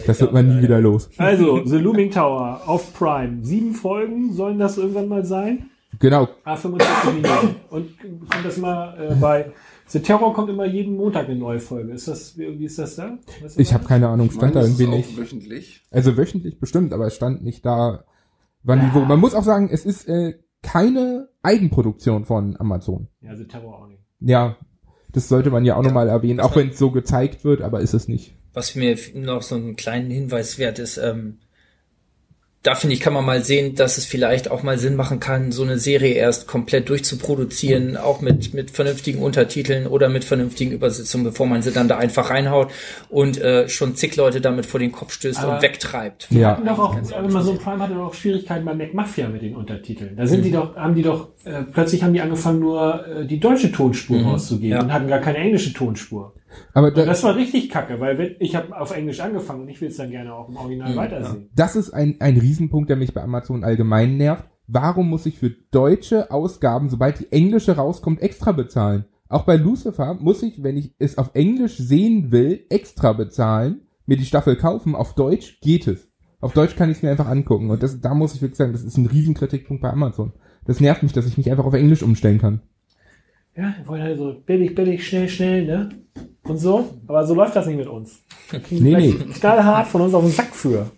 das 0.06 0.20
wird 0.20 0.32
man 0.32 0.48
nie 0.56 0.62
wieder 0.62 0.80
los. 0.80 1.10
Also, 1.18 1.64
The 1.64 1.76
Looming 1.76 2.10
Tower 2.10 2.62
auf 2.66 2.92
Prime. 2.94 3.44
Sieben 3.44 3.74
Folgen 3.74 4.32
sollen 4.32 4.58
das 4.58 4.78
irgendwann 4.78 5.08
mal 5.08 5.24
sein? 5.24 5.70
Genau, 5.98 6.28
Ah, 6.44 6.56
45 6.56 7.12
Minuten. 7.14 7.56
Und 7.70 7.98
kommt 8.00 8.44
das 8.44 8.56
mal 8.58 8.98
äh, 9.12 9.14
bei 9.14 9.52
The 9.88 10.00
Terror 10.00 10.34
kommt 10.34 10.50
immer 10.50 10.66
jeden 10.66 10.96
Montag 10.96 11.26
eine 11.28 11.36
neue 11.38 11.60
Folge. 11.60 11.92
Ist 11.92 12.08
das, 12.08 12.36
wie 12.36 12.58
wie 12.58 12.64
ist 12.64 12.78
das 12.78 12.96
da? 12.96 13.18
Weißt 13.40 13.56
du 13.56 13.60
ich 13.62 13.72
habe 13.72 13.84
keine 13.84 14.08
Ahnung, 14.08 14.30
stand 14.30 14.54
da 14.54 14.60
Meines 14.60 14.74
ist 14.74 14.80
irgendwie 14.80 15.02
auch 15.02 15.06
nicht. 15.06 15.18
wöchentlich. 15.18 15.82
Also 15.90 16.16
wöchentlich 16.16 16.58
bestimmt, 16.58 16.92
aber 16.92 17.06
es 17.06 17.14
stand 17.14 17.44
nicht 17.44 17.64
da, 17.64 18.04
wann 18.62 18.80
die 18.80 18.94
wo. 18.94 19.00
Man 19.00 19.20
muss 19.20 19.34
auch 19.34 19.44
sagen, 19.44 19.68
es 19.70 19.84
ist 19.86 20.08
äh, 20.08 20.34
keine 20.62 21.28
Eigenproduktion 21.42 22.24
von 22.24 22.58
Amazon. 22.58 23.08
Ja, 23.20 23.36
The 23.36 23.44
Terror 23.44 23.82
auch 23.82 23.86
nicht. 23.86 24.02
Ja, 24.20 24.56
das 25.12 25.28
sollte 25.28 25.50
man 25.50 25.64
ja 25.64 25.76
auch 25.76 25.82
nochmal 25.82 26.08
erwähnen, 26.08 26.40
auch 26.40 26.56
wenn 26.56 26.70
es 26.70 26.78
so 26.78 26.90
gezeigt 26.90 27.44
wird, 27.44 27.62
aber 27.62 27.80
ist 27.80 27.94
es 27.94 28.08
nicht. 28.08 28.34
Was 28.52 28.74
mir 28.74 28.96
noch 29.14 29.42
so 29.42 29.54
einen 29.54 29.76
kleinen 29.76 30.10
Hinweis 30.10 30.58
wert 30.58 30.78
ist, 30.78 30.96
ähm, 30.96 31.38
da 32.66 32.74
finde 32.74 32.94
ich, 32.94 33.00
kann 33.00 33.12
man 33.12 33.24
mal 33.24 33.44
sehen, 33.44 33.76
dass 33.76 33.96
es 33.96 34.04
vielleicht 34.04 34.50
auch 34.50 34.64
mal 34.64 34.76
Sinn 34.76 34.96
machen 34.96 35.20
kann, 35.20 35.52
so 35.52 35.62
eine 35.62 35.78
Serie 35.78 36.14
erst 36.14 36.48
komplett 36.48 36.88
durchzuproduzieren, 36.88 37.96
auch 37.96 38.20
mit, 38.20 38.54
mit 38.54 38.72
vernünftigen 38.72 39.22
Untertiteln 39.22 39.86
oder 39.86 40.08
mit 40.08 40.24
vernünftigen 40.24 40.72
Übersetzungen, 40.72 41.22
bevor 41.22 41.46
man 41.46 41.62
sie 41.62 41.70
dann 41.70 41.86
da 41.86 41.98
einfach 41.98 42.30
reinhaut 42.30 42.72
und 43.08 43.40
äh, 43.40 43.68
schon 43.68 43.94
zig 43.94 44.16
Leute 44.16 44.40
damit 44.40 44.66
vor 44.66 44.80
den 44.80 44.90
Kopf 44.90 45.12
stößt 45.12 45.44
Aber- 45.44 45.54
und 45.56 45.62
wegtreibt. 45.62 46.26
Ja. 46.30 46.52
Hatten 46.52 46.66
doch 46.66 46.78
auch, 46.78 46.96
Amazon 47.12 47.58
Prime 47.58 47.78
hatte 47.80 47.94
doch 47.94 48.06
auch 48.08 48.14
Schwierigkeiten 48.14 48.64
bei 48.64 48.74
Mac 48.74 48.94
Mafia 48.94 49.28
mit 49.28 49.42
den 49.42 49.54
Untertiteln. 49.54 50.16
Da 50.16 50.26
sind 50.26 50.44
die 50.44 50.50
doch, 50.50 50.74
haben 50.74 50.96
die 50.96 51.02
doch, 51.02 51.28
äh, 51.44 51.62
plötzlich 51.72 52.02
haben 52.02 52.14
die 52.14 52.20
angefangen 52.20 52.58
nur 52.58 53.06
äh, 53.06 53.26
die 53.26 53.38
deutsche 53.38 53.70
Tonspur 53.70 54.22
rauszugeben 54.22 54.76
Ja. 54.76 54.82
und 54.82 54.92
hatten 54.92 55.06
gar 55.06 55.20
keine 55.20 55.38
englische 55.38 55.72
Tonspur. 55.72 56.32
Aber 56.72 56.90
da, 56.90 57.04
das 57.04 57.22
war 57.22 57.36
richtig 57.36 57.70
kacke, 57.70 58.00
weil 58.00 58.36
ich 58.38 58.56
habe 58.56 58.78
auf 58.78 58.96
Englisch 58.96 59.20
angefangen 59.20 59.62
und 59.62 59.68
ich 59.68 59.80
will 59.80 59.88
es 59.88 59.96
dann 59.96 60.10
gerne 60.10 60.34
auch 60.34 60.48
im 60.48 60.56
Original 60.56 60.96
weitersehen. 60.96 61.50
das 61.54 61.76
ist 61.76 61.90
ein, 61.90 62.16
ein 62.20 62.36
Riesenpunkt, 62.36 62.90
der 62.90 62.96
mich 62.96 63.14
bei 63.14 63.22
Amazon 63.22 63.64
allgemein 63.64 64.16
nervt. 64.16 64.44
Warum 64.68 65.08
muss 65.08 65.26
ich 65.26 65.38
für 65.38 65.50
deutsche 65.70 66.30
Ausgaben, 66.30 66.88
sobald 66.88 67.20
die 67.20 67.30
englische 67.30 67.76
rauskommt, 67.76 68.20
extra 68.20 68.52
bezahlen? 68.52 69.04
Auch 69.28 69.44
bei 69.44 69.56
Lucifer 69.56 70.14
muss 70.14 70.42
ich, 70.42 70.62
wenn 70.62 70.76
ich 70.76 70.94
es 70.98 71.18
auf 71.18 71.30
Englisch 71.34 71.76
sehen 71.76 72.30
will, 72.30 72.64
extra 72.68 73.12
bezahlen, 73.12 73.82
mir 74.06 74.16
die 74.16 74.24
Staffel 74.24 74.56
kaufen. 74.56 74.94
Auf 74.94 75.14
Deutsch 75.14 75.60
geht 75.60 75.86
es. 75.88 76.08
Auf 76.40 76.52
Deutsch 76.52 76.76
kann 76.76 76.90
ich 76.90 76.98
es 76.98 77.02
mir 77.02 77.10
einfach 77.10 77.28
angucken. 77.28 77.70
Und 77.70 77.82
das, 77.82 78.00
da 78.00 78.14
muss 78.14 78.34
ich 78.34 78.42
wirklich 78.42 78.58
sagen, 78.58 78.72
das 78.72 78.84
ist 78.84 78.96
ein 78.96 79.06
Riesenkritikpunkt 79.06 79.82
bei 79.82 79.90
Amazon. 79.90 80.32
Das 80.64 80.80
nervt 80.80 81.02
mich, 81.02 81.12
dass 81.12 81.26
ich 81.26 81.36
nicht 81.36 81.50
einfach 81.50 81.64
auf 81.64 81.74
Englisch 81.74 82.02
umstellen 82.02 82.38
kann. 82.38 82.60
Ja, 83.56 83.74
wir 83.78 83.88
wollen 83.88 84.02
halt 84.02 84.18
so 84.18 84.34
billig, 84.44 84.74
billig, 84.74 85.06
schnell, 85.06 85.28
schnell, 85.28 85.64
ne? 85.64 85.88
Und 86.48 86.58
so. 86.58 86.94
Aber 87.06 87.26
so 87.26 87.34
läuft 87.34 87.56
das 87.56 87.66
nicht 87.66 87.76
mit 87.76 87.88
uns. 87.88 88.22
Kriegen 88.48 88.84
Nee, 88.84 89.12
gleich 89.12 89.40
knallhart 89.40 89.88
von 89.88 90.02
uns 90.02 90.14
auf 90.14 90.22
den 90.22 90.32
Sack 90.32 90.54
für. 90.54 90.90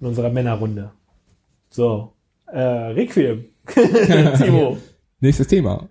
In 0.00 0.06
unserer 0.06 0.30
Männerrunde. 0.30 0.92
So. 1.70 2.12
Äh, 2.46 2.60
Requiem. 2.60 3.44
Timo. 4.38 4.78
Nächstes 5.20 5.48
Thema. 5.48 5.88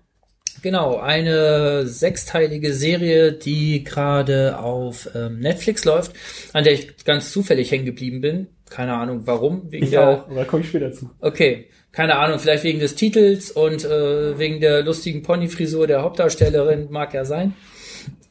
Genau, 0.62 0.96
eine 0.96 1.86
sechsteilige 1.86 2.72
Serie, 2.72 3.32
die 3.32 3.84
gerade 3.84 4.58
auf 4.58 5.08
ähm, 5.14 5.38
Netflix 5.38 5.84
läuft, 5.84 6.12
an 6.52 6.64
der 6.64 6.72
ich 6.72 7.04
ganz 7.04 7.30
zufällig 7.30 7.70
hängen 7.70 7.84
geblieben 7.84 8.20
bin. 8.20 8.48
Keine 8.68 8.94
Ahnung 8.94 9.22
warum. 9.26 9.70
Wegen 9.70 9.84
Ich 9.84 9.90
der, 9.90 10.08
auch, 10.08 10.26
aber 10.26 10.34
da 10.36 10.44
komme 10.44 10.62
ich 10.62 10.70
später 10.70 10.92
zu. 10.92 11.10
Okay, 11.20 11.66
keine 11.92 12.16
Ahnung, 12.16 12.38
vielleicht 12.38 12.64
wegen 12.64 12.80
des 12.80 12.94
Titels 12.94 13.50
und 13.50 13.84
äh, 13.84 14.38
wegen 14.38 14.60
der 14.60 14.82
lustigen 14.82 15.22
Ponyfrisur 15.22 15.86
der 15.86 16.02
Hauptdarstellerin, 16.02 16.88
mag 16.90 17.14
ja 17.14 17.24
sein. 17.24 17.54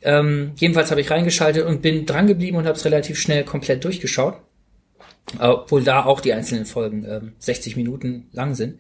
Ähm, 0.05 0.51
jedenfalls 0.55 0.91
habe 0.91 1.01
ich 1.01 1.11
reingeschaltet 1.11 1.65
und 1.65 1.81
bin 1.81 2.05
dran 2.05 2.27
geblieben 2.27 2.57
und 2.57 2.65
habe 2.65 2.77
es 2.77 2.85
relativ 2.85 3.19
schnell 3.19 3.43
komplett 3.43 3.83
durchgeschaut. 3.83 4.37
Obwohl 5.39 5.83
da 5.83 6.05
auch 6.05 6.21
die 6.21 6.33
einzelnen 6.33 6.67
Folgen 6.67 7.03
ähm, 7.09 7.33
60 7.39 7.75
Minuten 7.75 8.27
lang 8.31 8.53
sind. 8.53 8.79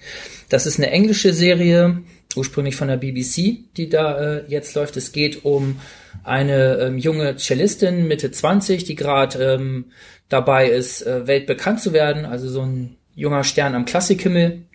Das 0.49 0.67
ist 0.67 0.77
eine 0.77 0.91
englische 0.91 1.33
Serie, 1.33 2.03
ursprünglich 2.35 2.75
von 2.75 2.87
der 2.87 2.97
BBC, 2.97 3.73
die 3.75 3.89
da 3.89 4.37
äh, 4.37 4.43
jetzt 4.47 4.75
läuft. 4.75 4.95
Es 4.95 5.11
geht 5.11 5.43
um 5.43 5.79
eine 6.23 6.77
ähm, 6.77 6.99
junge 6.99 7.37
Cellistin, 7.37 8.07
Mitte 8.07 8.29
20, 8.29 8.83
die 8.83 8.93
gerade 8.93 9.55
ähm, 9.55 9.85
dabei 10.29 10.69
ist, 10.69 11.01
äh, 11.01 11.25
weltbekannt 11.25 11.81
zu 11.81 11.93
werden. 11.93 12.25
Also 12.25 12.47
so 12.47 12.61
ein 12.61 12.97
junger 13.15 13.43
Stern 13.43 13.73
am 13.73 13.85
Klassikhimmel 13.85 14.65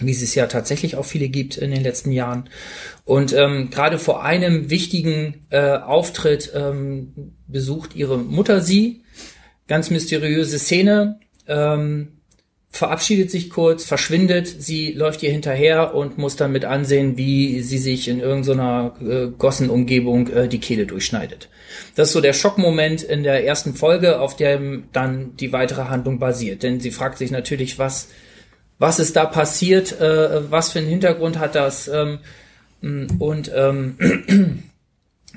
wie 0.00 0.10
es 0.10 0.34
ja 0.34 0.46
tatsächlich 0.46 0.96
auch 0.96 1.04
viele 1.04 1.28
gibt 1.28 1.56
in 1.56 1.70
den 1.70 1.82
letzten 1.82 2.12
Jahren. 2.12 2.48
Und 3.04 3.32
ähm, 3.32 3.70
gerade 3.70 3.98
vor 3.98 4.22
einem 4.22 4.70
wichtigen 4.70 5.46
äh, 5.50 5.76
Auftritt 5.76 6.52
ähm, 6.54 7.32
besucht 7.46 7.94
ihre 7.94 8.18
Mutter 8.18 8.60
sie. 8.60 9.02
Ganz 9.68 9.90
mysteriöse 9.90 10.58
Szene. 10.58 11.20
Ähm, 11.48 12.16
verabschiedet 12.76 13.30
sich 13.30 13.50
kurz, 13.50 13.84
verschwindet, 13.84 14.46
sie 14.46 14.92
läuft 14.92 15.22
ihr 15.22 15.30
hinterher 15.30 15.94
und 15.94 16.18
muss 16.18 16.36
dann 16.36 16.52
mit 16.52 16.64
ansehen, 16.64 17.16
wie 17.16 17.62
sie 17.62 17.78
sich 17.78 18.06
in 18.06 18.20
irgendeiner 18.20 18.94
äh, 19.00 19.28
Gossenumgebung 19.28 20.28
äh, 20.28 20.48
die 20.48 20.60
Kehle 20.60 20.86
durchschneidet. 20.86 21.48
Das 21.94 22.08
ist 22.08 22.12
so 22.12 22.20
der 22.20 22.34
Schockmoment 22.34 23.02
in 23.02 23.22
der 23.22 23.44
ersten 23.44 23.74
Folge, 23.74 24.20
auf 24.20 24.36
dem 24.36 24.84
dann 24.92 25.36
die 25.36 25.52
weitere 25.52 25.84
Handlung 25.84 26.18
basiert. 26.18 26.62
Denn 26.62 26.80
sie 26.80 26.90
fragt 26.90 27.18
sich 27.18 27.30
natürlich, 27.30 27.78
was 27.78 28.08
was 28.78 28.98
ist 28.98 29.16
da 29.16 29.24
passiert, 29.24 30.00
äh, 30.00 30.50
was 30.50 30.72
für 30.72 30.80
einen 30.80 30.88
Hintergrund 30.88 31.38
hat 31.38 31.54
das 31.54 31.88
ähm, 31.88 32.18
und 33.18 33.50
ähm, 33.54 33.96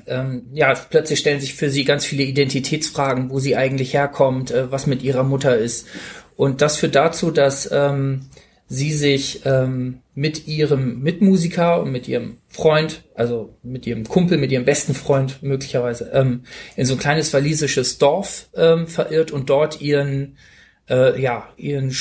ähm, 0.07 0.43
ja, 0.53 0.73
plötzlich 0.73 1.19
stellen 1.19 1.39
sich 1.39 1.55
für 1.55 1.69
sie 1.69 1.85
ganz 1.85 2.05
viele 2.05 2.23
Identitätsfragen, 2.23 3.29
wo 3.29 3.39
sie 3.39 3.55
eigentlich 3.55 3.93
herkommt, 3.93 4.51
äh, 4.51 4.71
was 4.71 4.87
mit 4.87 5.03
ihrer 5.03 5.23
Mutter 5.23 5.57
ist. 5.57 5.87
Und 6.35 6.61
das 6.61 6.77
führt 6.77 6.95
dazu, 6.95 7.31
dass 7.31 7.69
ähm, 7.71 8.27
sie 8.67 8.93
sich 8.93 9.41
ähm, 9.45 9.99
mit 10.13 10.47
ihrem 10.47 11.01
Mitmusiker 11.01 11.81
und 11.81 11.91
mit 11.91 12.07
ihrem 12.07 12.37
Freund, 12.49 13.03
also 13.15 13.55
mit 13.63 13.87
ihrem 13.87 14.03
Kumpel, 14.05 14.37
mit 14.37 14.51
ihrem 14.51 14.65
besten 14.65 14.93
Freund 14.93 15.41
möglicherweise, 15.41 16.11
ähm, 16.13 16.43
in 16.75 16.85
so 16.85 16.93
ein 16.93 16.99
kleines 16.99 17.33
walisisches 17.33 17.97
Dorf 17.97 18.47
ähm, 18.55 18.87
verirrt 18.87 19.31
und 19.31 19.49
dort 19.49 19.81
ihren 19.81 20.37
äh, 20.89 21.21
ja, 21.21 21.47
ihren 21.57 21.91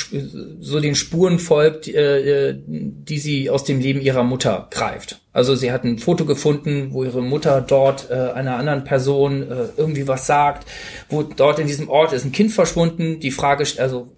so 0.60 0.80
den 0.80 0.94
Spuren 0.94 1.38
folgt, 1.38 1.88
äh, 1.88 2.50
äh, 2.50 2.56
die 2.66 3.18
sie 3.18 3.50
aus 3.50 3.64
dem 3.64 3.80
Leben 3.80 4.00
ihrer 4.00 4.24
Mutter 4.24 4.68
greift. 4.70 5.20
Also 5.32 5.54
sie 5.54 5.70
hat 5.70 5.84
ein 5.84 5.98
Foto 5.98 6.24
gefunden, 6.24 6.88
wo 6.92 7.04
ihre 7.04 7.22
Mutter 7.22 7.60
dort 7.60 8.10
äh, 8.10 8.14
einer 8.14 8.56
anderen 8.56 8.84
Person 8.84 9.42
äh, 9.42 9.68
irgendwie 9.76 10.08
was 10.08 10.26
sagt, 10.26 10.66
wo 11.10 11.22
dort 11.22 11.58
in 11.58 11.66
diesem 11.66 11.88
Ort 11.88 12.12
ist 12.12 12.24
ein 12.24 12.32
Kind 12.32 12.50
verschwunden. 12.50 13.20
Die 13.20 13.30
Frage, 13.30 13.64
also 13.78 14.08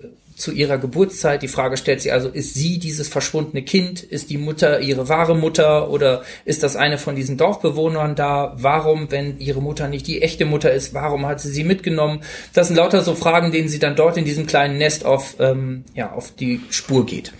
zu 0.40 0.52
ihrer 0.52 0.78
Geburtszeit, 0.78 1.42
die 1.42 1.48
Frage 1.48 1.76
stellt 1.76 2.00
sie 2.00 2.12
also, 2.12 2.30
ist 2.30 2.54
sie 2.54 2.78
dieses 2.78 3.08
verschwundene 3.08 3.62
Kind? 3.62 4.02
Ist 4.02 4.30
die 4.30 4.38
Mutter 4.38 4.80
ihre 4.80 5.10
wahre 5.10 5.36
Mutter 5.36 5.90
oder 5.90 6.22
ist 6.46 6.62
das 6.62 6.76
eine 6.76 6.96
von 6.96 7.14
diesen 7.14 7.36
Dorfbewohnern 7.36 8.16
da? 8.16 8.54
Warum, 8.56 9.10
wenn 9.10 9.38
ihre 9.38 9.60
Mutter 9.60 9.86
nicht 9.88 10.06
die 10.06 10.22
echte 10.22 10.46
Mutter 10.46 10.72
ist, 10.72 10.94
warum 10.94 11.26
hat 11.26 11.40
sie 11.40 11.50
sie 11.50 11.64
mitgenommen? 11.64 12.22
Das 12.54 12.68
sind 12.68 12.76
lauter 12.76 13.02
so 13.02 13.14
Fragen, 13.14 13.52
denen 13.52 13.68
sie 13.68 13.78
dann 13.78 13.96
dort 13.96 14.16
in 14.16 14.24
diesem 14.24 14.46
kleinen 14.46 14.78
Nest 14.78 15.04
auf, 15.04 15.36
ähm, 15.40 15.84
ja, 15.94 16.10
auf 16.12 16.34
die 16.34 16.62
Spur 16.70 17.04
geht. 17.04 17.34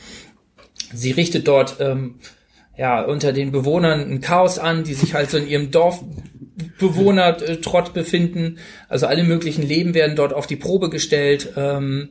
Sie 0.93 1.13
richtet 1.13 1.49
dort 1.49 1.77
ähm, 1.81 2.17
ja, 2.77 3.01
unter 3.03 3.33
den 3.33 3.51
Bewohnern 3.51 4.11
ein 4.11 4.21
Chaos 4.21 4.59
an, 4.59 4.85
die 4.85 4.93
sich 4.95 5.15
halt 5.15 5.31
so 5.31 5.39
in 5.39 5.49
ihrem 5.49 5.71
Dorfbewohner-Trott 5.71 7.95
befinden. 7.95 8.59
Also 8.91 9.07
alle 9.07 9.25
möglichen 9.25 9.67
Leben 9.67 9.95
werden 9.95 10.17
dort 10.17 10.35
auf 10.35 10.47
die 10.47 10.57
Probe 10.57 10.91
gestellt. 10.91 11.55
Ähm, 11.57 12.11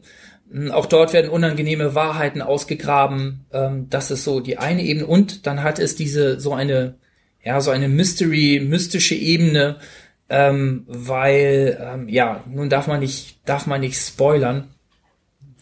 auch 0.71 0.87
dort 0.87 1.13
werden 1.13 1.29
unangenehme 1.29 1.95
Wahrheiten 1.95 2.41
ausgegraben. 2.41 3.45
Ähm, 3.53 3.87
das 3.89 4.11
ist 4.11 4.23
so 4.23 4.39
die 4.39 4.57
eine 4.57 4.83
Ebene. 4.83 5.05
Und 5.05 5.45
dann 5.45 5.63
hat 5.63 5.79
es 5.79 5.95
diese 5.95 6.39
so 6.39 6.53
eine, 6.53 6.95
ja, 7.43 7.61
so 7.61 7.71
eine 7.71 7.87
Mystery, 7.87 8.59
mystische 8.63 9.15
Ebene, 9.15 9.77
ähm, 10.29 10.85
weil, 10.87 11.77
ähm, 11.81 12.09
ja, 12.09 12.43
nun 12.49 12.69
darf 12.69 12.87
man 12.87 12.99
nicht, 12.99 13.37
darf 13.45 13.67
man 13.67 13.81
nicht 13.81 13.97
spoilern. 13.97 14.69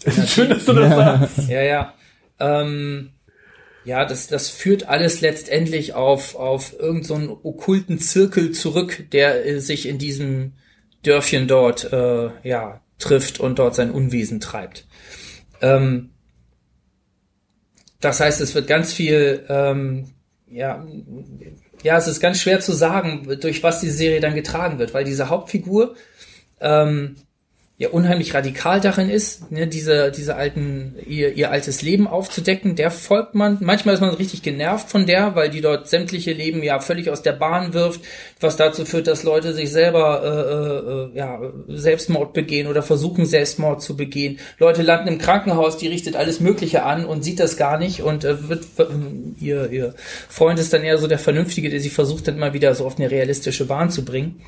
Schön, 0.28 0.50
dass 0.50 0.66
du 0.66 0.74
das 0.74 0.96
sagst. 0.96 1.50
Ja, 1.50 1.62
ja. 1.62 1.94
Ähm, 2.40 3.12
ja, 3.84 4.06
das, 4.06 4.28
das 4.28 4.50
führt 4.50 4.90
alles 4.90 5.22
letztendlich 5.22 5.94
auf, 5.94 6.36
auf 6.36 6.74
irgendeinen 6.78 7.28
so 7.28 7.40
okkulten 7.44 8.00
Zirkel 8.00 8.52
zurück, 8.52 9.06
der 9.12 9.46
äh, 9.46 9.60
sich 9.60 9.88
in 9.88 9.98
diesem 9.98 10.54
Dörfchen 11.04 11.48
dort 11.48 11.92
äh, 11.92 12.30
ja, 12.44 12.82
trifft 13.00 13.40
und 13.40 13.60
dort 13.60 13.76
sein 13.76 13.92
Unwesen 13.92 14.40
treibt. 14.40 14.88
Ähm, 15.62 16.12
das 18.00 18.20
heißt, 18.20 18.42
es 18.42 18.54
wird 18.54 18.68
ganz 18.68 18.94
viel, 18.94 19.46
ähm, 19.50 20.12
ja, 20.48 20.86
ja, 21.84 21.98
es 21.98 22.08
ist 22.08 22.20
ganz 22.20 22.40
schwer 22.40 22.60
zu 22.60 22.74
sagen, 22.74 23.28
durch 23.40 23.64
was 23.64 23.80
die 23.80 23.90
Serie 23.90 24.20
dann 24.20 24.36
getragen 24.36 24.80
wird, 24.80 24.94
weil 24.94 25.04
diese 25.04 25.30
Hauptfigur 25.30 25.96
ähm, 26.60 27.16
ja 27.80 27.90
unheimlich 27.90 28.34
radikal 28.34 28.82
darin 28.82 29.08
ist, 29.08 29.52
ne, 29.52 29.68
diese, 29.68 30.12
diese 30.12 30.36
alten, 30.36 30.96
ihr, 31.06 31.34
ihr 31.34 31.52
altes 31.52 31.84
Leben 31.84 32.08
aufzudecken, 32.08 32.76
der 32.76 32.90
folgt 32.90 33.36
man. 33.36 33.60
Manchmal 33.62 33.94
ist 33.94 34.02
man 34.02 34.16
richtig 34.16 34.42
genervt 34.42 34.90
von 34.90 35.06
der, 35.06 35.36
weil 35.36 35.52
die 35.52 35.62
dort 35.62 35.88
sämtliche 35.88 36.34
Leben 36.34 36.64
ja 36.64 36.80
völlig 36.80 37.12
aus 37.12 37.22
der 37.22 37.34
Bahn 37.34 37.76
wirft, 37.76 38.02
was 38.40 38.58
dazu 38.58 38.84
führt, 38.84 39.06
dass 39.06 39.22
Leute 39.22 39.54
sich 39.54 39.72
selber 39.72 41.12
äh, 41.14 41.16
äh, 41.16 41.18
ja, 41.20 41.40
Selbstmord 41.68 42.34
begehen 42.34 42.66
oder 42.66 42.82
versuchen 42.82 43.28
Selbstmord 43.28 43.84
zu 43.84 43.96
begehen. 43.96 44.40
Leute 44.58 44.82
landen 44.82 45.10
im 45.10 45.20
Krankenhaus, 45.20 45.78
die 45.78 45.88
richtet 45.88 46.16
alles 46.16 46.40
Mögliche 46.40 46.82
an 46.82 47.06
und 47.06 47.24
sieht 47.24 47.40
das 47.40 47.58
gar 47.58 47.78
nicht 47.78 48.02
und 48.02 48.26
äh, 48.26 48.50
wird 48.50 48.66
äh, 48.80 48.86
ihr, 49.40 49.70
ihr 49.70 49.96
Freund 50.30 50.58
ist 50.58 50.74
dann 50.74 50.82
eher 50.82 50.98
so 50.98 51.06
der 51.06 51.20
Vernünftige, 51.20 51.70
der 51.70 51.80
sie 51.80 51.92
versucht 51.92 52.28
dann 52.28 52.40
mal 52.40 52.54
wieder 52.54 52.74
so 52.74 52.88
auf 52.88 52.98
eine 52.98 53.12
realistische 53.12 53.66
Bahn 53.66 53.92
zu 53.92 54.04
bringen. 54.04 54.42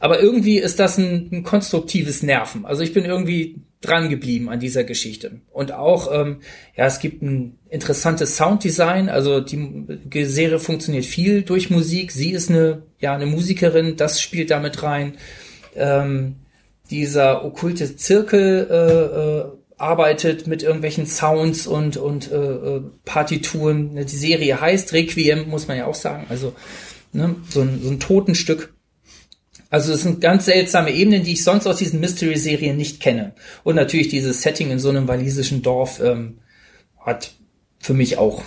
Aber 0.00 0.20
irgendwie 0.20 0.58
ist 0.58 0.80
das 0.80 0.98
ein, 0.98 1.28
ein 1.30 1.42
konstruktives 1.44 2.22
Nerven. 2.22 2.64
Also 2.64 2.82
ich 2.82 2.92
bin 2.94 3.04
irgendwie 3.04 3.60
dran 3.82 4.08
geblieben 4.08 4.48
an 4.48 4.58
dieser 4.58 4.82
Geschichte. 4.82 5.40
Und 5.52 5.72
auch, 5.72 6.10
ähm, 6.12 6.38
ja, 6.74 6.86
es 6.86 6.98
gibt 6.98 7.22
ein 7.22 7.58
interessantes 7.68 8.36
Sounddesign. 8.36 9.08
Also 9.08 9.40
die 9.40 10.24
Serie 10.24 10.58
funktioniert 10.58 11.04
viel 11.04 11.42
durch 11.42 11.70
Musik. 11.70 12.12
Sie 12.12 12.30
ist 12.30 12.50
eine, 12.50 12.82
ja, 12.98 13.14
eine 13.14 13.26
Musikerin. 13.26 13.96
Das 13.96 14.20
spielt 14.20 14.50
damit 14.50 14.82
rein. 14.82 15.14
Ähm, 15.76 16.36
dieser 16.90 17.44
okkulte 17.44 17.96
Zirkel 17.96 18.66
äh, 18.70 19.38
äh, 19.38 19.44
arbeitet 19.78 20.46
mit 20.46 20.62
irgendwelchen 20.62 21.06
Sounds 21.06 21.66
und 21.66 21.96
und 21.96 22.30
äh, 22.30 22.36
äh, 22.36 22.82
Partituren. 23.04 23.96
Die 23.96 24.16
Serie 24.16 24.60
heißt 24.60 24.92
Requiem, 24.92 25.48
muss 25.48 25.68
man 25.68 25.76
ja 25.76 25.86
auch 25.86 25.94
sagen. 25.94 26.26
Also 26.28 26.54
ne, 27.12 27.36
so 27.48 27.60
ein, 27.60 27.80
so 27.82 27.90
ein 27.90 28.00
Totenstück. 28.00 28.74
Also 29.70 29.92
es 29.92 30.02
sind 30.02 30.20
ganz 30.20 30.46
seltsame 30.46 30.90
Ebenen, 30.90 31.22
die 31.22 31.32
ich 31.32 31.44
sonst 31.44 31.66
aus 31.66 31.76
diesen 31.76 32.00
Mystery-Serien 32.00 32.76
nicht 32.76 33.00
kenne. 33.00 33.32
Und 33.62 33.76
natürlich 33.76 34.08
dieses 34.08 34.42
Setting 34.42 34.70
in 34.70 34.80
so 34.80 34.88
einem 34.88 35.06
walisischen 35.06 35.62
Dorf 35.62 36.00
ähm, 36.00 36.38
hat 36.98 37.32
für 37.78 37.94
mich 37.94 38.18
auch 38.18 38.42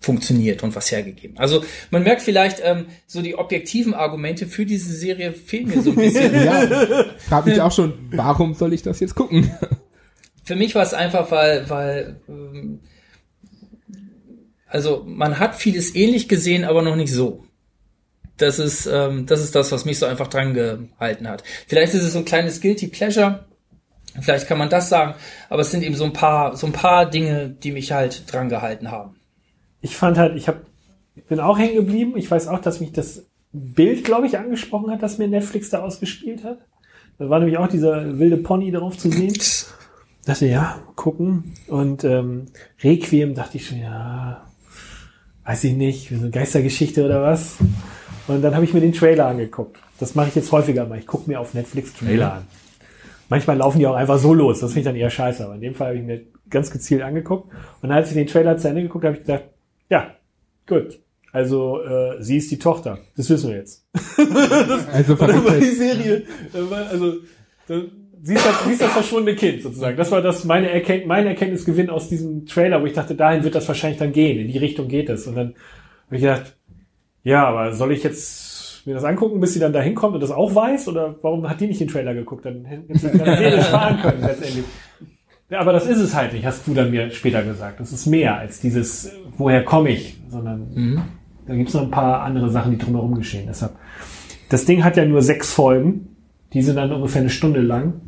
funktioniert 0.00 0.62
und 0.62 0.74
was 0.74 0.90
hergegeben. 0.90 1.38
Also 1.38 1.62
man 1.90 2.02
merkt 2.02 2.22
vielleicht, 2.22 2.60
ähm, 2.64 2.86
so 3.06 3.22
die 3.22 3.36
objektiven 3.36 3.94
Argumente 3.94 4.46
für 4.46 4.66
diese 4.66 4.92
Serie 4.92 5.32
fehlen 5.32 5.68
mir 5.68 5.82
so 5.82 5.90
ein 5.90 5.96
bisschen. 5.96 6.32
Ja, 6.44 7.04
frag 7.28 7.46
mich 7.46 7.60
auch 7.60 7.70
schon, 7.70 7.94
warum 8.10 8.54
soll 8.54 8.72
ich 8.72 8.82
das 8.82 8.98
jetzt 9.00 9.14
gucken? 9.14 9.52
für 10.42 10.56
mich 10.56 10.74
war 10.74 10.82
es 10.82 10.94
einfach, 10.94 11.30
weil, 11.30 11.68
weil 11.70 12.20
ähm, 12.28 12.80
also 14.66 15.04
man 15.06 15.38
hat 15.38 15.54
vieles 15.54 15.94
ähnlich 15.94 16.28
gesehen, 16.28 16.64
aber 16.64 16.82
noch 16.82 16.96
nicht 16.96 17.12
so. 17.12 17.44
Das 18.42 18.58
ist, 18.58 18.86
ähm, 18.86 19.24
das 19.26 19.40
ist 19.40 19.54
das, 19.54 19.70
was 19.70 19.84
mich 19.84 20.00
so 20.00 20.06
einfach 20.06 20.26
dran 20.26 20.52
gehalten 20.52 21.28
hat. 21.28 21.44
Vielleicht 21.68 21.94
ist 21.94 22.02
es 22.02 22.12
so 22.12 22.18
ein 22.18 22.24
kleines 22.24 22.60
Guilty 22.60 22.88
Pleasure. 22.88 23.44
Vielleicht 24.20 24.48
kann 24.48 24.58
man 24.58 24.68
das 24.68 24.88
sagen. 24.88 25.14
Aber 25.48 25.62
es 25.62 25.70
sind 25.70 25.84
eben 25.84 25.94
so 25.94 26.04
ein 26.04 26.12
paar, 26.12 26.56
so 26.56 26.66
ein 26.66 26.72
paar 26.72 27.08
Dinge, 27.08 27.50
die 27.50 27.70
mich 27.70 27.92
halt 27.92 28.24
dran 28.32 28.48
gehalten 28.48 28.90
haben. 28.90 29.14
Ich 29.80 29.96
fand 29.96 30.18
halt, 30.18 30.36
ich 30.36 30.48
hab, 30.48 30.62
ich 31.14 31.24
bin 31.24 31.38
auch 31.38 31.56
hängen 31.56 31.76
geblieben. 31.76 32.14
Ich 32.16 32.28
weiß 32.28 32.48
auch, 32.48 32.58
dass 32.58 32.80
mich 32.80 32.90
das 32.90 33.26
Bild, 33.52 34.02
glaube 34.02 34.26
ich, 34.26 34.36
angesprochen 34.36 34.90
hat, 34.90 35.04
das 35.04 35.18
mir 35.18 35.28
Netflix 35.28 35.70
da 35.70 35.80
ausgespielt 35.80 36.42
hat. 36.42 36.58
Da 37.18 37.30
war 37.30 37.38
nämlich 37.38 37.58
auch 37.58 37.68
dieser 37.68 38.18
wilde 38.18 38.38
Pony 38.38 38.72
drauf 38.72 38.98
zu 38.98 39.08
sehen. 39.08 39.38
dachte, 40.24 40.46
ja, 40.46 40.80
gucken. 40.96 41.54
Und 41.68 42.02
ähm, 42.02 42.46
Requiem 42.82 43.36
dachte 43.36 43.58
ich 43.58 43.68
schon, 43.68 43.78
ja, 43.78 44.44
weiß 45.44 45.62
ich 45.62 45.74
nicht, 45.74 46.08
so 46.08 46.16
eine 46.16 46.30
Geistergeschichte 46.30 47.04
oder 47.04 47.22
was. 47.22 47.58
Und 48.32 48.42
dann 48.42 48.54
habe 48.54 48.64
ich 48.64 48.74
mir 48.74 48.80
den 48.80 48.92
Trailer 48.92 49.26
angeguckt. 49.26 49.78
Das 50.00 50.14
mache 50.14 50.28
ich 50.28 50.34
jetzt 50.34 50.50
häufiger 50.52 50.86
mal. 50.86 50.98
Ich 50.98 51.06
gucke 51.06 51.28
mir 51.30 51.40
auf 51.40 51.54
Netflix 51.54 51.94
Trailer 51.94 52.32
an. 52.34 52.46
Manchmal 53.28 53.56
laufen 53.56 53.78
die 53.78 53.86
auch 53.86 53.94
einfach 53.94 54.18
so 54.18 54.34
los. 54.34 54.60
Das 54.60 54.72
finde 54.72 54.80
ich 54.80 54.86
dann 54.86 54.96
eher 54.96 55.10
scheiße. 55.10 55.44
Aber 55.44 55.54
in 55.54 55.60
dem 55.60 55.74
Fall 55.74 55.88
habe 55.88 55.98
ich 55.98 56.04
mir 56.04 56.20
ganz 56.50 56.70
gezielt 56.70 57.02
angeguckt. 57.02 57.50
Und 57.80 57.90
als 57.90 58.08
ich 58.08 58.14
den 58.14 58.26
Trailer 58.26 58.56
zu 58.58 58.68
Ende 58.68 58.82
geguckt 58.82 59.04
habe, 59.04 59.14
habe 59.14 59.20
ich 59.22 59.26
gedacht, 59.26 59.44
ja, 59.88 60.14
gut. 60.66 60.98
Also 61.32 61.82
äh, 61.82 62.22
sie 62.22 62.36
ist 62.36 62.50
die 62.50 62.58
Tochter. 62.58 62.98
Das 63.16 63.30
wissen 63.30 63.50
wir 63.50 63.56
jetzt. 63.56 63.86
Also 64.92 65.12
Und 65.14 65.22
dann 65.22 65.44
war 65.44 65.54
die. 65.56 65.64
Serie, 65.66 66.22
war- 66.52 66.86
also 66.88 67.14
dann- 67.68 67.90
sie 68.22 68.34
ist, 68.34 68.46
das, 68.46 68.64
sie 68.64 68.72
ist 68.72 68.82
das 68.82 68.90
verschwundene 68.92 69.36
Kind 69.36 69.62
sozusagen. 69.62 69.96
Das 69.96 70.10
war 70.10 70.20
das 70.22 70.44
meine, 70.44 70.70
Erkennt, 70.70 71.06
mein 71.06 71.26
Erkenntnisgewinn 71.26 71.88
aus 71.90 72.08
diesem 72.08 72.46
Trailer, 72.46 72.82
wo 72.82 72.86
ich 72.86 72.92
dachte, 72.92 73.14
dahin 73.14 73.42
wird 73.44 73.54
das 73.54 73.66
wahrscheinlich 73.66 73.98
dann 73.98 74.12
gehen. 74.12 74.38
In 74.38 74.48
die 74.52 74.58
Richtung 74.58 74.88
geht 74.88 75.08
es. 75.08 75.26
Und 75.26 75.34
dann 75.36 75.54
habe 76.06 76.16
ich 76.16 76.20
gedacht, 76.22 76.54
ja, 77.24 77.46
aber 77.46 77.72
soll 77.72 77.92
ich 77.92 78.02
jetzt 78.02 78.86
mir 78.86 78.94
das 78.94 79.04
angucken, 79.04 79.40
bis 79.40 79.54
sie 79.54 79.60
dann 79.60 79.72
da 79.72 79.80
hinkommt 79.80 80.14
und 80.14 80.20
das 80.20 80.30
auch 80.30 80.54
weiß? 80.54 80.88
Oder 80.88 81.14
warum 81.22 81.48
hat 81.48 81.60
die 81.60 81.66
nicht 81.66 81.80
den 81.80 81.88
Trailer 81.88 82.14
geguckt? 82.14 82.44
Dann 82.44 82.64
hätte 82.64 82.98
sie 82.98 83.10
dann 83.16 83.62
sparen 83.62 84.00
können 84.00 84.22
letztendlich. 84.22 84.64
Ja, 85.50 85.60
aber 85.60 85.72
das 85.72 85.86
ist 85.86 85.98
es 85.98 86.14
halt 86.14 86.32
nicht, 86.32 86.46
hast 86.46 86.66
du 86.66 86.72
dann 86.72 86.90
mir 86.90 87.10
später 87.10 87.42
gesagt. 87.42 87.78
Das 87.78 87.92
ist 87.92 88.06
mehr 88.06 88.38
als 88.38 88.60
dieses, 88.60 89.12
woher 89.36 89.62
komme 89.64 89.90
ich, 89.90 90.18
sondern 90.30 91.04
da 91.46 91.54
gibt's 91.54 91.74
noch 91.74 91.82
ein 91.82 91.90
paar 91.90 92.22
andere 92.22 92.48
Sachen, 92.50 92.72
die 92.72 92.78
drumherum 92.78 93.14
geschehen. 93.14 93.44
Deshalb, 93.46 93.72
das 94.48 94.64
Ding 94.64 94.82
hat 94.82 94.96
ja 94.96 95.04
nur 95.04 95.20
sechs 95.20 95.52
Folgen, 95.52 96.16
die 96.54 96.62
sind 96.62 96.76
dann 96.76 96.92
ungefähr 96.92 97.20
eine 97.20 97.30
Stunde 97.30 97.60
lang. 97.60 98.00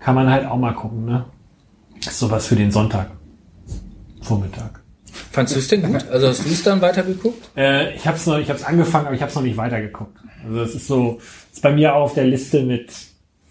Kann 0.00 0.14
man 0.14 0.30
halt 0.30 0.46
auch 0.46 0.58
mal 0.58 0.74
gucken, 0.74 1.04
ne? 1.04 1.24
Ist 2.00 2.18
sowas 2.18 2.46
für 2.46 2.56
den 2.56 2.70
Sonntag. 2.70 3.10
Vormittag. 4.20 4.82
Fandst 5.38 5.54
du 5.54 5.60
es 5.60 5.68
denn 5.68 5.82
gut? 5.82 6.04
Also 6.10 6.26
hast 6.26 6.44
du 6.44 6.48
es 6.48 6.64
dann 6.64 6.80
weitergeguckt? 6.80 7.50
Äh, 7.56 7.94
ich 7.94 8.04
habe 8.08 8.16
es 8.16 8.26
noch, 8.26 8.38
ich 8.38 8.48
habe 8.48 8.58
es 8.58 8.64
angefangen, 8.64 9.06
aber 9.06 9.14
ich 9.14 9.20
habe 9.20 9.30
es 9.30 9.36
noch 9.36 9.42
nicht 9.44 9.56
weitergeguckt. 9.56 10.18
Also 10.44 10.60
es 10.62 10.74
ist 10.74 10.88
so, 10.88 11.18
ist 11.52 11.62
bei 11.62 11.72
mir 11.72 11.94
auf 11.94 12.14
der 12.14 12.24
Liste 12.24 12.64
mit, 12.64 12.92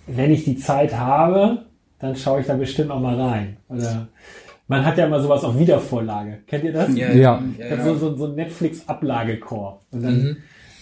wenn 0.05 0.33
ich 0.33 0.43
die 0.43 0.57
Zeit 0.57 0.97
habe, 0.97 1.65
dann 1.99 2.17
schaue 2.17 2.41
ich 2.41 2.47
da 2.47 2.55
bestimmt 2.55 2.91
auch 2.91 2.99
mal 2.99 3.15
rein. 3.15 3.55
Oder 3.69 4.09
man 4.67 4.85
hat 4.85 4.97
ja 4.97 5.05
immer 5.05 5.21
sowas 5.21 5.45
auf 5.45 5.57
Wiedervorlage. 5.57 6.39
Kennt 6.45 6.65
ihr 6.65 6.73
das? 6.73 6.93
Ja. 6.93 7.41
Ich 7.57 7.71
habe 7.71 7.83
so, 7.85 7.95
so, 7.95 8.17
so 8.17 8.25
ein 8.25 8.35
Netflix-Ablagekorb. 8.35 9.79
Und 9.91 10.03
dann, 10.03 10.37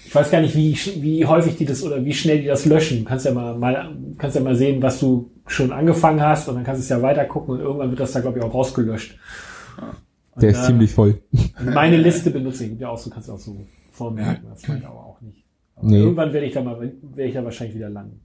ich 0.07 0.15
weiß 0.15 0.31
gar 0.31 0.41
nicht, 0.41 0.55
wie, 0.55 0.75
wie 1.03 1.23
häufig 1.27 1.55
die 1.55 1.65
das 1.65 1.83
oder 1.83 2.03
wie 2.03 2.15
schnell 2.15 2.39
die 2.41 2.47
das 2.47 2.65
löschen. 2.65 2.99
Du 2.99 3.05
kannst 3.05 3.27
ja 3.27 3.31
mal, 3.31 3.55
mal, 3.55 3.95
kannst 4.17 4.35
ja 4.35 4.41
mal 4.41 4.55
sehen, 4.55 4.81
was 4.81 4.99
du 4.99 5.29
schon 5.45 5.71
angefangen 5.71 6.23
hast 6.23 6.49
und 6.49 6.55
dann 6.55 6.63
kannst 6.63 6.81
du 6.81 6.83
es 6.83 6.89
ja 6.89 7.03
weiter 7.03 7.25
gucken 7.25 7.53
und 7.53 7.61
irgendwann 7.61 7.91
wird 7.91 7.99
das 7.99 8.13
da, 8.13 8.21
glaube 8.21 8.39
ich, 8.39 8.43
auch 8.43 8.55
rausgelöscht. 8.55 9.19
Und 10.35 10.43
Der 10.43 10.51
ist 10.51 10.65
ziemlich 10.65 10.91
voll. 10.91 11.21
meine 11.63 11.97
Liste 11.97 12.29
benutze 12.29 12.65
ich. 12.65 12.79
Ja, 12.79 12.89
auch 12.89 12.97
so 12.97 13.09
kannst 13.09 13.29
du 13.29 13.33
auch 13.33 13.39
so 13.39 13.57
vormerken. 13.91 14.47
Das 14.49 14.67
meine 14.67 14.81
ich 14.81 14.85
aber 14.85 15.05
auch 15.05 15.21
nicht. 15.21 15.43
Aber 15.75 15.87
Nee. 15.87 15.99
Irgendwann 15.99 16.33
werde 16.33 16.45
ich 16.47 16.53
da 16.53 16.61
mal, 16.61 16.79
werde 16.79 17.23
ich 17.29 17.33
da 17.33 17.43
wahrscheinlich 17.43 17.75
wieder 17.75 17.89
landen. 17.89 18.19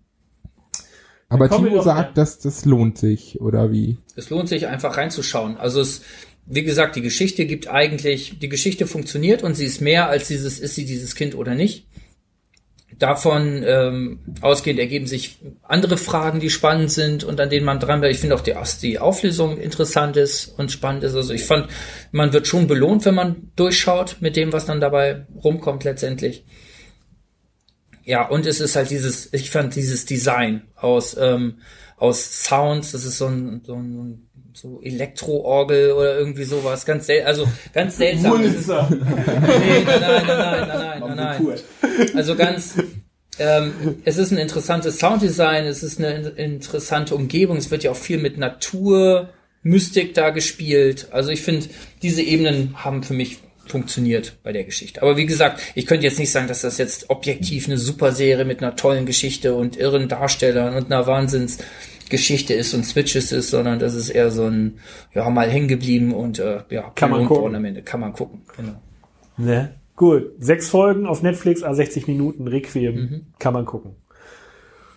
Aber 1.28 1.48
Timo 1.48 1.80
sagt, 1.82 2.18
dass 2.18 2.40
das 2.40 2.64
lohnt 2.64 2.98
sich, 2.98 3.40
oder 3.40 3.70
wie? 3.70 3.98
Es 4.16 4.30
lohnt 4.30 4.48
sich 4.48 4.66
einfach 4.66 4.96
reinzuschauen. 4.96 5.56
Also 5.56 5.80
es, 5.80 6.02
wie 6.46 6.64
gesagt, 6.64 6.96
die 6.96 7.02
Geschichte 7.02 7.46
gibt 7.46 7.68
eigentlich, 7.68 8.40
die 8.40 8.48
Geschichte 8.48 8.88
funktioniert 8.88 9.44
und 9.44 9.54
sie 9.54 9.64
ist 9.64 9.80
mehr 9.80 10.08
als 10.08 10.26
dieses, 10.26 10.58
ist 10.58 10.74
sie 10.74 10.84
dieses 10.84 11.14
Kind 11.14 11.36
oder 11.36 11.54
nicht. 11.54 11.86
Davon 13.00 13.64
ähm, 13.66 14.20
ausgehend 14.42 14.78
ergeben 14.78 15.06
sich 15.06 15.38
andere 15.62 15.96
Fragen, 15.96 16.38
die 16.38 16.50
spannend 16.50 16.92
sind 16.92 17.24
und 17.24 17.40
an 17.40 17.48
denen 17.48 17.64
man 17.64 17.80
dran 17.80 18.00
bleibt. 18.00 18.14
Ich 18.14 18.20
finde 18.20 18.36
auch, 18.36 18.42
die, 18.42 18.54
die 18.82 18.98
Auflösung 18.98 19.56
interessant 19.56 20.18
ist 20.18 20.48
und 20.58 20.70
spannend 20.70 21.02
ist. 21.02 21.14
Also 21.14 21.32
ich 21.32 21.44
fand, 21.44 21.68
man 22.12 22.34
wird 22.34 22.46
schon 22.46 22.66
belohnt, 22.66 23.06
wenn 23.06 23.14
man 23.14 23.52
durchschaut 23.56 24.18
mit 24.20 24.36
dem, 24.36 24.52
was 24.52 24.66
dann 24.66 24.82
dabei 24.82 25.26
rumkommt 25.42 25.82
letztendlich. 25.84 26.44
Ja, 28.04 28.28
und 28.28 28.44
es 28.44 28.60
ist 28.60 28.76
halt 28.76 28.90
dieses, 28.90 29.32
ich 29.32 29.50
fand 29.50 29.74
dieses 29.74 30.04
Design 30.04 30.64
aus, 30.76 31.16
ähm, 31.18 31.58
aus 31.96 32.44
Sounds, 32.44 32.92
das 32.92 33.04
ist 33.06 33.16
so 33.16 33.28
ein, 33.28 33.62
so 33.64 33.76
ein 33.76 34.29
so 34.54 34.80
Elektroorgel 34.82 35.92
oder 35.92 36.18
irgendwie 36.18 36.44
sowas, 36.44 36.84
ganz 36.86 37.06
sel 37.06 37.22
also 37.24 37.46
ganz 37.72 37.96
seltsam. 37.96 38.32
Wulzer. 38.42 38.88
Nee, 38.90 38.96
nein, 39.84 40.00
nein, 40.00 40.00
nein, 40.00 40.26
nein, 40.26 40.68
nein, 40.68 41.16
nein, 41.16 41.16
nein. 41.16 42.16
Also 42.16 42.34
ganz, 42.36 42.74
ähm, 43.38 43.72
es 44.04 44.18
ist 44.18 44.30
ein 44.32 44.38
interessantes 44.38 44.98
Sounddesign, 44.98 45.64
es 45.64 45.82
ist 45.82 45.98
eine 45.98 46.14
in- 46.36 46.54
interessante 46.54 47.14
Umgebung, 47.14 47.56
es 47.56 47.70
wird 47.70 47.84
ja 47.84 47.90
auch 47.90 47.96
viel 47.96 48.18
mit 48.18 48.38
Natur, 48.38 49.28
Mystik 49.62 50.14
da 50.14 50.30
gespielt. 50.30 51.08
Also 51.10 51.30
ich 51.30 51.42
finde, 51.42 51.66
diese 52.02 52.22
Ebenen 52.22 52.74
haben 52.82 53.02
für 53.02 53.14
mich 53.14 53.38
funktioniert 53.66 54.32
bei 54.42 54.52
der 54.52 54.64
Geschichte. 54.64 55.00
Aber 55.02 55.16
wie 55.16 55.26
gesagt, 55.26 55.60
ich 55.76 55.86
könnte 55.86 56.04
jetzt 56.04 56.18
nicht 56.18 56.32
sagen, 56.32 56.48
dass 56.48 56.62
das 56.62 56.78
jetzt 56.78 57.08
objektiv 57.08 57.66
eine 57.66 57.78
super 57.78 58.10
Serie 58.12 58.44
mit 58.44 58.62
einer 58.62 58.74
tollen 58.74 59.06
Geschichte 59.06 59.54
und 59.54 59.76
irren 59.76 60.08
Darstellern 60.08 60.74
und 60.74 60.86
einer 60.86 61.06
Wahnsinnsgeschichte 62.10 62.54
ist 62.54 62.74
und 62.74 62.84
Switches 62.84 63.32
ist, 63.32 63.50
sondern 63.50 63.78
das 63.78 63.94
ist 63.94 64.10
eher 64.10 64.30
so 64.30 64.44
ein, 64.46 64.78
ja, 65.14 65.28
mal 65.30 65.48
hängen 65.48 65.68
geblieben 65.68 66.12
und 66.12 66.38
äh, 66.38 66.62
ja, 66.70 66.90
Kann 66.94 67.10
man 67.10 67.26
gucken. 67.26 67.54
am 67.54 67.64
Ende. 67.64 67.82
Kann 67.82 68.00
man 68.00 68.12
gucken, 68.12 68.42
genau. 68.56 68.80
Ne? 69.36 69.74
Gut. 69.96 70.32
Sechs 70.38 70.68
Folgen 70.68 71.06
auf 71.06 71.22
Netflix, 71.22 71.62
a 71.62 71.72
60 71.72 72.08
Minuten, 72.08 72.48
Requiem. 72.48 72.94
Mhm. 72.94 73.26
Kann 73.38 73.54
man 73.54 73.64
gucken. 73.64 73.92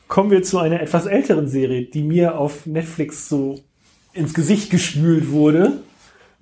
Kommen 0.07 0.31
wir 0.31 0.43
zu 0.43 0.59
einer 0.59 0.81
etwas 0.81 1.05
älteren 1.05 1.47
Serie, 1.47 1.85
die 1.85 2.03
mir 2.03 2.37
auf 2.37 2.65
Netflix 2.65 3.29
so 3.29 3.59
ins 4.13 4.33
Gesicht 4.33 4.69
gespült 4.69 5.31
wurde. 5.31 5.79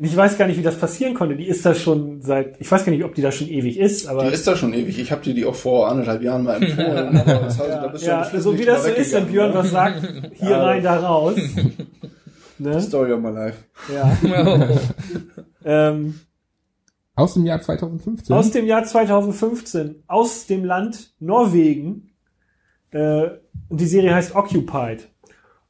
Ich 0.04 0.18
weiß 0.18 0.38
gar 0.38 0.48
nicht, 0.48 0.58
wie 0.58 0.64
das 0.64 0.78
passieren 0.80 1.14
konnte. 1.14 1.36
Die 1.36 1.48
ist 1.48 1.64
da 1.66 1.76
schon 1.76 2.22
seit, 2.22 2.60
ich 2.60 2.72
weiß 2.72 2.84
gar 2.86 2.92
nicht, 2.92 3.04
ob 3.04 3.14
die 3.14 3.22
da 3.22 3.32
schon 3.32 3.48
ewig 3.48 3.78
ist, 3.78 4.08
aber 4.08 4.24
Die 4.26 4.34
ist 4.34 4.48
da 4.48 4.56
schon 4.56 4.74
ewig. 4.74 4.98
Ich 4.98 5.12
habe 5.12 5.22
dir 5.22 5.34
die 5.36 5.46
auch 5.46 5.54
vor 5.54 5.90
anderthalb 5.90 6.24
Jahren 6.24 6.44
mal 6.44 6.62
empfohlen. 6.62 7.18
aber 7.18 7.34
das 7.42 7.60
heißt, 7.60 7.70
da 7.84 7.88
bist 7.88 8.04
ja, 8.06 8.26
Schluss 8.26 8.44
so 8.44 8.52
nicht 8.52 8.62
wie 8.62 8.66
das 8.66 8.84
so 8.84 8.90
ist, 8.90 9.14
wenn 9.14 9.28
Björn 9.28 9.54
was 9.54 9.70
sagt, 9.70 10.02
hier 10.40 10.50
Ja. 10.50 10.64
rein, 10.64 10.82
da 10.84 11.00
raus. 11.00 11.36
ne? 12.58 12.82
Story 12.82 13.12
of 13.14 13.22
my 13.22 13.30
life. 13.30 13.58
Ja. 13.94 14.68
Ähm, 15.64 16.20
Aus 17.14 17.36
dem 17.36 17.46
Jahr 17.46 17.62
2015? 17.62 18.36
aus 18.36 18.50
dem 18.50 18.66
Jahr 18.66 18.84
2015, 18.84 20.04
aus 20.08 20.48
dem 20.48 20.66
Land 20.66 21.14
Norwegen. 21.20 22.10
Äh, 22.90 23.28
und 23.70 23.80
die 23.80 23.86
Serie 23.86 24.16
heißt 24.16 24.34
Occupied. 24.36 25.08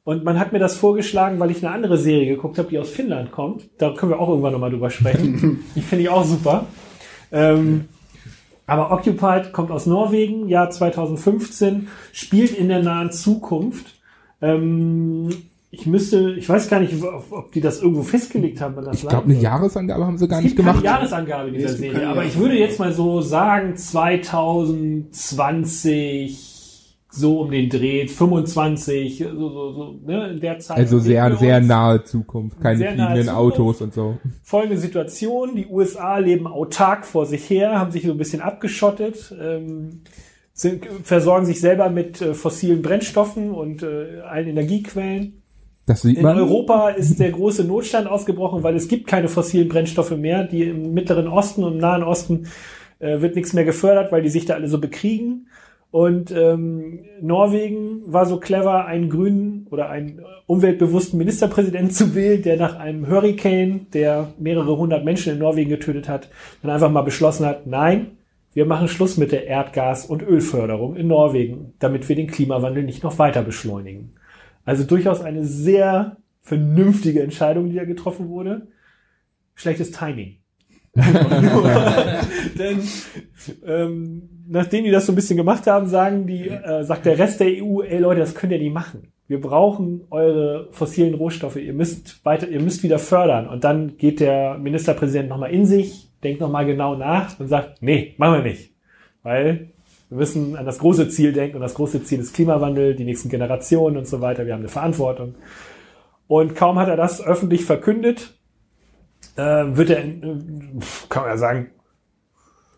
Und 0.04 0.24
man 0.24 0.40
hat 0.40 0.52
mir 0.52 0.58
das 0.60 0.76
vorgeschlagen, 0.76 1.40
weil 1.40 1.52
ich 1.52 1.64
eine 1.64 1.74
andere 1.74 1.98
Serie 1.98 2.36
geguckt 2.36 2.58
habe, 2.58 2.70
die 2.70 2.80
aus 2.80 2.90
Finnland 2.90 3.32
kommt. 3.32 3.70
Da 3.78 3.94
können 3.94 4.12
wir 4.12 4.20
auch 4.20 4.30
irgendwann 4.30 4.54
nochmal 4.54 4.72
drüber 4.72 4.90
sprechen. 4.90 5.64
die 5.76 5.82
finde 5.82 6.04
ich 6.04 6.10
auch 6.10 6.26
super. 6.26 6.66
Ähm, 7.32 7.86
aber 8.66 8.92
Occupied 8.92 9.54
kommt 9.54 9.70
aus 9.70 9.86
Norwegen, 9.86 10.48
Jahr 10.48 10.72
2015, 10.72 11.90
spielt 12.14 12.52
in 12.52 12.70
der 12.70 12.82
nahen 12.82 13.12
Zukunft. 13.12 14.00
Ähm, 14.42 15.30
ich 15.70 15.86
müsste, 15.86 16.32
ich 16.32 16.50
weiß 16.50 16.70
gar 16.70 16.80
nicht, 16.80 16.96
ob, 17.04 17.52
die 17.52 17.62
das 17.62 17.82
irgendwo 17.82 18.02
festgelegt 18.04 18.60
haben, 18.60 18.76
wann 18.76 18.86
das 18.86 19.04
ich 19.04 19.08
glaube, 19.08 19.26
eine 19.26 19.40
Jahresangabe 19.40 20.04
haben 20.06 20.18
sie 20.18 20.28
gar 20.28 20.40
es 20.40 20.46
nicht 20.46 20.56
gibt 20.56 20.66
keine 20.66 20.80
gemacht. 20.80 20.96
Jahresangabe 20.96 21.50
in 21.50 21.54
dieser 21.54 21.70
Serie, 21.70 21.94
keine 21.94 22.08
aber 22.08 22.26
ich 22.26 22.36
würde 22.38 22.58
jetzt 22.58 22.80
mal 22.80 22.92
so 22.92 23.22
sagen 23.22 23.78
2020 23.78 26.51
so 27.12 27.42
um 27.42 27.52
den 27.52 27.70
Dreh, 27.70 28.08
25, 28.08 29.20
so, 29.20 29.50
so, 29.50 29.72
so 29.74 30.00
ne, 30.06 30.30
in 30.30 30.40
der 30.40 30.60
Zeit. 30.60 30.78
Also 30.78 31.00
sehr, 31.00 31.36
sehr 31.36 31.60
nahe 31.60 32.04
Zukunft. 32.04 32.62
Keine 32.62 32.78
fliegenden 32.78 33.26
Zukunft. 33.26 33.30
Autos 33.30 33.82
und 33.82 33.94
so. 33.94 34.18
Folgende 34.44 34.78
Situation, 34.78 35.56
die 35.56 35.68
USA 35.68 36.18
leben 36.18 36.48
autark 36.48 37.06
vor 37.06 37.26
sich 37.26 37.50
her, 37.50 37.78
haben 37.78 37.92
sich 37.92 38.04
so 38.04 38.12
ein 38.12 38.18
bisschen 38.18 38.42
abgeschottet, 38.42 39.36
ähm, 39.40 40.02
sind, 40.54 40.86
versorgen 41.04 41.46
sich 41.46 41.60
selber 41.60 41.90
mit 41.90 42.22
äh, 42.22 42.34
fossilen 42.34 42.82
Brennstoffen 42.82 43.52
und 43.52 43.84
äh, 43.84 44.22
allen 44.22 44.48
Energiequellen. 44.48 45.42
Das 45.86 46.04
sieht 46.04 46.18
In 46.18 46.24
man. 46.24 46.38
Europa 46.38 46.90
ist 46.90 47.20
der 47.20 47.32
große 47.32 47.66
Notstand 47.66 48.08
ausgebrochen, 48.08 48.64
weil 48.64 48.76
es 48.76 48.88
gibt 48.88 49.08
keine 49.08 49.28
fossilen 49.28 49.68
Brennstoffe 49.68 50.12
mehr. 50.12 50.46
Die 50.46 50.64
im 50.64 50.94
Mittleren 50.94 51.28
Osten 51.28 51.66
und 51.66 51.74
im 51.74 51.80
Nahen 51.80 52.04
Osten 52.04 52.48
äh, 53.00 53.20
wird 53.20 53.36
nichts 53.36 53.52
mehr 53.52 53.66
gefördert, 53.66 54.12
weil 54.14 54.22
die 54.22 54.30
sich 54.30 54.46
da 54.46 54.54
alle 54.54 54.70
so 54.70 54.80
bekriegen. 54.80 55.48
Und 55.92 56.32
ähm, 56.32 57.02
Norwegen 57.20 58.02
war 58.06 58.26
so 58.26 58.40
clever, 58.40 58.86
einen 58.86 59.10
grünen 59.10 59.68
oder 59.70 59.90
einen 59.90 60.22
umweltbewussten 60.48 61.20
Ministerpräsidenten 61.20 61.92
zu 61.92 62.16
wählen, 62.16 62.42
der 62.42 62.56
nach 62.56 62.80
einem 62.80 63.10
Hurricane, 63.10 63.88
der 63.94 64.34
mehrere 64.40 64.78
hundert 64.78 65.04
Menschen 65.04 65.34
in 65.34 65.40
Norwegen 65.40 65.70
getötet 65.70 66.08
hat, 66.08 66.30
dann 66.62 66.72
einfach 66.72 66.90
mal 66.90 67.02
beschlossen 67.02 67.46
hat, 67.46 67.68
nein, 67.68 68.18
wir 68.54 68.66
machen 68.66 68.88
Schluss 68.88 69.18
mit 69.18 69.34
der 69.34 69.48
Erdgas- 69.48 70.06
und 70.06 70.24
Ölförderung 70.24 70.96
in 70.96 71.08
Norwegen, 71.08 71.74
damit 71.80 72.08
wir 72.08 72.16
den 72.16 72.28
Klimawandel 72.28 72.84
nicht 72.84 73.04
noch 73.04 73.20
weiter 73.20 73.42
beschleunigen. 73.44 74.14
Also 74.64 74.84
durchaus 74.84 75.22
eine 75.22 75.46
sehr 75.46 76.18
vernünftige 76.42 77.22
Entscheidung, 77.22 77.70
die 77.70 77.76
da 77.76 77.86
getroffen 77.86 78.30
wurde. 78.30 78.68
Schlechtes 79.56 79.92
Timing. 79.92 80.41
Denn 82.58 82.82
ähm, 83.66 84.30
nachdem 84.48 84.84
die 84.84 84.92
das 84.92 85.06
so 85.06 85.14
ein 85.14 85.16
bisschen 85.16 85.38
gemacht 85.38 85.66
haben, 85.68 85.88
sagen 85.88 86.28
die, 86.28 86.50
äh, 86.50 86.84
sagt 86.84 87.06
der 87.06 87.18
Rest 87.18 87.40
der 87.40 87.48
EU, 87.48 87.82
ey 87.82 88.00
Leute, 88.00 88.20
das 88.20 88.36
könnt 88.36 88.52
ihr 88.52 88.60
nicht 88.60 88.74
machen. 88.74 89.12
Wir 89.28 89.40
brauchen 89.40 90.02
eure 90.10 90.68
fossilen 90.72 91.14
Rohstoffe. 91.14 91.56
Ihr 91.56 91.72
müsst 91.72 92.26
weiter, 92.26 92.50
ihr 92.50 92.60
müsst 92.60 92.84
wieder 92.84 93.00
fördern. 93.00 93.48
Und 93.48 93.64
dann 93.64 93.96
geht 93.98 94.20
der 94.20 94.58
Ministerpräsident 94.58 95.30
nochmal 95.30 95.52
in 95.52 95.66
sich, 95.66 96.10
denkt 96.22 96.42
nochmal 96.42 96.66
genau 96.66 96.96
nach 96.96 97.40
und 97.40 97.48
sagt, 97.48 97.82
nee, 97.82 98.14
machen 98.18 98.44
wir 98.44 98.52
nicht. 98.52 98.72
Weil 99.24 99.70
wir 100.10 100.18
müssen 100.18 100.58
an 100.58 100.66
das 100.66 100.80
große 100.80 101.08
Ziel 101.08 101.32
denken 101.32 101.56
und 101.56 101.62
das 101.62 101.76
große 101.76 102.04
Ziel 102.04 102.20
ist 102.20 102.34
Klimawandel, 102.34 102.94
die 102.96 103.06
nächsten 103.06 103.30
Generationen 103.30 103.96
und 103.96 104.08
so 104.08 104.20
weiter. 104.20 104.46
Wir 104.46 104.52
haben 104.52 104.60
eine 104.60 104.68
Verantwortung. 104.68 105.36
Und 106.28 106.54
kaum 106.58 106.78
hat 106.78 106.90
er 106.90 106.98
das 106.98 107.26
öffentlich 107.26 107.64
verkündet, 107.64 108.34
äh, 109.36 109.78
wird 109.78 109.90
er, 109.90 110.04
äh, 110.04 110.20
kann 111.10 111.24
man 111.24 111.32
ja 111.32 111.38
sagen, 111.38 111.72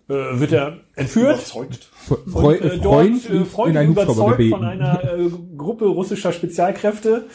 äh, 0.10 0.40
wird 0.40 0.52
er 0.52 0.78
entführt. 0.96 1.36
Überzeugt. 1.36 1.92
Freu 2.28 2.58
Und, 2.58 2.62
äh, 2.62 2.78
dort 2.78 2.84
Freund 2.84 3.30
äh, 3.30 3.34
in 3.34 3.46
Freunde 3.46 3.80
einen 3.80 3.90
Hubschrauber 3.90 4.12
überzeugt 4.12 4.38
gebeten. 4.38 4.56
von 4.58 4.66
einer 4.66 5.04
äh, 5.04 5.30
Gruppe 5.58 5.86
russischer 5.86 6.34
Spezialkräfte, 6.34 7.26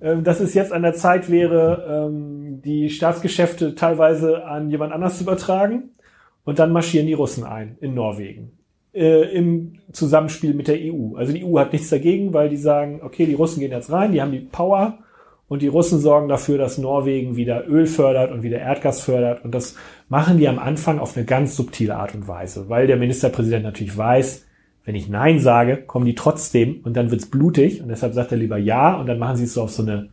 äh, 0.00 0.16
dass 0.18 0.40
es 0.40 0.54
jetzt 0.54 0.72
an 0.72 0.82
der 0.82 0.94
Zeit 0.94 1.30
wäre, 1.30 2.08
ähm, 2.08 2.60
die 2.62 2.90
Staatsgeschäfte 2.90 3.74
teilweise 3.74 4.44
an 4.44 4.70
jemand 4.70 4.92
anders 4.92 5.16
zu 5.16 5.24
übertragen. 5.24 5.90
Und 6.44 6.58
dann 6.58 6.72
marschieren 6.72 7.06
die 7.06 7.12
Russen 7.12 7.44
ein 7.44 7.76
in 7.80 7.92
Norwegen. 7.94 8.52
Äh, 8.94 9.36
Im 9.36 9.80
Zusammenspiel 9.92 10.54
mit 10.54 10.66
der 10.68 10.78
EU. 10.78 11.16
Also 11.16 11.32
die 11.32 11.44
EU 11.44 11.58
hat 11.58 11.72
nichts 11.72 11.90
dagegen, 11.90 12.32
weil 12.32 12.48
die 12.48 12.56
sagen, 12.56 13.00
okay, 13.02 13.26
die 13.26 13.34
Russen 13.34 13.60
gehen 13.60 13.70
jetzt 13.70 13.92
rein, 13.92 14.12
die 14.12 14.22
haben 14.22 14.32
die 14.32 14.40
Power 14.40 14.98
und 15.48 15.62
die 15.62 15.68
Russen 15.68 15.98
sorgen 15.98 16.28
dafür, 16.28 16.58
dass 16.58 16.78
Norwegen 16.78 17.36
wieder 17.36 17.66
Öl 17.66 17.86
fördert 17.86 18.30
und 18.30 18.42
wieder 18.42 18.58
Erdgas 18.58 19.00
fördert. 19.00 19.44
Und 19.44 19.54
das 19.54 19.76
machen 20.08 20.38
die 20.38 20.46
am 20.46 20.58
Anfang 20.58 20.98
auf 20.98 21.16
eine 21.16 21.24
ganz 21.24 21.56
subtile 21.56 21.96
Art 21.96 22.14
und 22.14 22.28
Weise, 22.28 22.68
weil 22.68 22.86
der 22.86 22.98
Ministerpräsident 22.98 23.64
natürlich 23.64 23.96
weiß, 23.96 24.44
wenn 24.84 24.94
ich 24.94 25.08
Nein 25.08 25.38
sage, 25.38 25.78
kommen 25.78 26.06
die 26.06 26.14
trotzdem 26.14 26.80
und 26.82 26.96
dann 26.96 27.10
wird's 27.10 27.30
blutig. 27.30 27.82
Und 27.82 27.88
deshalb 27.88 28.14
sagt 28.14 28.32
er 28.32 28.38
lieber 28.38 28.58
Ja 28.58 28.94
und 28.94 29.06
dann 29.06 29.18
machen 29.18 29.36
sie 29.36 29.44
es 29.44 29.54
so 29.54 29.62
auf 29.62 29.70
so 29.70 29.82
eine, 29.82 30.10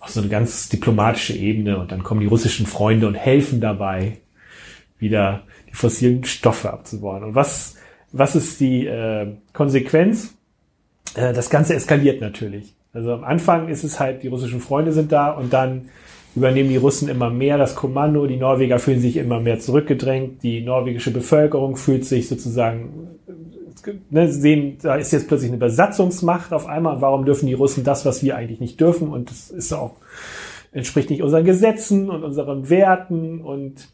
auf 0.00 0.10
so 0.10 0.20
eine 0.20 0.28
ganz 0.28 0.68
diplomatische 0.68 1.34
Ebene 1.34 1.78
und 1.78 1.92
dann 1.92 2.02
kommen 2.02 2.20
die 2.20 2.26
russischen 2.26 2.66
Freunde 2.66 3.06
und 3.06 3.14
helfen 3.14 3.60
dabei, 3.60 4.18
wieder 4.98 5.42
die 5.68 5.74
fossilen 5.74 6.24
Stoffe 6.24 6.72
abzubauen. 6.72 7.22
Und 7.22 7.34
was, 7.34 7.76
was 8.12 8.34
ist 8.34 8.60
die 8.60 8.86
äh, 8.86 9.34
Konsequenz? 9.52 10.34
Äh, 11.14 11.32
das 11.32 11.48
Ganze 11.50 11.74
eskaliert 11.74 12.20
natürlich. 12.20 12.73
Also 12.94 13.12
am 13.12 13.24
Anfang 13.24 13.68
ist 13.68 13.84
es 13.84 14.00
halt, 14.00 14.22
die 14.22 14.28
russischen 14.28 14.60
Freunde 14.60 14.92
sind 14.92 15.12
da 15.12 15.32
und 15.32 15.52
dann 15.52 15.90
übernehmen 16.36 16.68
die 16.68 16.76
Russen 16.76 17.08
immer 17.08 17.30
mehr 17.30 17.58
das 17.58 17.74
Kommando, 17.74 18.26
die 18.26 18.36
Norweger 18.36 18.78
fühlen 18.78 19.00
sich 19.00 19.16
immer 19.16 19.40
mehr 19.40 19.58
zurückgedrängt, 19.58 20.42
die 20.42 20.62
norwegische 20.62 21.12
Bevölkerung 21.12 21.76
fühlt 21.76 22.04
sich 22.04 22.28
sozusagen, 22.28 23.08
ne, 24.10 24.28
sehen, 24.32 24.78
da 24.82 24.96
ist 24.96 25.12
jetzt 25.12 25.28
plötzlich 25.28 25.50
eine 25.50 25.58
Besatzungsmacht 25.58 26.52
auf 26.52 26.66
einmal, 26.66 27.00
warum 27.00 27.24
dürfen 27.24 27.46
die 27.46 27.54
Russen 27.54 27.84
das, 27.84 28.04
was 28.04 28.22
wir 28.22 28.36
eigentlich 28.36 28.60
nicht 28.60 28.80
dürfen? 28.80 29.08
Und 29.08 29.30
das 29.30 29.50
ist 29.50 29.72
auch, 29.72 29.96
entspricht 30.72 31.10
nicht 31.10 31.22
unseren 31.22 31.44
Gesetzen 31.44 32.10
und 32.10 32.24
unseren 32.24 32.68
Werten. 32.68 33.40
Und 33.40 33.88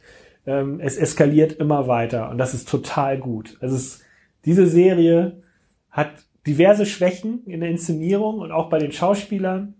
ähm, 0.46 0.80
es 0.80 0.96
eskaliert 0.96 1.52
immer 1.52 1.86
weiter. 1.86 2.30
Und 2.30 2.38
das 2.38 2.54
ist 2.54 2.68
total 2.68 3.18
gut. 3.18 3.56
Also 3.60 3.76
es, 3.76 4.00
diese 4.44 4.66
Serie 4.66 5.42
hat 5.90 6.10
diverse 6.46 6.86
Schwächen 6.86 7.42
in 7.46 7.60
der 7.60 7.70
Inszenierung 7.70 8.38
und 8.38 8.52
auch 8.52 8.68
bei 8.68 8.78
den 8.78 8.92
Schauspielern. 8.92 9.74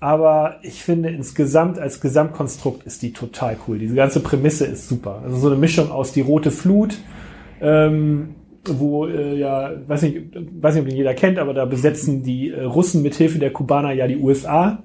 Aber 0.00 0.56
ich 0.62 0.82
finde 0.82 1.10
insgesamt 1.10 1.78
als 1.78 2.00
Gesamtkonstrukt 2.00 2.86
ist 2.86 3.02
die 3.02 3.12
total 3.12 3.58
cool. 3.68 3.78
Diese 3.78 3.94
ganze 3.94 4.20
Prämisse 4.20 4.64
ist 4.64 4.88
super. 4.88 5.20
Also 5.24 5.36
so 5.36 5.48
eine 5.48 5.56
Mischung 5.56 5.90
aus 5.90 6.12
die 6.12 6.22
rote 6.22 6.50
Flut, 6.50 6.96
ähm, 7.60 8.34
wo 8.64 9.06
äh, 9.06 9.38
ja, 9.38 9.72
weiß 9.86 10.02
nicht, 10.02 10.34
weiß 10.34 10.74
nicht, 10.74 10.82
ob 10.82 10.88
den 10.88 10.96
jeder 10.96 11.14
kennt, 11.14 11.38
aber 11.38 11.52
da 11.52 11.66
besetzen 11.66 12.22
die 12.22 12.48
äh, 12.50 12.62
Russen 12.62 13.02
mit 13.02 13.14
Hilfe 13.14 13.38
der 13.38 13.52
Kubaner 13.52 13.92
ja 13.92 14.06
die 14.06 14.16
USA. 14.16 14.84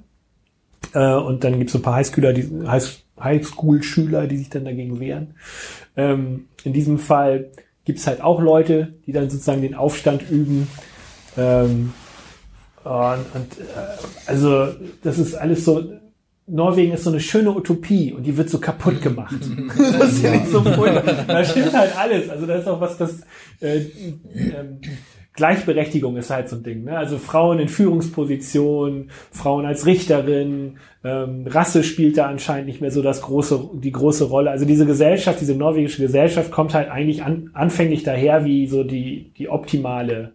Äh, 0.94 1.16
und 1.16 1.44
dann 1.46 1.60
gibt's 1.60 1.74
so 1.74 1.80
ein 1.80 1.84
paar 1.84 1.96
Highschooler, 1.96 2.34
die 2.34 2.50
High- 2.68 3.06
Highschool-Schüler, 3.20 4.28
die 4.28 4.38
sich 4.38 4.50
dann 4.50 4.66
dagegen 4.66 5.00
wehren. 5.00 5.36
Ähm, 5.96 6.48
in 6.64 6.74
diesem 6.74 7.00
Fall 7.00 7.52
gibt's 7.86 8.08
halt 8.08 8.22
auch 8.22 8.42
Leute, 8.42 8.96
die 9.06 9.12
dann 9.12 9.30
sozusagen 9.30 9.62
den 9.62 9.76
Aufstand 9.76 10.30
üben. 10.30 10.68
Ähm, 11.38 11.94
und, 12.84 13.26
und 13.34 13.60
äh, 13.60 14.28
also 14.28 14.68
das 15.04 15.18
ist 15.18 15.36
alles 15.36 15.66
so. 15.66 15.84
Norwegen 16.48 16.92
ist 16.94 17.04
so 17.04 17.10
eine 17.10 17.20
schöne 17.20 17.50
Utopie 17.50 18.14
und 18.14 18.22
die 18.22 18.38
wird 18.38 18.52
so 18.52 18.60
kaputt 18.60 19.02
gemacht. 19.02 19.34
das 19.78 20.14
ist 20.14 20.24
ja 20.24 20.32
nicht 20.32 20.50
so 20.50 20.62
furchtbar. 20.62 21.26
Da 21.28 21.44
stimmt 21.44 21.74
halt 21.74 21.98
alles. 21.98 22.30
Also 22.30 22.46
da 22.46 22.56
ist 22.56 22.68
auch 22.68 22.80
was, 22.80 22.98
das 22.98 23.22
äh, 23.62 23.78
ähm, 24.36 24.80
Gleichberechtigung 25.36 26.16
ist 26.18 26.30
halt 26.30 26.48
so 26.48 26.56
ein 26.56 26.64
Ding. 26.64 26.86
Ne? 26.86 26.98
Also 26.98 27.18
Frauen 27.18 27.60
in 27.60 27.68
Führungspositionen, 27.68 29.10
Frauen 29.32 29.66
als 29.66 29.86
Richterin, 29.86 30.78
ähm, 31.04 31.46
Rasse 31.48 31.84
spielt 31.84 32.18
da 32.18 32.28
anscheinend 32.28 32.68
nicht 32.68 32.80
mehr 32.80 32.92
so 32.92 33.02
das 33.02 33.22
große, 33.22 33.72
die 33.74 33.92
große 33.92 34.26
Rolle. 34.26 34.52
Also 34.52 34.66
diese 34.66 34.86
Gesellschaft, 34.86 35.42
diese 35.42 35.56
norwegische 35.56 36.02
Gesellschaft 36.02 36.52
kommt 36.52 36.74
halt 36.74 36.90
eigentlich 36.90 37.24
an, 37.24 37.50
anfänglich 37.54 38.04
daher 38.04 38.46
wie 38.46 38.68
so 38.68 38.84
die, 38.84 39.34
die 39.38 39.50
optimale 39.50 40.35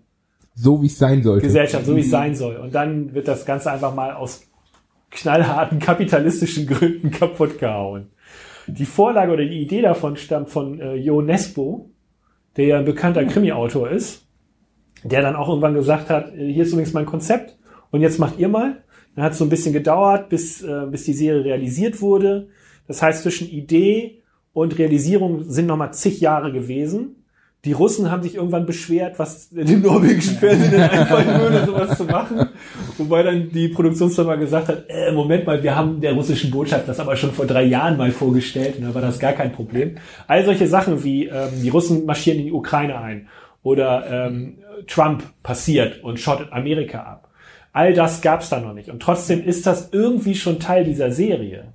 So 0.63 0.83
wie 0.83 0.89
es 0.89 0.99
sein 0.99 1.23
sollte. 1.23 1.47
Gesellschaft, 1.47 1.87
so 1.87 1.97
wie 1.97 2.01
es 2.01 2.11
sein 2.11 2.35
soll. 2.35 2.57
Und 2.57 2.75
dann 2.75 3.15
wird 3.15 3.27
das 3.29 3.47
Ganze 3.47 3.73
einfach 3.73 3.95
mal 3.95 4.13
aus 4.13 4.43
knallharten 5.11 5.79
kapitalistischen 5.79 6.67
Gründen 6.69 7.11
kaputt 7.11 7.59
gehauen. 7.59 8.11
Die 8.67 8.85
Vorlage 8.85 9.33
oder 9.33 9.45
die 9.45 9.63
Idee 9.63 9.81
davon 9.81 10.17
stammt 10.17 10.51
von 10.51 10.79
äh, 10.79 10.97
Jo 10.97 11.23
Nesbo, 11.23 11.91
der 12.59 12.67
ja 12.67 12.79
ein 12.79 12.85
bekannter 12.85 13.25
Krimi-Autor 13.25 13.91
ist, 13.91 14.27
der 15.03 15.23
dann 15.23 15.35
auch 15.35 15.49
irgendwann 15.49 15.73
gesagt 15.73 16.11
hat, 16.11 16.35
äh, 16.35 16.53
hier 16.53 16.65
ist 16.65 16.73
übrigens 16.73 16.93
mein 16.93 17.07
Konzept 17.07 17.57
und 17.91 18.03
jetzt 18.03 18.19
macht 18.19 18.39
ihr 18.39 18.49
mal. 18.49 18.85
Dann 19.17 19.25
hat 19.25 19.33
es 19.33 19.39
so 19.39 19.45
ein 19.45 19.51
bisschen 19.51 19.73
gedauert, 19.73 20.29
bis, 20.29 20.63
äh, 20.63 20.87
bis 20.91 21.05
die 21.05 21.15
Serie 21.15 21.43
realisiert 21.43 22.03
wurde. 22.03 22.49
Das 22.87 23.01
heißt, 23.01 23.23
zwischen 23.23 23.49
Idee 23.49 24.23
und 24.53 24.79
Realisierung 24.79 25.45
sind 25.45 25.67
nochmal 25.67 25.95
zig 25.95 26.21
Jahre 26.21 26.53
gewesen. 26.53 27.20
Die 27.65 27.73
Russen 27.73 28.11
haben 28.11 28.23
sich 28.23 28.37
irgendwann 28.37 28.65
beschwert, 28.65 29.19
was 29.19 29.51
dem 29.51 29.83
norwegischen 29.83 30.37
Fernsehen 30.37 30.71
denn 30.71 30.81
einfallen 30.81 31.41
würde, 31.41 31.67
sowas 31.67 31.99
zu 31.99 32.05
machen. 32.05 32.49
Wobei 32.97 33.23
dann 33.23 33.51
die 33.51 33.69
Produktionsfirma 33.69 34.37
gesagt 34.37 34.69
hat, 34.69 34.85
äh, 34.89 35.13
Moment 35.13 35.47
mal, 35.47 35.63
wir 35.63 35.77
haben 35.77 36.01
der 36.01 36.15
russischen 36.15 36.51
Botschaft 36.51 36.89
das 36.89 37.01
aber 37.01 37.17
schon 37.17 37.33
vor 37.33 37.47
drei 37.47 37.65
Jahren 37.65 37.99
mal 37.99 38.13
vorgestellt 38.13 38.77
und 38.79 38.85
da 38.85 38.95
war 38.95 39.03
das 39.03 39.19
gar 39.19 39.33
kein 39.33 39.53
Problem. 39.53 39.97
All 40.27 40.43
solche 40.45 40.67
Sachen 40.67 41.05
wie 41.05 41.27
ähm, 41.27 41.51
die 41.63 41.69
Russen 41.69 42.07
marschieren 42.07 42.39
in 42.39 42.47
die 42.47 42.53
Ukraine 42.53 42.99
ein 42.99 43.29
oder 43.63 44.07
ähm, 44.29 44.59
Trump 44.87 45.23
passiert 45.43 46.03
und 46.03 46.19
schottet 46.19 46.53
Amerika 46.53 47.03
ab. 47.03 47.29
All 47.73 47.93
das 47.93 48.23
gab's 48.23 48.49
da 48.49 48.61
noch 48.61 48.73
nicht. 48.73 48.89
Und 48.89 49.01
trotzdem 49.01 49.45
ist 49.45 49.67
das 49.67 49.91
irgendwie 49.93 50.35
schon 50.35 50.59
Teil 50.59 50.85
dieser 50.85 51.13
Serie. 51.13 51.75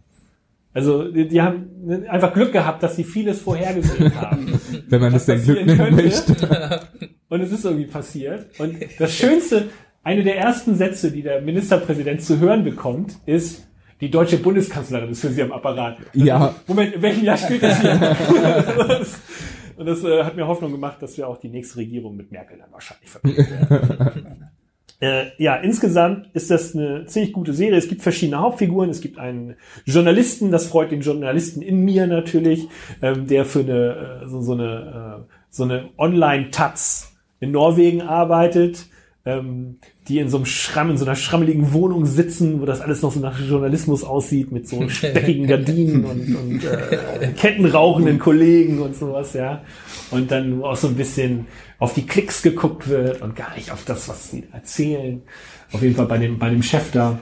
Also 0.76 1.10
die, 1.10 1.28
die 1.30 1.42
haben 1.42 2.06
einfach 2.10 2.34
Glück 2.34 2.52
gehabt, 2.52 2.84
dass 2.84 2.98
sie 2.98 3.06
vieles 3.06 3.42
vorhergesehen 3.42 4.14
haben. 4.22 4.60
Wenn 4.90 5.02
man 5.02 5.14
das 5.14 5.26
denn 5.26 5.42
Glück 5.42 5.66
nennen 5.66 5.78
könnte. 5.78 6.04
möchte. 6.04 6.82
Und 7.30 7.42
es 7.42 7.52
ist 7.54 7.64
irgendwie 7.64 7.88
passiert. 7.88 8.48
Und 8.60 8.76
das 9.00 9.14
Schönste, 9.14 9.70
eine 10.04 10.24
der 10.24 10.38
ersten 10.38 10.76
Sätze, 10.76 11.12
die 11.12 11.24
der 11.24 11.42
Ministerpräsident 11.42 12.22
zu 12.22 12.40
hören 12.40 12.66
bekommt, 12.66 13.18
ist, 13.26 13.66
die 14.02 14.12
deutsche 14.12 14.38
Bundeskanzlerin 14.38 15.10
ist 15.10 15.22
für 15.22 15.30
sie 15.30 15.44
am 15.44 15.54
Apparat. 15.54 15.98
Ja. 16.14 16.54
Moment, 16.68 16.96
in 16.96 17.02
welchem 17.02 17.24
Jahr 17.24 17.38
spielt 17.38 17.64
das 17.64 17.80
hier? 17.80 18.18
Und 19.78 19.86
das 19.86 20.04
äh, 20.04 20.24
hat 20.24 20.36
mir 20.36 20.46
Hoffnung 20.48 20.72
gemacht, 20.72 21.02
dass 21.02 21.18
wir 21.18 21.28
auch 21.28 21.38
die 21.38 21.50
nächste 21.50 21.78
Regierung 21.78 22.18
mit 22.18 22.32
Merkel 22.32 22.58
dann 22.58 22.72
wahrscheinlich 22.72 23.10
verbinden 23.10 23.48
werden. 23.70 24.50
Äh, 25.02 25.26
ja, 25.38 25.56
insgesamt 25.56 26.30
ist 26.34 26.50
das 26.50 26.76
eine 26.76 27.06
ziemlich 27.06 27.34
gute 27.34 27.54
Serie. 27.54 27.78
Es 27.78 27.90
gibt 27.90 28.02
verschiedene 28.02 28.40
Hauptfiguren. 28.40 28.90
Es 28.90 29.02
gibt 29.02 29.18
einen 29.18 29.56
Journalisten, 29.86 30.52
das 30.52 30.68
freut 30.68 30.92
den 30.92 31.02
Journalisten 31.02 31.62
in 31.62 31.84
mir 31.84 32.08
natürlich, 32.08 32.68
ähm, 33.02 33.28
der 33.28 33.46
für 33.46 33.60
eine 33.60 34.22
äh, 34.24 34.28
so, 34.28 34.42
so 34.42 34.54
eine 34.54 35.26
äh, 35.28 35.34
so 35.50 35.64
eine 35.64 35.90
Online-Taz 35.98 37.16
in 37.40 37.52
Norwegen 37.52 38.02
arbeitet, 38.02 38.88
ähm, 39.26 39.80
die 40.07 40.19
in 40.19 40.30
so 40.30 40.38
einem 40.38 40.45
Schramm, 40.45 40.91
in 40.91 40.98
so 40.98 41.06
einer 41.06 41.15
schrammeligen 41.15 41.73
Wohnung 41.73 42.06
sitzen, 42.06 42.61
wo 42.61 42.65
das 42.65 42.82
alles 42.82 43.02
noch 43.02 43.11
so 43.11 43.19
nach 43.19 43.40
Journalismus 43.40 44.03
aussieht, 44.03 44.52
mit 44.52 44.68
so 44.68 44.88
speckigen 44.90 45.48
Gardinen 45.48 46.06
und, 46.06 46.36
und 46.36 46.64
äh, 46.64 47.32
kettenrauchenden 47.38 48.19
Kollegen 48.19 48.82
und 48.82 48.95
sowas, 48.95 49.34
ja. 49.34 49.64
Und 50.11 50.30
dann 50.32 50.64
auch 50.64 50.76
so 50.76 50.88
ein 50.88 50.95
bisschen 50.95 51.48
auf 51.80 51.94
die 51.94 52.06
Klicks 52.06 52.44
geguckt 52.44 52.88
wird 52.88 53.22
und 53.22 53.36
gar 53.36 53.56
nicht 53.56 53.72
auf 53.72 53.84
das, 53.86 54.07
was 54.07 54.30
sie 54.32 54.44
erzählen. 54.53 55.23
Auf 55.72 55.82
jeden 55.82 55.95
Fall 55.95 56.06
bei 56.06 56.19
dem, 56.19 56.38
bei 56.38 56.49
dem 56.49 56.61
Chef 56.61 56.91
da. 56.91 57.19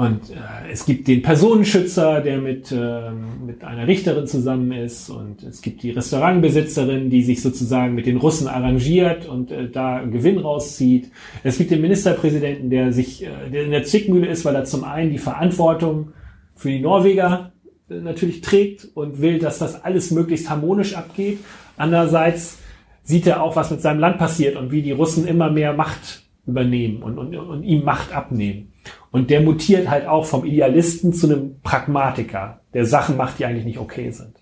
Und 0.00 0.30
äh, 0.30 0.72
es 0.72 0.86
gibt 0.86 1.08
den 1.08 1.20
Personenschützer, 1.20 2.22
der 2.22 2.38
mit, 2.38 2.72
ähm, 2.72 3.44
mit 3.44 3.62
einer 3.62 3.86
Richterin 3.86 4.26
zusammen 4.26 4.72
ist. 4.72 5.10
Und 5.10 5.42
es 5.42 5.60
gibt 5.60 5.82
die 5.82 5.90
Restaurantbesitzerin, 5.90 7.10
die 7.10 7.22
sich 7.22 7.42
sozusagen 7.42 7.94
mit 7.94 8.06
den 8.06 8.16
Russen 8.16 8.48
arrangiert 8.48 9.28
und 9.28 9.50
äh, 9.50 9.68
da 9.68 10.02
Gewinn 10.04 10.38
rauszieht. 10.38 11.10
Es 11.44 11.58
gibt 11.58 11.70
den 11.70 11.82
Ministerpräsidenten, 11.82 12.70
der 12.70 12.94
sich, 12.94 13.24
äh, 13.24 13.50
der 13.52 13.64
in 13.64 13.72
der 13.72 13.84
Zwickmühle 13.84 14.28
ist, 14.28 14.46
weil 14.46 14.54
er 14.54 14.64
zum 14.64 14.84
einen 14.84 15.10
die 15.10 15.18
Verantwortung 15.18 16.12
für 16.54 16.70
die 16.70 16.80
Norweger 16.80 17.52
äh, 17.90 18.00
natürlich 18.00 18.40
trägt 18.40 18.88
und 18.94 19.20
will, 19.20 19.38
dass 19.38 19.58
das 19.58 19.84
alles 19.84 20.12
möglichst 20.12 20.48
harmonisch 20.48 20.94
abgeht. 20.94 21.40
Andererseits 21.76 22.58
sieht 23.02 23.26
er 23.26 23.42
auch, 23.42 23.54
was 23.54 23.70
mit 23.70 23.82
seinem 23.82 24.00
Land 24.00 24.16
passiert 24.16 24.56
und 24.56 24.72
wie 24.72 24.80
die 24.80 24.92
Russen 24.92 25.26
immer 25.26 25.50
mehr 25.50 25.74
Macht 25.74 26.22
übernehmen 26.46 27.02
und, 27.02 27.18
und, 27.18 27.36
und 27.36 27.64
ihm 27.64 27.84
Macht 27.84 28.14
abnehmen. 28.14 28.69
Und 29.10 29.30
der 29.30 29.40
mutiert 29.40 29.88
halt 29.90 30.06
auch 30.06 30.24
vom 30.24 30.44
Idealisten 30.44 31.12
zu 31.12 31.26
einem 31.26 31.60
Pragmatiker, 31.62 32.60
der 32.74 32.86
Sachen 32.86 33.16
macht, 33.16 33.38
die 33.38 33.44
eigentlich 33.44 33.64
nicht 33.64 33.78
okay 33.78 34.10
sind. 34.10 34.36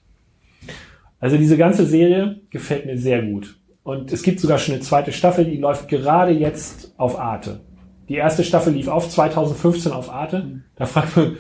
Also 1.21 1.37
diese 1.37 1.57
ganze 1.57 1.87
Serie 1.87 2.41
gefällt 2.51 2.87
mir 2.87 2.99
sehr 2.99 3.23
gut. 3.23 3.59
Und 3.83 4.13
es 4.13 4.23
gibt 4.23 4.41
sogar 4.41 4.59
schon 4.59 4.75
eine 4.75 4.83
zweite 4.83 5.13
Staffel, 5.13 5.45
die 5.45 5.57
läuft 5.57 5.89
gerade 5.89 6.33
jetzt 6.33 6.93
auf 6.99 7.19
Arte. 7.19 7.61
Die 8.09 8.15
erste 8.15 8.45
Staffel 8.45 8.75
lief 8.75 8.89
auf 8.89 9.09
2015 9.09 9.93
auf 9.93 10.11
Arte. 10.11 10.63
Da 10.77 10.87
fragt 10.87 11.17
man, 11.17 11.37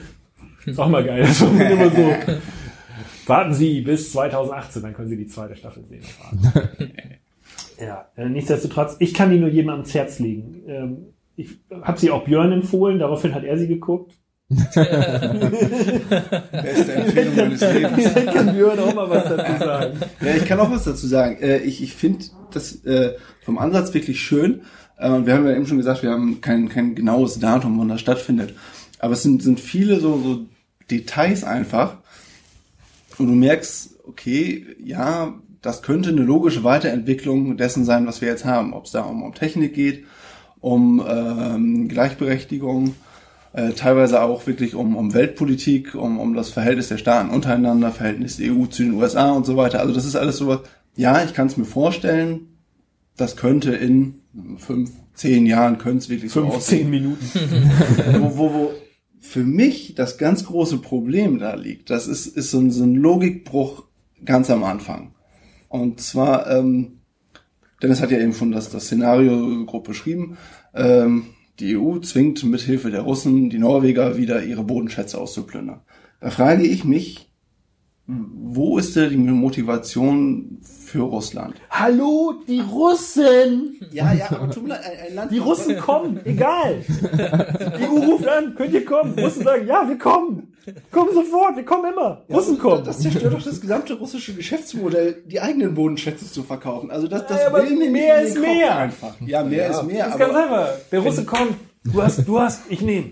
ist 0.64 0.78
auch 0.78 0.88
mal 0.88 1.04
geil, 1.04 1.20
das 1.20 1.40
war 1.42 1.70
immer 1.70 1.90
so, 1.90 2.12
warten 3.26 3.54
Sie 3.54 3.82
bis 3.82 4.12
2018, 4.12 4.82
dann 4.82 4.94
können 4.94 5.08
Sie 5.08 5.16
die 5.16 5.26
zweite 5.26 5.56
Staffel 5.56 5.84
sehen. 5.84 6.02
Ja, 7.80 8.08
äh, 8.16 8.28
nichtsdestotrotz, 8.28 8.96
ich 8.98 9.14
kann 9.14 9.30
die 9.30 9.38
nur 9.38 9.50
jedem 9.50 9.70
ans 9.70 9.94
Herz 9.94 10.18
legen. 10.18 10.62
Ich 11.39 11.60
habe 11.70 11.98
sie 12.01 12.10
auch 12.10 12.24
Björn 12.24 12.51
empfohlen, 12.51 12.98
daraufhin 12.98 13.32
hat 13.32 13.44
er 13.44 13.56
sie 13.56 13.69
geguckt. 13.69 14.12
Beste 14.48 14.82
Empfehlung 16.94 17.36
meines 17.36 17.60
Lebens. 17.60 18.09
Vielleicht 18.09 18.32
kann 18.35 18.52
Björn 18.52 18.81
auch 18.81 18.93
mal 18.93 19.09
was 19.09 19.24
dazu 19.24 19.65
sagen. 19.65 20.01
Ja, 20.20 20.35
ich 20.35 20.47
kann 20.47 20.59
auch 20.59 20.70
was 20.70 20.82
dazu 20.82 21.06
sagen. 21.06 21.36
Äh, 21.40 21.59
ich 21.59 21.81
ich 21.81 21.94
finde 21.94 22.24
das 22.51 22.85
äh, 22.85 23.15
vom 23.44 23.59
Ansatz 23.59 23.94
wirklich 23.94 24.20
schön. 24.20 24.62
Äh, 24.97 25.27
wir 25.27 25.35
haben 25.35 25.47
ja 25.47 25.55
eben 25.55 25.66
schon 25.66 25.77
gesagt, 25.77 26.02
wir 26.02 26.10
haben 26.10 26.40
kein, 26.40 26.69
kein 26.69 26.97
genaues 26.97 27.39
Datum, 27.39 27.78
wann 27.78 27.89
das 27.89 28.01
stattfindet. 28.01 28.55
Aber 28.98 29.12
es 29.12 29.23
sind, 29.23 29.40
sind 29.40 29.60
viele 29.60 30.01
so, 30.01 30.19
so 30.19 30.47
Details 30.90 31.44
einfach. 31.44 31.98
Und 33.19 33.28
du 33.28 33.35
merkst, 33.35 33.90
okay, 34.09 34.66
ja, 34.82 35.35
das 35.62 35.82
könnte 35.82 36.09
eine 36.09 36.23
logische 36.23 36.65
Weiterentwicklung 36.65 37.56
dessen 37.56 37.85
sein, 37.85 38.09
was 38.09 38.23
wir 38.23 38.28
jetzt 38.28 38.44
haben. 38.44 38.73
Ob 38.73 38.86
es 38.86 38.90
da 38.90 39.02
um, 39.02 39.23
um 39.23 39.35
Technik 39.35 39.74
geht, 39.74 40.05
um 40.60 41.05
ähm, 41.06 41.89
Gleichberechtigung, 41.89 42.94
äh, 43.52 43.70
teilweise 43.72 44.22
auch 44.22 44.47
wirklich 44.47 44.74
um, 44.74 44.97
um 44.97 45.14
Weltpolitik, 45.14 45.94
um, 45.94 46.18
um 46.18 46.35
das 46.35 46.51
Verhältnis 46.51 46.89
der 46.89 46.98
Staaten 46.98 47.30
untereinander, 47.30 47.93
Verhältnis 47.93 48.36
der 48.36 48.52
EU 48.52 48.66
zu 48.66 48.82
den 48.82 48.94
USA 48.94 49.30
und 49.32 49.47
so 49.47 49.56
weiter. 49.56 49.80
Also 49.80 49.94
das 49.94 50.05
ist 50.05 50.16
alles 50.16 50.36
so, 50.36 50.60
ja, 50.97 51.22
ich 51.24 51.35
kann 51.35 51.47
es 51.47 51.56
mir 51.56 51.64
vorstellen, 51.64 52.59
das 53.16 53.36
könnte 53.36 53.72
in 53.72 54.20
fünf, 54.59 54.90
zehn 55.14 55.47
Jahren 55.47 55.78
könnte 55.78 55.98
es 55.98 56.09
wirklich 56.09 56.32
so 56.32 56.43
15 56.43 56.56
aussehen. 56.56 56.90
Minuten. 56.90 57.24
wo, 58.20 58.36
wo, 58.36 58.55
wo 58.55 58.70
für 59.20 59.44
mich 59.44 59.94
das 59.94 60.18
ganz 60.18 60.44
große 60.44 60.78
Problem 60.78 61.39
da 61.39 61.55
liegt, 61.55 61.90
das 61.90 62.06
ist, 62.06 62.26
ist 62.26 62.51
so 62.51 62.59
ein, 62.60 62.70
so 62.70 62.85
ein 62.85 62.94
Logikbruch 62.94 63.85
ganz 64.24 64.51
am 64.51 64.64
Anfang. 64.64 65.12
Und 65.68 66.01
zwar, 66.01 66.51
ähm, 66.51 66.97
Dennis 67.82 68.00
hat 68.00 68.10
ja 68.10 68.18
eben 68.18 68.34
schon 68.34 68.52
das, 68.52 68.70
das 68.70 68.86
Szenario 68.86 69.64
grob 69.66 69.84
beschrieben. 69.84 70.36
Ähm, 70.74 71.26
die 71.60 71.76
EU 71.76 71.98
zwingt 71.98 72.42
mithilfe 72.44 72.90
der 72.90 73.02
Russen 73.02 73.50
die 73.50 73.59
Norweger 73.59 74.16
wieder 74.16 74.42
ihre 74.44 74.64
Bodenschätze 74.64 75.18
auszuplündern. 75.18 75.80
Da 76.20 76.30
frage 76.30 76.64
ich 76.64 76.84
mich, 76.84 77.28
Wo 78.06 78.78
ist 78.78 78.96
denn 78.96 79.10
die 79.10 79.32
Motivation 79.32 80.59
für 80.89 81.02
Russland? 81.02 81.55
Hallo, 81.70 82.35
die 82.48 82.60
Russen! 82.60 83.78
Ja, 83.93 84.12
ja, 84.12 84.31
aber 84.31 84.51
tut 84.51 84.62
mir 84.65 84.70
leid, 84.70 84.82
ein, 85.09 85.15
Land. 85.15 85.31
Die 85.31 85.39
Russen 85.39 85.77
kommen, 85.78 86.20
egal. 86.24 86.82
Die 86.86 87.85
EU 87.85 88.12
ruft 88.12 88.27
an, 88.27 88.55
könnt 88.56 88.73
ihr 88.73 88.85
kommen? 88.85 89.19
Russen 89.19 89.44
sagen, 89.44 89.66
ja, 89.66 89.86
wir 89.89 89.98
kommen. 89.98 90.55
Kommen 90.90 91.10
sofort, 91.15 91.56
wir 91.56 91.65
kommen 91.65 91.93
immer. 91.93 92.24
Russen 92.31 92.59
kommen. 92.59 92.85
Das 92.85 92.98
zerstört 93.01 93.32
doch 93.32 93.43
das 93.43 93.60
gesamte 93.60 93.94
russische 93.94 94.35
Geschäftsmodell, 94.35 95.23
die 95.27 95.40
eigenen 95.40 95.74
Bodenschätze 95.74 96.31
zu 96.31 96.43
verkaufen. 96.43 96.90
Also 96.90 97.06
das, 97.09 97.27
das 97.27 97.40
Ja, 97.40 97.47
aber 97.48 97.62
will 97.62 97.77
mir 97.77 97.90
mehr 97.90 98.20
ist 98.23 98.36
Kopf 98.36 98.47
mehr. 98.47 98.77
Einfach. 98.77 99.15
Ja, 99.27 99.44
mehr 99.44 99.70
ist 99.70 99.82
mehr. 99.85 100.05
Das 100.06 100.15
ist 100.15 100.19
ganz 100.20 100.35
einfach. 100.35 100.69
Der 100.90 101.01
Russe 101.01 101.24
kommt. 101.24 101.55
Du 101.85 102.02
hast, 102.02 102.27
du 102.27 102.39
hast, 102.40 102.62
ich 102.69 102.81
nehme. 102.82 103.10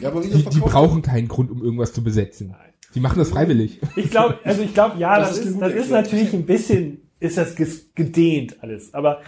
ja, 0.00 0.08
aber 0.08 0.20
Die, 0.20 0.30
die 0.30 0.60
brauchen 0.60 1.02
keinen 1.02 1.28
Grund, 1.28 1.50
um 1.50 1.62
irgendwas 1.62 1.92
zu 1.92 2.02
besetzen. 2.02 2.54
Die 2.94 3.00
machen 3.00 3.18
das 3.18 3.28
freiwillig. 3.28 3.80
Ich 3.94 4.10
glaube, 4.10 4.38
also 4.42 4.62
ich 4.62 4.72
glaube, 4.72 4.98
ja, 4.98 5.18
Das 5.18 5.36
das, 5.36 5.38
ist 5.40 5.60
das 5.60 5.72
ist 5.74 5.90
natürlich 5.90 6.32
ein 6.32 6.46
bisschen, 6.46 7.02
ist 7.20 7.38
das 7.38 7.54
gedehnt 7.94 8.56
alles. 8.60 8.94
Aber 8.94 9.20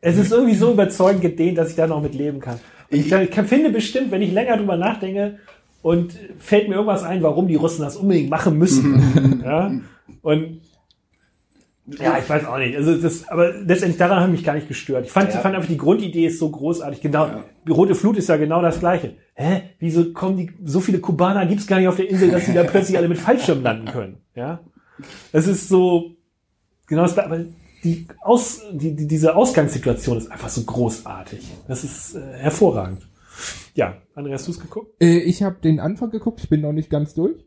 es 0.00 0.16
ist 0.18 0.32
irgendwie 0.32 0.54
so 0.54 0.72
überzeugend 0.72 1.22
gedehnt, 1.22 1.58
dass 1.58 1.70
ich 1.70 1.76
da 1.76 1.86
noch 1.86 2.02
mit 2.02 2.14
leben 2.14 2.40
kann. 2.40 2.58
Ich, 2.88 3.10
ich 3.12 3.30
kann, 3.30 3.46
finde 3.46 3.70
bestimmt, 3.70 4.10
wenn 4.10 4.22
ich 4.22 4.32
länger 4.32 4.56
drüber 4.56 4.76
nachdenke 4.76 5.38
und 5.80 6.14
fällt 6.38 6.68
mir 6.68 6.74
irgendwas 6.74 7.04
ein, 7.04 7.22
warum 7.22 7.48
die 7.48 7.54
Russen 7.54 7.82
das 7.82 7.96
unbedingt 7.96 8.30
machen 8.30 8.58
müssen. 8.58 9.42
ja. 9.44 9.72
Und 10.22 10.60
ja, 11.86 12.18
ich 12.18 12.28
weiß 12.28 12.46
auch 12.46 12.58
nicht. 12.58 12.76
Also 12.76 12.96
das, 12.96 13.28
aber 13.28 13.52
letztendlich 13.52 13.98
daran 13.98 14.20
habe 14.20 14.30
ich 14.30 14.38
mich 14.38 14.44
gar 14.44 14.54
nicht 14.54 14.68
gestört. 14.68 15.06
Ich 15.06 15.12
fand, 15.12 15.30
ich 15.30 15.36
fand 15.36 15.54
einfach 15.54 15.68
die 15.68 15.76
Grundidee 15.76 16.26
ist 16.26 16.38
so 16.38 16.48
großartig. 16.48 17.00
Genau, 17.00 17.28
die 17.66 17.72
Rote 17.72 17.94
Flut 17.94 18.16
ist 18.16 18.28
ja 18.28 18.36
genau 18.36 18.62
das 18.62 18.78
Gleiche. 18.78 19.14
Hä? 19.34 19.62
Wieso 19.78 20.12
kommen 20.12 20.36
die 20.36 20.50
so 20.64 20.80
viele 20.80 21.00
Kubaner 21.00 21.44
gibt's 21.46 21.66
gar 21.66 21.78
nicht 21.78 21.88
auf 21.88 21.96
der 21.96 22.08
Insel, 22.08 22.30
dass 22.30 22.44
die 22.44 22.54
da 22.54 22.64
plötzlich 22.64 22.96
alle 22.96 23.08
mit 23.08 23.18
Fallschirm 23.18 23.62
landen 23.62 23.86
können? 23.86 24.18
Ja, 24.34 24.60
es 25.32 25.46
ist 25.48 25.68
so 25.68 26.12
genau 26.86 27.02
das. 27.02 27.18
Aber 27.18 27.44
die 27.84 28.06
Aus, 28.20 28.60
die, 28.72 28.94
die, 28.94 29.06
diese 29.06 29.34
Ausgangssituation 29.34 30.18
ist 30.18 30.30
einfach 30.30 30.48
so 30.48 30.62
großartig. 30.62 31.44
Das 31.68 31.84
ist 31.84 32.14
äh, 32.14 32.20
hervorragend. 32.34 33.08
Ja, 33.74 33.96
André, 34.14 34.32
hast 34.32 34.46
du's 34.46 34.60
geguckt? 34.60 35.02
Äh, 35.02 35.18
ich 35.18 35.42
habe 35.42 35.56
den 35.62 35.80
Anfang 35.80 36.10
geguckt, 36.10 36.40
ich 36.42 36.48
bin 36.48 36.60
noch 36.60 36.72
nicht 36.72 36.90
ganz 36.90 37.14
durch. 37.14 37.44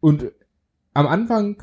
Und 0.00 0.32
am 0.94 1.06
Anfang 1.06 1.62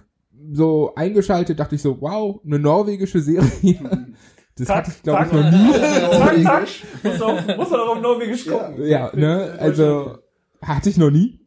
so 0.51 0.93
eingeschaltet, 0.95 1.59
dachte 1.59 1.75
ich 1.75 1.81
so, 1.81 2.01
wow, 2.01 2.41
eine 2.45 2.59
norwegische 2.59 3.21
Serie. 3.21 3.49
Das 4.57 4.67
Zack, 4.67 4.77
hatte 4.77 4.91
ich, 4.91 5.01
glaube 5.01 5.25
ich, 5.25 5.31
noch 5.31 5.49
nie. 5.49 5.71
Zack, 6.43 6.43
zack. 6.43 6.69
Muss 7.03 7.21
auf, 7.21 7.57
muss 7.57 7.71
auch 7.71 7.95
auf 7.95 8.01
Norwegisch 8.01 8.45
gucken. 8.45 8.85
Ja, 8.85 9.09
ne, 9.15 9.55
also 9.57 10.17
hatte 10.61 10.89
ich 10.89 10.97
noch 10.97 11.09
nie. 11.09 11.39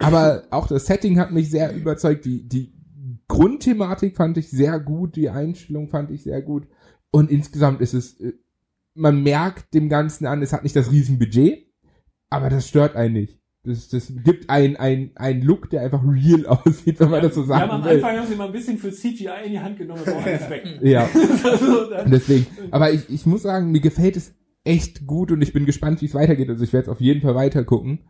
Aber 0.00 0.42
auch 0.50 0.66
das 0.66 0.86
Setting 0.86 1.18
hat 1.20 1.30
mich 1.30 1.48
sehr 1.48 1.72
überzeugt. 1.72 2.24
Die, 2.24 2.46
die 2.46 2.74
Grundthematik 3.28 4.16
fand 4.16 4.36
ich 4.38 4.50
sehr 4.50 4.78
gut, 4.80 5.16
die 5.16 5.30
Einstellung 5.30 5.88
fand 5.88 6.10
ich 6.10 6.22
sehr 6.22 6.42
gut. 6.42 6.66
Und 7.10 7.30
insgesamt 7.30 7.80
ist 7.80 7.94
es, 7.94 8.20
äh, 8.20 8.32
man 8.94 9.22
merkt 9.22 9.74
dem 9.74 9.88
Ganzen 9.88 10.26
an, 10.26 10.42
es 10.42 10.52
hat 10.52 10.62
nicht 10.62 10.76
das 10.76 10.90
Riesenbudget, 10.90 11.66
aber 12.30 12.50
das 12.50 12.68
stört 12.68 12.96
einen 12.96 13.14
nicht. 13.14 13.40
Das, 13.64 13.88
das 13.88 14.12
gibt 14.24 14.50
einen 14.50 14.76
ein, 14.76 15.42
Look, 15.42 15.70
der 15.70 15.82
einfach 15.82 16.02
real 16.04 16.44
aussieht, 16.66 17.00
wenn 17.00 17.10
man 17.10 17.22
das 17.22 17.34
so 17.34 17.44
sagen 17.44 17.70
am 17.70 17.84
will. 17.84 17.96
Anfang 17.96 18.18
haben 18.18 18.26
sie 18.28 18.36
mal 18.36 18.46
ein 18.46 18.52
bisschen 18.52 18.78
für 18.78 18.92
CGI 18.92 19.46
in 19.46 19.52
die 19.52 19.60
Hand 19.60 19.78
genommen, 19.78 20.02
das 20.04 20.14
war 20.14 20.20
auch 20.20 20.26
Respekt. 20.26 20.68
Ja. 20.82 21.08
Also, 21.44 21.90
Deswegen. 22.06 22.46
Aber 22.70 22.92
ich, 22.92 23.08
ich 23.08 23.24
muss 23.26 23.42
sagen, 23.42 23.72
mir 23.72 23.80
gefällt 23.80 24.16
es 24.16 24.34
echt 24.64 25.06
gut 25.06 25.32
und 25.32 25.40
ich 25.40 25.52
bin 25.52 25.66
gespannt, 25.66 26.02
wie 26.02 26.06
es 26.06 26.14
weitergeht. 26.14 26.48
Also 26.50 26.62
ich 26.64 26.72
werde 26.72 26.84
es 26.84 26.88
auf 26.90 27.00
jeden 27.00 27.20
Fall 27.20 27.34
weiter 27.34 27.64
gucken. 27.64 28.00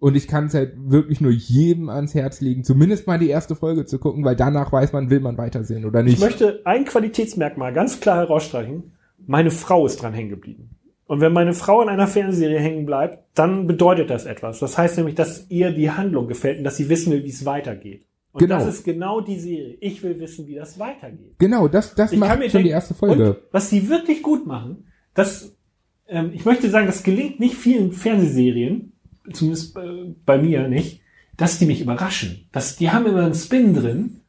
Und 0.00 0.14
ich 0.16 0.28
kann 0.28 0.46
es 0.46 0.54
halt 0.54 0.74
wirklich 0.76 1.20
nur 1.20 1.32
jedem 1.32 1.88
ans 1.88 2.14
Herz 2.14 2.40
legen, 2.40 2.62
zumindest 2.62 3.06
mal 3.08 3.18
die 3.18 3.28
erste 3.30 3.56
Folge 3.56 3.84
zu 3.84 3.98
gucken, 3.98 4.24
weil 4.24 4.36
danach 4.36 4.70
weiß 4.72 4.92
man, 4.92 5.10
will 5.10 5.18
man 5.20 5.36
weitersehen 5.38 5.84
oder 5.84 6.02
nicht. 6.04 6.14
Ich 6.14 6.20
möchte 6.20 6.60
ein 6.64 6.84
Qualitätsmerkmal 6.84 7.72
ganz 7.72 7.98
klar 7.98 8.18
herausstreichen. 8.18 8.92
Meine 9.26 9.50
Frau 9.50 9.86
ist 9.86 10.00
dran 10.00 10.14
hängen 10.14 10.30
geblieben. 10.30 10.70
Und 11.06 11.20
wenn 11.20 11.32
meine 11.32 11.52
Frau 11.54 11.82
in 11.82 11.88
einer 11.88 12.06
Fernsehserie 12.06 12.60
hängen 12.60 12.86
bleibt, 12.86 13.24
dann 13.34 13.66
bedeutet 13.66 14.10
das 14.10 14.24
etwas. 14.26 14.60
Das 14.60 14.78
heißt 14.78 14.98
nämlich, 14.98 15.16
dass 15.16 15.46
ihr 15.48 15.72
die 15.72 15.90
Handlung 15.90 16.28
gefällt 16.28 16.58
und 16.58 16.64
dass 16.64 16.76
sie 16.76 16.88
wissen 16.88 17.12
will, 17.12 17.24
wie 17.24 17.30
es 17.30 17.44
weitergeht. 17.44 18.04
Und 18.30 18.40
Genau. 18.40 18.58
das 18.58 18.68
ist 18.68 18.84
genau 18.84 19.20
die 19.20 19.38
Serie. 19.40 19.78
Ich 19.80 20.02
will 20.02 20.20
wissen, 20.20 20.46
wie 20.46 20.54
das 20.54 20.78
weitergeht. 20.78 21.34
genau, 21.38 21.66
das, 21.66 21.94
das 21.94 22.12
Ich 22.12 22.18
macht 22.20 22.34
schon 22.34 22.42
die 22.42 22.48
denken- 22.50 22.68
erste 22.68 22.94
Folge. 22.94 23.30
Und 23.30 23.36
was 23.52 23.70
die 23.70 23.88
wirklich 23.88 24.22
gut 24.22 24.46
machen, 24.46 24.84
das, 25.14 25.56
ähm, 26.06 26.30
ich 26.34 26.44
möchte 26.44 26.68
sagen, 26.70 26.86
das 26.86 27.02
gelingt 27.02 27.40
nicht 27.40 27.54
vielen 27.56 27.90
Fernsehserien, 27.92 28.92
zumindest 29.32 29.76
äh, 29.76 30.14
bei 30.24 30.38
mir 30.38 30.68
nicht, 30.68 31.00
dass 31.36 31.58
die 31.58 31.66
mich 31.66 31.80
überraschen. 31.80 32.48
Das, 32.52 32.76
die 32.76 32.90
haben 32.90 33.06
immer 33.06 33.24
einen 33.24 33.34
Spin 33.34 33.74
drin. 33.74 34.20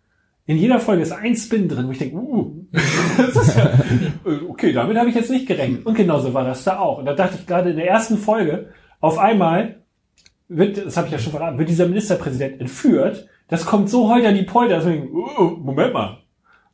In 0.46 0.58
jeder 0.58 0.80
Folge 0.80 1.04
ist 1.04 1.12
ein 1.12 1.36
Spin 1.36 1.68
drin, 1.68 1.88
wo 1.88 1.92
ich 1.92 1.98
denke, 2.00 2.16
uh, 2.16 2.66
das 3.18 3.36
ist 3.36 3.58
ja, 3.58 3.66
äh, 4.26 4.46
okay, 4.48 4.74
damit 4.74 4.98
habe 4.98 5.10
ich 5.10 5.16
jetzt 5.16 5.30
nicht 5.30 5.48
gerechnet. 5.48 5.86
Und 5.86 5.96
genauso 5.96 6.34
war 6.34 6.44
das 6.44 6.64
da 6.64 6.80
auch. 6.80 7.00
Und 7.00 7.06
da 7.06 7.14
dachte 7.14 7.38
ich 7.40 7.46
gerade 7.46 7.72
in 7.72 7.78
der 7.78 7.88
ersten 7.88 8.18
Folge, 8.18 8.70
auf 9.00 9.18
einmal 9.18 9.84
wird, 10.48 10.84
das 10.86 10.98
habe 10.98 11.08
ich 11.08 11.14
ja 11.14 11.20
schon 11.20 11.32
verraten, 11.32 11.58
wird 11.58 11.70
dieser 11.70 11.88
Ministerpräsident 11.88 12.60
entführt. 12.60 13.28
Das 13.48 13.66
kommt 13.66 13.90
so 13.90 14.10
heute 14.10 14.28
an 14.28 14.36
die 14.36 14.44
Polter, 14.44 14.78
dass 14.78 14.86
man 14.86 15.10
uh, 15.10 15.58
Moment 15.58 15.94
mal, 15.94 16.18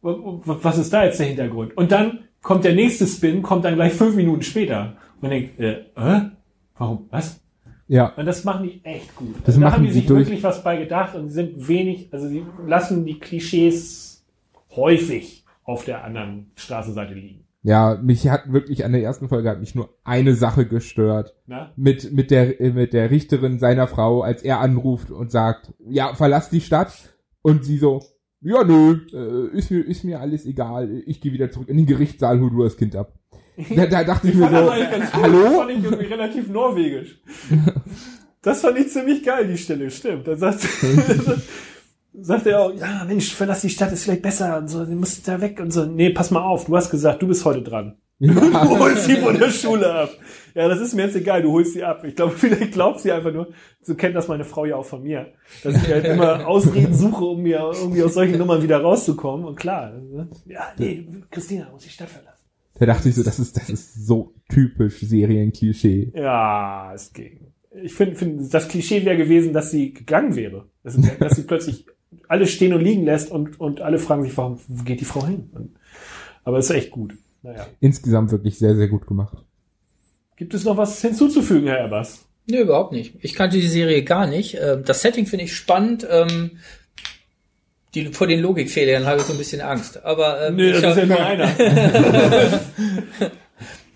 was 0.02 0.78
ist 0.78 0.94
da 0.94 1.04
jetzt 1.04 1.20
der 1.20 1.28
Hintergrund? 1.28 1.76
Und 1.76 1.92
dann 1.92 2.20
kommt 2.42 2.64
der 2.64 2.76
nächste 2.76 3.08
Spin, 3.08 3.42
kommt 3.42 3.66
dann 3.66 3.76
gleich 3.76 3.94
fünf 3.94 4.16
Minuten 4.16 4.44
später. 4.44 4.98
Und 5.16 5.24
man 5.24 5.32
denkt, 5.32 5.60
äh, 5.60 5.86
äh? 5.96 6.22
Warum? 6.78 7.08
Was? 7.10 7.40
Ja, 7.88 8.14
Und 8.16 8.26
das 8.26 8.44
machen 8.44 8.64
die 8.64 8.80
echt 8.84 9.16
gut. 9.16 9.36
Das 9.40 9.50
Also 9.50 9.60
da 9.60 9.66
machen 9.68 9.76
haben 9.78 9.86
die 9.86 9.92
sich 9.92 10.06
durch. 10.08 10.26
wirklich 10.26 10.44
was 10.44 10.64
bei 10.64 10.78
gedacht 10.78 11.16
und 11.16 11.28
sie 11.28 11.36
sind 11.36 11.68
wenig, 11.68 12.10
also 12.12 12.28
sie 12.28 12.44
lassen 12.66 13.06
die 13.06 13.20
Klischees 13.20 14.26
häufig 14.76 15.46
auf 15.64 15.86
der 15.86 16.04
anderen 16.04 16.52
Straßenseite 16.56 17.14
liegen. 17.14 17.46
ja, 17.64 18.00
mich 18.02 18.28
hat 18.30 18.52
wirklich 18.52 18.86
an 18.86 18.92
der 18.92 19.02
ersten 19.04 19.28
Folge 19.30 19.50
hat 19.50 19.60
mich 19.60 19.74
nur 19.76 19.90
eine 20.04 20.36
Sache 20.36 20.66
gestört. 20.68 21.36
Na? 21.48 21.72
Mit, 21.76 22.12
mit 22.12 22.30
der, 22.32 22.56
mit 22.74 22.94
der 22.94 23.10
Richterin 23.12 23.60
seiner 23.60 23.88
Frau, 23.88 24.22
als 24.22 24.44
er 24.44 24.60
anruft 24.60 25.10
und 25.12 25.32
sagt, 25.32 25.74
ja, 25.88 26.14
verlass 26.16 26.50
die 26.50 26.62
Stadt. 26.62 27.16
Und 27.42 27.64
sie 27.66 27.78
so, 27.78 28.02
ja, 28.42 28.64
nö, 28.64 29.00
äh, 29.14 29.56
ist 29.58 29.72
mir, 29.72 29.80
ist 29.80 30.04
mir 30.04 30.20
alles 30.20 30.46
egal. 30.46 31.02
Ich 31.06 31.22
gehe 31.22 31.34
wieder 31.34 31.50
zurück 31.52 31.70
in 31.70 31.78
den 31.78 31.86
Gerichtssaal, 31.88 32.40
hol 32.40 32.50
du 32.52 32.64
das 32.64 32.78
Kind 32.78 32.96
ab. 32.96 33.14
Da, 33.76 33.86
da 33.86 34.04
dachte 34.04 34.28
ich, 34.28 34.36
mir 34.36 34.50
fand 34.50 34.58
so, 34.58 34.70
das 34.70 34.92
ganz. 34.92 35.12
Das 35.12 35.22
hallo? 35.22 35.60
fand 35.60 35.72
ich 35.72 35.84
irgendwie 35.84 36.06
relativ 36.06 36.48
norwegisch. 36.50 37.20
Das 38.42 38.62
fand 38.62 38.78
ich 38.78 38.90
ziemlich 38.90 39.24
geil, 39.24 39.48
die 39.48 39.58
Stelle, 39.58 39.90
stimmt. 39.90 40.28
Dann 40.28 40.38
sagt, 40.38 40.60
sagt 42.14 42.46
er 42.46 42.62
auch, 42.62 42.74
ja, 42.74 43.04
Mensch, 43.08 43.34
verlass 43.34 43.62
die 43.62 43.70
Stadt, 43.70 43.92
ist 43.92 44.04
vielleicht 44.04 44.22
besser 44.22 44.58
und 44.58 44.68
so, 44.68 44.86
du 44.86 44.92
musst 44.92 45.28
da 45.28 45.42
weg 45.42 45.60
und 45.60 45.72
so. 45.72 45.86
Nee, 45.86 46.12
pass 46.12 46.30
mal 46.30 46.44
auf, 46.44 46.66
du 46.66 46.76
hast 46.76 46.92
gesagt, 46.92 47.24
du 47.24 47.28
bist 47.28 47.44
heute 47.44 47.64
dran. 47.64 47.98
Du 48.20 48.80
holst 48.80 49.06
sie 49.06 49.18
von 49.18 49.38
der 49.38 49.50
Schule 49.50 49.94
ab. 49.94 50.10
Ja, 50.54 50.70
das 50.70 50.80
ist 50.80 50.94
mir 50.94 51.04
jetzt 51.04 51.16
egal, 51.18 51.42
du 51.42 51.52
holst 51.52 51.74
sie 51.74 51.84
ab. 51.84 52.04
Ich 52.06 52.16
glaube, 52.16 52.34
vielleicht 52.38 52.72
glaubt 52.72 53.02
sie 53.02 53.12
einfach 53.12 53.34
nur, 53.34 53.48
so 53.82 53.96
kennt 53.96 54.16
das 54.16 54.28
meine 54.28 54.46
Frau 54.46 54.66
ja 54.66 54.78
auch 54.78 54.86
von 54.86 55.04
mir, 55.04 55.34
dass 55.64 55.76
ich 55.76 55.90
halt 55.90 56.06
immer 56.06 56.48
Ausreden 56.48 56.94
suche, 56.94 57.26
um 57.26 57.42
mir 57.42 57.72
irgendwie 57.74 58.04
aus 58.04 58.14
solchen 58.14 58.38
Nummern 58.38 58.64
wieder 58.64 58.80
rauszukommen. 58.80 59.46
Und 59.46 59.56
klar, 59.56 59.92
ne? 59.92 60.30
ja, 60.46 60.72
nee, 60.78 61.08
Christina 61.30 61.68
muss 61.72 61.84
die 61.84 61.90
Stadt 61.90 62.10
verlassen. 62.10 62.35
Da 62.78 62.86
dachte 62.86 63.10
ich 63.10 63.16
so, 63.16 63.24
das 63.24 63.40
ist, 63.40 63.56
das 63.58 63.70
ist 63.70 64.06
so 64.06 64.34
typisch 64.50 65.00
Serienklischee. 65.00 66.12
Ja, 66.16 66.92
es 66.94 67.14
ging. 67.14 67.54
Ich 67.84 67.94
finde, 67.94 68.16
find, 68.16 68.54
das 68.54 68.68
Klischee 68.68 69.06
wäre 69.06 69.18
gewesen, 69.18 69.54
dass 69.54 69.72
sie 69.72 69.94
gegangen 69.94 70.36
wäre. 70.36 70.66
Dass, 70.84 70.96
sie- 70.96 71.12
dass 71.20 71.36
sie 71.36 71.44
plötzlich 71.44 71.86
alles 72.28 72.52
stehen 72.52 72.74
und 72.74 72.82
liegen 72.82 73.04
lässt 73.06 73.32
und, 73.32 73.60
und 73.60 73.82
alle 73.82 73.98
fragen 74.00 74.24
sich, 74.24 74.36
warum 74.38 74.60
wo 74.68 74.84
geht 74.84 75.02
die 75.02 75.06
Frau 75.06 75.26
hin? 75.26 75.50
Und, 75.54 75.76
aber 76.44 76.58
es 76.58 76.70
ist 76.70 76.76
echt 76.76 76.92
gut. 76.92 77.14
Naja. 77.44 77.66
Insgesamt 77.80 78.32
wirklich 78.32 78.58
sehr, 78.58 78.76
sehr 78.76 78.88
gut 78.88 79.06
gemacht. 79.08 79.38
Gibt 80.38 80.54
es 80.54 80.64
noch 80.66 80.78
was 80.78 81.02
hinzuzufügen, 81.02 81.68
Herr 81.68 81.86
Ebbers? 81.86 82.26
Nö, 82.48 82.62
überhaupt 82.62 82.92
nicht. 82.92 83.16
Ich 83.22 83.34
kannte 83.36 83.58
die 83.60 83.68
Serie 83.68 84.04
gar 84.04 84.28
nicht. 84.28 84.58
Ähm, 84.62 84.84
Das 84.86 85.02
Setting 85.02 85.26
finde 85.26 85.46
ich 85.46 85.56
spannend. 85.56 86.06
Die, 87.96 88.06
vor 88.14 88.28
den 88.28 88.42
Logikfehlern 88.42 89.06
habe 89.06 89.22
ich 89.22 89.26
so 89.26 89.34
ein 89.34 89.40
bisschen 89.40 89.62
Angst. 89.62 90.04
Aber 90.04 90.48
ähm, 90.48 90.58
Nö, 90.58 90.74
das 90.74 90.96
ist 90.96 90.98
ja 90.98 91.06
nur 91.06 91.20
einer. 91.26 91.50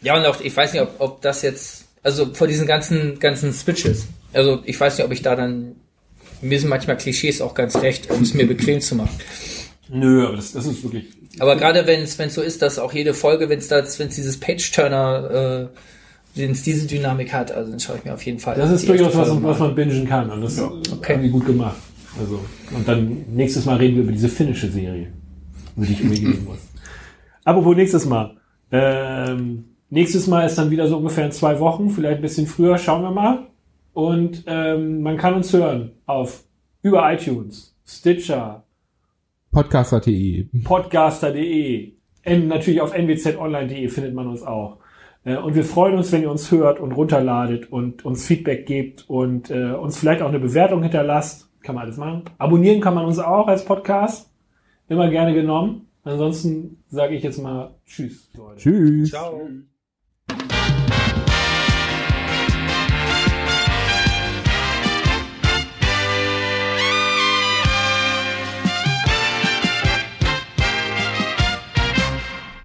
Ja, 0.02 0.18
und 0.18 0.26
auch, 0.26 0.40
ich 0.42 0.56
weiß 0.56 0.74
nicht, 0.74 0.82
ob, 0.82 0.96
ob 1.00 1.22
das 1.22 1.42
jetzt, 1.42 1.86
also 2.04 2.34
vor 2.34 2.48
diesen 2.48 2.66
ganzen, 2.68 3.20
ganzen 3.20 3.52
Switches. 3.54 4.08
Also 4.34 4.60
ich 4.64 4.80
weiß 4.80 4.98
nicht, 4.98 5.06
ob 5.06 5.12
ich 5.12 5.22
da 5.22 5.36
dann, 5.36 5.76
mir 6.42 6.60
sind 6.60 6.70
manchmal 6.70 6.98
Klischees 6.98 7.42
auch 7.42 7.54
ganz 7.54 7.76
recht, 7.82 8.10
um 8.10 8.22
es 8.22 8.34
mir 8.34 8.48
bequem 8.48 8.80
zu 8.80 8.96
machen. 8.96 9.20
Nö, 9.90 10.26
aber 10.26 10.38
das, 10.38 10.54
das 10.54 10.66
ist 10.68 10.84
wirklich. 10.84 11.06
Aber 11.40 11.56
gerade 11.56 11.86
wenn 11.88 12.02
es 12.02 12.18
wenn 12.18 12.28
es 12.28 12.36
so 12.36 12.42
ist, 12.42 12.62
dass 12.62 12.80
auch 12.80 12.94
jede 12.94 13.14
Folge, 13.14 13.50
wenn 13.50 13.60
es 13.60 13.68
da, 13.68 13.84
wenn 13.98 14.08
es 14.08 14.16
dieses 14.16 14.40
Page-Turner, 14.40 15.70
äh, 15.70 15.80
wenn 16.36 16.52
es 16.52 16.64
diese 16.64 16.88
Dynamik 16.88 17.34
hat, 17.34 17.52
also 17.52 17.72
dann 17.72 17.80
schaue 17.80 17.98
ich 17.98 18.06
mir 18.06 18.14
auf 18.14 18.24
jeden 18.24 18.40
Fall. 18.40 18.56
Das 18.56 18.72
ist 18.72 18.88
durchaus 18.88 19.16
was, 19.16 19.44
was 19.44 19.60
man 19.60 19.76
bingen 19.76 20.08
kann. 20.08 20.30
Und 20.30 20.42
das 20.42 20.58
Ja. 20.58 20.72
Okay. 20.94 21.16
haben 21.16 21.24
die 21.24 21.30
gut 21.30 21.46
gemacht. 21.46 21.76
Also, 22.18 22.40
und 22.76 22.88
dann 22.88 23.26
nächstes 23.34 23.66
Mal 23.66 23.78
reden 23.78 23.96
wir 23.98 24.04
über 24.04 24.12
diese 24.12 24.30
finnische 24.30 24.70
Serie, 24.70 25.12
über 25.76 25.86
die 25.86 25.94
ich 25.94 26.04
reden 26.04 26.46
muss. 26.46 26.60
Apropos 27.44 27.76
nächstes 27.76 28.06
Mal. 28.06 28.38
Ähm, 28.72 29.66
nächstes 29.90 30.28
Mal 30.28 30.46
ist 30.46 30.56
dann 30.56 30.72
wieder 30.72 30.88
so 30.88 30.98
ungefähr 30.98 31.26
in 31.26 31.32
zwei 31.32 31.60
Wochen, 31.60 31.90
vielleicht 31.90 32.18
ein 32.18 32.22
bisschen 32.22 32.48
früher, 32.48 32.78
schauen 32.78 33.02
wir 33.02 33.12
mal. 33.12 33.48
Und 33.94 34.44
ähm, 34.48 35.02
man 35.02 35.18
kann 35.18 35.34
uns 35.34 35.52
hören 35.52 35.92
auf 36.06 36.44
über 36.82 37.12
iTunes, 37.12 37.76
Stitcher, 37.86 38.64
Podcaster.de. 39.52 40.46
podcaster.de. 40.64 41.94
Natürlich 42.26 42.82
auf 42.82 42.96
nwzonline.de 42.96 43.88
findet 43.90 44.14
man 44.14 44.28
uns 44.28 44.44
auch. 44.44 44.78
Äh, 45.26 45.38
Und 45.38 45.56
wir 45.56 45.64
freuen 45.64 45.98
uns, 45.98 46.12
wenn 46.12 46.22
ihr 46.22 46.30
uns 46.30 46.52
hört 46.52 46.80
und 46.80 46.92
runterladet 46.92 47.72
und 47.72 48.06
uns 48.06 48.26
Feedback 48.28 48.68
gebt 48.68 49.10
und 49.10 49.50
äh, 49.50 49.72
uns 49.72 49.98
vielleicht 49.98 50.22
auch 50.22 50.30
eine 50.30 50.40
Bewertung 50.40 50.84
hinterlasst. 50.84 51.49
Kann 51.62 51.76
man 51.76 51.86
alles 51.86 51.98
machen. 51.98 52.24
Abonnieren 52.38 52.82
kann 52.82 52.96
man 52.96 53.06
uns 53.06 53.20
auch 53.20 53.48
als 53.48 53.66
Podcast. 53.66 54.32
Immer 54.88 55.10
gerne 55.10 55.34
genommen. 55.34 55.88
Ansonsten 56.04 56.84
sage 56.90 57.16
ich 57.16 57.24
jetzt 57.24 57.42
mal 57.42 57.76
Tschüss. 57.86 58.30
Leute. 58.36 58.62
Tschüss. 58.62 59.10
Ciao. 59.10 59.42